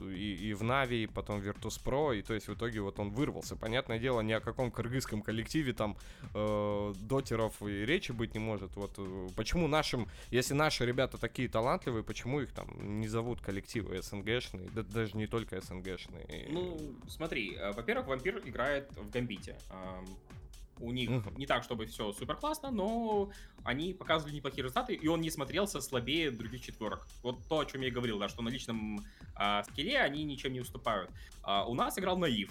и, 0.09 0.51
и 0.51 0.55
в 0.55 0.63
Нави, 0.63 1.05
и 1.05 1.07
потом 1.07 1.41
Virtus.pro, 1.41 2.17
и 2.17 2.23
то 2.23 2.35
есть 2.35 2.49
в 2.49 2.55
итоге 2.55 2.81
вот 2.81 2.99
он 2.99 3.11
вырвался. 3.11 3.57
Понятное 3.57 3.99
дело, 3.99 4.21
ни 4.21 4.33
о 4.33 4.41
каком 4.41 4.71
кыргызском 4.71 5.23
коллективе 5.23 5.73
там 5.73 5.97
э, 6.35 6.95
дотеров 7.01 7.63
и 7.63 7.85
речи 7.85 8.13
быть 8.13 8.35
не 8.35 8.41
может. 8.41 8.77
Вот 8.77 8.93
э, 8.99 9.29
почему 9.37 9.67
нашим, 9.69 10.09
если 10.31 10.55
наши 10.55 10.87
ребята 10.87 11.19
такие 11.19 11.49
талантливые, 11.49 12.05
почему 12.05 12.41
их 12.41 12.53
там 12.53 13.01
не 13.01 13.09
зовут 13.09 13.41
коллективы 13.41 14.01
СНГшные, 14.03 14.69
да 14.75 14.83
даже 14.83 15.17
не 15.17 15.27
только 15.27 15.61
СНГшные? 15.61 16.49
Ну, 16.51 16.79
смотри, 17.09 17.57
э, 17.57 17.73
во-первых, 17.73 18.07
Вампир 18.07 18.43
играет 18.45 18.91
в 18.97 19.11
Гамбите. 19.11 19.57
У 20.79 20.93
них 20.93 21.11
не 21.37 21.47
так, 21.47 21.65
чтобы 21.65 21.87
все 21.87 22.13
супер 22.13 22.37
классно, 22.37 22.71
но 22.71 23.31
они 23.65 23.95
показывали 23.95 24.35
неплохие 24.35 24.63
результаты, 24.63 24.95
и 24.95 25.09
он 25.09 25.21
не 25.21 25.31
смотрелся 25.31 25.81
слабее 25.81 26.31
других 26.31 26.63
четверок. 26.63 27.07
Вот 27.23 27.39
то, 27.49 27.61
о 27.61 27.65
чем 27.65 27.81
я 27.81 27.89
и 27.89 27.91
говорил, 27.91 28.19
да, 28.19 28.29
что 28.29 28.43
на 28.43 28.49
личном 28.49 29.01
а, 29.35 29.63
скилле 29.65 29.99
они 29.99 30.25
ничем 30.25 30.53
не 30.53 30.61
уступают. 30.61 31.11
А, 31.43 31.65
у 31.65 31.75
нас 31.75 31.99
играл 31.99 32.19
Наив, 32.19 32.51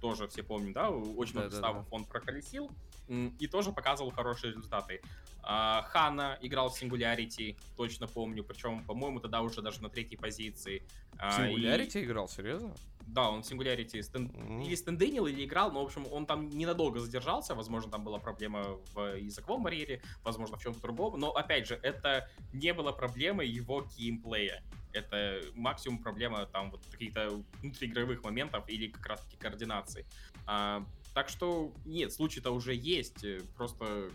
тоже 0.00 0.28
все 0.28 0.42
помним, 0.42 0.72
да, 0.72 0.90
очень 0.90 1.34
много 1.34 1.50
составов 1.50 1.86
он 1.90 2.04
проколесил, 2.04 2.70
и 3.08 3.46
тоже 3.46 3.72
показывал 3.72 4.10
хорошие 4.10 4.52
результаты. 4.52 5.00
А, 5.42 5.82
Хана 5.82 6.38
играл 6.42 6.68
в 6.68 6.80
Singularity, 6.80 7.56
точно 7.76 8.06
помню, 8.06 8.44
причем, 8.44 8.84
по-моему, 8.84 9.20
тогда 9.20 9.40
уже 9.40 9.62
даже 9.62 9.82
на 9.82 9.88
третьей 9.88 10.16
позиции. 10.16 10.82
В 11.14 11.20
Singularity 11.20 12.00
и... 12.00 12.04
играл, 12.04 12.28
серьезно? 12.28 12.74
Да, 13.08 13.30
он 13.30 13.42
в 13.42 13.50
Singularity 13.50 14.02
стен... 14.02 14.26
mm-hmm. 14.26 14.64
или 14.66 14.74
стенденил, 14.74 15.26
или 15.26 15.44
играл, 15.44 15.72
но, 15.72 15.82
в 15.82 15.86
общем, 15.86 16.06
он 16.12 16.26
там 16.26 16.48
ненадолго 16.50 17.00
задержался, 17.00 17.54
возможно, 17.54 17.90
там 17.90 18.04
была 18.04 18.18
проблема 18.18 18.78
в 18.94 19.16
языковом 19.16 19.62
барьере, 19.62 20.02
возможно, 20.24 20.56
в 20.56 20.62
чем-то 20.62 20.80
другом, 20.80 21.18
но, 21.18 21.30
опять 21.30 21.66
же, 21.66 21.80
это 21.82 22.28
не 22.52 22.74
было 22.74 22.92
проблемой 22.92 23.48
его 23.48 23.86
геймплея. 23.96 24.62
Это 24.92 25.40
максимум 25.54 25.98
проблема 25.98 26.46
там 26.46 26.70
вот 26.70 26.84
каких-то 26.90 27.42
внутриигровых 27.62 28.22
моментов 28.22 28.68
или 28.68 28.88
как 28.88 29.06
раз-таки 29.06 29.36
координации. 29.36 30.06
А, 30.46 30.84
так 31.14 31.28
что, 31.28 31.72
нет, 31.86 32.12
случай-то 32.12 32.50
уже 32.50 32.74
есть, 32.74 33.24
просто 33.56 34.10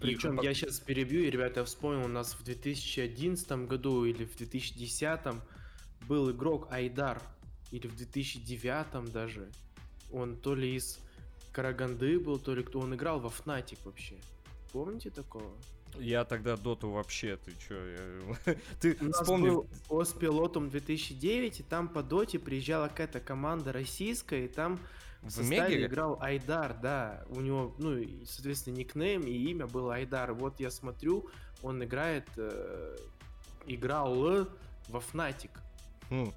причем 0.00 0.40
я 0.42 0.52
сейчас 0.52 0.80
перебью, 0.80 1.22
и, 1.22 1.30
ребята, 1.30 1.60
я 1.60 1.66
вспомнил, 1.66 2.04
у 2.04 2.08
нас 2.08 2.34
в 2.34 2.44
2011 2.44 3.50
году 3.66 4.04
или 4.04 4.24
в 4.24 4.36
2010 4.36 5.20
был 6.06 6.30
игрок 6.30 6.68
Айдар, 6.70 7.22
или 7.74 7.88
в 7.88 7.96
2009 7.96 9.12
даже. 9.12 9.50
Он 10.12 10.36
то 10.36 10.54
ли 10.54 10.76
из 10.76 11.00
Караганды 11.52 12.20
был, 12.20 12.38
то 12.38 12.54
ли 12.54 12.62
кто. 12.62 12.78
Он 12.78 12.94
играл 12.94 13.18
во 13.18 13.30
Fnatic 13.30 13.78
вообще. 13.84 14.14
Помните 14.72 15.10
такого? 15.10 15.50
Я 15.98 16.24
тогда 16.24 16.56
доту 16.56 16.90
вообще, 16.90 17.36
ты 17.36 17.52
чё? 17.68 17.76
Я... 17.84 18.56
ты 18.80 18.96
У 19.00 19.12
вспомни... 19.12 19.48
был 19.48 19.66
Оспилотом 19.90 20.70
2009, 20.70 21.60
и 21.60 21.62
там 21.64 21.88
по 21.88 22.02
доте 22.02 22.38
приезжала 22.38 22.88
какая-то 22.88 23.18
команда 23.18 23.72
российская, 23.72 24.44
и 24.44 24.48
там 24.48 24.78
в, 25.22 25.28
в 25.28 25.30
составе 25.30 25.86
играл 25.86 26.18
Айдар, 26.20 26.76
да. 26.80 27.24
У 27.28 27.40
него, 27.40 27.74
ну, 27.78 28.04
соответственно, 28.24 28.76
никнейм 28.76 29.22
и 29.22 29.32
имя 29.32 29.66
было 29.66 29.96
Айдар. 29.96 30.32
Вот 30.32 30.60
я 30.60 30.70
смотрю, 30.70 31.28
он 31.62 31.82
играет, 31.82 32.26
э, 32.36 32.96
играл 33.66 34.14
во 34.88 34.98
Fnatic. 34.98 35.50
Хм. 36.10 36.32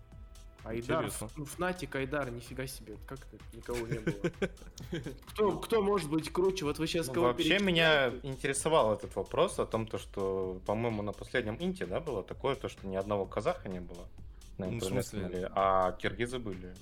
Айдар, 0.68 1.06
Интересно. 1.06 1.30
ну, 1.38 1.46
Фнатик, 1.46 1.96
Айдар, 1.96 2.30
нифига 2.30 2.68
себе, 2.68 2.98
как 3.08 3.20
это, 3.20 3.44
никого 3.54 3.88
не 3.88 4.00
было. 4.00 4.32
Кто, 5.28 5.60
кто 5.60 5.82
может 5.82 6.10
быть 6.10 6.32
круче? 6.32 6.66
Вот 6.66 6.80
вы 6.80 6.88
сейчас 6.88 7.08
ну, 7.08 7.22
Вообще 7.22 7.60
меня 7.60 8.12
интересовал 8.24 8.94
этот 8.94 9.16
вопрос 9.16 9.60
о 9.60 9.66
том, 9.66 9.88
то, 9.88 9.98
что, 9.98 10.60
по-моему, 10.66 11.02
на 11.02 11.12
последнем 11.12 11.58
Инте, 11.60 11.86
да, 11.86 12.00
было 12.00 12.24
такое, 12.24 12.56
то, 12.56 12.70
что 12.70 12.88
ни 12.88 12.96
одного 12.96 13.26
казаха 13.26 13.70
не 13.70 13.80
было 13.80 14.08
на 14.58 14.68
ну, 14.68 14.74
интернет 14.74 15.52
а 15.56 15.94
киргизы 15.94 16.40
были. 16.40 16.74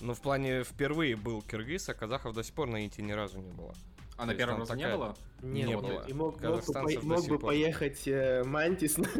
Ну, 0.00 0.14
в 0.14 0.20
плане, 0.20 0.64
впервые 0.64 1.16
был 1.16 1.42
киргиз, 1.42 1.88
а 1.88 1.94
казахов 1.94 2.34
до 2.34 2.42
сих 2.42 2.54
пор 2.54 2.68
на 2.68 2.84
Инте 2.84 3.02
ни 3.02 3.12
разу 3.12 3.38
не 3.38 3.52
было. 3.52 3.74
А 4.16 4.26
на 4.26 4.34
первом 4.34 4.60
разе 4.60 4.74
не 4.74 4.88
было? 4.88 5.16
Не, 5.42 5.62
не 5.64 5.76
было. 5.76 6.04
И 6.06 6.12
мог, 6.12 6.40
мог, 6.40 6.64
бы, 6.64 7.00
мог 7.02 7.26
бы 7.26 7.38
поехать 7.38 8.06
э, 8.06 8.44
Мантис 8.44 8.96
на 8.96 9.08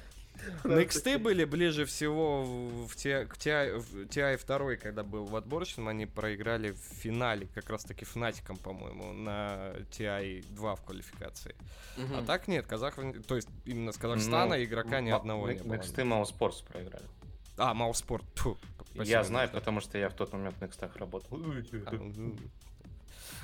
Нексты 0.64 1.18
были 1.18 1.44
ближе 1.44 1.84
всего 1.84 2.44
в 2.44 2.94
TI, 2.94 3.26
к 3.26 3.36
TI, 3.36 4.46
2, 4.46 4.76
когда 4.76 5.02
был 5.02 5.24
в 5.24 5.36
отборочном, 5.36 5.88
они 5.88 6.06
проиграли 6.06 6.72
в 6.72 6.78
финале, 6.78 7.48
как 7.54 7.70
раз 7.70 7.84
таки 7.84 8.04
Фнатиком, 8.04 8.56
по-моему, 8.56 9.12
на 9.12 9.72
TI 9.90 10.44
2 10.50 10.76
в 10.76 10.82
квалификации. 10.82 11.54
Угу. 11.96 12.14
А 12.16 12.22
так 12.22 12.48
нет, 12.48 12.66
казахов, 12.66 13.04
то 13.26 13.36
есть 13.36 13.48
именно 13.64 13.92
с 13.92 13.96
Казахстана 13.96 14.56
ну, 14.56 14.64
игрока 14.64 15.00
ни 15.00 15.10
одного 15.10 15.50
не 15.50 15.58
было. 15.58 15.74
Нексты 15.74 16.04
Мауспортс 16.04 16.62
проиграли. 16.62 17.04
А, 17.56 17.74
Мауспорт, 17.74 18.24
Я 18.94 19.22
знаю, 19.24 19.50
потому 19.50 19.80
что 19.80 19.98
я 19.98 20.08
в 20.08 20.14
тот 20.14 20.32
момент 20.32 20.60
на 20.60 20.64
Некстах 20.66 20.96
работал. 20.96 21.38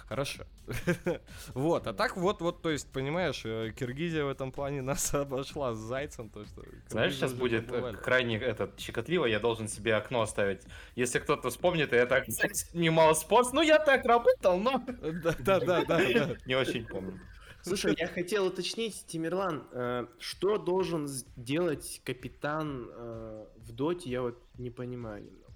Хорошо. 0.09 0.45
вот, 1.55 1.87
а 1.87 1.93
так 1.93 2.17
вот, 2.17 2.41
вот, 2.41 2.63
то 2.63 2.71
есть, 2.71 2.91
понимаешь, 2.93 3.43
э, 3.45 3.73
Киргизия 3.77 4.25
в 4.25 4.29
этом 4.29 4.53
плане 4.53 4.83
нас 4.83 5.15
обошла 5.15 5.75
с 5.75 5.79
зайцем, 5.79 6.29
то 6.31 6.45
что... 6.45 6.63
Знаешь, 6.89 7.15
сейчас 7.15 7.33
будет 7.33 7.73
крайне 8.03 8.37
этот 8.39 8.79
щекотливо, 8.79 9.27
я 9.27 9.41
должен 9.41 9.69
себе 9.69 9.95
окно 9.95 10.23
оставить. 10.23 10.63
Если 10.95 11.19
кто-то 11.19 11.51
вспомнит, 11.51 11.93
я 11.93 12.07
так 12.07 12.27
снимал 12.29 13.15
спорт, 13.15 13.53
ну 13.53 13.63
я 13.63 13.79
так 13.79 14.05
работал, 14.05 14.59
но... 14.59 14.83
Да, 15.27 15.35
да, 15.39 15.61
да, 15.61 15.85
да. 15.85 16.37
Не 16.47 16.55
очень 16.55 16.87
помню. 16.87 17.21
Слушай, 17.63 17.97
я 17.99 18.07
хотел 18.07 18.47
уточнить, 18.47 19.07
Тимирлан, 19.09 19.67
э, 19.73 20.07
что 20.21 20.57
должен 20.57 21.09
делать 21.37 22.01
капитан 22.05 22.89
э, 22.89 23.47
в 23.57 23.73
доте, 23.73 24.09
я 24.09 24.23
вот 24.23 24.39
не 24.57 24.71
понимаю 24.71 25.25
немного. 25.25 25.53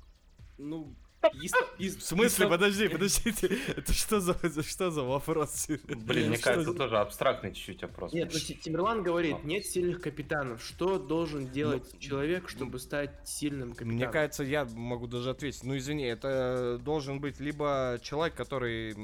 Ну, 0.58 0.96
в 1.22 2.00
смысле, 2.00 2.48
подожди, 2.48 2.88
подождите, 2.92 3.58
это 3.76 3.92
что 3.92 4.20
за, 4.20 4.34
что 4.62 4.90
за 4.90 5.02
вопрос? 5.02 5.68
Блин, 5.88 6.28
мне 6.28 6.38
кажется, 6.38 6.72
тоже 6.72 6.98
абстрактный 6.98 7.52
чуть-чуть 7.52 7.82
вопрос. 7.82 8.12
Нет, 8.12 8.30
ну 8.32 8.38
Тимирлан 8.38 9.02
говорит, 9.02 9.44
нет 9.44 9.66
сильных 9.66 10.00
капитанов. 10.00 10.62
Что 10.62 10.98
должен 10.98 11.48
делать 11.48 11.88
ну, 11.92 11.98
человек, 11.98 12.48
чтобы 12.48 12.78
стать 12.78 13.10
сильным 13.24 13.72
капитаном? 13.72 13.96
Мне 13.96 14.08
кажется, 14.08 14.44
я 14.44 14.64
могу 14.64 15.06
даже 15.06 15.30
ответить. 15.30 15.64
Ну, 15.64 15.76
извини, 15.76 16.04
это 16.04 16.80
должен 16.82 17.20
быть 17.20 17.40
либо 17.40 17.98
человек, 18.02 18.34
который, 18.34 18.94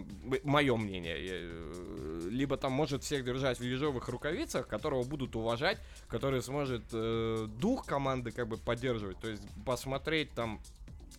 мое 0.44 0.76
мнение, 0.76 1.16
э, 1.18 2.28
либо 2.30 2.56
там 2.56 2.72
может 2.72 3.02
всех 3.02 3.24
держать 3.24 3.58
в 3.58 3.64
ежовых 3.64 4.08
рукавицах, 4.08 4.66
которого 4.66 5.04
будут 5.04 5.36
уважать, 5.36 5.78
который 6.08 6.42
сможет 6.42 6.84
э, 6.92 7.46
дух 7.58 7.84
команды 7.86 8.30
как 8.30 8.48
бы 8.48 8.56
поддерживать. 8.56 9.18
То 9.20 9.28
есть 9.28 9.42
посмотреть 9.64 10.30
там 10.32 10.60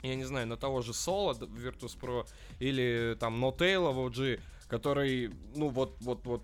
я 0.07 0.15
не 0.15 0.25
знаю, 0.25 0.47
на 0.47 0.57
того 0.57 0.81
же 0.81 0.93
Соло 0.93 1.33
Virtus.pro 1.33 2.27
или 2.59 3.15
там 3.19 3.43
Notella 3.43 3.91
в 3.91 3.99
OG, 3.99 4.39
который, 4.67 5.31
ну 5.55 5.69
вот, 5.69 5.95
вот, 6.01 6.25
вот, 6.25 6.43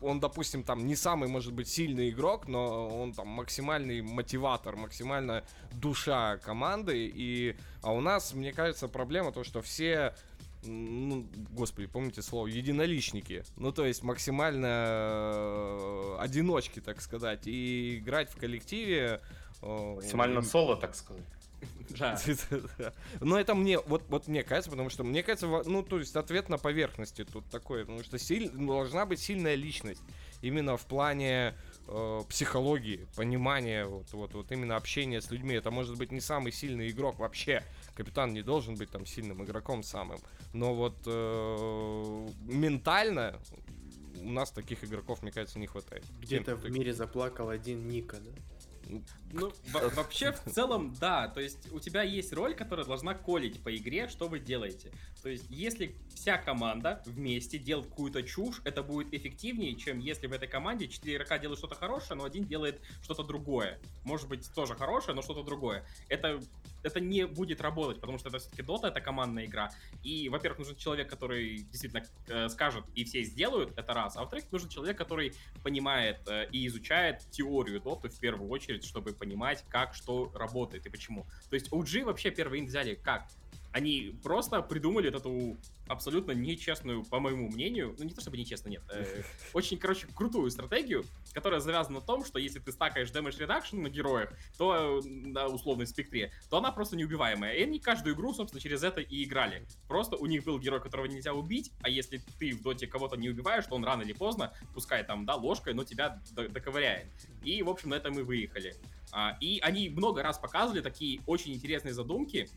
он, 0.00 0.20
допустим, 0.20 0.62
там 0.62 0.86
не 0.86 0.96
самый, 0.96 1.28
может 1.28 1.52
быть, 1.52 1.68
сильный 1.68 2.10
игрок, 2.10 2.46
но 2.46 2.88
он 2.88 3.12
там 3.12 3.28
максимальный 3.28 4.00
мотиватор, 4.00 4.76
максимально 4.76 5.44
душа 5.72 6.38
команды, 6.38 7.10
и, 7.12 7.56
а 7.82 7.92
у 7.92 8.00
нас, 8.00 8.32
мне 8.32 8.52
кажется, 8.52 8.88
проблема 8.88 9.32
то, 9.32 9.44
что 9.44 9.60
все 9.60 10.14
ну, 10.62 11.26
господи, 11.52 11.86
помните 11.86 12.22
слово, 12.22 12.46
единоличники. 12.46 13.44
Ну, 13.56 13.72
то 13.72 13.86
есть 13.86 14.02
максимально 14.02 14.66
э, 14.66 16.16
одиночки, 16.18 16.80
так 16.80 17.00
сказать. 17.00 17.46
И 17.46 17.98
играть 17.98 18.30
в 18.30 18.36
коллективе... 18.36 19.22
Э, 19.62 19.94
максимально 19.94 20.42
соло, 20.42 20.76
так 20.76 20.94
сказать. 20.94 21.24
Но 23.20 23.38
это 23.38 23.54
мне, 23.54 23.78
вот, 23.78 24.04
вот 24.08 24.28
мне 24.28 24.42
кажется, 24.42 24.70
потому 24.70 24.90
что 24.90 25.04
мне 25.04 25.22
кажется, 25.22 25.46
ну, 25.46 25.82
то 25.82 25.98
есть 25.98 26.16
ответ 26.16 26.48
на 26.48 26.58
поверхности 26.58 27.24
тут 27.24 27.44
такой, 27.50 27.80
потому 27.80 28.02
что 28.02 28.18
силь, 28.18 28.50
должна 28.50 29.06
быть 29.06 29.20
сильная 29.20 29.54
личность. 29.54 30.02
Именно 30.42 30.76
в 30.76 30.86
плане 30.86 31.54
э, 31.86 32.20
психологии, 32.28 33.06
понимания, 33.16 33.84
вот, 33.84 34.12
вот, 34.12 34.34
вот 34.34 34.52
именно 34.52 34.76
общения 34.76 35.20
с 35.20 35.30
людьми. 35.30 35.54
Это 35.54 35.70
может 35.70 35.98
быть 35.98 36.12
не 36.12 36.20
самый 36.20 36.52
сильный 36.52 36.90
игрок 36.90 37.18
вообще, 37.18 37.62
капитан 37.94 38.32
не 38.32 38.42
должен 38.42 38.76
быть 38.76 38.90
там 38.90 39.04
сильным 39.04 39.44
игроком 39.44 39.82
самым. 39.82 40.20
Но 40.52 40.74
вот 40.74 40.96
э, 41.06 42.28
ментально 42.44 43.38
у 44.22 44.30
нас 44.30 44.50
таких 44.50 44.84
игроков, 44.84 45.22
мне 45.22 45.32
кажется, 45.32 45.58
не 45.58 45.66
хватает. 45.66 46.04
Где-то 46.20 46.56
в 46.56 46.70
мире 46.70 46.92
заплакал 46.94 47.48
один 47.48 47.88
Ника, 47.88 48.18
да? 48.18 48.30
Ну, 49.32 49.52
вообще, 49.94 50.32
в 50.32 50.50
целом, 50.50 50.94
да. 51.00 51.28
То 51.28 51.40
есть, 51.40 51.70
у 51.72 51.80
тебя 51.80 52.02
есть 52.02 52.32
роль, 52.32 52.54
которая 52.54 52.86
должна 52.86 53.14
колить 53.14 53.62
по 53.62 53.74
игре, 53.74 54.08
что 54.08 54.28
вы 54.28 54.40
делаете. 54.40 54.92
То 55.22 55.28
есть, 55.28 55.44
если 55.48 55.96
вся 56.14 56.38
команда 56.38 57.02
вместе 57.06 57.58
делает 57.58 57.88
какую-то 57.88 58.22
чушь, 58.22 58.60
это 58.64 58.82
будет 58.82 59.14
эффективнее, 59.14 59.74
чем 59.76 59.98
если 59.98 60.26
в 60.26 60.32
этой 60.32 60.48
команде 60.48 60.88
4 60.88 61.14
игрока 61.14 61.38
делают 61.38 61.58
что-то 61.58 61.74
хорошее, 61.74 62.16
но 62.16 62.24
один 62.24 62.44
делает 62.44 62.80
что-то 63.02 63.22
другое. 63.22 63.78
Может 64.04 64.28
быть, 64.28 64.52
тоже 64.54 64.74
хорошее, 64.74 65.14
но 65.14 65.22
что-то 65.22 65.42
другое. 65.42 65.86
Это 66.08 66.40
это 66.82 67.00
не 67.00 67.26
будет 67.26 67.60
работать, 67.60 68.00
потому 68.00 68.18
что 68.18 68.28
это 68.28 68.38
все-таки 68.38 68.62
Dota, 68.62 68.88
это 68.88 69.00
командная 69.00 69.46
игра. 69.46 69.70
И, 70.02 70.28
во-первых, 70.28 70.60
нужен 70.60 70.76
человек, 70.76 71.10
который 71.10 71.58
действительно 71.58 72.04
э, 72.28 72.48
скажет, 72.48 72.84
и 72.94 73.04
все 73.04 73.22
сделают, 73.22 73.76
это 73.76 73.92
раз. 73.92 74.16
А 74.16 74.20
во-вторых, 74.20 74.50
нужен 74.50 74.68
человек, 74.68 74.96
который 74.96 75.34
понимает 75.62 76.26
э, 76.28 76.48
и 76.50 76.66
изучает 76.66 77.20
теорию 77.30 77.80
Dota 77.80 78.08
в 78.08 78.18
первую 78.18 78.50
очередь, 78.50 78.79
чтобы 78.84 79.12
понимать, 79.12 79.64
как 79.68 79.94
что 79.94 80.32
работает 80.34 80.86
и 80.86 80.88
почему. 80.90 81.26
То 81.48 81.54
есть 81.54 81.68
OG 81.70 82.04
вообще 82.04 82.30
первый 82.30 82.60
инт 82.60 82.68
взяли 82.68 82.94
как? 82.94 83.28
Они 83.72 84.18
просто 84.22 84.62
придумали 84.62 85.10
вот 85.10 85.20
эту 85.20 85.58
абсолютно 85.90 86.32
нечестную, 86.32 87.04
по 87.04 87.18
моему 87.18 87.48
мнению, 87.48 87.96
ну 87.98 88.04
не 88.04 88.14
то 88.14 88.20
чтобы 88.20 88.36
нечестно, 88.36 88.68
нет, 88.68 88.82
э, 88.92 89.22
очень, 89.52 89.76
короче, 89.76 90.06
крутую 90.14 90.50
стратегию, 90.50 91.04
которая 91.32 91.60
завязана 91.60 91.98
на 91.98 92.04
том, 92.04 92.24
что 92.24 92.38
если 92.38 92.60
ты 92.60 92.70
стакаешь 92.72 93.10
damage 93.10 93.38
reduction 93.38 93.80
на 93.80 93.88
героях, 93.88 94.32
то 94.56 95.00
на 95.04 95.46
условной 95.46 95.86
спектре, 95.86 96.32
то 96.48 96.58
она 96.58 96.70
просто 96.70 96.96
неубиваемая. 96.96 97.54
И 97.54 97.62
они 97.62 97.80
каждую 97.80 98.14
игру, 98.14 98.32
собственно, 98.32 98.60
через 98.60 98.82
это 98.82 99.00
и 99.00 99.24
играли. 99.24 99.66
Просто 99.88 100.16
у 100.16 100.26
них 100.26 100.44
был 100.44 100.58
герой, 100.58 100.80
которого 100.80 101.06
нельзя 101.06 101.34
убить, 101.34 101.72
а 101.82 101.88
если 101.88 102.22
ты 102.38 102.52
в 102.52 102.62
доте 102.62 102.86
кого-то 102.86 103.16
не 103.16 103.28
убиваешь, 103.28 103.66
то 103.66 103.74
он 103.74 103.84
рано 103.84 104.02
или 104.02 104.12
поздно, 104.12 104.52
пускай 104.74 105.04
там, 105.04 105.26
да, 105.26 105.34
ложкой, 105.34 105.74
но 105.74 105.84
тебя 105.84 106.22
доковыряет. 106.32 107.08
И, 107.42 107.62
в 107.62 107.68
общем, 107.68 107.90
на 107.90 107.94
этом 107.94 108.14
мы 108.14 108.22
выехали. 108.22 108.76
А, 109.12 109.36
и 109.40 109.60
они 109.60 109.88
много 109.88 110.22
раз 110.22 110.38
показывали 110.38 110.80
такие 110.80 111.20
очень 111.26 111.52
интересные 111.52 111.94
задумки. 111.94 112.48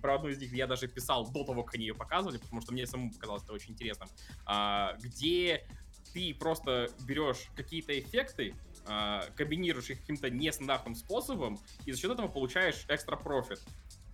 Про 0.00 0.16
одну 0.16 0.28
из 0.28 0.38
них 0.38 0.52
я 0.52 0.66
даже 0.66 0.88
писал 0.88 1.30
до 1.30 1.44
того, 1.44 1.62
как 1.62 1.74
они 1.76 1.86
ее 1.86 1.94
показывали, 1.94 2.38
потому 2.38 2.60
что 2.60 2.72
мне 2.72 2.86
самому 2.86 3.12
показалось 3.12 3.42
это 3.44 3.52
очень 3.52 3.72
интересным. 3.72 4.08
А, 4.46 4.94
где 5.00 5.66
ты 6.12 6.34
просто 6.34 6.88
берешь 7.06 7.48
какие-то 7.56 7.98
эффекты, 7.98 8.54
а, 8.86 9.24
комбинируешь 9.36 9.90
их 9.90 10.00
каким-то 10.00 10.28
нестандартным 10.30 10.94
способом, 10.94 11.58
и 11.86 11.92
за 11.92 11.98
счет 11.98 12.10
этого 12.10 12.28
получаешь 12.28 12.84
экстра 12.88 13.16
профит. 13.16 13.60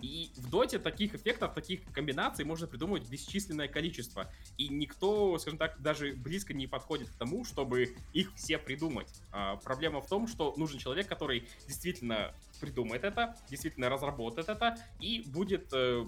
И 0.00 0.30
в 0.36 0.50
доте 0.50 0.78
таких 0.78 1.14
эффектов, 1.14 1.54
таких 1.54 1.80
комбинаций 1.92 2.44
можно 2.44 2.66
придумывать 2.66 3.08
бесчисленное 3.08 3.68
количество. 3.68 4.30
И 4.56 4.68
никто, 4.68 5.38
скажем 5.38 5.58
так, 5.58 5.80
даже 5.80 6.12
близко 6.12 6.54
не 6.54 6.66
подходит 6.66 7.08
к 7.10 7.14
тому, 7.14 7.44
чтобы 7.44 7.96
их 8.12 8.32
все 8.34 8.58
придумать. 8.58 9.08
А, 9.32 9.56
проблема 9.56 10.00
в 10.00 10.08
том, 10.08 10.28
что 10.28 10.54
нужен 10.56 10.78
человек, 10.78 11.08
который 11.08 11.48
действительно 11.66 12.34
придумает 12.60 13.04
это, 13.04 13.36
действительно 13.48 13.88
разработает 13.88 14.48
это 14.48 14.76
и 15.00 15.22
будет 15.26 15.72
э, 15.72 16.04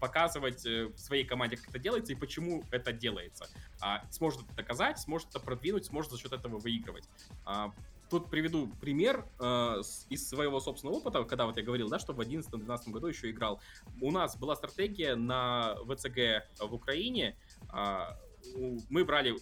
показывать 0.00 0.64
э, 0.66 0.90
своей 0.96 1.24
команде, 1.24 1.56
как 1.56 1.68
это 1.68 1.78
делается 1.78 2.12
и 2.12 2.16
почему 2.16 2.64
это 2.70 2.92
делается. 2.92 3.48
А, 3.80 4.02
сможет 4.10 4.42
это 4.42 4.54
доказать, 4.54 4.98
сможет 4.98 5.28
это 5.30 5.40
продвинуть, 5.40 5.86
сможет 5.86 6.12
за 6.12 6.18
счет 6.18 6.32
этого 6.32 6.58
выигрывать. 6.58 7.08
А, 7.44 7.72
тут 8.08 8.30
приведу 8.30 8.68
пример 8.80 9.26
э, 9.38 9.82
из 10.08 10.28
своего 10.28 10.60
собственного 10.60 10.96
опыта, 10.96 11.24
когда 11.24 11.46
вот 11.46 11.56
я 11.56 11.62
говорил, 11.62 11.88
да, 11.88 11.98
что 11.98 12.12
в 12.12 12.20
2011-2012 12.20 12.90
году 12.90 13.06
еще 13.06 13.30
играл. 13.30 13.60
У 14.00 14.10
нас 14.10 14.36
была 14.36 14.56
стратегия 14.56 15.14
на 15.14 15.76
ВЦГ 15.86 16.48
в 16.60 16.74
Украине. 16.74 17.36
Э, 17.72 18.16
мы 18.88 19.04
брали 19.04 19.36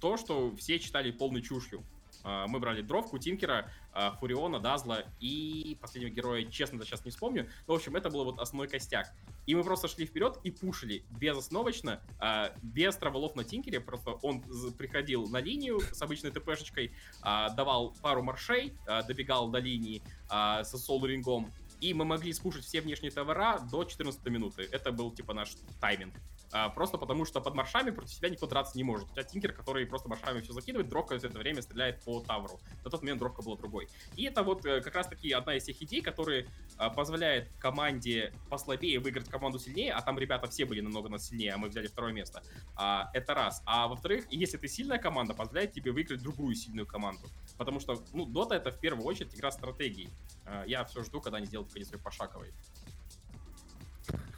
то, 0.00 0.16
что 0.16 0.54
все 0.56 0.78
читали 0.78 1.10
полной 1.10 1.42
чушью. 1.42 1.84
Э, 2.24 2.46
мы 2.48 2.58
брали 2.58 2.82
Дровку, 2.82 3.18
Тинкера, 3.18 3.70
э, 3.94 4.10
Фуриона, 4.20 4.60
Дазла 4.60 5.04
и 5.20 5.76
последнего 5.80 6.10
героя, 6.10 6.44
честно, 6.44 6.78
да 6.78 6.84
сейчас 6.84 7.04
не 7.04 7.10
вспомню. 7.10 7.48
Но, 7.66 7.74
в 7.74 7.76
общем, 7.76 7.96
это 7.96 8.10
был 8.10 8.24
вот 8.24 8.38
основной 8.38 8.68
костяк. 8.68 9.12
И 9.46 9.54
мы 9.54 9.64
просто 9.64 9.88
шли 9.88 10.06
вперед 10.06 10.38
и 10.44 10.50
пушили 10.50 11.04
безосновочно, 11.10 12.00
а, 12.18 12.52
без 12.62 12.96
травелов 12.96 13.34
на 13.34 13.44
тинкере. 13.44 13.80
Просто 13.80 14.12
он 14.22 14.42
приходил 14.78 15.26
на 15.28 15.40
линию 15.40 15.80
с 15.80 16.00
обычной 16.00 16.30
ТПшечкой, 16.30 16.92
а, 17.22 17.50
давал 17.50 17.94
пару 18.02 18.22
маршей, 18.22 18.76
а, 18.86 19.02
добегал 19.02 19.48
до 19.48 19.58
линии 19.58 20.02
а, 20.28 20.62
со 20.64 20.78
соло-рингом. 20.78 21.50
И 21.82 21.94
мы 21.94 22.04
могли 22.04 22.32
спушить 22.32 22.64
все 22.64 22.80
внешние 22.80 23.10
товара 23.10 23.58
до 23.58 23.82
14 23.82 24.24
минуты. 24.26 24.68
Это 24.70 24.92
был 24.92 25.10
типа 25.10 25.34
наш 25.34 25.56
тайминг. 25.80 26.14
А, 26.52 26.68
просто 26.68 26.98
потому 26.98 27.24
что 27.24 27.40
под 27.40 27.54
маршами 27.54 27.90
против 27.90 28.12
себя 28.12 28.28
никто 28.28 28.46
драться 28.46 28.76
не 28.76 28.84
может. 28.84 29.08
У 29.08 29.12
тебя 29.12 29.24
Тинкер, 29.24 29.52
который 29.52 29.84
просто 29.86 30.08
маршами 30.08 30.42
все 30.42 30.52
закидывает, 30.52 30.88
Дровка 30.88 31.18
в 31.18 31.24
это 31.24 31.38
время 31.38 31.60
стреляет 31.62 32.04
по 32.04 32.20
Тавру. 32.20 32.60
На 32.84 32.90
тот 32.90 33.00
момент 33.00 33.18
Дровка 33.18 33.42
была 33.42 33.56
другой. 33.56 33.88
И 34.16 34.24
это 34.24 34.42
вот 34.42 34.64
э, 34.66 34.80
как 34.82 34.94
раз 34.94 35.08
таки 35.08 35.32
одна 35.32 35.56
из 35.56 35.64
тех 35.64 35.80
идей, 35.82 36.02
которые 36.02 36.46
а, 36.76 36.90
позволяет 36.90 37.48
команде 37.58 38.34
послабее 38.50 39.00
выиграть 39.00 39.28
команду 39.28 39.58
сильнее, 39.58 39.92
а 39.92 40.02
там 40.02 40.18
ребята 40.18 40.46
все 40.46 40.66
были 40.66 40.82
намного 40.82 41.08
нас 41.08 41.28
сильнее, 41.28 41.54
а 41.54 41.58
мы 41.58 41.68
взяли 41.68 41.86
второе 41.86 42.12
место. 42.12 42.42
А, 42.76 43.10
это 43.14 43.34
раз. 43.34 43.62
А 43.64 43.88
во-вторых, 43.88 44.26
если 44.30 44.58
ты 44.58 44.68
сильная 44.68 44.98
команда, 44.98 45.32
позволяет 45.32 45.72
тебе 45.72 45.90
выиграть 45.90 46.22
другую 46.22 46.54
сильную 46.54 46.86
команду. 46.86 47.28
Потому 47.56 47.80
что, 47.80 48.04
ну, 48.12 48.26
Дота 48.26 48.54
это 48.54 48.70
в 48.70 48.78
первую 48.78 49.06
очередь 49.06 49.34
игра 49.34 49.50
стратегий. 49.50 50.10
А, 50.44 50.64
я 50.66 50.84
все 50.84 51.02
жду, 51.02 51.20
когда 51.20 51.38
они 51.38 51.46
сделают 51.46 51.71
конец 51.72 51.88
пошаговой. 52.02 52.52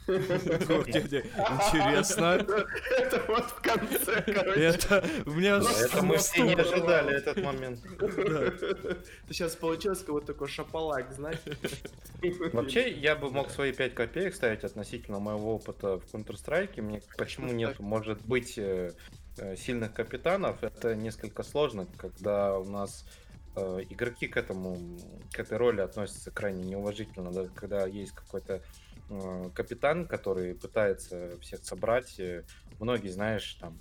Интересно. 0.07 2.35
Это 2.35 3.23
вот 3.27 3.45
в 3.45 3.61
конце, 3.61 4.21
короче. 4.21 4.61
Это 4.61 5.03
мне 5.25 5.49
Это 5.49 6.03
мы 6.03 6.17
все 6.17 6.43
не 6.43 6.53
ожидали 6.53 7.17
этот 7.17 7.43
момент. 7.43 7.79
Ты 7.97 9.33
сейчас 9.33 9.55
получилось 9.55 10.03
вот 10.07 10.27
такой 10.27 10.47
шапалак, 10.47 11.11
знаешь? 11.11 11.39
Вообще, 12.53 12.91
я 12.91 13.15
бы 13.15 13.31
мог 13.31 13.49
свои 13.49 13.73
5 13.73 13.95
копеек 13.95 14.35
ставить 14.35 14.63
относительно 14.63 15.19
моего 15.19 15.55
опыта 15.55 15.99
в 15.99 16.03
Counter-Strike. 16.13 16.79
Мне 16.83 17.01
почему 17.17 17.51
нет? 17.51 17.79
Может 17.79 18.21
быть, 18.21 18.59
э, 18.59 18.93
э, 19.39 19.55
сильных 19.55 19.93
капитанов. 19.93 20.63
Это 20.63 20.95
несколько 20.95 21.41
сложно, 21.41 21.87
когда 21.97 22.59
у 22.59 22.65
нас 22.65 23.05
игроки 23.55 24.27
к 24.27 24.37
этому, 24.37 24.77
к 25.31 25.39
этой 25.39 25.57
роли 25.57 25.81
относятся 25.81 26.31
крайне 26.31 26.63
неуважительно, 26.63 27.31
да, 27.31 27.47
когда 27.55 27.85
есть 27.87 28.11
какой-то 28.11 28.61
Э, 29.09 29.49
капитан, 29.53 30.07
который 30.07 30.55
пытается 30.55 31.37
всех 31.39 31.63
собрать. 31.63 32.19
Э, 32.19 32.43
многие, 32.79 33.09
знаешь, 33.09 33.55
там 33.61 33.77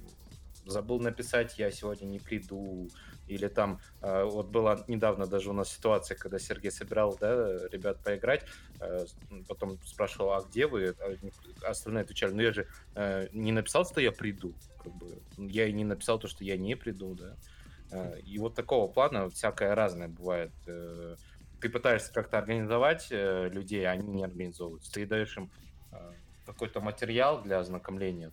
забыл 0.66 1.01
написать, 1.01 1.59
я 1.59 1.70
сегодня 1.70 2.07
не 2.07 2.18
приду, 2.18 2.91
или 3.27 3.49
там 3.49 3.81
э, 4.03 4.25
вот 4.25 4.49
была 4.49 4.85
недавно 4.87 5.27
даже 5.27 5.49
у 5.49 5.55
нас 5.55 5.72
ситуация, 5.72 6.16
когда 6.16 6.39
Сергей 6.39 6.70
собирал, 6.70 7.16
да, 7.18 7.68
ребят 7.68 8.03
поиграть, 8.03 8.45
потом 9.49 9.79
спрашивал, 9.85 10.33
а 10.33 10.43
где 10.43 10.66
вы? 10.66 10.95
А 11.62 11.70
остальные 11.70 12.03
отвечали, 12.03 12.33
ну 12.33 12.43
я 12.43 12.53
же 12.53 12.66
не 13.33 13.53
написал, 13.53 13.87
что 13.87 14.01
я 14.01 14.12
приду, 14.12 14.55
как 14.83 14.93
бы, 14.95 15.18
я 15.39 15.66
и 15.66 15.72
не 15.72 15.85
написал 15.85 16.18
то, 16.18 16.29
что 16.29 16.45
я 16.45 16.57
не 16.57 16.77
приду, 16.77 17.14
да. 17.14 17.37
И 18.25 18.39
вот 18.39 18.55
такого 18.55 18.91
плана 18.91 19.29
всякое 19.31 19.75
разное 19.75 20.09
бывает 20.09 20.53
ты 21.65 21.71
пытаешься 21.71 22.13
как-то 22.13 22.37
организовать 22.37 23.07
э, 23.11 23.49
людей, 23.49 23.87
а 23.87 23.93
они 23.93 24.07
не 24.07 24.23
организовываются. 24.23 24.93
Ты 24.93 25.07
даешь 25.07 25.35
им 25.39 25.51
э, 25.93 26.13
какой-то 26.45 26.83
материал 26.83 27.41
для 27.41 27.59
ознакомления. 27.59 28.33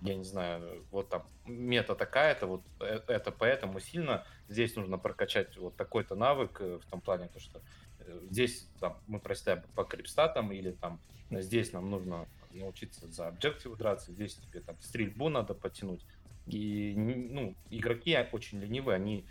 Я 0.00 0.14
не 0.14 0.24
знаю, 0.24 0.82
вот 0.90 1.10
там 1.10 1.26
мета 1.44 1.94
такая-то, 1.94 2.46
вот 2.46 2.62
э, 2.80 3.00
это 3.06 3.32
поэтому 3.32 3.80
сильно. 3.80 4.24
Здесь 4.48 4.76
нужно 4.76 4.96
прокачать 4.96 5.58
вот 5.58 5.76
такой-то 5.76 6.14
навык 6.14 6.58
э, 6.62 6.78
в 6.78 6.86
том 6.86 7.02
плане, 7.02 7.28
то, 7.28 7.38
что 7.38 7.60
э, 7.98 8.18
здесь 8.30 8.66
там, 8.80 8.98
мы 9.06 9.20
прочитаем 9.20 9.62
по 9.74 9.84
крипстатам 9.84 10.52
или 10.52 10.70
там 10.70 11.00
здесь 11.30 11.74
нам 11.74 11.90
нужно 11.90 12.26
научиться 12.50 13.06
за 13.08 13.28
объективы 13.28 13.76
драться, 13.76 14.12
здесь 14.12 14.36
тебе 14.36 14.60
там 14.60 14.80
стрельбу 14.80 15.28
надо 15.28 15.52
потянуть. 15.52 16.02
И 16.46 16.94
ну, 16.96 17.54
игроки 17.70 18.16
очень 18.32 18.60
ленивые, 18.60 18.96
они 18.96 19.26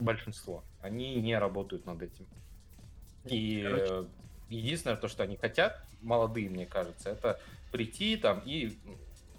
большинство, 0.00 0.64
они 0.80 1.16
не 1.16 1.38
работают 1.38 1.86
над 1.86 2.02
этим. 2.02 2.26
И 3.24 3.62
Короче. 3.62 4.08
единственное, 4.48 4.96
то, 4.96 5.08
что 5.08 5.22
они 5.22 5.36
хотят, 5.36 5.82
молодые, 6.00 6.48
мне 6.48 6.66
кажется, 6.66 7.10
это 7.10 7.40
прийти 7.72 8.16
там 8.16 8.40
и 8.44 8.78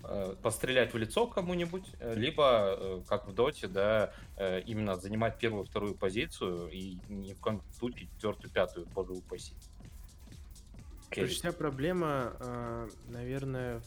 э, 0.03 0.36
пострелять 0.41 0.93
в 0.93 0.97
лицо 0.97 1.28
кому-нибудь, 1.28 1.86
э, 1.99 2.16
либо, 2.16 2.76
э, 2.78 3.01
как 3.08 3.28
в 3.28 3.34
Доте, 3.34 3.68
да, 3.68 4.14
э, 4.36 4.62
именно 4.62 4.95
занимать 4.97 5.39
первую, 5.39 5.66
вторую 5.66 5.95
позицию 5.95 6.70
и 6.70 6.97
ни 7.08 7.34
в 7.34 7.39
коем 7.39 7.62
случае 7.74 8.08
четвертую, 8.16 8.51
пятую, 8.51 8.86
боже 8.88 9.14
упаси. 9.14 9.53
Короче, 11.10 11.36
вся 11.36 11.53
проблема, 11.53 12.36
э, 12.39 12.89
наверное, 13.08 13.82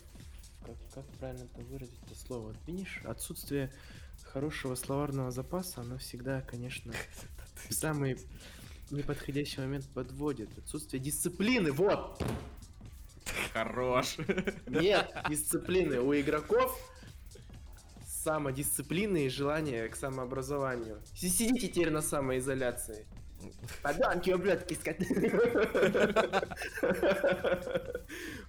как, 0.65 0.77
как 0.95 1.07
правильно 1.19 1.45
это 1.45 1.63
выразить 1.63 1.99
это 2.07 2.19
слово? 2.19 2.55
Видишь, 2.67 3.01
отсутствие 3.05 3.73
хорошего 4.25 4.75
словарного 4.75 5.31
запаса, 5.31 5.81
оно 5.81 5.99
всегда, 5.99 6.41
конечно, 6.43 6.93
в 7.69 7.75
самый 7.75 8.19
неподходящий 8.91 9.61
момент 9.61 9.87
подводит. 9.89 10.57
Отсутствие 10.59 11.03
дисциплины, 11.03 11.73
вот! 11.73 12.23
Хорош. 13.53 14.17
Нет 14.67 15.13
дисциплины 15.29 16.01
у 16.01 16.15
игроков, 16.15 16.77
самодисциплины 18.07 19.27
и 19.27 19.29
желание 19.29 19.89
к 19.89 19.97
самообразованию. 19.97 21.01
Сидите 21.15 21.69
теперь 21.69 21.91
на 21.91 22.03
самоизоляции. 22.03 23.07
Подонки, 23.83 24.31
ублюдки, 24.31 24.79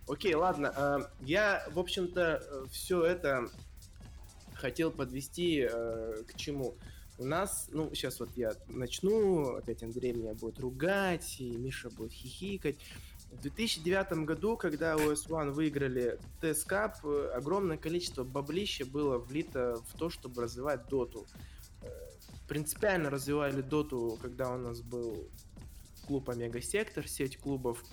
Окей, 0.07 0.35
ладно. 0.35 0.73
А, 0.75 1.11
я, 1.21 1.65
в 1.71 1.79
общем-то, 1.79 2.67
все 2.71 3.03
это 3.03 3.47
хотел 4.61 4.91
подвести 4.91 5.67
э, 5.69 6.23
к 6.27 6.35
чему? 6.35 6.75
У 7.17 7.25
нас, 7.25 7.67
ну, 7.71 7.93
сейчас 7.93 8.19
вот 8.19 8.29
я 8.35 8.53
начну, 8.67 9.55
опять 9.55 9.83
Андрей 9.83 10.13
меня 10.13 10.33
будет 10.33 10.59
ругать, 10.59 11.35
и 11.39 11.51
Миша 11.51 11.89
будет 11.89 12.13
хихикать. 12.13 12.77
В 13.31 13.41
2009 13.41 14.25
году, 14.25 14.57
когда 14.57 14.95
OS 14.95 15.27
One 15.29 15.51
выиграли 15.51 16.19
TS 16.41 16.67
Cup, 16.67 16.93
э, 17.03 17.31
огромное 17.35 17.77
количество 17.77 18.23
баблища 18.23 18.85
было 18.85 19.17
влито 19.17 19.81
в 19.87 19.97
то, 19.97 20.09
чтобы 20.09 20.41
развивать 20.41 20.87
доту. 20.87 21.27
Э, 22.51 22.53
принципиально 22.53 23.09
развивали 23.09 23.61
доту, 23.61 24.19
когда 24.21 24.53
у 24.53 24.57
нас 24.57 24.81
был 24.81 25.29
клуб 26.05 26.29
Омега 26.29 26.61
Сектор, 26.61 27.07
сеть 27.07 27.37
клубов. 27.37 27.83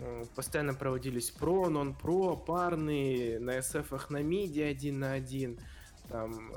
Э, 0.00 0.24
постоянно 0.34 0.74
проводились 0.74 1.30
про, 1.30 1.68
нон-про, 1.68 2.36
парные, 2.36 3.38
на 3.38 3.58
SF 3.58 4.06
на 4.10 4.22
миди 4.22 4.60
один 4.60 5.00
на 5.00 5.12
один, 5.12 5.60
там 6.08 6.50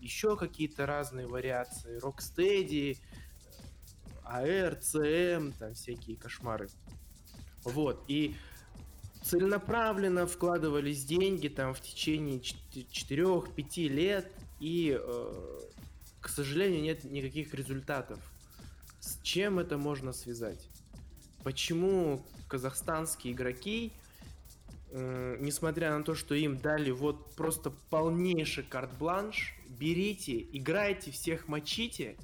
еще 0.00 0.36
какие-то 0.36 0.86
разные 0.86 1.26
вариации, 1.26 2.00
Rocksteady, 2.00 2.98
AR, 4.24 4.80
CM, 4.80 5.52
там 5.58 5.74
всякие 5.74 6.16
кошмары. 6.16 6.68
Вот, 7.64 8.04
и 8.06 8.36
целенаправленно 9.24 10.26
вкладывались 10.26 11.04
деньги 11.04 11.48
там 11.48 11.74
в 11.74 11.80
течение 11.80 12.38
4-5 12.38 13.88
лет, 13.88 14.30
и, 14.60 14.96
э, 14.96 15.60
к 16.24 16.28
сожалению, 16.30 16.80
нет 16.80 17.04
никаких 17.04 17.52
результатов. 17.52 18.18
С 18.98 19.20
чем 19.22 19.58
это 19.58 19.76
можно 19.76 20.14
связать? 20.14 20.70
Почему 21.42 22.24
казахстанские 22.48 23.34
игроки, 23.34 23.92
э, 24.90 25.36
несмотря 25.38 25.94
на 25.94 26.02
то, 26.02 26.14
что 26.14 26.34
им 26.34 26.56
дали 26.56 26.90
вот 26.90 27.36
просто 27.36 27.70
полнейший 27.90 28.64
карт-бланш, 28.64 29.54
берите, 29.68 30.40
играйте, 30.40 31.10
всех 31.10 31.46
мочите, 31.46 32.16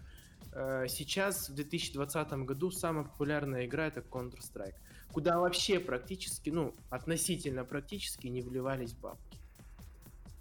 э, 0.55 0.87
сейчас 0.89 1.51
в 1.51 1.55
2020 1.55 2.47
году 2.47 2.71
самая 2.71 3.05
популярная 3.05 3.67
игра 3.67 3.89
это 3.89 4.01
Counter-Strike 4.01 4.77
куда 5.13 5.39
вообще 5.39 5.81
практически, 5.81 6.51
ну, 6.51 6.75
относительно 6.89 7.65
практически 7.65 8.29
не 8.29 8.43
вливались 8.43 8.93
бабки. 8.93 9.30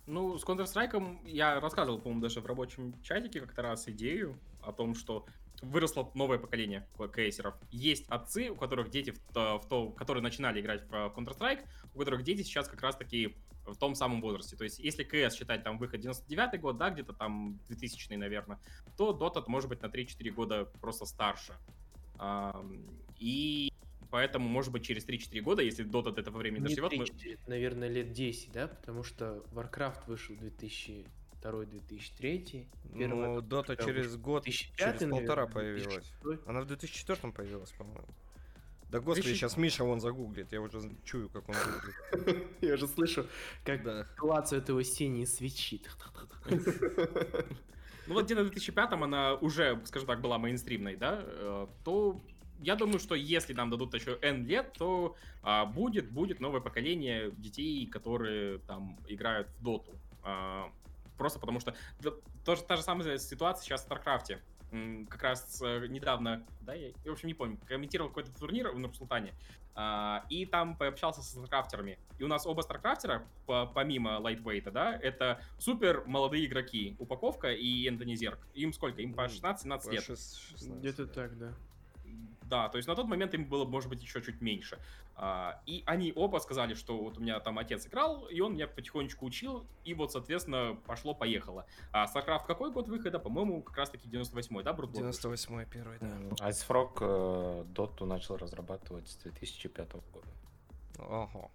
Ну, 0.09 0.39
с 0.39 0.43
Counter-Strike 0.43 1.27
я 1.27 1.59
рассказывал, 1.59 1.99
по-моему, 1.99 2.21
даже 2.21 2.41
в 2.41 2.45
рабочем 2.47 2.99
чатике 3.03 3.41
как-то 3.41 3.61
раз 3.61 3.87
идею 3.89 4.39
о 4.59 4.73
том, 4.73 4.95
что 4.95 5.27
выросло 5.61 6.09
новое 6.15 6.39
поколение 6.39 6.87
кейсеров. 7.15 7.53
Есть 7.69 8.07
отцы, 8.09 8.49
у 8.49 8.55
которых 8.55 8.89
дети, 8.89 9.11
в 9.11 9.19
то, 9.31 9.59
в 9.59 9.67
то, 9.67 9.91
которые 9.91 10.23
начинали 10.23 10.61
играть 10.61 10.81
в 10.89 11.13
Counter-Strike, 11.15 11.63
у 11.93 11.99
которых 11.99 12.23
дети 12.23 12.41
сейчас 12.41 12.67
как 12.67 12.81
раз-таки 12.81 13.37
в 13.67 13.75
том 13.75 13.93
самом 13.93 14.19
возрасте. 14.21 14.55
То 14.55 14.63
есть, 14.63 14.79
если 14.79 15.03
КС 15.03 15.35
считать 15.35 15.63
там 15.63 15.77
выход 15.77 15.99
99 15.99 16.59
год, 16.59 16.77
да, 16.77 16.89
где-то 16.89 17.13
там 17.13 17.59
2000 17.67 18.15
наверное, 18.15 18.59
то 18.97 19.11
Dota 19.11 19.43
может 19.45 19.69
быть 19.69 19.83
на 19.83 19.87
3-4 19.87 20.31
года 20.31 20.65
просто 20.81 21.05
старше. 21.05 21.53
И 23.17 23.71
Поэтому, 24.09 24.49
может 24.49 24.71
быть, 24.71 24.83
через 24.83 25.05
3-4 25.05 25.41
года, 25.41 25.61
если 25.61 25.85
Dota 25.85 26.11
до 26.11 26.21
этого 26.21 26.39
времени 26.39 26.63
доживет... 26.63 26.93
Мы... 26.97 27.05
наверное, 27.47 27.89
лет 27.89 28.11
10, 28.11 28.51
да? 28.51 28.67
Потому 28.67 29.03
что 29.03 29.45
Warcraft 29.51 30.07
вышел 30.07 30.35
в 30.35 30.41
2002-2003. 30.41 32.65
Ну, 32.93 33.39
Dota 33.39 33.75
через 33.83 34.15
год, 34.17 34.45
через 34.45 34.71
наверное, 34.77 35.19
полтора 35.19 35.47
появилась. 35.47 36.11
2006. 36.23 36.47
Она 36.47 36.61
в 36.61 36.65
2004 36.65 37.31
появилась, 37.31 37.71
по-моему. 37.71 38.07
Да 38.89 38.99
господи, 38.99 39.33
сейчас 39.33 39.55
Миша 39.55 39.83
вон 39.83 39.99
загуглит, 39.99 40.51
я 40.51 40.61
уже 40.61 40.81
чую, 41.03 41.29
как 41.29 41.47
он 41.47 41.55
гуглит. 41.55 42.47
Я 42.61 42.73
уже 42.73 42.87
слышу, 42.87 43.27
как 43.63 43.83
да. 43.83 44.07
клацают 44.17 44.69
его 44.69 44.81
синие 44.81 45.27
свечи. 45.27 45.81
Ну 48.07 48.15
вот 48.15 48.25
где-то 48.25 48.43
в 48.43 48.49
2005-м 48.49 49.03
она 49.03 49.35
уже, 49.35 49.79
скажем 49.85 50.07
так, 50.07 50.21
была 50.21 50.39
мейнстримной, 50.39 50.95
да, 50.95 51.19
э, 51.21 51.67
то 51.83 52.19
я 52.61 52.75
думаю, 52.75 52.99
что 52.99 53.15
если 53.15 53.53
нам 53.53 53.69
дадут 53.69 53.93
еще 53.93 54.17
N 54.21 54.45
лет, 54.45 54.73
то 54.73 55.15
а, 55.41 55.65
будет, 55.65 56.11
будет 56.11 56.39
новое 56.39 56.61
поколение 56.61 57.31
детей, 57.31 57.85
которые 57.87 58.59
там 58.59 58.97
играют 59.07 59.47
в 59.59 59.63
доту. 59.63 59.93
А, 60.23 60.71
просто 61.17 61.39
потому 61.39 61.59
что 61.59 61.75
тоже 62.45 62.63
та 62.63 62.75
же 62.75 62.83
самая 62.83 63.17
ситуация 63.17 63.63
сейчас 63.63 63.81
в 63.81 63.85
Старкрафте. 63.85 64.41
Как 65.09 65.23
раз 65.23 65.61
э, 65.63 65.87
недавно, 65.87 66.45
да, 66.61 66.75
я, 66.75 66.91
в 67.03 67.11
общем, 67.11 67.27
не 67.27 67.33
помню, 67.33 67.57
комментировал 67.65 68.09
какой-то 68.09 68.31
турнир 68.31 68.69
в 68.69 68.77
Нурсултане, 68.77 69.33
а, 69.73 70.25
и 70.29 70.45
там 70.45 70.77
пообщался 70.77 71.23
с 71.23 71.29
старкрафтерами. 71.29 71.97
И 72.19 72.23
у 72.23 72.27
нас 72.27 72.45
оба 72.45 72.61
старкрафтера, 72.61 73.25
по, 73.47 73.65
помимо 73.65 74.19
лайтвейта, 74.19 74.69
да, 74.69 74.93
это 74.93 75.41
супер 75.57 76.03
молодые 76.05 76.45
игроки. 76.45 76.95
Упаковка 76.99 77.51
и 77.51 77.87
Эндонезерк. 77.87 78.39
Им 78.53 78.71
сколько? 78.73 79.01
Им 79.01 79.15
по 79.15 79.21
16-17 79.21 79.91
лет. 79.91 80.79
Где-то 80.79 81.07
так, 81.07 81.35
да. 81.37 81.55
Да, 82.49 82.67
то 82.69 82.77
есть 82.77 82.87
на 82.87 82.95
тот 82.95 83.07
момент 83.07 83.33
им 83.35 83.45
было, 83.45 83.65
может 83.65 83.89
быть, 83.89 84.01
еще 84.01 84.21
чуть 84.21 84.41
меньше. 84.41 84.79
А, 85.15 85.61
и 85.67 85.83
они 85.85 86.11
оба 86.15 86.39
сказали, 86.39 86.73
что 86.73 86.97
вот 86.97 87.17
у 87.17 87.21
меня 87.21 87.39
там 87.39 87.59
отец 87.59 87.85
играл, 87.85 88.25
и 88.25 88.39
он 88.39 88.53
меня 88.53 88.67
потихонечку 88.67 89.25
учил, 89.25 89.65
и 89.85 89.93
вот, 89.93 90.11
соответственно, 90.11 90.77
пошло-поехало. 90.87 91.65
А 91.91 92.05
StarCraft 92.05 92.47
какой 92.47 92.71
год 92.71 92.87
выхода? 92.87 93.19
По-моему, 93.19 93.61
как 93.61 93.77
раз-таки 93.77 94.09
98-й, 94.09 94.63
да, 94.63 94.73
Брут? 94.73 94.91
98-й 94.91 95.65
первый, 95.67 95.99
да. 95.99 96.49
Icefrog 96.49 96.97
э, 97.01 97.65
Dota 97.73 98.05
начал 98.05 98.37
разрабатывать 98.37 99.07
с 99.07 99.15
2005 99.17 99.91
года. 99.91 100.27
Ого. 100.97 101.51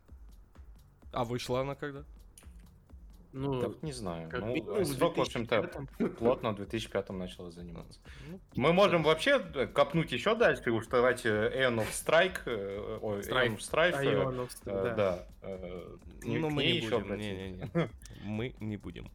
А 1.13 1.25
вышла 1.25 1.63
она 1.63 1.75
когда? 1.75 2.05
Ну, 3.37 3.61
так, 3.61 3.83
не 3.83 3.93
знаю. 3.93 4.31
Как 4.31 4.43
ну, 4.43 4.55
минимум, 4.55 4.85
срок, 4.85 5.17
в 5.17 5.21
общем-то, 5.21 5.89
плотно 6.19 6.53
в 6.53 6.55
2005 6.55 7.11
начал 7.11 7.51
заниматься. 7.51 7.99
Ну, 8.29 8.39
Мы 8.55 8.73
можем 8.73 9.03
вообще 9.03 9.41
копнуть 9.41 10.13
еще 10.13 10.37
дальше, 10.37 10.71
уж 10.71 10.87
давайте 10.87 11.31
Aeon 11.31 11.79
of 11.79 11.91
Strike, 11.91 12.43
э, 12.47 12.99
ой, 13.03 13.21
Aeon 13.23 13.57
of 13.57 13.59
Strife, 13.59 14.01
Aeon 14.01 14.37
of 14.37 14.51
Strike, 14.51 14.85
да. 14.85 14.95
да. 14.95 15.27
Э, 15.43 15.97
ну, 16.23 16.49
мы 16.49 16.65
не 16.65 16.81
будем, 16.81 17.17
не, 17.17 17.33
не, 17.35 17.51
не. 17.51 17.91
мы 18.23 18.55
не 18.61 18.77
будем. 18.77 19.11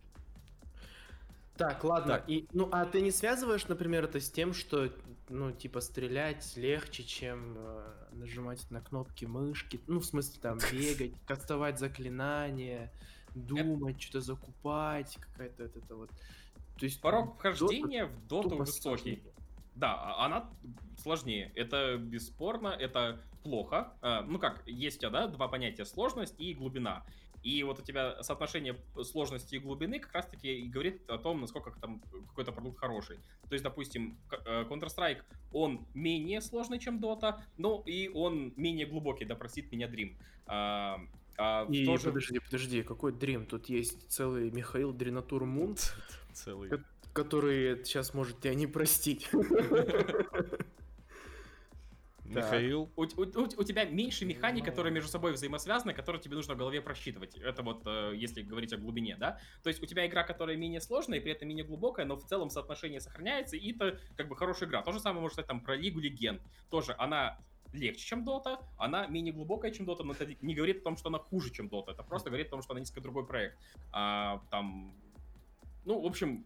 Так, 1.56 1.86
ладно. 1.86 2.16
Так. 2.16 2.30
И, 2.30 2.46
ну, 2.52 2.68
а 2.74 2.86
ты 2.86 3.00
не 3.00 3.12
связываешь, 3.12 3.70
например, 3.70 4.04
это 4.04 4.20
с 4.20 4.30
тем, 4.30 4.54
что, 4.54 4.90
ну, 5.30 5.54
типа, 5.54 5.80
стрелять 5.80 6.58
легче, 6.58 7.06
чем 7.06 7.56
э, 7.58 7.94
нажимать 8.12 8.70
на 8.70 8.82
кнопки 8.82 9.24
мышки, 9.24 9.80
ну, 9.88 10.02
в 10.02 10.06
смысле, 10.06 10.42
там, 10.42 10.58
бегать, 10.74 11.14
кастовать 11.26 11.80
заклинания, 11.80 12.92
думать, 13.46 13.96
это... 13.96 14.04
что-то 14.04 14.22
закупать, 14.22 15.18
какая-то 15.20 15.64
вот 15.64 15.76
это 15.78 15.96
вот. 15.96 16.10
То 16.78 16.86
есть 16.86 17.02
порог 17.02 17.38
вхождения 17.38 18.06
в 18.06 18.28
доту 18.28 18.56
высокий. 18.56 18.82
Сложнее. 18.82 19.20
Да, 19.76 19.94
а, 19.96 20.26
она 20.26 20.50
сложнее. 20.98 21.52
Это 21.56 21.98
бесспорно, 21.98 22.68
это 22.68 23.22
плохо. 23.44 23.94
А, 24.02 24.22
ну 24.24 24.40
как, 24.40 24.64
есть 24.66 24.98
у 24.98 25.00
тебя, 25.02 25.10
да, 25.10 25.28
два 25.28 25.48
понятия 25.48 25.86
сложность 25.86 26.36
и 26.38 26.54
глубина. 26.54 27.06
И 27.44 27.64
вот 27.64 27.80
у 27.80 27.82
тебя 27.82 28.22
соотношение 28.22 28.76
сложности 29.04 29.56
и 29.56 29.60
глубины 29.60 30.00
как 30.00 30.14
раз-таки 30.14 30.60
и 30.60 30.68
говорит 30.68 31.10
о 31.10 31.18
том, 31.18 31.40
насколько 31.40 31.72
там 31.80 32.02
какой-то 32.28 32.52
продукт 32.52 32.78
хороший. 32.80 33.18
То 33.48 33.54
есть, 33.54 33.64
допустим, 33.64 34.18
э, 34.46 34.64
Counter-Strike, 34.64 35.24
он 35.54 35.88
менее 35.94 36.42
сложный, 36.42 36.80
чем 36.80 37.00
Dota, 37.00 37.42
но 37.58 37.82
и 37.86 38.10
он 38.10 38.54
менее 38.58 38.86
глубокий, 38.86 39.24
да, 39.24 39.36
простит 39.36 39.72
меня 39.72 39.88
Dream. 39.88 40.18
А, 41.40 41.66
и 41.70 41.86
тоже... 41.86 42.10
подожди, 42.10 42.40
подожди, 42.40 42.84
какой 42.84 43.14
Дрим? 43.14 43.46
Тут 43.46 43.70
есть 43.70 44.12
целый 44.12 44.52
Михаил 44.52 44.92
Дринатур 44.92 45.46
Мун, 45.46 45.78
целый. 46.34 46.70
который 47.14 47.84
сейчас 47.86 48.14
может 48.14 48.42
тебя 48.42 48.54
не 48.56 48.68
простить. 48.68 49.30
Михаил. 52.26 52.92
У, 52.96 53.04
у, 53.04 53.06
у, 53.06 53.44
у 53.58 53.64
тебя 53.64 53.86
меньше 53.86 54.26
механик, 54.26 54.66
которые 54.66 54.94
между 54.94 55.10
собой 55.10 55.32
взаимосвязаны, 55.32 55.94
которые 55.94 56.22
тебе 56.22 56.36
нужно 56.36 56.54
в 56.54 56.58
голове 56.58 56.82
просчитывать. 56.82 57.36
Это 57.36 57.64
вот 57.64 57.82
э, 57.86 58.14
если 58.16 58.42
говорить 58.44 58.72
о 58.74 58.78
глубине, 58.78 59.16
да. 59.18 59.40
То 59.64 59.70
есть 59.70 59.82
у 59.82 59.86
тебя 59.86 60.06
игра, 60.06 60.24
которая 60.24 60.56
менее 60.56 60.82
сложная, 60.82 61.20
и 61.20 61.22
при 61.22 61.32
этом 61.32 61.48
менее 61.48 61.66
глубокая, 61.66 62.06
но 62.06 62.18
в 62.18 62.26
целом 62.26 62.50
соотношение 62.50 63.02
сохраняется, 63.02 63.56
и 63.56 63.74
это 63.74 64.00
как 64.16 64.28
бы 64.28 64.36
хорошая 64.36 64.70
игра. 64.70 64.84
То 64.84 64.92
же 64.92 65.00
самое 65.00 65.22
можно 65.22 65.36
сказать 65.36 65.48
там 65.48 65.62
про 65.62 65.76
Лигу 65.76 66.00
Легенд. 66.00 66.42
Тоже 66.70 66.94
она 67.00 67.40
легче, 67.74 68.06
чем 68.06 68.28
Dota, 68.28 68.64
она 68.78 69.08
менее 69.08 69.34
глубокая, 69.34 69.72
чем 69.72 69.86
Dota, 69.86 70.04
но 70.04 70.14
это 70.14 70.36
не 70.42 70.56
говорит 70.56 70.82
о 70.82 70.84
том, 70.84 70.98
что 70.98 71.10
она 71.10 71.20
хуже, 71.20 71.52
чем 71.52 71.68
Dota, 71.68 71.92
это 71.92 72.04
просто 72.04 72.30
говорит 72.30 72.48
о 72.48 72.52
том, 72.52 72.62
что 72.62 72.74
она 72.74 72.80
несколько 72.80 73.02
другой 73.02 73.26
проект. 73.26 73.58
А, 73.92 74.42
там, 74.50 74.94
ну, 75.86 76.02
в 76.02 76.06
общем, 76.06 76.46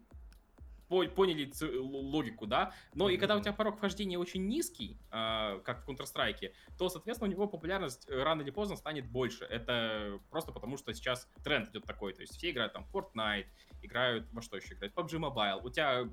поняли 0.88 1.50
логику, 1.80 2.46
да. 2.46 2.72
Но 2.94 3.08
и 3.08 3.16
когда 3.16 3.36
у 3.36 3.40
тебя 3.40 3.52
порог 3.52 3.76
вхождения 3.76 4.18
очень 4.18 4.46
низкий, 4.46 4.98
э, 5.10 5.60
как 5.64 5.84
в 5.84 5.88
Counter-Strike, 5.88 6.52
то, 6.78 6.88
соответственно, 6.88 7.28
у 7.28 7.32
него 7.32 7.46
популярность 7.48 8.06
э, 8.08 8.22
рано 8.22 8.42
или 8.42 8.50
поздно 8.50 8.76
станет 8.76 9.10
больше. 9.10 9.44
Это 9.44 10.20
просто 10.30 10.52
потому, 10.52 10.76
что 10.76 10.92
сейчас 10.92 11.28
тренд 11.42 11.70
идет 11.70 11.84
такой. 11.84 12.12
То 12.12 12.20
есть 12.20 12.36
все 12.36 12.50
играют 12.50 12.74
там 12.74 12.86
Fortnite, 12.92 13.46
играют 13.82 14.30
во 14.32 14.42
что 14.42 14.56
еще 14.56 14.74
играют? 14.74 14.94
PUBG 14.94 15.18
Mobile. 15.18 15.60
У 15.62 15.70
тебя 15.70 16.08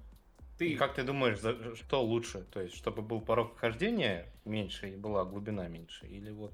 ты... 0.62 0.78
Как 0.78 0.93
ты 0.93 1.03
думаешь, 1.03 1.39
что 1.76 2.03
лучше? 2.03 2.45
То 2.51 2.62
есть, 2.62 2.76
чтобы 2.76 3.01
был 3.01 3.20
порог 3.20 3.55
вхождения 3.55 4.32
меньше 4.45 4.89
и 4.91 4.95
была 4.95 5.26
глубина 5.26 5.68
меньше? 5.68 6.05
Или 6.05 6.30
вот 6.30 6.53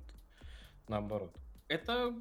наоборот? 0.87 1.35
Это 1.67 2.15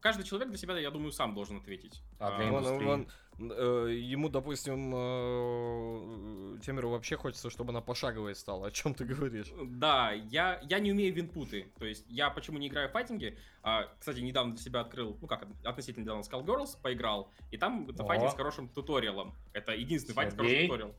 каждый 0.00 0.24
человек 0.24 0.48
для 0.48 0.56
себя, 0.56 0.78
я 0.78 0.90
думаю, 0.90 1.12
сам 1.12 1.34
должен 1.34 1.58
ответить. 1.58 2.00
А 2.18 2.36
для 2.36 2.48
индустрии? 2.48 2.86
Он, 2.86 3.06
он, 3.38 3.52
э, 3.52 3.92
ему, 4.00 4.30
допустим, 4.30 4.94
э, 4.94 6.58
Темеру 6.64 6.90
вообще 6.90 7.16
хочется, 7.16 7.50
чтобы 7.50 7.70
она 7.70 7.82
пошаговой 7.82 8.34
стала. 8.34 8.68
О 8.68 8.70
чем 8.70 8.94
ты 8.94 9.04
говоришь? 9.04 9.52
Да, 9.66 10.12
я, 10.12 10.60
я 10.62 10.78
не 10.78 10.92
умею 10.92 11.12
винпуты. 11.12 11.66
То 11.78 11.84
есть 11.84 12.06
я 12.08 12.30
почему 12.30 12.58
не 12.58 12.68
играю 12.68 12.88
в 12.88 12.92
файтинги? 12.92 13.36
А, 13.62 13.88
кстати, 13.98 14.20
недавно 14.20 14.54
для 14.54 14.62
себя 14.62 14.80
открыл, 14.80 15.18
ну 15.20 15.26
как, 15.26 15.46
относительно 15.64 16.04
недавно 16.04 16.22
Skullgirls 16.22 16.80
поиграл. 16.80 17.30
И 17.50 17.58
там 17.58 17.90
это 17.90 18.04
О. 18.04 18.06
файтинг 18.06 18.30
с 18.30 18.34
хорошим 18.34 18.68
туториалом. 18.68 19.34
Это 19.52 19.72
единственный 19.72 20.14
Сергей? 20.14 20.30
файтинг 20.30 20.32
с 20.32 20.36
хорошим 20.36 20.68
туториалом. 20.68 20.96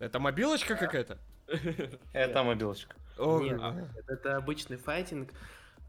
Это 0.00 0.18
мобилочка 0.18 0.74
какая-то? 0.74 1.18
Это 2.12 2.42
мобилочка. 2.42 2.96
Нет, 3.18 3.60
это 4.08 4.36
обычный 4.36 4.78
файтинг 4.78 5.30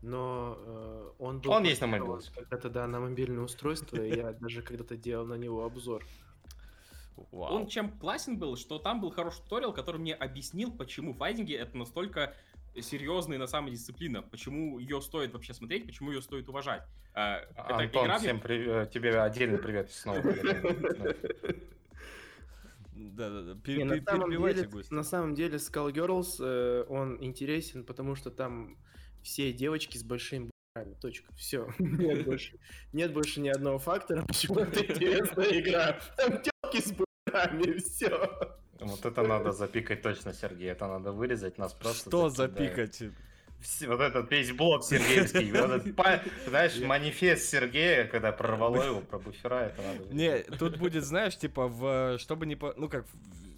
но 0.02 0.58
э, 0.58 1.10
он 1.20 1.40
был... 1.42 1.52
Он 1.52 1.64
есть 1.64 1.82
на 1.82 1.88
мобиле. 1.88 2.20
Когда-то, 2.34 2.70
да, 2.70 2.88
на 2.88 3.00
мобильное 3.00 3.44
устройство, 3.44 4.02
я 4.02 4.32
даже 4.34 4.62
когда-то 4.62 4.98
делал 4.98 5.26
на 5.26 5.36
него 5.36 5.64
обзор. 5.64 6.04
Вау. 7.32 7.54
Он 7.54 7.68
чем 7.68 7.92
классен 8.00 8.38
был, 8.40 8.58
что 8.58 8.80
там 8.80 9.00
был 9.00 9.12
хороший 9.12 9.44
туториал, 9.44 9.74
который 9.74 9.98
мне 9.98 10.16
объяснил, 10.16 10.72
почему 10.72 11.14
файтинги 11.14 11.54
это 11.54 11.78
настолько 11.78 12.34
серьезная 12.80 13.38
на 13.38 13.48
самом 13.48 13.70
дисциплина, 13.70 14.24
почему 14.24 14.80
ее 14.80 15.02
стоит 15.02 15.34
вообще 15.34 15.54
смотреть, 15.54 15.86
почему 15.86 16.12
ее 16.12 16.22
стоит 16.22 16.50
уважать. 16.50 16.84
Это 17.14 17.46
Антон, 17.56 18.06
игра... 18.06 18.18
всем 18.18 18.40
при... 18.40 18.84
Э, 18.84 18.88
тебе 18.92 19.22
отдельный 19.22 19.60
привет 19.60 19.92
снова. 19.92 20.22
Да-да-да, 23.10 23.56
перебивайте, 23.56 24.70
На 24.90 25.04
самом 25.04 25.36
деле, 25.36 25.58
Skullgirls, 25.58 26.38
э, 26.40 26.86
он 26.88 27.18
интересен, 27.24 27.84
потому 27.84 28.16
что 28.16 28.32
там 28.32 28.78
все 29.24 29.52
девочки 29.54 29.98
с 29.98 30.04
большими 30.04 30.46
б***ами. 30.46 30.94
Точка. 30.96 31.34
Все. 31.36 31.68
Нет 31.80 32.26
больше, 32.26 32.60
нет 32.94 33.14
больше 33.14 33.42
ни 33.42 33.50
одного 33.50 33.80
фактора, 33.80 34.26
почему 34.26 34.60
это 34.60 34.86
интересная 34.86 35.60
игра. 35.60 36.00
Там 36.18 36.42
телки 36.42 36.82
с 36.82 36.92
б***ами, 36.92 37.78
все. 37.80 38.58
Вот 38.80 39.06
это 39.06 39.22
надо 39.22 39.52
запикать 39.52 40.02
точно, 40.02 40.34
Сергей. 40.34 40.72
Это 40.72 40.88
надо 40.88 41.12
вырезать, 41.12 41.58
нас 41.58 41.74
просто 41.74 42.10
Что 42.10 42.30
запикать? 42.30 43.04
Вот 43.88 44.00
этот 44.00 44.32
весь 44.32 44.52
блок 44.52 44.84
сергеевский, 44.84 45.52
вот 45.52 45.70
этот, 45.70 46.24
знаешь, 46.48 46.80
манифест 46.80 47.50
Сергея, 47.50 48.06
когда 48.06 48.32
прорвало 48.32 48.84
его 48.84 49.02
про 49.02 49.20
буфера, 49.20 49.66
это 49.66 49.82
надо... 49.82 50.14
Не, 50.14 50.40
тут 50.40 50.78
будет, 50.78 51.04
знаешь, 51.04 51.38
типа, 51.38 51.68
в, 51.68 52.18
чтобы 52.18 52.46
не... 52.46 52.56
По, 52.56 52.74
ну 52.76 52.90
как, 52.90 53.06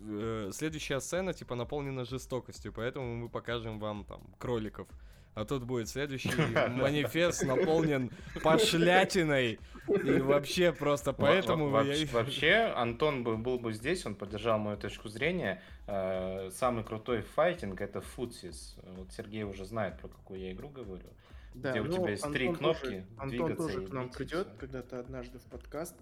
э, 0.01 0.51
следующая 0.53 0.99
сцена, 0.99 1.33
типа, 1.33 1.55
наполнена 1.55 2.05
жестокостью, 2.05 2.73
поэтому 2.73 3.15
мы 3.15 3.29
покажем 3.29 3.79
вам, 3.79 4.03
там, 4.03 4.21
кроликов 4.39 4.87
а 5.35 5.45
тут 5.45 5.63
будет 5.63 5.89
следующий 5.89 6.31
манифест 6.69 7.43
наполнен 7.43 8.11
пошлятиной. 8.43 9.59
И 9.87 10.19
вообще 10.19 10.71
просто 10.71 11.11
поэтому... 11.13 11.69
Вообще, 11.69 12.71
Антон 12.75 13.23
был 13.23 13.57
бы 13.57 13.73
здесь, 13.73 14.05
он 14.05 14.15
поддержал 14.15 14.59
мою 14.59 14.77
точку 14.77 15.09
зрения. 15.09 15.61
Э, 15.87 16.49
самый 16.51 16.83
крутой 16.83 17.21
файтинг 17.21 17.81
это 17.81 17.99
Футсис. 17.99 18.77
Вот 18.83 19.11
Сергей 19.11 19.43
уже 19.43 19.65
знает, 19.65 19.99
про 19.99 20.07
какую 20.07 20.39
я 20.39 20.51
игру 20.51 20.69
говорю. 20.69 21.07
Да, 21.53 21.71
где 21.71 21.81
у 21.81 21.85
ну, 21.85 21.97
тебя 21.97 22.11
есть 22.11 22.23
Антон 22.23 22.33
три 22.33 22.53
кнопки. 22.53 23.05
Антон 23.17 23.55
тоже 23.55 23.81
к 23.85 23.91
нам 23.91 24.09
придет 24.09 24.47
когда-то 24.57 24.99
однажды 24.99 25.39
в 25.39 25.43
подкаст. 25.43 25.95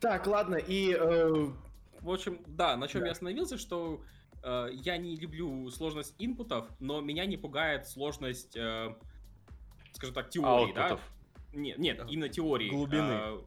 Так, 0.00 0.26
ладно, 0.26 0.56
и... 0.56 0.96
Э... 0.98 1.48
В 2.00 2.10
общем, 2.10 2.38
да, 2.46 2.76
на 2.76 2.86
чем 2.86 3.00
да. 3.00 3.06
я 3.06 3.12
остановился, 3.12 3.56
что 3.56 4.02
я 4.72 4.96
не 4.96 5.16
люблю 5.16 5.70
сложность 5.70 6.14
инпутов, 6.18 6.68
но 6.80 7.00
меня 7.00 7.24
не 7.26 7.36
пугает 7.36 7.86
сложность, 7.86 8.56
э, 8.56 8.94
скажем 9.92 10.14
так, 10.14 10.30
теории, 10.30 10.72
да? 10.72 10.98
Нет, 11.52 11.78
нет, 11.78 12.04
именно 12.08 12.28
теории. 12.28 12.68
Глубины. 12.68 13.12
А, 13.12 13.44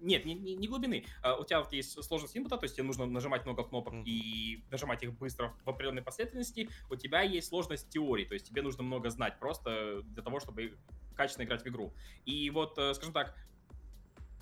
нет, 0.00 0.24
не, 0.24 0.34
не, 0.34 0.54
не 0.54 0.68
глубины. 0.68 1.04
А, 1.22 1.36
у 1.36 1.44
тебя 1.44 1.60
вот 1.60 1.72
есть 1.72 2.02
сложность 2.04 2.36
инпута, 2.36 2.56
то 2.56 2.64
есть 2.64 2.76
тебе 2.76 2.84
нужно 2.84 3.06
нажимать 3.06 3.44
много 3.46 3.64
кнопок 3.64 3.94
mm. 3.94 4.04
и 4.04 4.64
нажимать 4.70 5.02
их 5.02 5.16
быстро 5.18 5.54
в 5.64 5.70
определенной 5.70 6.02
последовательности. 6.02 6.68
У 6.90 6.96
тебя 6.96 7.22
есть 7.22 7.48
сложность 7.48 7.88
теории, 7.88 8.24
то 8.24 8.34
есть 8.34 8.46
тебе 8.46 8.62
нужно 8.62 8.82
много 8.82 9.10
знать 9.10 9.38
просто 9.38 10.02
для 10.02 10.22
того, 10.22 10.40
чтобы 10.40 10.78
качественно 11.16 11.46
играть 11.46 11.62
в 11.64 11.66
игру. 11.66 11.92
И 12.26 12.48
вот, 12.50 12.78
э, 12.78 12.94
скажем 12.94 13.12
так, 13.12 13.34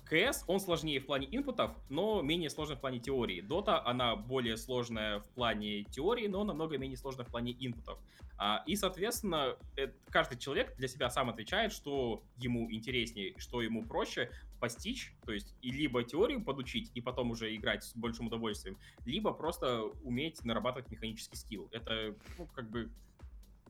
КС, 0.07 0.43
он 0.47 0.59
сложнее 0.59 0.99
в 0.99 1.05
плане 1.05 1.27
инпутов, 1.29 1.71
но 1.89 2.21
менее 2.21 2.49
сложный 2.49 2.75
в 2.75 2.79
плане 2.79 2.99
теории. 2.99 3.41
Дота, 3.41 3.85
она 3.85 4.15
более 4.15 4.57
сложная 4.57 5.19
в 5.19 5.29
плане 5.29 5.83
теории, 5.83 6.27
но 6.27 6.43
намного 6.43 6.77
менее 6.77 6.97
сложная 6.97 7.25
в 7.25 7.29
плане 7.29 7.55
инпутов. 7.59 7.99
А, 8.37 8.63
и, 8.67 8.75
соответственно, 8.75 9.57
это, 9.75 9.93
каждый 10.09 10.37
человек 10.37 10.75
для 10.77 10.87
себя 10.87 11.09
сам 11.09 11.29
отвечает, 11.29 11.73
что 11.73 12.23
ему 12.37 12.71
интереснее, 12.71 13.33
что 13.37 13.61
ему 13.61 13.83
проще 13.83 14.31
постичь, 14.59 15.13
то 15.25 15.31
есть 15.31 15.55
и 15.61 15.71
либо 15.71 16.03
теорию 16.03 16.43
подучить 16.43 16.91
и 16.93 17.01
потом 17.01 17.31
уже 17.31 17.55
играть 17.55 17.83
с 17.83 17.95
большим 17.95 18.27
удовольствием, 18.27 18.77
либо 19.05 19.33
просто 19.33 19.83
уметь 20.03 20.43
нарабатывать 20.43 20.89
механический 20.91 21.35
скилл. 21.35 21.67
Это, 21.71 22.15
ну, 22.37 22.47
как 22.47 22.69
бы... 22.69 22.89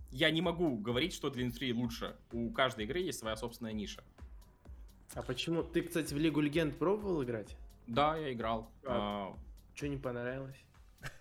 Я 0.09 0.31
не 0.31 0.41
могу 0.41 0.77
говорить, 0.77 1.13
что 1.13 1.29
для 1.29 1.43
индустрии 1.43 1.73
лучше. 1.73 2.15
У 2.31 2.49
каждой 2.51 2.85
игры 2.85 2.99
есть 2.99 3.19
своя 3.19 3.35
собственная 3.35 3.73
ниша. 3.73 4.03
А 5.15 5.21
почему? 5.21 5.63
Ты, 5.63 5.81
кстати, 5.81 6.13
в 6.13 6.17
Лигу 6.17 6.41
Легенд 6.41 6.77
пробовал 6.77 7.23
играть? 7.23 7.55
Да, 7.87 8.17
я 8.17 8.33
играл. 8.33 8.69
А, 8.83 9.33
а, 9.33 9.37
что 9.73 9.87
не 9.87 9.97
понравилось? 9.97 10.57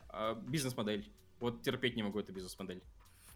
А, 0.08 0.34
бизнес-модель. 0.34 1.08
Вот 1.40 1.62
терпеть 1.62 1.96
не 1.96 2.02
могу 2.02 2.18
эту 2.18 2.32
бизнес-модель. 2.32 2.82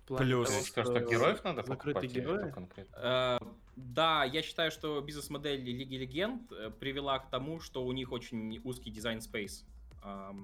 Плюс. 0.06 0.48
Того, 0.48 0.64
что, 0.64 0.82
что 0.84 1.00
героев 1.00 1.44
надо 1.44 1.62
закрытые 1.62 2.10
герои? 2.10 2.52
А, 2.94 3.40
да, 3.76 4.24
я 4.24 4.42
считаю, 4.42 4.70
что 4.70 5.00
бизнес-модель 5.00 5.60
Лиги 5.60 5.96
Легенд 5.96 6.50
э, 6.52 6.70
привела 6.70 7.18
к 7.20 7.30
тому, 7.30 7.60
что 7.60 7.84
у 7.84 7.92
них 7.92 8.10
очень 8.10 8.60
узкий 8.64 8.90
дизайн 8.90 9.20
спейс. 9.20 9.64
А, 10.02 10.34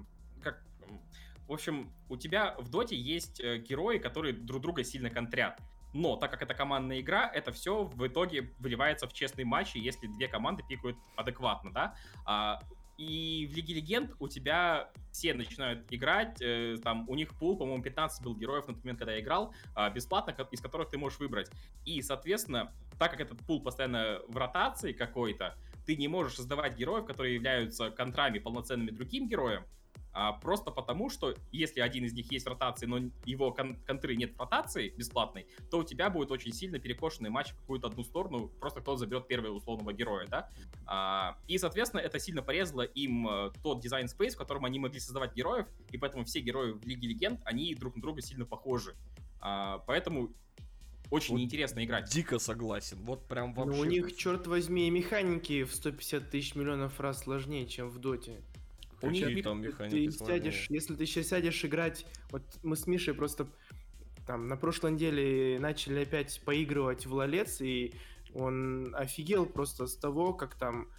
как... 0.41 0.63
В 1.47 1.53
общем, 1.53 1.91
у 2.09 2.17
тебя 2.17 2.55
в 2.57 2.69
доте 2.69 2.95
есть 2.95 3.39
э, 3.39 3.57
герои, 3.57 3.97
которые 3.97 4.33
друг 4.33 4.61
друга 4.61 4.83
сильно 4.83 5.09
контрят. 5.09 5.59
Но 5.93 6.15
так 6.15 6.31
как 6.31 6.41
это 6.41 6.53
командная 6.53 6.99
игра, 6.99 7.29
это 7.33 7.51
все 7.51 7.85
в 7.85 8.07
итоге 8.07 8.53
выливается 8.59 9.07
в 9.07 9.13
честный 9.13 9.43
матч, 9.43 9.75
если 9.75 10.07
две 10.07 10.27
команды 10.27 10.63
пикают 10.67 10.97
адекватно, 11.15 11.71
да. 11.71 11.95
А, 12.25 12.59
и 12.97 13.47
в 13.51 13.55
Лиге 13.55 13.75
Легенд 13.75 14.11
у 14.19 14.27
тебя 14.27 14.89
все 15.11 15.33
начинают 15.35 15.85
играть, 15.91 16.41
э, 16.41 16.77
там 16.83 17.07
у 17.07 17.15
них 17.15 17.37
пул, 17.37 17.55
по-моему, 17.55 17.83
15 17.83 18.23
был 18.23 18.35
героев 18.35 18.67
на 18.67 18.73
тот 18.73 18.83
момент, 18.83 18.99
когда 18.99 19.13
я 19.13 19.21
играл, 19.21 19.53
э, 19.75 19.93
бесплатно, 19.93 20.35
из 20.51 20.61
которых 20.61 20.89
ты 20.89 20.97
можешь 20.97 21.19
выбрать. 21.19 21.49
И, 21.85 22.01
соответственно, 22.01 22.73
так 22.97 23.11
как 23.11 23.21
этот 23.21 23.39
пул 23.45 23.61
постоянно 23.61 24.19
в 24.27 24.35
ротации 24.35 24.93
какой-то, 24.93 25.55
ты 25.85 25.95
не 25.95 26.07
можешь 26.07 26.35
создавать 26.35 26.75
героев, 26.75 27.05
которые 27.05 27.35
являются 27.35 27.91
контрами 27.91 28.39
полноценными 28.39 28.89
другим 28.89 29.27
героям, 29.27 29.63
а, 30.13 30.33
просто 30.33 30.71
потому, 30.71 31.09
что 31.09 31.35
если 31.51 31.79
один 31.79 32.05
из 32.05 32.13
них 32.13 32.31
есть 32.31 32.45
в 32.45 32.49
ротации, 32.49 32.87
но 32.87 32.99
его 33.25 33.51
кон- 33.51 33.77
контры 33.85 34.15
нет 34.15 34.35
в 34.35 34.39
ротации 34.39 34.89
бесплатной, 34.89 35.47
то 35.69 35.79
у 35.79 35.83
тебя 35.83 36.09
будет 36.09 36.31
очень 36.31 36.51
сильно 36.53 36.79
перекошенный 36.79 37.29
матч 37.29 37.51
в 37.51 37.55
какую-то 37.57 37.87
одну 37.87 38.03
сторону, 38.03 38.47
просто 38.59 38.81
кто 38.81 38.95
заберет 38.95 39.27
первого 39.27 39.53
условного 39.53 39.93
героя, 39.93 40.25
да? 40.27 40.49
А, 40.85 41.37
и, 41.47 41.57
соответственно, 41.57 42.01
это 42.01 42.17
сильно 42.19 42.41
порезало 42.41 42.81
им 42.81 43.27
а, 43.27 43.51
тот 43.61 43.79
дизайн 43.79 44.07
спейс, 44.07 44.33
в 44.33 44.37
котором 44.39 44.65
они 44.65 44.79
могли 44.79 44.99
создавать 44.99 45.35
героев, 45.35 45.67
и 45.91 45.97
поэтому 45.97 46.25
все 46.25 46.39
герои 46.39 46.71
в 46.71 46.83
Лиге 46.85 47.07
Легенд, 47.09 47.39
они 47.45 47.75
друг 47.75 47.95
на 47.95 48.01
друга 48.01 48.21
сильно 48.21 48.45
похожи. 48.45 48.95
А, 49.39 49.79
поэтому 49.85 50.33
очень 51.09 51.33
вот 51.33 51.39
неинтересно 51.39 51.83
играть. 51.85 52.09
Дико 52.09 52.39
согласен. 52.39 52.97
Вот 53.03 53.27
прям 53.27 53.53
вообще. 53.53 53.75
Ну, 53.75 53.81
у 53.81 53.85
них, 53.85 54.15
черт 54.15 54.47
возьми, 54.47 54.89
механики 54.89 55.63
в 55.63 55.73
150 55.73 56.29
тысяч 56.29 56.55
миллионов 56.55 56.99
раз 56.99 57.19
сложнее, 57.19 57.67
чем 57.67 57.89
в 57.89 57.99
Доте. 57.99 58.41
У 59.01 59.09
них 59.09 59.43
там 59.43 59.61
механики 59.61 60.09
ты 60.09 60.25
сядешь, 60.25 60.67
если 60.69 60.95
ты 60.95 61.05
сейчас 61.05 61.27
сядешь 61.27 61.63
играть, 61.63 62.05
вот 62.31 62.43
мы 62.63 62.75
с 62.75 62.87
Мишей 62.87 63.13
просто 63.13 63.47
там 64.25 64.47
на 64.47 64.57
прошлой 64.57 64.91
неделе 64.91 65.59
начали 65.59 66.03
опять 66.03 66.41
поигрывать 66.43 67.05
в 67.05 67.13
лолец, 67.13 67.61
и 67.61 67.93
он 68.33 68.93
офигел 68.95 69.45
просто 69.45 69.87
с 69.87 69.95
того, 69.95 70.33
как 70.33 70.55
там 70.55 70.89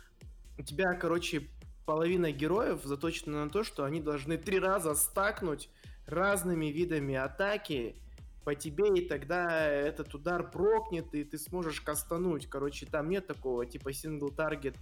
у 0.59 0.62
тебя, 0.62 0.94
короче, 0.94 1.49
половина 1.86 2.32
героев 2.32 2.82
заточена 2.84 3.44
на 3.44 3.51
то, 3.51 3.62
что 3.62 3.84
они 3.84 4.01
должны 4.01 4.38
три 4.38 4.59
раза 4.59 4.94
стакнуть 4.94 5.70
разными 6.07 6.66
видами 6.66 7.14
атаки 7.14 7.96
по 8.44 8.55
тебе, 8.55 8.88
и 8.99 9.07
тогда 9.07 9.68
этот 9.68 10.14
удар 10.14 10.51
прокнет, 10.51 11.14
и 11.14 11.22
ты 11.22 11.38
сможешь 11.38 11.80
кастануть. 11.82 12.46
Короче, 12.46 12.86
там 12.86 13.11
нет 13.11 13.26
такого 13.26 13.66
типа 13.66 13.92
сингл 13.92 14.30
таргет 14.30 14.74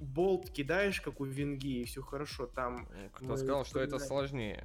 болт 0.00 0.50
кидаешь, 0.50 1.00
как 1.00 1.20
у 1.20 1.24
Винги, 1.24 1.80
и 1.80 1.84
все 1.84 2.02
хорошо. 2.02 2.46
Там 2.46 2.88
Кто 3.12 3.36
сказал, 3.36 3.64
что 3.64 3.80
это 3.80 3.98
сложнее? 3.98 4.64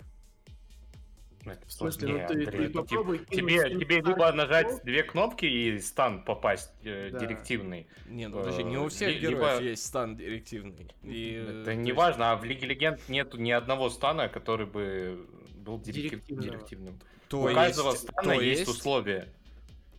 Ну, 1.44 1.54
это 1.54 1.66
в 1.66 1.72
смысле, 1.72 2.08
ну 2.08 2.28
ты, 2.28 2.46
ты 2.46 2.70
попробуй 2.70 3.26
тебе, 3.26 3.80
тебе 3.80 3.96
либо 4.02 4.32
нажать 4.32 4.84
две 4.84 5.02
кнопки 5.02 5.46
и 5.46 5.80
стан 5.80 6.24
попасть 6.24 6.72
э, 6.84 7.10
да. 7.12 7.20
директивный. 7.20 7.88
Не, 8.08 8.28
ну 8.28 8.38
подожди, 8.38 8.64
не 8.64 8.78
у 8.78 8.90
всех 8.90 9.20
либо... 9.20 9.32
героев 9.32 9.62
есть 9.62 9.86
стан 9.86 10.16
директивный. 10.16 10.92
И... 11.02 11.62
Это 11.62 11.74
не 11.74 11.94
важно, 11.94 12.32
а 12.32 12.36
в 12.36 12.44
Лиге 12.44 12.68
Легенд 12.68 13.10
нету 13.10 13.38
ни 13.38 13.50
одного 13.50 13.90
стана, 13.90 14.30
который 14.30 14.68
бы 14.68 15.28
был 15.56 15.80
директив... 15.80 16.22
директивным. 16.28 17.00
То 17.28 17.42
у 17.42 17.48
есть, 17.48 17.56
каждого 17.56 17.92
стана 17.94 18.34
есть... 18.34 18.60
есть 18.60 18.70
условия. 18.70 19.34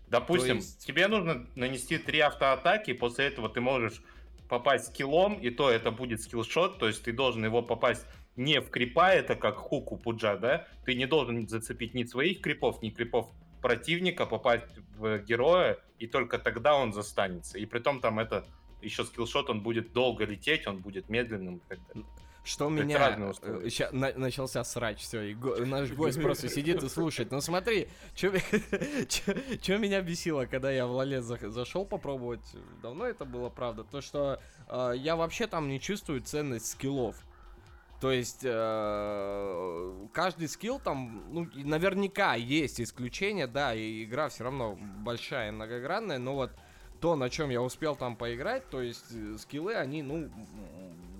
Допустим, 0.08 0.56
есть... 0.56 0.86
тебе 0.86 1.08
нужно 1.08 1.48
нанести 1.56 1.98
три 1.98 2.20
автоатаки, 2.20 2.92
после 2.92 3.26
этого 3.26 3.48
ты 3.48 3.60
можешь 3.60 4.00
попасть 4.52 4.88
скиллом, 4.88 5.40
и 5.40 5.48
то 5.48 5.70
это 5.70 5.90
будет 5.90 6.20
скиллшот, 6.20 6.78
то 6.78 6.86
есть 6.86 7.02
ты 7.04 7.12
должен 7.14 7.42
его 7.42 7.62
попасть 7.62 8.04
не 8.36 8.60
в 8.60 8.68
крипа, 8.68 9.14
это 9.14 9.34
как 9.34 9.56
хук 9.56 9.92
у 9.92 9.96
Пуджа, 9.96 10.36
да? 10.36 10.66
Ты 10.84 10.94
не 10.94 11.06
должен 11.06 11.48
зацепить 11.48 11.94
ни 11.94 12.04
своих 12.04 12.42
крипов, 12.42 12.82
ни 12.82 12.90
крипов 12.90 13.30
противника, 13.62 14.26
попасть 14.26 14.66
в 14.98 15.20
героя, 15.20 15.78
и 15.98 16.06
только 16.06 16.38
тогда 16.38 16.76
он 16.76 16.92
застанется. 16.92 17.56
И 17.58 17.64
при 17.64 17.78
том 17.78 18.02
там 18.02 18.18
это 18.18 18.44
еще 18.82 19.04
скиллшот, 19.04 19.48
он 19.48 19.62
будет 19.62 19.94
долго 19.94 20.26
лететь, 20.26 20.66
он 20.66 20.80
будет 20.80 21.08
медленным. 21.08 21.62
Что 22.44 22.68
так 22.68 22.84
меня... 22.84 23.16
Э, 23.42 23.88
на, 23.92 24.12
начался 24.14 24.64
срач, 24.64 25.00
все, 25.00 25.22
и 25.22 25.34
го, 25.34 25.56
наш 25.64 25.92
гость 25.92 26.20
просто 26.20 26.48
сидит 26.48 26.82
и 26.82 26.88
слушает. 26.88 27.30
Ну 27.30 27.40
смотри, 27.40 27.86
что 28.16 28.30
меня 29.78 30.00
бесило, 30.02 30.46
когда 30.46 30.72
я 30.72 30.86
в 30.86 30.90
Лоле 30.90 31.22
за, 31.22 31.38
зашел 31.50 31.84
попробовать, 31.84 32.44
давно 32.82 33.06
это 33.06 33.24
было, 33.24 33.48
правда, 33.48 33.84
то, 33.84 34.00
что 34.00 34.40
э, 34.68 34.94
я 34.96 35.14
вообще 35.14 35.46
там 35.46 35.68
не 35.68 35.80
чувствую 35.80 36.20
ценность 36.20 36.72
скиллов. 36.72 37.16
То 38.00 38.10
есть 38.10 38.40
э, 38.42 40.06
каждый 40.12 40.48
скилл 40.48 40.80
там, 40.80 41.22
ну, 41.30 41.48
наверняка 41.54 42.34
есть 42.34 42.80
исключения, 42.80 43.46
да, 43.46 43.72
и 43.72 44.02
игра 44.02 44.28
все 44.28 44.42
равно 44.42 44.76
большая, 45.04 45.52
многогранная, 45.52 46.18
но 46.18 46.34
вот 46.34 46.50
то, 47.00 47.14
на 47.14 47.30
чем 47.30 47.50
я 47.50 47.62
успел 47.62 47.94
там 47.94 48.16
поиграть, 48.16 48.68
то 48.70 48.82
есть 48.82 49.04
скиллы, 49.38 49.74
они, 49.74 50.02
ну, 50.02 50.28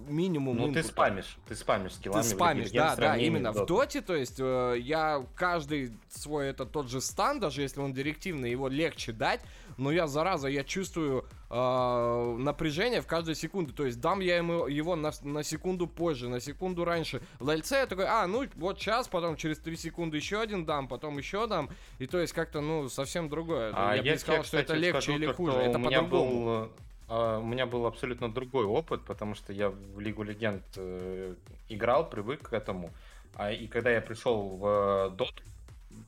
минимум. 0.09 0.57
Ну, 0.57 0.73
ты 0.73 0.83
спамишь, 0.83 1.37
ты 1.47 1.55
спамишь 1.55 1.95
скиллами. 1.95 2.23
Ты 2.23 2.29
спамишь, 2.29 2.71
да, 2.71 2.97
да, 2.97 3.17
именно 3.17 3.53
в 3.53 3.67
доте, 3.67 4.01
то 4.01 4.15
есть 4.15 4.39
э, 4.39 4.77
я 4.79 5.25
каждый 5.35 5.97
свой, 6.09 6.49
это 6.49 6.67
тот 6.67 6.89
же 6.89 7.01
стан, 7.01 7.41
даже 7.41 7.63
если 7.63 7.81
он 7.81 7.93
директивный, 7.93 8.51
его 8.51 8.69
легче 8.69 9.13
дать, 9.13 9.41
но 9.77 9.91
я, 9.91 10.07
зараза, 10.07 10.49
я 10.49 10.65
чувствую 10.65 11.25
э, 11.51 12.37
напряжение 12.39 13.01
в 13.01 13.07
каждой 13.07 13.35
секунде, 13.35 13.73
то 13.73 13.85
есть 13.87 14.01
дам 14.01 14.21
я 14.21 14.37
ему 14.37 14.67
его 14.67 14.97
на, 14.97 15.13
на 15.23 15.43
секунду 15.43 15.87
позже, 15.87 16.29
на 16.29 16.41
секунду 16.41 16.85
раньше. 16.85 17.23
В 17.39 17.49
ЛЦ 17.51 17.73
я 17.73 17.87
такой, 17.87 18.07
а, 18.07 18.27
ну, 18.27 18.47
вот 18.57 18.79
сейчас, 18.79 19.09
потом 19.09 19.37
через 19.37 19.59
3 19.59 19.77
секунды 19.77 20.17
еще 20.17 20.41
один 20.41 20.65
дам, 20.65 20.89
потом 20.89 21.19
еще 21.19 21.47
дам, 21.47 21.71
и 21.99 22.07
то 22.07 22.19
есть 22.19 22.33
как-то, 22.33 22.61
ну, 22.61 22.89
совсем 22.89 23.29
другое. 23.29 23.73
А 23.75 23.95
я 23.95 24.03
бы 24.03 24.09
не 24.09 24.19
сказал, 24.19 24.45
что 24.45 24.59
это 24.59 24.75
легче 24.75 25.15
или 25.15 25.27
хуже, 25.27 25.57
это 25.57 25.79
по-другому. 25.79 26.09
Был 26.09 26.49
а, 26.49 26.71
у 27.09 27.45
меня 27.45 27.67
был 27.67 27.87
абсолютно 27.87 28.33
другой 28.33 28.65
опыт, 28.65 29.05
потому 29.05 29.35
что 29.35 29.53
я 29.53 29.71
в 29.71 30.01
Лигу 30.01 30.23
Легенд 30.23 30.63
э, 30.77 31.35
играл, 31.69 32.09
привык 32.09 32.49
к 32.49 32.53
этому. 32.53 32.91
А, 33.35 33.51
и 33.51 33.67
когда 33.67 33.91
я 33.91 34.01
пришел 34.01 34.57
в 34.57 35.15
Dot, 35.17 35.43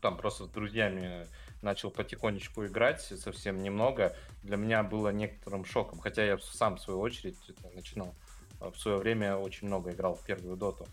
там 0.01 0.17
просто 0.17 0.45
с 0.45 0.49
друзьями 0.49 1.27
начал 1.63 1.91
потихонечку 1.91 2.67
играть, 2.67 3.01
совсем 3.03 3.63
немного, 3.63 4.15
для 4.43 4.57
меня 4.57 4.83
было 4.83 5.09
некоторым 5.11 5.65
шоком. 5.65 5.99
Хотя 5.99 6.25
я 6.25 6.39
сам, 6.39 6.77
в 6.77 6.81
свою 6.81 7.01
очередь, 7.01 7.37
начинал 7.75 8.15
а, 8.61 8.71
в 8.71 8.79
свое 8.79 8.99
время 8.99 9.37
очень 9.37 9.67
много 9.67 9.93
играл 9.93 10.15
в 10.15 10.25
первую 10.25 10.57
доту. 10.57 10.87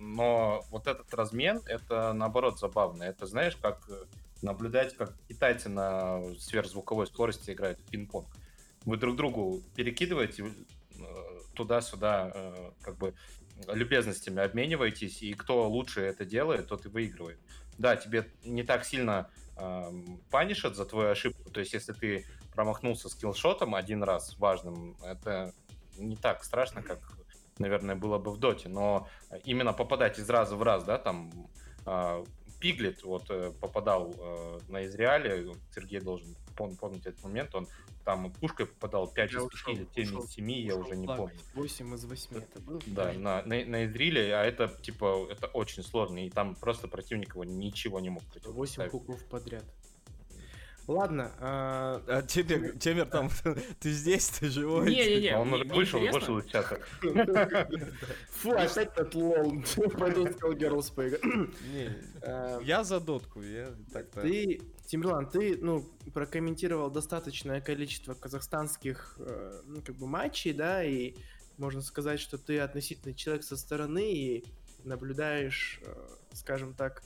Но 0.00 0.64
вот 0.70 0.86
этот 0.88 1.12
размен, 1.14 1.62
это 1.66 2.12
наоборот 2.12 2.58
забавно. 2.58 3.04
Это 3.04 3.26
знаешь, 3.26 3.56
как 3.56 3.88
наблюдать, 4.42 4.96
как 4.96 5.12
китайцы 5.28 5.68
на 5.68 6.20
сверхзвуковой 6.38 7.06
скорости 7.06 7.52
играют 7.52 7.78
в 7.78 7.90
пинг-понг 7.90 8.26
вы 8.86 8.96
друг 8.96 9.16
другу 9.16 9.62
перекидываете 9.74 10.44
э, 10.44 11.04
туда-сюда, 11.54 12.32
э, 12.34 12.70
как 12.82 12.96
бы 12.96 13.14
любезностями 13.68 14.42
обмениваетесь, 14.42 15.22
и 15.22 15.34
кто 15.34 15.68
лучше 15.68 16.02
это 16.02 16.24
делает, 16.24 16.68
тот 16.68 16.86
и 16.86 16.88
выигрывает. 16.88 17.38
Да, 17.78 17.96
тебе 17.96 18.30
не 18.44 18.62
так 18.62 18.84
сильно 18.84 19.28
э, 19.56 19.92
панишат 20.30 20.76
за 20.76 20.86
твою 20.86 21.10
ошибку, 21.10 21.50
то 21.50 21.60
есть 21.60 21.74
если 21.74 21.92
ты 21.92 22.24
промахнулся 22.54 23.08
скиллшотом 23.08 23.74
один 23.74 24.02
раз 24.02 24.38
важным, 24.38 24.96
это 25.02 25.52
не 25.98 26.16
так 26.16 26.44
страшно, 26.44 26.82
как, 26.82 27.00
наверное, 27.58 27.96
было 27.96 28.18
бы 28.18 28.30
в 28.30 28.38
доте, 28.38 28.68
но 28.68 29.08
именно 29.44 29.72
попадать 29.72 30.18
из 30.18 30.30
раза 30.30 30.56
в 30.56 30.62
раз, 30.62 30.84
да, 30.84 30.98
там 30.98 31.30
э, 31.84 32.24
Пиглет 32.60 33.02
вот 33.02 33.30
э, 33.30 33.52
попадал 33.60 34.14
э, 34.16 34.58
на 34.68 34.86
Изреале, 34.86 35.54
Сергей 35.74 36.00
должен 36.00 36.34
помнить 36.56 37.04
этот 37.04 37.22
момент, 37.22 37.54
он 37.54 37.68
там 38.06 38.32
пушкой 38.34 38.66
попадал 38.66 39.08
5 39.08 39.32
из 39.32 39.62
5 39.64 39.76
или 39.76 39.86
7 39.92 40.18
из 40.20 40.30
7, 40.30 40.50
я 40.52 40.76
уже 40.76 40.94
не 40.94 41.08
помню. 41.08 41.36
8 41.54 41.94
из 41.96 42.04
8 42.04 42.36
это 42.36 42.60
было? 42.60 42.80
Да, 42.86 43.12
на, 43.12 43.42
на, 43.42 43.64
на 43.64 43.84
Изриле, 43.84 44.32
а 44.32 44.44
это, 44.44 44.68
типа, 44.68 45.26
это 45.28 45.48
очень 45.48 45.82
сложно, 45.82 46.24
и 46.24 46.30
там 46.30 46.54
просто 46.54 46.86
противник 46.86 47.34
его 47.34 47.42
ничего 47.42 47.98
не 47.98 48.10
мог 48.10 48.22
8 48.44 48.88
куклов 48.90 49.24
подряд. 49.24 49.64
Ладно. 50.86 51.32
А... 51.40 52.02
А 52.06 52.22
Темер, 52.22 52.78
Темер 52.78 53.06
там, 53.06 53.28
ты 53.80 53.90
здесь, 53.90 54.28
ты 54.28 54.48
живой? 54.48 54.88
Не-не-не. 54.90 55.36
Он 55.36 55.52
уже 55.52 55.64
вышел, 55.64 56.00
вышел 56.00 56.38
из 56.38 56.46
чата. 56.46 56.80
Фу, 58.30 58.52
опять 58.52 58.76
этот 58.76 59.14
лол. 59.14 59.62
Пойду 59.98 60.26
Skullgirls 60.26 60.94
поиграть. 60.94 61.22
Я 62.66 62.84
за 62.84 63.00
дотку, 63.00 63.42
я 63.42 63.72
так-то... 63.92 64.22
Ты, 64.22 64.60
Тимирлан, 64.86 65.28
ты, 65.28 65.56
ну, 65.60 65.84
прокомментировал 66.12 66.90
достаточное 66.90 67.60
количество 67.60 68.14
казахстанских, 68.14 69.16
э, 69.18 69.62
ну, 69.66 69.80
как 69.82 69.96
бы 69.96 70.06
матчей, 70.06 70.52
да, 70.52 70.82
и 70.84 71.14
можно 71.56 71.82
сказать, 71.82 72.20
что 72.20 72.38
ты 72.38 72.58
относительно 72.58 73.14
человек 73.14 73.44
со 73.44 73.56
стороны 73.56 74.12
и 74.12 74.44
наблюдаешь, 74.84 75.80
э, 75.84 76.08
скажем 76.32 76.74
так, 76.74 77.02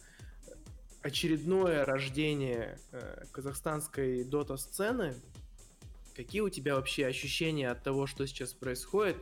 очередное 1.03 1.85
рождение 1.85 2.79
э, 2.93 3.25
казахстанской 3.33 4.25
дота-сцены. 4.25 5.15
Какие 6.15 6.43
у 6.43 6.51
тебя 6.51 6.75
вообще 6.75 7.07
ощущения 7.07 7.71
от 7.71 7.83
того, 7.83 8.07
что 8.07 8.27
сейчас 8.27 8.53
происходит? 8.53 9.17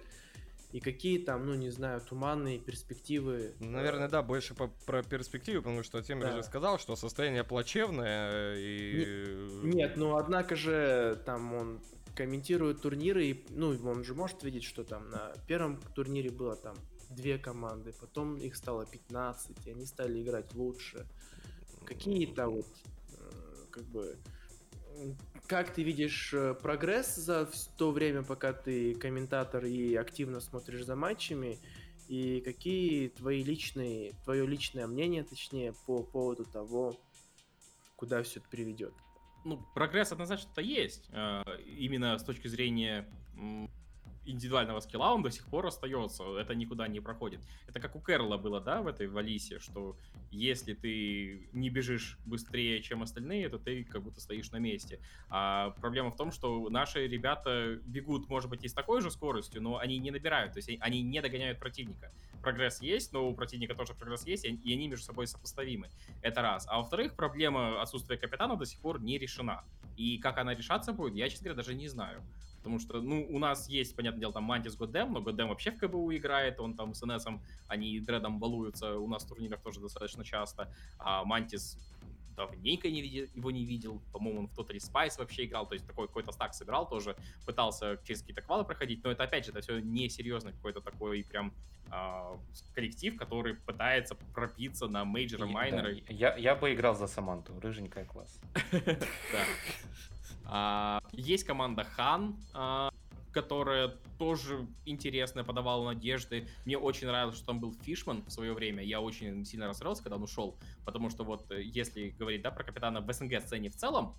И 0.72 0.80
какие 0.80 1.18
там, 1.18 1.46
ну 1.46 1.54
не 1.54 1.70
знаю, 1.70 2.00
туманные 2.00 2.58
перспективы? 2.58 3.54
Наверное, 3.58 4.08
да, 4.08 4.22
больше 4.22 4.54
по, 4.54 4.68
про 4.84 5.02
перспективы, 5.02 5.62
потому 5.62 5.82
что 5.82 6.02
Тимир 6.02 6.26
да. 6.26 6.36
же 6.36 6.42
сказал, 6.42 6.78
что 6.78 6.94
состояние 6.94 7.42
плачевное 7.42 8.56
и... 8.58 9.06
Не, 9.62 9.76
нет, 9.76 9.96
ну 9.96 10.16
однако 10.16 10.56
же 10.56 11.22
там 11.24 11.54
он 11.54 11.80
комментирует 12.14 12.82
турниры, 12.82 13.24
и, 13.26 13.46
ну 13.50 13.78
он 13.88 14.04
же 14.04 14.14
может 14.14 14.42
видеть, 14.42 14.64
что 14.64 14.84
там 14.84 15.08
на 15.08 15.32
первом 15.46 15.80
турнире 15.94 16.30
было 16.30 16.56
там 16.56 16.76
две 17.08 17.38
команды, 17.38 17.94
потом 17.98 18.36
их 18.36 18.54
стало 18.54 18.84
15, 18.84 19.66
и 19.66 19.70
они 19.70 19.86
стали 19.86 20.20
играть 20.22 20.52
лучше 20.54 21.06
какие-то 21.88 22.48
вот, 22.48 22.66
э, 23.12 23.66
как 23.70 23.84
бы, 23.86 24.18
как 25.46 25.72
ты 25.72 25.82
видишь 25.82 26.34
э, 26.34 26.54
прогресс 26.54 27.16
за 27.16 27.48
то 27.78 27.90
время, 27.90 28.22
пока 28.22 28.52
ты 28.52 28.94
комментатор 28.94 29.64
и 29.64 29.94
активно 29.94 30.40
смотришь 30.40 30.84
за 30.84 30.94
матчами, 30.96 31.58
и 32.08 32.40
какие 32.42 33.08
твои 33.08 33.42
личные, 33.42 34.12
твое 34.24 34.46
личное 34.46 34.86
мнение, 34.86 35.24
точнее, 35.24 35.74
по 35.86 36.02
поводу 36.02 36.44
того, 36.44 36.94
куда 37.96 38.22
все 38.22 38.40
это 38.40 38.48
приведет? 38.48 38.92
Ну, 39.44 39.62
прогресс 39.74 40.12
однозначно-то 40.12 40.60
есть. 40.60 41.08
Э, 41.12 41.42
именно 41.66 42.18
с 42.18 42.24
точки 42.24 42.48
зрения 42.48 43.08
индивидуального 44.28 44.80
скилла 44.80 45.12
он 45.14 45.22
до 45.22 45.30
сих 45.30 45.46
пор 45.46 45.66
остается, 45.66 46.24
это 46.36 46.54
никуда 46.54 46.86
не 46.88 47.00
проходит. 47.00 47.40
Это 47.66 47.80
как 47.80 47.96
у 47.96 48.00
Кэрла 48.00 48.36
было, 48.36 48.60
да, 48.60 48.82
в 48.82 48.86
этой 48.86 49.08
Валисе, 49.08 49.58
что 49.58 49.96
если 50.30 50.74
ты 50.74 51.48
не 51.52 51.70
бежишь 51.70 52.18
быстрее, 52.26 52.82
чем 52.82 53.02
остальные, 53.02 53.48
то 53.48 53.58
ты 53.58 53.84
как 53.84 54.02
будто 54.02 54.20
стоишь 54.20 54.50
на 54.50 54.58
месте. 54.58 55.00
А 55.30 55.70
проблема 55.80 56.10
в 56.10 56.16
том, 56.16 56.32
что 56.32 56.68
наши 56.68 57.06
ребята 57.06 57.78
бегут, 57.86 58.28
может 58.28 58.50
быть, 58.50 58.64
и 58.64 58.68
с 58.68 58.72
такой 58.72 59.00
же 59.00 59.10
скоростью, 59.10 59.62
но 59.62 59.78
они 59.78 59.98
не 59.98 60.10
набирают, 60.10 60.52
то 60.52 60.58
есть 60.58 60.70
они 60.80 61.02
не 61.02 61.20
догоняют 61.20 61.58
противника. 61.58 62.12
Прогресс 62.42 62.80
есть, 62.80 63.12
но 63.12 63.28
у 63.28 63.34
противника 63.34 63.74
тоже 63.74 63.94
прогресс 63.94 64.26
есть, 64.26 64.44
и 64.44 64.72
они 64.72 64.88
между 64.88 65.04
собой 65.04 65.26
сопоставимы. 65.26 65.88
Это 66.22 66.42
раз. 66.42 66.66
А 66.68 66.78
во-вторых, 66.78 67.14
проблема 67.14 67.82
отсутствия 67.82 68.16
капитана 68.16 68.56
до 68.56 68.64
сих 68.64 68.80
пор 68.80 69.00
не 69.00 69.18
решена. 69.18 69.64
И 69.96 70.18
как 70.18 70.38
она 70.38 70.54
решаться 70.54 70.92
будет, 70.92 71.14
я, 71.16 71.28
честно 71.28 71.46
говоря, 71.46 71.56
даже 71.56 71.74
не 71.74 71.88
знаю. 71.88 72.22
Потому 72.68 72.80
что, 72.80 73.00
ну, 73.00 73.26
у 73.30 73.38
нас 73.38 73.66
есть, 73.70 73.96
понятное 73.96 74.20
дело, 74.20 74.32
там 74.34 74.44
Мантис 74.44 74.76
Годем, 74.76 75.14
но 75.14 75.22
Годем 75.22 75.48
вообще 75.48 75.70
в 75.70 75.78
КБУ 75.78 76.14
играет, 76.14 76.60
он 76.60 76.74
там 76.74 76.92
с 76.92 77.02
НСом, 77.02 77.42
они 77.66 77.98
дредом 77.98 78.38
балуются, 78.38 78.98
у 78.98 79.08
нас 79.08 79.24
в 79.24 79.28
турнирах 79.28 79.62
тоже 79.62 79.80
достаточно 79.80 80.22
часто, 80.22 80.70
а 80.98 81.24
Мантис 81.24 81.78
давненько 82.36 82.90
не 82.90 83.00
видел, 83.00 83.26
его 83.34 83.50
не 83.50 83.64
видел. 83.64 84.02
По-моему, 84.12 84.40
он 84.40 84.48
в 84.48 84.52
Totally 84.52 84.80
Spice 84.80 85.18
вообще 85.18 85.46
играл, 85.46 85.66
то 85.66 85.72
есть 85.72 85.86
такой 85.86 86.08
какой-то 86.08 86.30
стак 86.30 86.52
сыграл 86.52 86.86
тоже, 86.86 87.16
пытался 87.46 87.98
через 88.04 88.20
какие-то 88.20 88.42
квалы 88.42 88.64
проходить, 88.64 89.02
но 89.02 89.10
это, 89.10 89.22
опять 89.22 89.46
же, 89.46 89.52
это 89.52 89.62
все 89.62 89.80
несерьезно 89.80 90.52
какой-то 90.52 90.82
такой 90.82 91.24
прям 91.24 91.54
э, 91.90 92.36
коллектив, 92.74 93.16
который 93.16 93.54
пытается 93.54 94.14
пропиться 94.34 94.88
на 94.88 95.06
мейджоры, 95.06 95.46
майнеры. 95.46 96.02
Да, 96.06 96.12
я, 96.12 96.36
я 96.36 96.54
бы 96.54 96.74
играл 96.74 96.94
за 96.94 97.06
Саманту, 97.06 97.58
рыженькая 97.60 98.04
класс. 98.04 98.38
А, 100.48 101.02
есть 101.12 101.44
команда 101.44 101.84
Хан, 101.84 102.36
а, 102.54 102.90
которая 103.32 103.94
тоже 104.18 104.66
интересная, 104.86 105.44
подавала 105.44 105.92
надежды. 105.92 106.48
Мне 106.64 106.78
очень 106.78 107.06
нравилось, 107.06 107.36
что 107.36 107.46
там 107.46 107.60
был 107.60 107.74
Фишман 107.82 108.24
в 108.24 108.30
свое 108.30 108.54
время. 108.54 108.82
Я 108.82 109.00
очень 109.00 109.44
сильно 109.44 109.66
расстроился, 109.66 110.02
когда 110.02 110.16
он 110.16 110.22
ушел, 110.22 110.56
потому 110.84 111.10
что 111.10 111.24
вот 111.24 111.50
э, 111.52 111.62
если 111.62 112.08
говорить, 112.10 112.42
да, 112.42 112.50
про 112.50 112.64
капитана 112.64 113.00
в 113.00 113.12
СНГ 113.12 113.40
сцене 113.42 113.68
в 113.68 113.76
целом, 113.76 114.16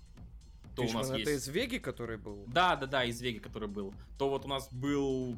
то 0.75 0.83
Фишман 0.83 1.05
у 1.05 1.07
нас 1.07 1.19
это 1.19 1.31
есть... 1.31 1.47
из 1.47 1.47
Веги, 1.49 1.79
который 1.79 2.17
был? 2.17 2.45
Да, 2.47 2.75
да, 2.75 2.85
да, 2.85 3.03
из 3.03 3.19
Веги, 3.19 3.39
который 3.39 3.67
был. 3.67 3.93
То 4.17 4.29
вот 4.29 4.45
у 4.45 4.47
нас 4.47 4.71
был 4.71 5.35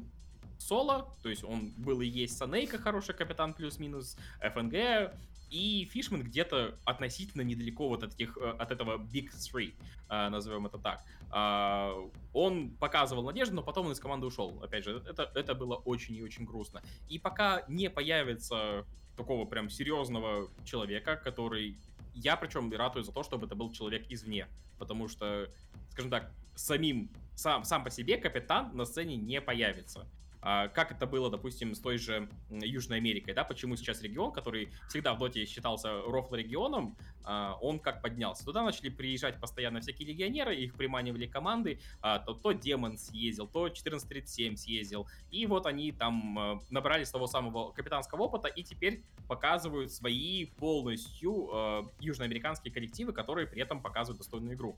Соло, 0.58 1.12
то 1.22 1.28
есть 1.28 1.42
он 1.42 1.72
был 1.76 2.02
и 2.02 2.06
есть 2.06 2.36
Санейка, 2.36 2.78
хороший 2.78 3.14
капитан 3.14 3.54
плюс-минус, 3.54 4.16
ФНГ, 4.40 5.12
и 5.52 5.84
Фишман 5.84 6.22
где-то 6.22 6.78
относительно 6.86 7.42
недалеко 7.42 7.88
вот 7.88 8.02
от, 8.02 8.14
этих, 8.14 8.38
э, 8.38 8.50
от 8.58 8.72
этого 8.72 8.96
Big 8.96 9.28
Three, 9.32 9.74
э, 10.08 10.28
назовем 10.30 10.66
это 10.66 10.78
так. 10.78 11.04
А, 11.30 11.94
он 12.32 12.70
показывал 12.70 13.22
надежду, 13.22 13.56
но 13.56 13.62
потом 13.62 13.86
он 13.86 13.92
из 13.92 14.00
команды 14.00 14.26
ушел. 14.26 14.58
Опять 14.62 14.84
же, 14.84 15.02
это, 15.06 15.30
это 15.34 15.54
было 15.54 15.76
очень 15.76 16.16
и 16.16 16.22
очень 16.22 16.46
грустно. 16.46 16.82
И 17.08 17.18
пока 17.18 17.64
не 17.68 17.90
появится 17.90 18.86
такого 19.16 19.44
прям 19.44 19.68
серьезного 19.68 20.48
человека, 20.64 21.16
который... 21.16 21.76
Я 22.14 22.36
причем 22.36 22.72
ратую 22.72 23.04
за 23.04 23.12
то, 23.12 23.22
чтобы 23.22 23.46
это 23.46 23.54
был 23.54 23.72
человек 23.72 24.06
извне, 24.10 24.48
потому 24.78 25.08
что, 25.08 25.50
скажем 25.90 26.10
так, 26.10 26.32
самим 26.54 27.10
сам, 27.34 27.64
сам 27.64 27.84
по 27.84 27.90
себе 27.90 28.16
капитан 28.16 28.74
на 28.74 28.84
сцене 28.84 29.16
не 29.16 29.40
появится. 29.40 30.06
А, 30.42 30.68
как 30.68 30.90
это 30.90 31.06
было, 31.06 31.30
допустим, 31.30 31.74
с 31.74 31.78
той 31.78 31.98
же 31.98 32.28
Южной 32.50 32.98
Америкой, 32.98 33.32
да, 33.32 33.44
почему 33.44 33.76
сейчас 33.76 34.02
регион, 34.02 34.32
который 34.32 34.70
всегда 34.88 35.14
в 35.14 35.18
доте 35.18 35.46
считался 35.46 36.02
рофл-регионом, 36.02 36.96
а, 37.24 37.56
он 37.60 37.78
как 37.78 38.02
поднялся. 38.02 38.44
Туда 38.44 38.64
начали 38.64 38.88
приезжать 38.88 39.40
постоянно 39.40 39.80
всякие 39.80 40.08
легионеры, 40.08 40.56
их 40.56 40.74
приманивали 40.74 41.26
команды, 41.26 41.78
а, 42.00 42.18
то, 42.18 42.34
то 42.34 42.50
Демон 42.52 42.98
съездил, 42.98 43.46
то 43.46 43.60
1437 43.64 44.56
съездил, 44.56 45.06
и 45.30 45.46
вот 45.46 45.66
они 45.66 45.92
там 45.92 46.60
набрали 46.70 47.04
с 47.04 47.10
того 47.10 47.28
самого 47.28 47.70
капитанского 47.70 48.22
опыта, 48.22 48.48
и 48.48 48.64
теперь 48.64 49.04
показывают 49.28 49.92
свои 49.92 50.46
полностью 50.46 51.88
южноамериканские 52.00 52.72
коллективы, 52.74 53.12
которые 53.12 53.46
при 53.46 53.62
этом 53.62 53.80
показывают 53.80 54.18
достойную 54.18 54.56
игру. 54.56 54.76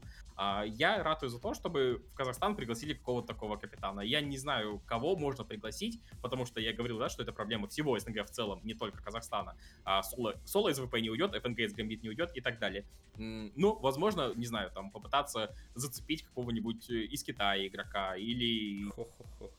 Я 0.67 1.03
ратую 1.03 1.31
за 1.31 1.41
то, 1.41 1.55
чтобы 1.55 2.05
в 2.13 2.15
Казахстан 2.15 2.55
пригласили 2.55 2.95
какого-то 2.95 3.29
такого 3.29 3.57
капитана. 3.57 4.01
Я 4.01 4.21
не 4.21 4.37
знаю, 4.37 4.81
кого 4.87 5.17
можно 5.17 5.45
пригласить, 5.55 6.01
потому 6.21 6.47
что 6.47 6.61
я 6.61 6.73
говорил, 6.73 6.99
да, 6.99 7.09
что 7.09 7.23
это 7.23 7.33
проблема 7.33 7.69
всего 7.69 7.99
СНГ 7.99 8.27
в 8.27 8.31
целом, 8.31 8.61
не 8.65 8.75
только 8.75 9.03
Казахстана. 9.03 9.57
А 9.85 10.03
соло, 10.03 10.35
соло 10.45 10.69
из 10.69 10.79
ВП 10.79 10.95
не 11.01 11.11
уйдет, 11.11 11.35
ФНГ 11.35 11.59
из 11.61 11.75
Гамбит 11.75 12.03
не 12.03 12.09
уйдет 12.09 12.31
и 12.35 12.41
так 12.41 12.59
далее. 12.59 12.85
Ну, 13.17 13.79
возможно, 13.79 14.33
не 14.35 14.47
знаю, 14.47 14.71
там 14.73 14.91
попытаться 14.91 15.55
зацепить 15.75 16.25
какого-нибудь 16.25 16.91
э, 16.91 17.05
из 17.05 17.23
Китая 17.23 17.67
игрока 17.67 18.17
или 18.17 18.91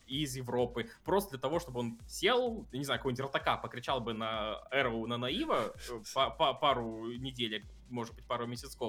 из 0.08 0.36
Европы, 0.36 0.90
просто 1.06 1.32
для 1.32 1.40
того, 1.40 1.60
чтобы 1.60 1.80
он 1.80 1.98
сел, 2.08 2.68
не 2.74 2.84
знаю, 2.84 3.00
какой-нибудь 3.00 3.22
Ротака 3.22 3.58
покричал 3.58 4.02
бы 4.02 4.14
на 4.14 4.62
Эру, 4.72 5.08
на 5.08 5.18
Наива 5.18 5.74
э, 5.90 6.02
по, 6.14 6.30
по 6.32 6.54
пару 6.54 7.14
недель, 7.14 7.64
может 7.90 8.16
быть, 8.16 8.26
пару 8.26 8.48
месяцев, 8.48 8.80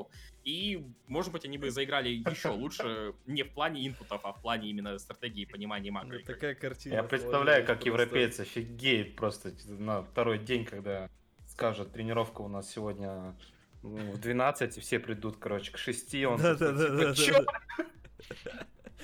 и, 0.45 0.87
может 1.07 1.33
быть, 1.33 1.45
они 1.45 1.59
бы 1.59 1.71
заиграли 1.71 2.09
еще 2.09 2.49
лучше 2.49 3.15
не 3.27 3.43
в 3.43 3.53
плане 3.53 3.87
инпутов, 3.87 4.21
а 4.25 4.33
в 4.33 4.41
плане 4.41 4.71
именно 4.71 4.99
стратегии 4.99 5.43
и 5.43 5.47
понимания 5.47 5.91
макро. 5.91 6.19
Такая 6.21 6.55
картина. 6.55 6.95
Я 6.95 7.03
представляю, 7.03 7.67
как 7.67 7.85
европейцы 7.87 8.41
офигеют 8.41 9.17
просто 9.17 9.53
на 9.67 10.03
второй 10.03 10.39
день, 10.39 10.65
когда 10.65 11.11
скажут, 11.47 11.93
тренировка 11.93 12.43
у 12.43 12.49
нас 12.49 12.71
сегодня 12.71 13.35
ну, 13.83 14.13
в 14.13 14.19
12, 14.19 14.81
все 14.83 14.99
придут, 14.99 15.37
короче, 15.39 15.73
к 15.73 15.79
6, 15.79 16.15
он 16.27 16.41
да, 16.41 16.55
да, 16.55 16.73
да, 16.73 16.89
да, 16.89 17.15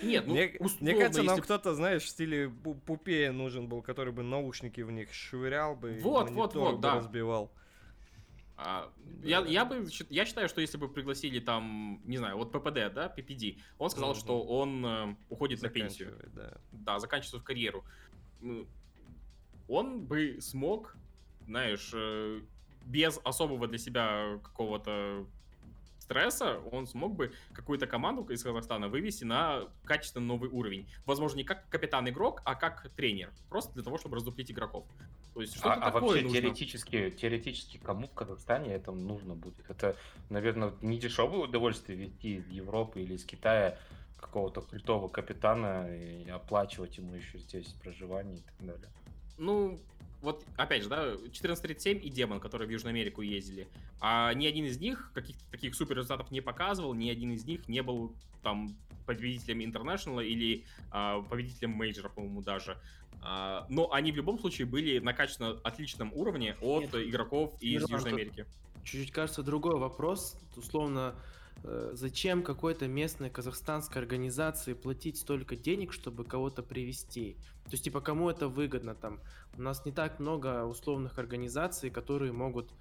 Нет, 0.03 0.27
ну, 0.27 0.33
мне, 0.35 0.57
условно, 0.59 0.77
мне 0.81 0.95
кажется, 0.95 1.23
нам 1.23 1.41
кто-то, 1.41 1.75
знаешь, 1.75 2.03
в 2.03 2.09
стиле 2.09 2.51
пупея 2.87 3.33
нужен 3.33 3.69
был, 3.69 3.83
который 3.83 4.13
бы 4.13 4.23
наушники 4.23 4.81
в 4.81 4.91
них 4.91 5.13
швырял 5.15 5.77
бы, 5.77 5.99
вот, 6.03 6.31
вот, 6.31 6.55
вот, 6.55 6.81
да. 6.81 6.97
разбивал. 6.97 7.53
А, 8.57 8.93
я, 9.23 9.41
я 9.41 9.65
бы 9.65 9.89
я 10.11 10.25
считаю, 10.25 10.49
что 10.49 10.61
если 10.61 10.77
бы 10.77 10.89
пригласили 10.89 11.41
там, 11.41 12.01
не 12.05 12.19
знаю, 12.19 12.37
вот 12.37 12.53
ППД, 12.53 12.93
да, 12.95 13.13
PPD, 13.17 13.59
он 13.79 13.91
сказал, 13.91 14.13
mm-hmm. 14.13 14.19
что 14.19 14.43
он 14.43 14.87
э, 14.87 15.17
уходит 15.29 15.63
на 15.63 15.69
пенсию. 15.69 16.17
Да. 16.35 16.59
да, 16.73 16.99
заканчивает 16.99 17.45
карьеру. 17.45 17.85
Он 19.69 20.05
бы 20.05 20.39
смог, 20.41 20.97
знаешь, 21.47 21.91
э, 21.95 22.43
без 22.85 23.19
особого 23.25 23.69
для 23.69 23.79
себя 23.79 24.39
какого-то 24.43 25.27
стресса, 26.03 26.59
он 26.71 26.87
смог 26.87 27.15
бы 27.15 27.33
какую-то 27.53 27.87
команду 27.87 28.25
из 28.25 28.43
Казахстана 28.43 28.89
вывести 28.89 29.25
на 29.25 29.69
качественно 29.85 30.27
новый 30.27 30.51
уровень. 30.51 30.89
Возможно, 31.07 31.39
не 31.39 31.45
как 31.45 31.69
капитан-игрок, 31.69 32.43
а 32.45 32.55
как 32.55 32.91
тренер. 32.91 33.31
Просто 33.49 33.73
для 33.75 33.83
того, 33.83 33.99
чтобы 33.99 34.17
раздуплить 34.17 34.51
игроков. 34.51 34.85
То 35.35 35.41
есть 35.41 35.55
что-то 35.55 35.75
а, 35.75 35.89
а 35.89 35.91
вообще 35.91 36.23
нужно. 36.23 36.41
теоретически, 36.41 37.11
теоретически 37.11 37.79
кому 37.79 38.07
в 38.07 38.13
Казахстане 38.13 38.75
это 38.75 38.93
нужно 38.93 39.35
будет? 39.35 39.65
Это, 39.69 39.97
наверное, 40.29 40.75
не 40.83 40.99
дешевое 40.99 41.45
удовольствие 41.45 41.99
вести 41.99 42.37
из 42.37 42.49
Европы 42.49 43.01
или 43.01 43.15
из 43.15 43.25
Китая 43.25 43.79
какого-то 44.21 44.61
крутого 44.61 45.09
капитана 45.09 45.89
и 45.95 46.29
оплачивать 46.29 46.99
ему 46.99 47.15
еще 47.15 47.39
здесь 47.39 47.69
проживание 47.83 48.37
и 48.37 48.41
так 48.41 48.57
далее. 48.59 48.89
Ну, 49.39 49.81
вот 50.23 50.45
опять 50.57 50.85
же, 50.85 50.89
да, 50.89 51.03
1437 51.03 52.01
и 52.03 52.09
Демон, 52.09 52.41
которые 52.41 52.69
в 52.69 52.71
Южную 52.71 52.93
Америку 52.93 53.23
ездили, 53.23 53.69
а 54.01 54.33
ни 54.35 54.47
один 54.47 54.65
из 54.65 54.79
них 54.79 55.11
каких-то 55.15 55.45
таких 55.51 55.75
супер 55.75 55.97
результатов 55.97 56.31
не 56.31 56.41
показывал, 56.41 56.95
ни 56.95 57.11
один 57.11 57.33
из 57.33 57.45
них 57.45 57.69
не 57.69 57.83
был 57.83 58.15
там 58.43 58.75
победителем 59.05 59.65
Интернешнала 59.65 60.21
или 60.21 60.65
а, 60.91 61.23
победителем 61.23 61.73
мейджора, 61.73 62.09
по-моему, 62.09 62.41
даже. 62.41 62.79
А, 63.21 63.67
но 63.69 63.93
они 63.93 64.13
в 64.13 64.17
любом 64.17 64.39
случае 64.39 64.67
были 64.67 64.99
на 65.01 65.13
качественно 65.13 65.59
отличном 65.65 66.13
уровне 66.15 66.57
от 66.61 66.93
Нет. 66.93 66.95
игроков 66.95 67.55
из 67.61 67.83
Южной 67.83 68.13
Америки. 68.13 68.47
Чуть-чуть 68.85 69.13
кажется 69.13 69.43
другой 69.43 69.79
вопрос. 69.79 70.37
Условно, 70.57 71.15
зачем 71.93 72.43
какой-то 72.43 72.89
местной 72.89 73.31
казахстанской 73.31 74.03
организации 74.03 74.75
платить 74.75 75.19
столько 75.19 75.57
денег, 75.57 75.93
чтобы 75.93 76.25
кого-то 76.25 76.63
привести? 76.63 77.37
То 77.65 77.73
есть, 77.73 77.85
типа, 77.85 78.01
кому 78.01 78.29
это 78.29 78.49
выгодно 78.49 78.95
там? 78.95 79.21
У 79.57 79.63
нас 79.63 79.85
не 79.85 79.93
так 79.93 80.19
много 80.19 80.65
условных 80.65 81.19
организаций, 81.19 81.91
которые 81.91 82.33
могут 82.33 82.73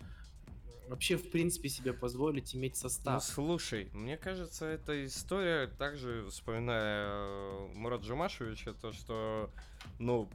вообще, 0.92 1.16
в 1.16 1.32
принципе, 1.32 1.70
себе 1.70 1.94
позволить 1.94 2.54
иметь 2.56 2.76
состав. 2.76 3.14
Ну, 3.14 3.20
слушай, 3.22 3.90
мне 3.94 4.18
кажется, 4.18 4.66
эта 4.66 5.06
история, 5.06 5.68
также 5.68 6.28
вспоминая 6.30 7.08
э, 7.08 7.68
Мурат 7.76 8.02
Джумашевича, 8.02 8.74
то, 8.74 8.92
что, 8.92 9.50
ну, 10.00 10.30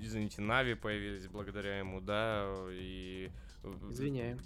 извините, 0.00 0.42
Нави 0.42 0.74
появились 0.74 1.28
благодаря 1.28 1.78
ему, 1.78 2.00
да, 2.00 2.52
и... 2.70 3.30
Извиняю. 3.88 4.38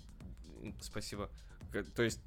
Спасибо. 0.81 1.31
То 1.94 2.02
есть 2.02 2.20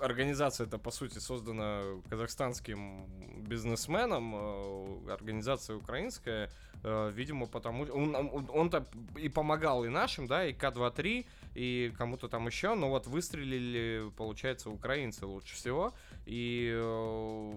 организация 0.00 0.66
это 0.66 0.78
по 0.78 0.90
сути 0.90 1.18
создана 1.18 1.82
казахстанским 2.08 3.06
бизнесменом, 3.46 4.34
э, 4.34 5.12
организация 5.12 5.76
украинская, 5.76 6.50
э, 6.82 7.10
видимо, 7.14 7.46
потому 7.46 7.84
он, 7.84 8.14
он-то 8.50 8.86
и 9.16 9.28
помогал 9.28 9.84
и 9.84 9.88
нашим, 9.88 10.26
да, 10.26 10.46
и 10.46 10.52
К-23, 10.52 11.26
и 11.54 11.92
кому-то 11.96 12.28
там 12.28 12.46
еще, 12.46 12.74
но 12.74 12.88
вот 12.88 13.06
выстрелили, 13.06 14.10
получается, 14.16 14.70
украинцы 14.70 15.26
лучше 15.26 15.54
всего, 15.54 15.92
и 16.26 16.70
э, 16.72 17.52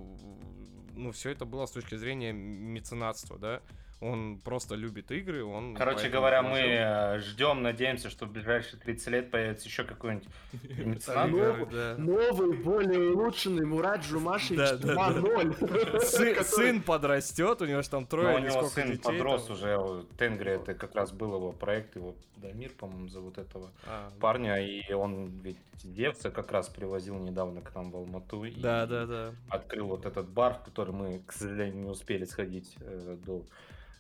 ну 0.96 1.12
все 1.12 1.32
это 1.32 1.46
было 1.46 1.66
с 1.66 1.72
точки 1.72 1.96
зрения 1.96 2.34
меценатства, 2.34 3.38
да, 3.38 3.62
он 4.04 4.40
просто 4.44 4.76
любит 4.76 5.12
игры, 5.12 5.44
он... 5.44 5.76
Короче 5.76 6.10
говоря, 6.10 6.42
мы 6.42 6.60
э, 6.60 7.20
ждем, 7.20 7.62
надеемся, 7.64 8.10
что 8.10 8.26
в 8.26 8.32
ближайшие 8.32 8.80
30 8.80 9.08
лет 9.08 9.32
появится 9.32 9.68
еще 9.68 9.84
какой-нибудь 9.84 10.28
Новый, 11.98 12.54
более 12.58 13.12
улучшенный 13.12 13.66
Мурат 13.66 14.04
Жумашевич 14.04 14.60
2.0. 14.60 16.44
Сын 16.44 16.82
подрастет, 16.82 17.62
у 17.62 17.66
него 17.66 17.82
же 17.82 17.90
там 17.90 18.06
трое 18.06 18.36
У 18.36 18.40
него 18.40 18.64
сын 18.68 18.98
подрос 18.98 19.50
уже, 19.50 20.06
Тенгри, 20.18 20.52
это 20.52 20.74
как 20.74 20.96
раз 20.96 21.12
был 21.12 21.36
его 21.36 21.52
проект, 21.52 21.96
его 21.96 22.16
Дамир, 22.44 22.72
по-моему, 22.72 23.08
зовут 23.08 23.38
этого 23.38 23.72
а, 23.88 24.12
парня, 24.20 24.58
и 24.58 24.92
он 24.92 25.30
ведь 25.44 25.58
девца 25.82 26.30
как 26.30 26.52
раз 26.52 26.68
привозил 26.68 27.18
недавно 27.18 27.62
к 27.62 27.74
нам 27.74 27.90
в 27.90 27.96
Алмату. 27.96 28.46
Да, 28.58 28.86
да, 28.86 29.06
да. 29.06 29.32
Открыл 29.50 29.88
вот 29.88 30.06
этот 30.06 30.28
бар, 30.28 30.56
в 30.56 30.64
который 30.66 30.94
мы, 30.94 31.22
к 31.26 31.32
сожалению, 31.32 31.84
не 31.84 31.90
успели 31.90 32.26
сходить 32.26 32.76
э, 32.82 33.18
до 33.26 33.44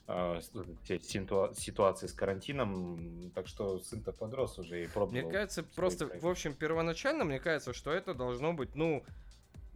ситуации 0.07 2.07
с 2.07 2.13
карантином, 2.13 3.31
так 3.33 3.47
что 3.47 3.79
сын-то 3.79 4.11
подрос 4.11 4.59
уже 4.59 4.83
и 4.83 4.87
пробовал. 4.87 5.13
Мне 5.13 5.31
кажется, 5.31 5.63
просто, 5.63 6.07
проекты. 6.07 6.27
в 6.27 6.29
общем, 6.29 6.53
первоначально, 6.53 7.23
мне 7.23 7.39
кажется, 7.39 7.73
что 7.73 7.91
это 7.91 8.13
должно 8.13 8.53
быть, 8.53 8.75
ну, 8.75 9.03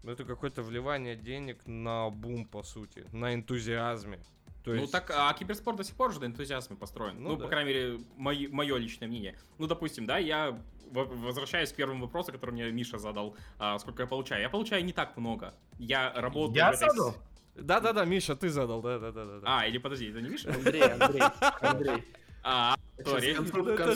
это 0.03 0.25
какое-то 0.25 0.63
вливание 0.63 1.15
денег 1.15 1.65
на 1.65 2.09
бум, 2.09 2.45
по 2.45 2.63
сути, 2.63 3.05
на 3.11 3.33
энтузиазме. 3.33 4.19
То 4.63 4.71
ну, 4.71 4.81
есть... 4.81 4.93
Ну 4.93 4.99
так, 4.99 5.11
а 5.15 5.33
киберспорт 5.33 5.77
до 5.77 5.85
сих 5.85 5.95
пор 5.95 6.11
же 6.11 6.19
на 6.19 6.25
энтузиазме 6.25 6.75
построен. 6.75 7.23
Ну, 7.23 7.29
ну 7.29 7.35
да. 7.37 7.43
по 7.43 7.49
крайней 7.49 7.73
мере, 7.73 7.99
мое, 8.17 8.49
мое 8.49 8.75
личное 8.75 9.07
мнение. 9.07 9.37
Ну, 9.57 9.67
допустим, 9.67 10.05
да, 10.05 10.17
я 10.17 10.59
возвращаюсь 10.91 11.71
к 11.71 11.75
первому 11.75 12.05
вопросу, 12.05 12.33
который 12.33 12.51
мне 12.51 12.69
Миша 12.71 12.97
задал, 12.97 13.35
а, 13.59 13.79
сколько 13.79 14.03
я 14.03 14.07
получаю. 14.07 14.41
Я 14.41 14.49
получаю 14.49 14.83
не 14.83 14.93
так 14.93 15.15
много. 15.15 15.53
Я 15.79 16.11
работаю... 16.13 16.57
Я 16.57 16.71
этой... 16.71 16.89
задал? 16.89 17.15
Да-да-да, 17.57 18.05
Миша, 18.05 18.35
ты 18.35 18.49
задал, 18.49 18.81
да-да-да. 18.81 19.41
А, 19.43 19.67
или 19.67 19.77
подожди, 19.77 20.09
это 20.09 20.21
не 20.21 20.29
Миша? 20.29 20.53
Андрей, 20.53 20.83
Андрей, 20.83 21.23
Андрей. 21.61 22.03
А, 22.43 22.75
сори. 23.03 23.31
Это 23.31 23.95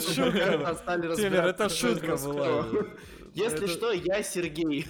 Темер, 1.16 1.46
это 1.46 1.68
шутка 1.68 2.16
была. 2.16 2.66
Если 3.34 3.66
что, 3.66 3.92
я 3.92 4.22
Сергей. 4.22 4.84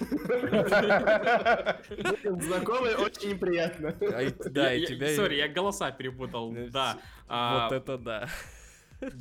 Знакомый, 2.41 2.95
очень 2.95 3.39
приятно. 3.39 3.95
Да, 3.99 4.73
и 4.73 4.85
тебя... 4.85 5.15
Сори, 5.15 5.35
я 5.35 5.47
голоса 5.47 5.91
перепутал, 5.91 6.53
да. 6.71 6.97
Вот 7.29 7.71
это 7.71 7.97
да 7.97 8.29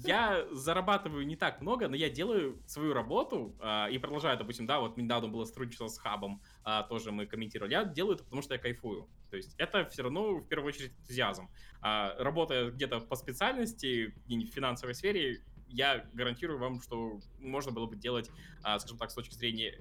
я 0.05 0.47
зарабатываю 0.51 1.27
не 1.27 1.37
так 1.37 1.61
много, 1.61 1.89
но 1.89 1.97
я 1.97 2.11
делаю 2.11 2.59
свою 2.67 2.93
работу 2.93 3.55
э, 3.61 3.91
и 3.91 3.99
продолжаю, 3.99 4.39
допустим, 4.39 4.67
да, 4.67 4.81
вот 4.81 4.97
недавно 4.97 5.29
было 5.29 5.45
сотрудничество 5.45 5.89
с 5.89 5.99
Хабом, 5.99 6.41
э, 6.65 6.83
тоже 6.89 7.13
мы 7.13 7.27
комментировали. 7.27 7.73
Я 7.73 7.85
делаю 7.85 8.15
это 8.15 8.25
потому, 8.25 8.43
что 8.43 8.55
я 8.55 8.61
кайфую. 8.61 9.09
То 9.31 9.37
есть 9.37 9.55
это 9.59 9.89
все 9.89 10.03
равно 10.03 10.37
в 10.37 10.49
первую 10.49 10.69
очередь 10.69 10.93
энтузиазм. 11.01 11.49
Э, 11.83 12.15
работая 12.19 12.71
где-то 12.71 13.01
по 13.01 13.17
специальности, 13.17 14.15
в 14.27 14.47
финансовой 14.53 14.95
сфере, 14.95 15.43
я 15.69 16.05
гарантирую 16.13 16.59
вам, 16.59 16.81
что 16.81 17.21
можно 17.39 17.73
было 17.73 17.87
бы 17.87 17.97
делать, 17.97 18.31
э, 18.65 18.79
скажем 18.79 18.99
так, 18.99 19.11
с 19.11 19.15
точки 19.15 19.35
зрения 19.35 19.81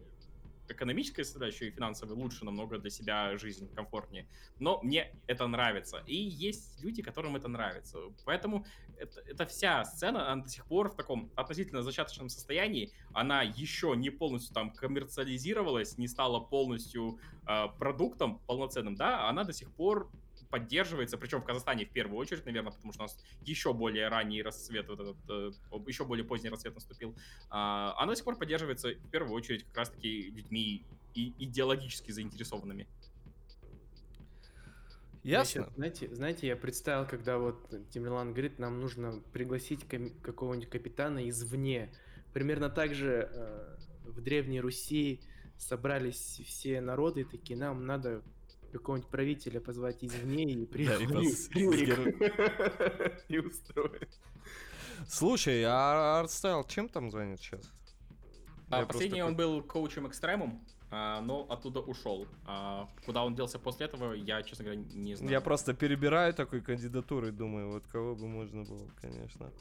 экономическая 0.72 1.23
составляющая 1.23 1.68
и 1.68 1.72
финансовая 1.72 2.15
лучше 2.15 2.45
намного 2.45 2.77
для 2.77 2.89
себя 2.89 3.38
жизнь, 3.38 3.73
комфортнее. 3.73 4.27
Но 4.60 4.80
мне 4.81 5.14
это 5.27 5.48
нравится. 5.48 6.03
И 6.07 6.15
есть 6.15 6.81
люди, 6.81 7.02
которым 7.02 7.35
это 7.35 7.48
нравится. 7.48 7.99
Поэтому 8.26 8.65
это, 8.98 9.22
это 9.22 9.45
вся 9.45 9.84
сцена, 9.85 10.31
она 10.31 10.43
до 10.43 10.49
сих 10.49 10.65
пор 10.65 10.89
в 10.89 10.95
таком 10.95 11.31
относительно 11.35 11.84
зачаточном 11.84 12.30
состоянии. 12.30 12.91
Она 13.14 13.41
еще 13.41 13.93
не 13.95 14.10
полностью 14.10 14.53
там 14.53 14.72
коммерциализировалась, 14.72 15.98
не 15.98 16.07
стала 16.07 16.39
полностью 16.39 17.19
э, 17.48 17.68
продуктом 17.80 18.39
полноценным, 18.48 18.95
да, 18.95 19.27
она 19.27 19.43
до 19.43 19.53
сих 19.53 19.72
пор 19.72 20.11
поддерживается, 20.52 21.18
причем 21.18 21.41
в 21.41 21.45
Казахстане 21.45 21.86
в 21.86 21.90
первую 21.90 22.19
очередь, 22.19 22.45
наверное, 22.45 22.72
потому 22.72 22.94
что 22.94 23.03
у 23.03 23.06
нас 23.06 23.18
еще 23.41 23.73
более 23.73 24.10
ранний 24.10 24.44
расцвет, 24.44 24.88
вот 24.90 24.99
этот, 24.99 25.18
э, 25.30 25.52
еще 25.88 26.06
более 26.06 26.26
поздний 26.26 26.49
расцвет 26.49 26.76
наступил, 26.76 27.15
а, 27.49 27.95
она 27.98 28.11
до 28.11 28.15
сих 28.15 28.26
пор 28.26 28.38
поддерживается 28.38 28.90
в 28.90 29.10
первую 29.10 29.34
очередь 29.34 29.64
как 29.64 29.78
раз-таки 29.78 30.30
людьми 30.32 30.86
и 31.15 31.34
идеологически 31.40 32.11
заинтересованными. 32.11 32.88
Ясно. 35.23 35.61
Значит, 35.61 35.76
знаете, 35.76 36.15
знаете, 36.15 36.48
я 36.48 36.56
представил, 36.56 37.07
когда 37.07 37.38
вот 37.38 37.69
Тимирлан 37.91 38.32
говорит, 38.32 38.57
нам 38.57 38.80
нужно 38.80 39.22
пригласить 39.32 39.86
какого-нибудь 39.88 40.69
капитана 40.69 41.30
извне. 41.30 41.94
Примерно 42.34 42.69
так 42.69 42.95
же 42.95 43.30
э, 43.32 43.78
в 44.06 44.22
Древней 44.22 44.61
Руси 44.61 45.22
собрались 45.57 46.41
все 46.48 46.82
народы, 46.82 47.23
такие, 47.23 47.57
нам 47.57 47.86
надо 47.86 48.23
какого-нибудь 48.72 49.10
правителя 49.10 49.60
позвать 49.60 50.03
извне 50.03 50.43
и 50.43 50.65
приехать 50.65 51.10
и 53.27 53.39
устроить. 53.39 54.19
Слушай, 55.07 55.64
а 55.65 56.19
Артстайл 56.19 56.64
чем 56.64 56.89
там 56.89 57.11
занят 57.11 57.39
сейчас? 57.39 57.72
А, 58.69 58.85
последний 58.85 59.22
он 59.22 59.35
был 59.35 59.61
коучем 59.61 60.07
экстремум, 60.07 60.65
а, 60.89 61.22
но 61.22 61.45
оттуда 61.49 61.81
ушел. 61.81 62.27
А, 62.45 62.89
куда 63.06 63.23
он 63.26 63.35
делся 63.35 63.60
после 63.60 63.85
этого, 63.88 64.14
я, 64.14 64.43
честно 64.43 64.65
говоря, 64.65 64.81
не 64.93 65.15
знаю. 65.15 65.31
Я 65.31 65.41
просто 65.41 65.73
перебираю 65.73 66.34
такой 66.34 66.61
кандидатуры, 66.61 67.31
думаю, 67.31 67.72
вот 67.72 67.88
кого 67.88 68.15
бы 68.15 68.27
можно 68.27 68.64
было, 68.64 68.89
конечно. 69.02 69.52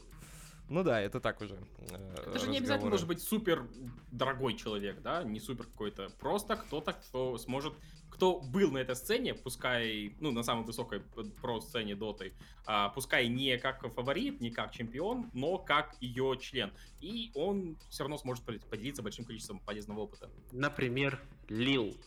Ну 0.71 0.83
да, 0.83 1.01
это 1.01 1.19
так 1.19 1.41
уже. 1.41 1.59
Э, 1.89 2.15
это 2.27 2.39
же 2.39 2.47
не 2.47 2.57
обязательно 2.57 2.89
должен 2.89 3.09
быть 3.09 3.21
супер 3.21 3.67
дорогой 4.09 4.55
человек, 4.55 5.01
да, 5.01 5.21
не 5.21 5.41
супер 5.41 5.65
какой-то. 5.65 6.09
Просто 6.17 6.55
кто-то, 6.55 6.93
кто 6.93 7.37
сможет 7.37 7.73
кто 8.09 8.39
был 8.39 8.71
на 8.71 8.77
этой 8.77 8.95
сцене, 8.95 9.33
пускай, 9.33 10.15
ну, 10.19 10.31
на 10.31 10.43
самой 10.43 10.63
высокой 10.63 11.01
про-сцене 11.41 11.95
доты, 11.95 12.33
а, 12.65 12.89
пускай 12.89 13.27
не 13.27 13.57
как 13.57 13.81
фаворит, 13.93 14.39
не 14.39 14.51
как 14.51 14.71
чемпион, 14.71 15.29
но 15.33 15.57
как 15.57 15.95
ее 16.01 16.37
член. 16.39 16.71
И 17.01 17.31
он 17.35 17.77
все 17.89 18.03
равно 18.03 18.17
сможет 18.17 18.45
поделиться 18.45 19.01
большим 19.01 19.25
количеством 19.25 19.59
полезного 19.59 20.01
опыта. 20.01 20.29
Например, 20.51 21.19
Лил. 21.49 21.97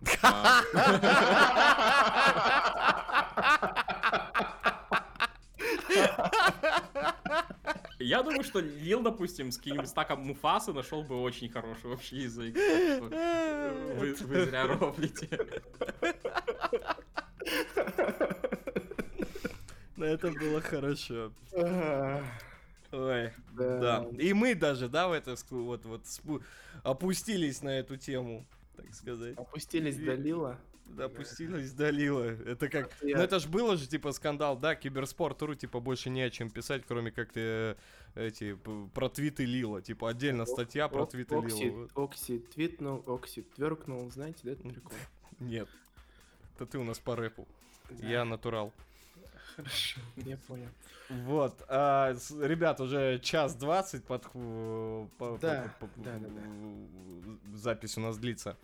Я 8.02 8.22
думаю, 8.22 8.44
что 8.44 8.60
Лил, 8.60 9.02
допустим, 9.02 9.50
с 9.52 9.56
каким-нибудь 9.56 9.88
стаком 9.88 10.20
Муфасы 10.20 10.72
нашел 10.72 11.02
бы 11.02 11.20
очень 11.20 11.48
хороший 11.48 11.90
общий 11.90 12.16
язык. 12.16 12.54
Вы, 12.54 14.14
вы 14.14 14.44
зря 14.46 14.66
рофлите. 14.66 15.28
Но 19.96 20.06
это 20.06 20.30
было 20.32 20.60
хорошо. 20.60 21.32
Ой, 22.92 23.32
да. 23.52 23.78
да. 23.78 24.06
И 24.18 24.32
мы 24.34 24.54
даже, 24.54 24.88
да, 24.88 25.08
в 25.08 25.12
это 25.12 25.34
вот, 25.50 25.84
вот 25.84 26.02
опустились 26.82 27.62
на 27.62 27.78
эту 27.78 27.96
тему, 27.96 28.44
так 28.76 28.92
сказать. 28.94 29.36
Опустились 29.38 29.96
до 29.96 30.14
Лила. 30.14 30.58
Опустилась, 30.98 31.72
долила. 31.72 32.24
Это 32.24 32.68
как... 32.68 32.90
Я... 33.02 33.16
Ну 33.18 33.22
это 33.22 33.38
ж 33.38 33.46
было 33.46 33.76
же, 33.76 33.86
типа, 33.86 34.12
скандал, 34.12 34.56
да, 34.56 34.74
Киберспорт.ру, 34.74 35.54
типа, 35.54 35.80
больше 35.80 36.10
не 36.10 36.22
о 36.22 36.30
чем 36.30 36.50
писать, 36.50 36.84
кроме 36.86 37.10
как 37.10 37.32
ты 37.32 37.76
эти, 38.14 38.56
про 38.94 39.08
твиты 39.08 39.44
Лила. 39.44 39.80
Типа, 39.82 40.10
отдельно 40.10 40.44
статья 40.46 40.88
про 40.88 41.06
твиты 41.06 41.36
Лила. 41.36 41.88
Окси 41.94 42.38
твитнул, 42.38 43.02
Окси 43.06 43.42
тверкнул, 43.42 44.10
знаете, 44.10 44.40
да, 44.44 44.50
это 44.52 44.68
прикол? 44.68 44.92
Нет. 45.38 45.68
Это 46.54 46.66
ты 46.66 46.78
у 46.78 46.84
нас 46.84 46.98
по 46.98 47.16
рэпу. 47.16 47.46
Я 48.00 48.24
натурал. 48.24 48.72
Хорошо, 49.56 50.00
я 50.16 50.38
понял. 50.38 50.68
Вот, 51.10 51.62
а, 51.68 52.14
ребят, 52.40 52.80
уже 52.80 53.18
час 53.18 53.54
двадцать 53.54 54.02
под 54.04 54.22
да, 54.32 55.06
да, 55.40 55.70
да, 55.96 56.18
да. 56.18 57.56
запись 57.56 57.98
у 57.98 58.00
нас 58.00 58.16
длится. 58.16 58.56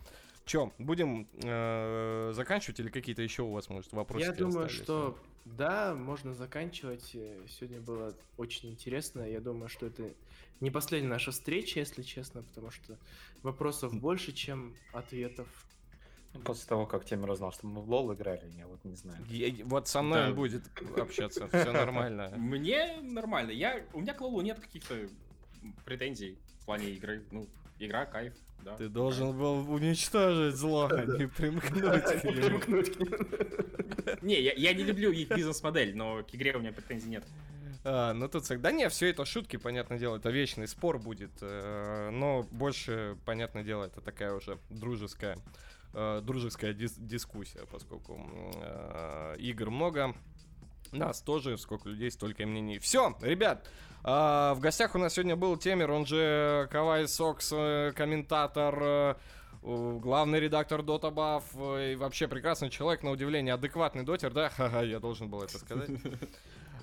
Че, 0.49 0.71
будем 0.79 1.27
э, 1.43 2.31
заканчивать 2.33 2.79
или 2.79 2.89
какие-то 2.89 3.21
еще 3.21 3.43
у 3.43 3.51
вас, 3.51 3.69
может, 3.69 3.93
вопросы? 3.93 4.25
Я 4.25 4.31
думаю, 4.31 4.65
остались? 4.65 4.83
что 4.83 5.15
да, 5.45 5.93
можно 5.93 6.33
заканчивать. 6.33 7.03
Сегодня 7.05 7.79
было 7.79 8.15
очень 8.35 8.71
интересно. 8.71 9.21
Я 9.21 9.41
думаю, 9.41 9.69
что 9.69 9.85
это 9.85 10.11
не 10.59 10.71
последняя 10.71 11.07
наша 11.07 11.29
встреча, 11.29 11.79
если 11.79 12.01
честно, 12.01 12.41
потому 12.41 12.71
что 12.71 12.97
вопросов 13.43 13.93
больше, 13.93 14.31
чем 14.31 14.75
ответов. 14.91 15.47
После 16.43 16.67
того, 16.67 16.87
как 16.87 17.05
Темир 17.05 17.29
узнал, 17.29 17.51
что 17.51 17.67
мы 17.67 17.81
в 17.81 17.87
лол 17.87 18.11
играли, 18.15 18.51
я 18.57 18.65
вот 18.65 18.83
не 18.85 18.95
знаю. 18.95 19.23
Я, 19.27 19.53
вот 19.65 19.87
со 19.87 20.01
мной 20.01 20.21
да. 20.21 20.27
он 20.29 20.35
будет 20.35 20.63
общаться, 20.97 21.47
все 21.53 21.71
нормально. 21.71 22.33
Мне 22.35 22.97
нормально. 23.03 23.51
Я, 23.51 23.85
у 23.93 24.01
меня 24.01 24.15
к 24.15 24.21
лолу 24.21 24.41
нет 24.41 24.59
каких-то 24.59 24.95
претензий 25.85 26.39
в 26.61 26.65
плане 26.65 26.89
игры. 26.89 27.23
Ну, 27.29 27.47
игра, 27.79 28.05
кайф. 28.05 28.33
Да. 28.63 28.75
Ты 28.75 28.89
должен 28.89 29.37
был 29.37 29.71
уничтожить 29.71 30.55
зло, 30.55 30.89
а 30.91 31.05
не 31.05 31.27
примкнуть 31.37 32.03
к 32.03 32.23
нему. 32.25 32.59
Не, 34.21 34.41
я 34.41 34.73
не 34.73 34.83
люблю 34.83 35.11
их 35.11 35.29
бизнес-модель, 35.29 35.95
но 35.95 36.23
к 36.23 36.35
игре 36.35 36.55
у 36.55 36.59
меня 36.59 36.73
претензий 36.73 37.09
нет. 37.09 37.23
А, 37.85 38.13
ну 38.13 38.27
тут 38.27 38.43
всегда 38.43 38.71
не, 38.71 38.89
все 38.89 39.09
это 39.09 39.23
шутки, 39.23 39.55
понятное 39.55 39.97
дело, 39.97 40.17
это 40.17 40.29
вечный 40.29 40.67
спор 40.67 40.99
будет, 40.99 41.31
э, 41.41 42.09
но 42.11 42.43
больше, 42.51 43.17
понятное 43.25 43.63
дело, 43.63 43.85
это 43.85 44.01
такая 44.01 44.33
уже 44.33 44.59
дружеская, 44.69 45.37
э, 45.93 46.21
дружеская 46.21 46.73
дис 46.73 46.95
дискуссия, 46.97 47.65
поскольку 47.71 48.19
э, 48.61 49.37
игр 49.39 49.69
много, 49.69 50.13
нас 50.91 51.21
тоже, 51.21 51.57
сколько 51.57 51.89
людей, 51.89 52.11
столько 52.11 52.43
и 52.43 52.45
мнений. 52.45 52.79
Все, 52.79 53.15
ребят, 53.21 53.67
а, 54.03 54.53
в 54.53 54.59
гостях 54.59 54.95
у 54.95 54.97
нас 54.97 55.13
сегодня 55.13 55.35
был 55.35 55.57
Темер, 55.57 55.91
он 55.91 56.05
же 56.05 56.67
Кавай 56.71 57.07
Сокс, 57.07 57.51
э, 57.53 57.91
комментатор, 57.95 58.77
э, 58.81 59.15
главный 59.61 60.39
редактор 60.39 60.83
Дота 60.83 61.11
Баф 61.11 61.53
и 61.55 61.95
вообще 61.95 62.27
прекрасный 62.27 62.69
человек, 62.69 63.03
на 63.03 63.11
удивление, 63.11 63.55
адекватный 63.55 64.03
дотер, 64.03 64.31
да? 64.31 64.49
Ха-ха, 64.57 64.83
я 64.83 64.99
должен 64.99 65.29
был 65.29 65.43
это 65.43 65.57
сказать. 65.57 65.89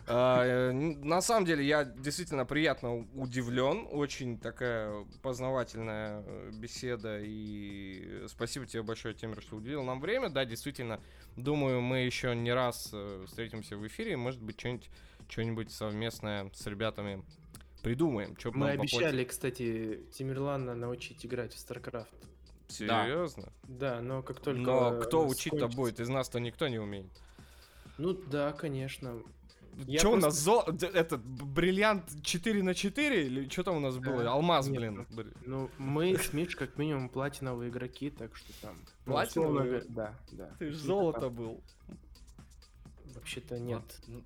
А, 0.09 0.45
э, 0.45 0.70
на 0.70 1.20
самом 1.20 1.47
деле 1.47 1.65
я 1.65 1.83
действительно 1.85 2.47
приятно 2.47 3.09
удивлен, 3.15 3.89
очень 3.91 4.39
такая 4.39 5.05
познавательная 5.20 6.23
беседа 6.53 7.19
и 7.20 8.24
спасибо 8.28 8.66
тебе 8.66 8.85
большое, 8.85 9.15
Темер, 9.15 9.43
что 9.43 9.57
уделил 9.57 9.83
нам 9.83 10.01
время. 10.01 10.28
Да, 10.28 10.45
действительно, 10.45 11.01
Думаю, 11.37 11.81
мы 11.81 11.99
еще 11.99 12.35
не 12.35 12.53
раз 12.53 12.91
э, 12.93 13.25
встретимся 13.27 13.77
в 13.77 13.87
эфире. 13.87 14.17
Может 14.17 14.43
быть, 14.43 14.59
что-нибудь 14.59 14.91
что-нибудь 15.29 15.73
совместное 15.73 16.51
с 16.55 16.67
ребятами 16.67 17.23
придумаем. 17.83 18.37
Что 18.39 18.53
Мы 18.53 18.71
обещали, 18.71 19.25
кстати, 19.25 20.01
Тимирлана 20.13 20.75
научить 20.75 21.25
играть 21.25 21.55
в 21.55 21.57
StarCraft. 21.57 22.07
Серьезно? 22.69 23.53
Да, 23.65 24.01
но 24.01 24.23
как 24.23 24.41
только... 24.41 24.61
Но 24.61 25.01
кто 25.01 25.27
учить-то 25.27 25.69
будет? 25.69 26.01
Из 26.01 26.09
нас-то 26.09 26.41
никто 26.41 26.69
не 26.69 26.79
умеет. 26.79 27.07
Ну 27.99 28.13
да, 28.13 28.53
конечно. 28.53 29.23
Я 29.87 29.99
что 29.99 30.11
просто... 30.11 30.27
у 30.27 30.31
нас? 30.31 30.39
Зо... 30.41 30.89
Этот 30.95 31.25
бриллиант 31.25 32.23
4 32.23 32.63
на 32.63 32.75
4 32.75 33.27
или 33.27 33.49
что 33.49 33.63
там 33.63 33.77
у 33.77 33.81
нас 33.81 33.99
было? 33.99 34.31
Алмаз, 34.31 34.67
Нет, 34.69 34.79
блин. 34.79 35.07
Ну, 35.11 35.25
ну, 35.45 35.71
мы 35.79 36.17
с 36.17 36.33
Миш 36.33 36.57
как 36.57 36.79
минимум 36.79 37.09
платиновые 37.09 37.71
игроки, 37.71 38.11
так 38.11 38.35
что 38.37 38.53
там... 38.63 38.77
Ну, 39.07 39.12
платиновые? 39.12 39.83
Ну, 39.89 39.95
да, 39.95 40.15
да. 40.33 40.51
Ты 40.59 40.70
ж 40.70 40.74
золото 40.74 41.20
там... 41.20 41.35
был. 41.35 41.65
Вообще-то 43.16 43.59
нет. 43.59 43.82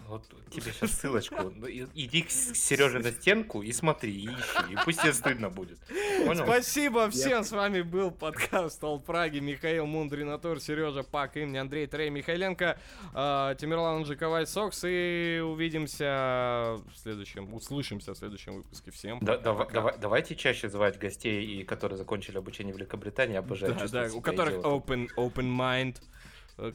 Вот, 0.09 0.25
вот 0.33 0.51
тебе 0.51 0.73
сейчас 0.73 0.91
ссылочку. 0.91 1.51
Ну, 1.55 1.69
иди 1.69 2.23
к 2.23 2.31
Сереже 2.31 2.99
на 2.99 3.13
стенку 3.13 3.63
и 3.63 3.73
смотри, 3.73 4.13
и 4.13 4.27
ищи. 4.27 4.73
И 4.73 4.77
пусть 4.85 5.01
тебе 5.01 5.13
стыдно 5.13 5.49
будет. 5.49 5.79
Понял? 6.27 6.45
Спасибо 6.45 7.09
всем. 7.09 7.31
Я... 7.31 7.45
С 7.45 7.53
вами 7.53 7.83
был 7.83 8.11
подкаст 8.11 8.83
All 8.83 9.01
Праги. 9.01 9.39
Михаил 9.39 9.87
Мундринатор, 9.87 10.61
Сережа 10.61 11.05
Пак, 11.05 11.37
имени 11.37 11.59
Андрей 11.59 11.87
Трей 11.87 12.11
Михайленко, 12.11 12.79
э, 13.15 13.55
Тимирлан 13.59 14.05
Жиковай 14.05 14.47
Сокс. 14.47 14.83
И 14.85 15.41
увидимся 15.41 16.81
в 16.93 16.99
следующем, 16.99 17.55
услышимся 17.55 18.15
в 18.15 18.19
следующем 18.19 18.57
выпуске. 18.57 18.91
Всем 18.91 19.21
да, 19.21 19.39
давай, 19.39 19.71
давай, 19.73 19.95
Давайте 19.99 20.35
чаще 20.35 20.69
звать 20.69 20.99
гостей, 20.99 21.45
и 21.45 21.63
которые 21.63 21.97
закончили 21.97 22.39
обучение 22.39 22.75
в 22.75 22.77
Великобритании, 22.77 23.37
обожаю 23.37 23.75
да, 23.75 23.87
да, 23.87 24.09
у 24.13 24.21
которых 24.21 24.55
open, 24.65 25.09
open 25.17 25.57
mind. 25.57 25.97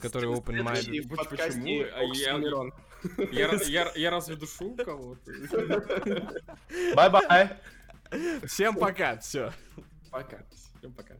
Который 0.01 0.29
open 0.29 0.63
mind. 0.63 1.07
Почему? 1.07 1.85
А 1.93 2.03
я, 2.13 2.37
я, 3.31 3.51
я, 3.67 3.91
я 3.95 4.09
разве 4.11 4.35
душу 4.35 4.75
кого-то? 4.83 5.31
Bye-bye. 6.95 7.57
Всем 8.45 8.75
пока, 8.75 9.17
все. 9.17 9.53
Пока. 10.11 10.43
Всем 10.79 10.93
пока. 10.93 11.15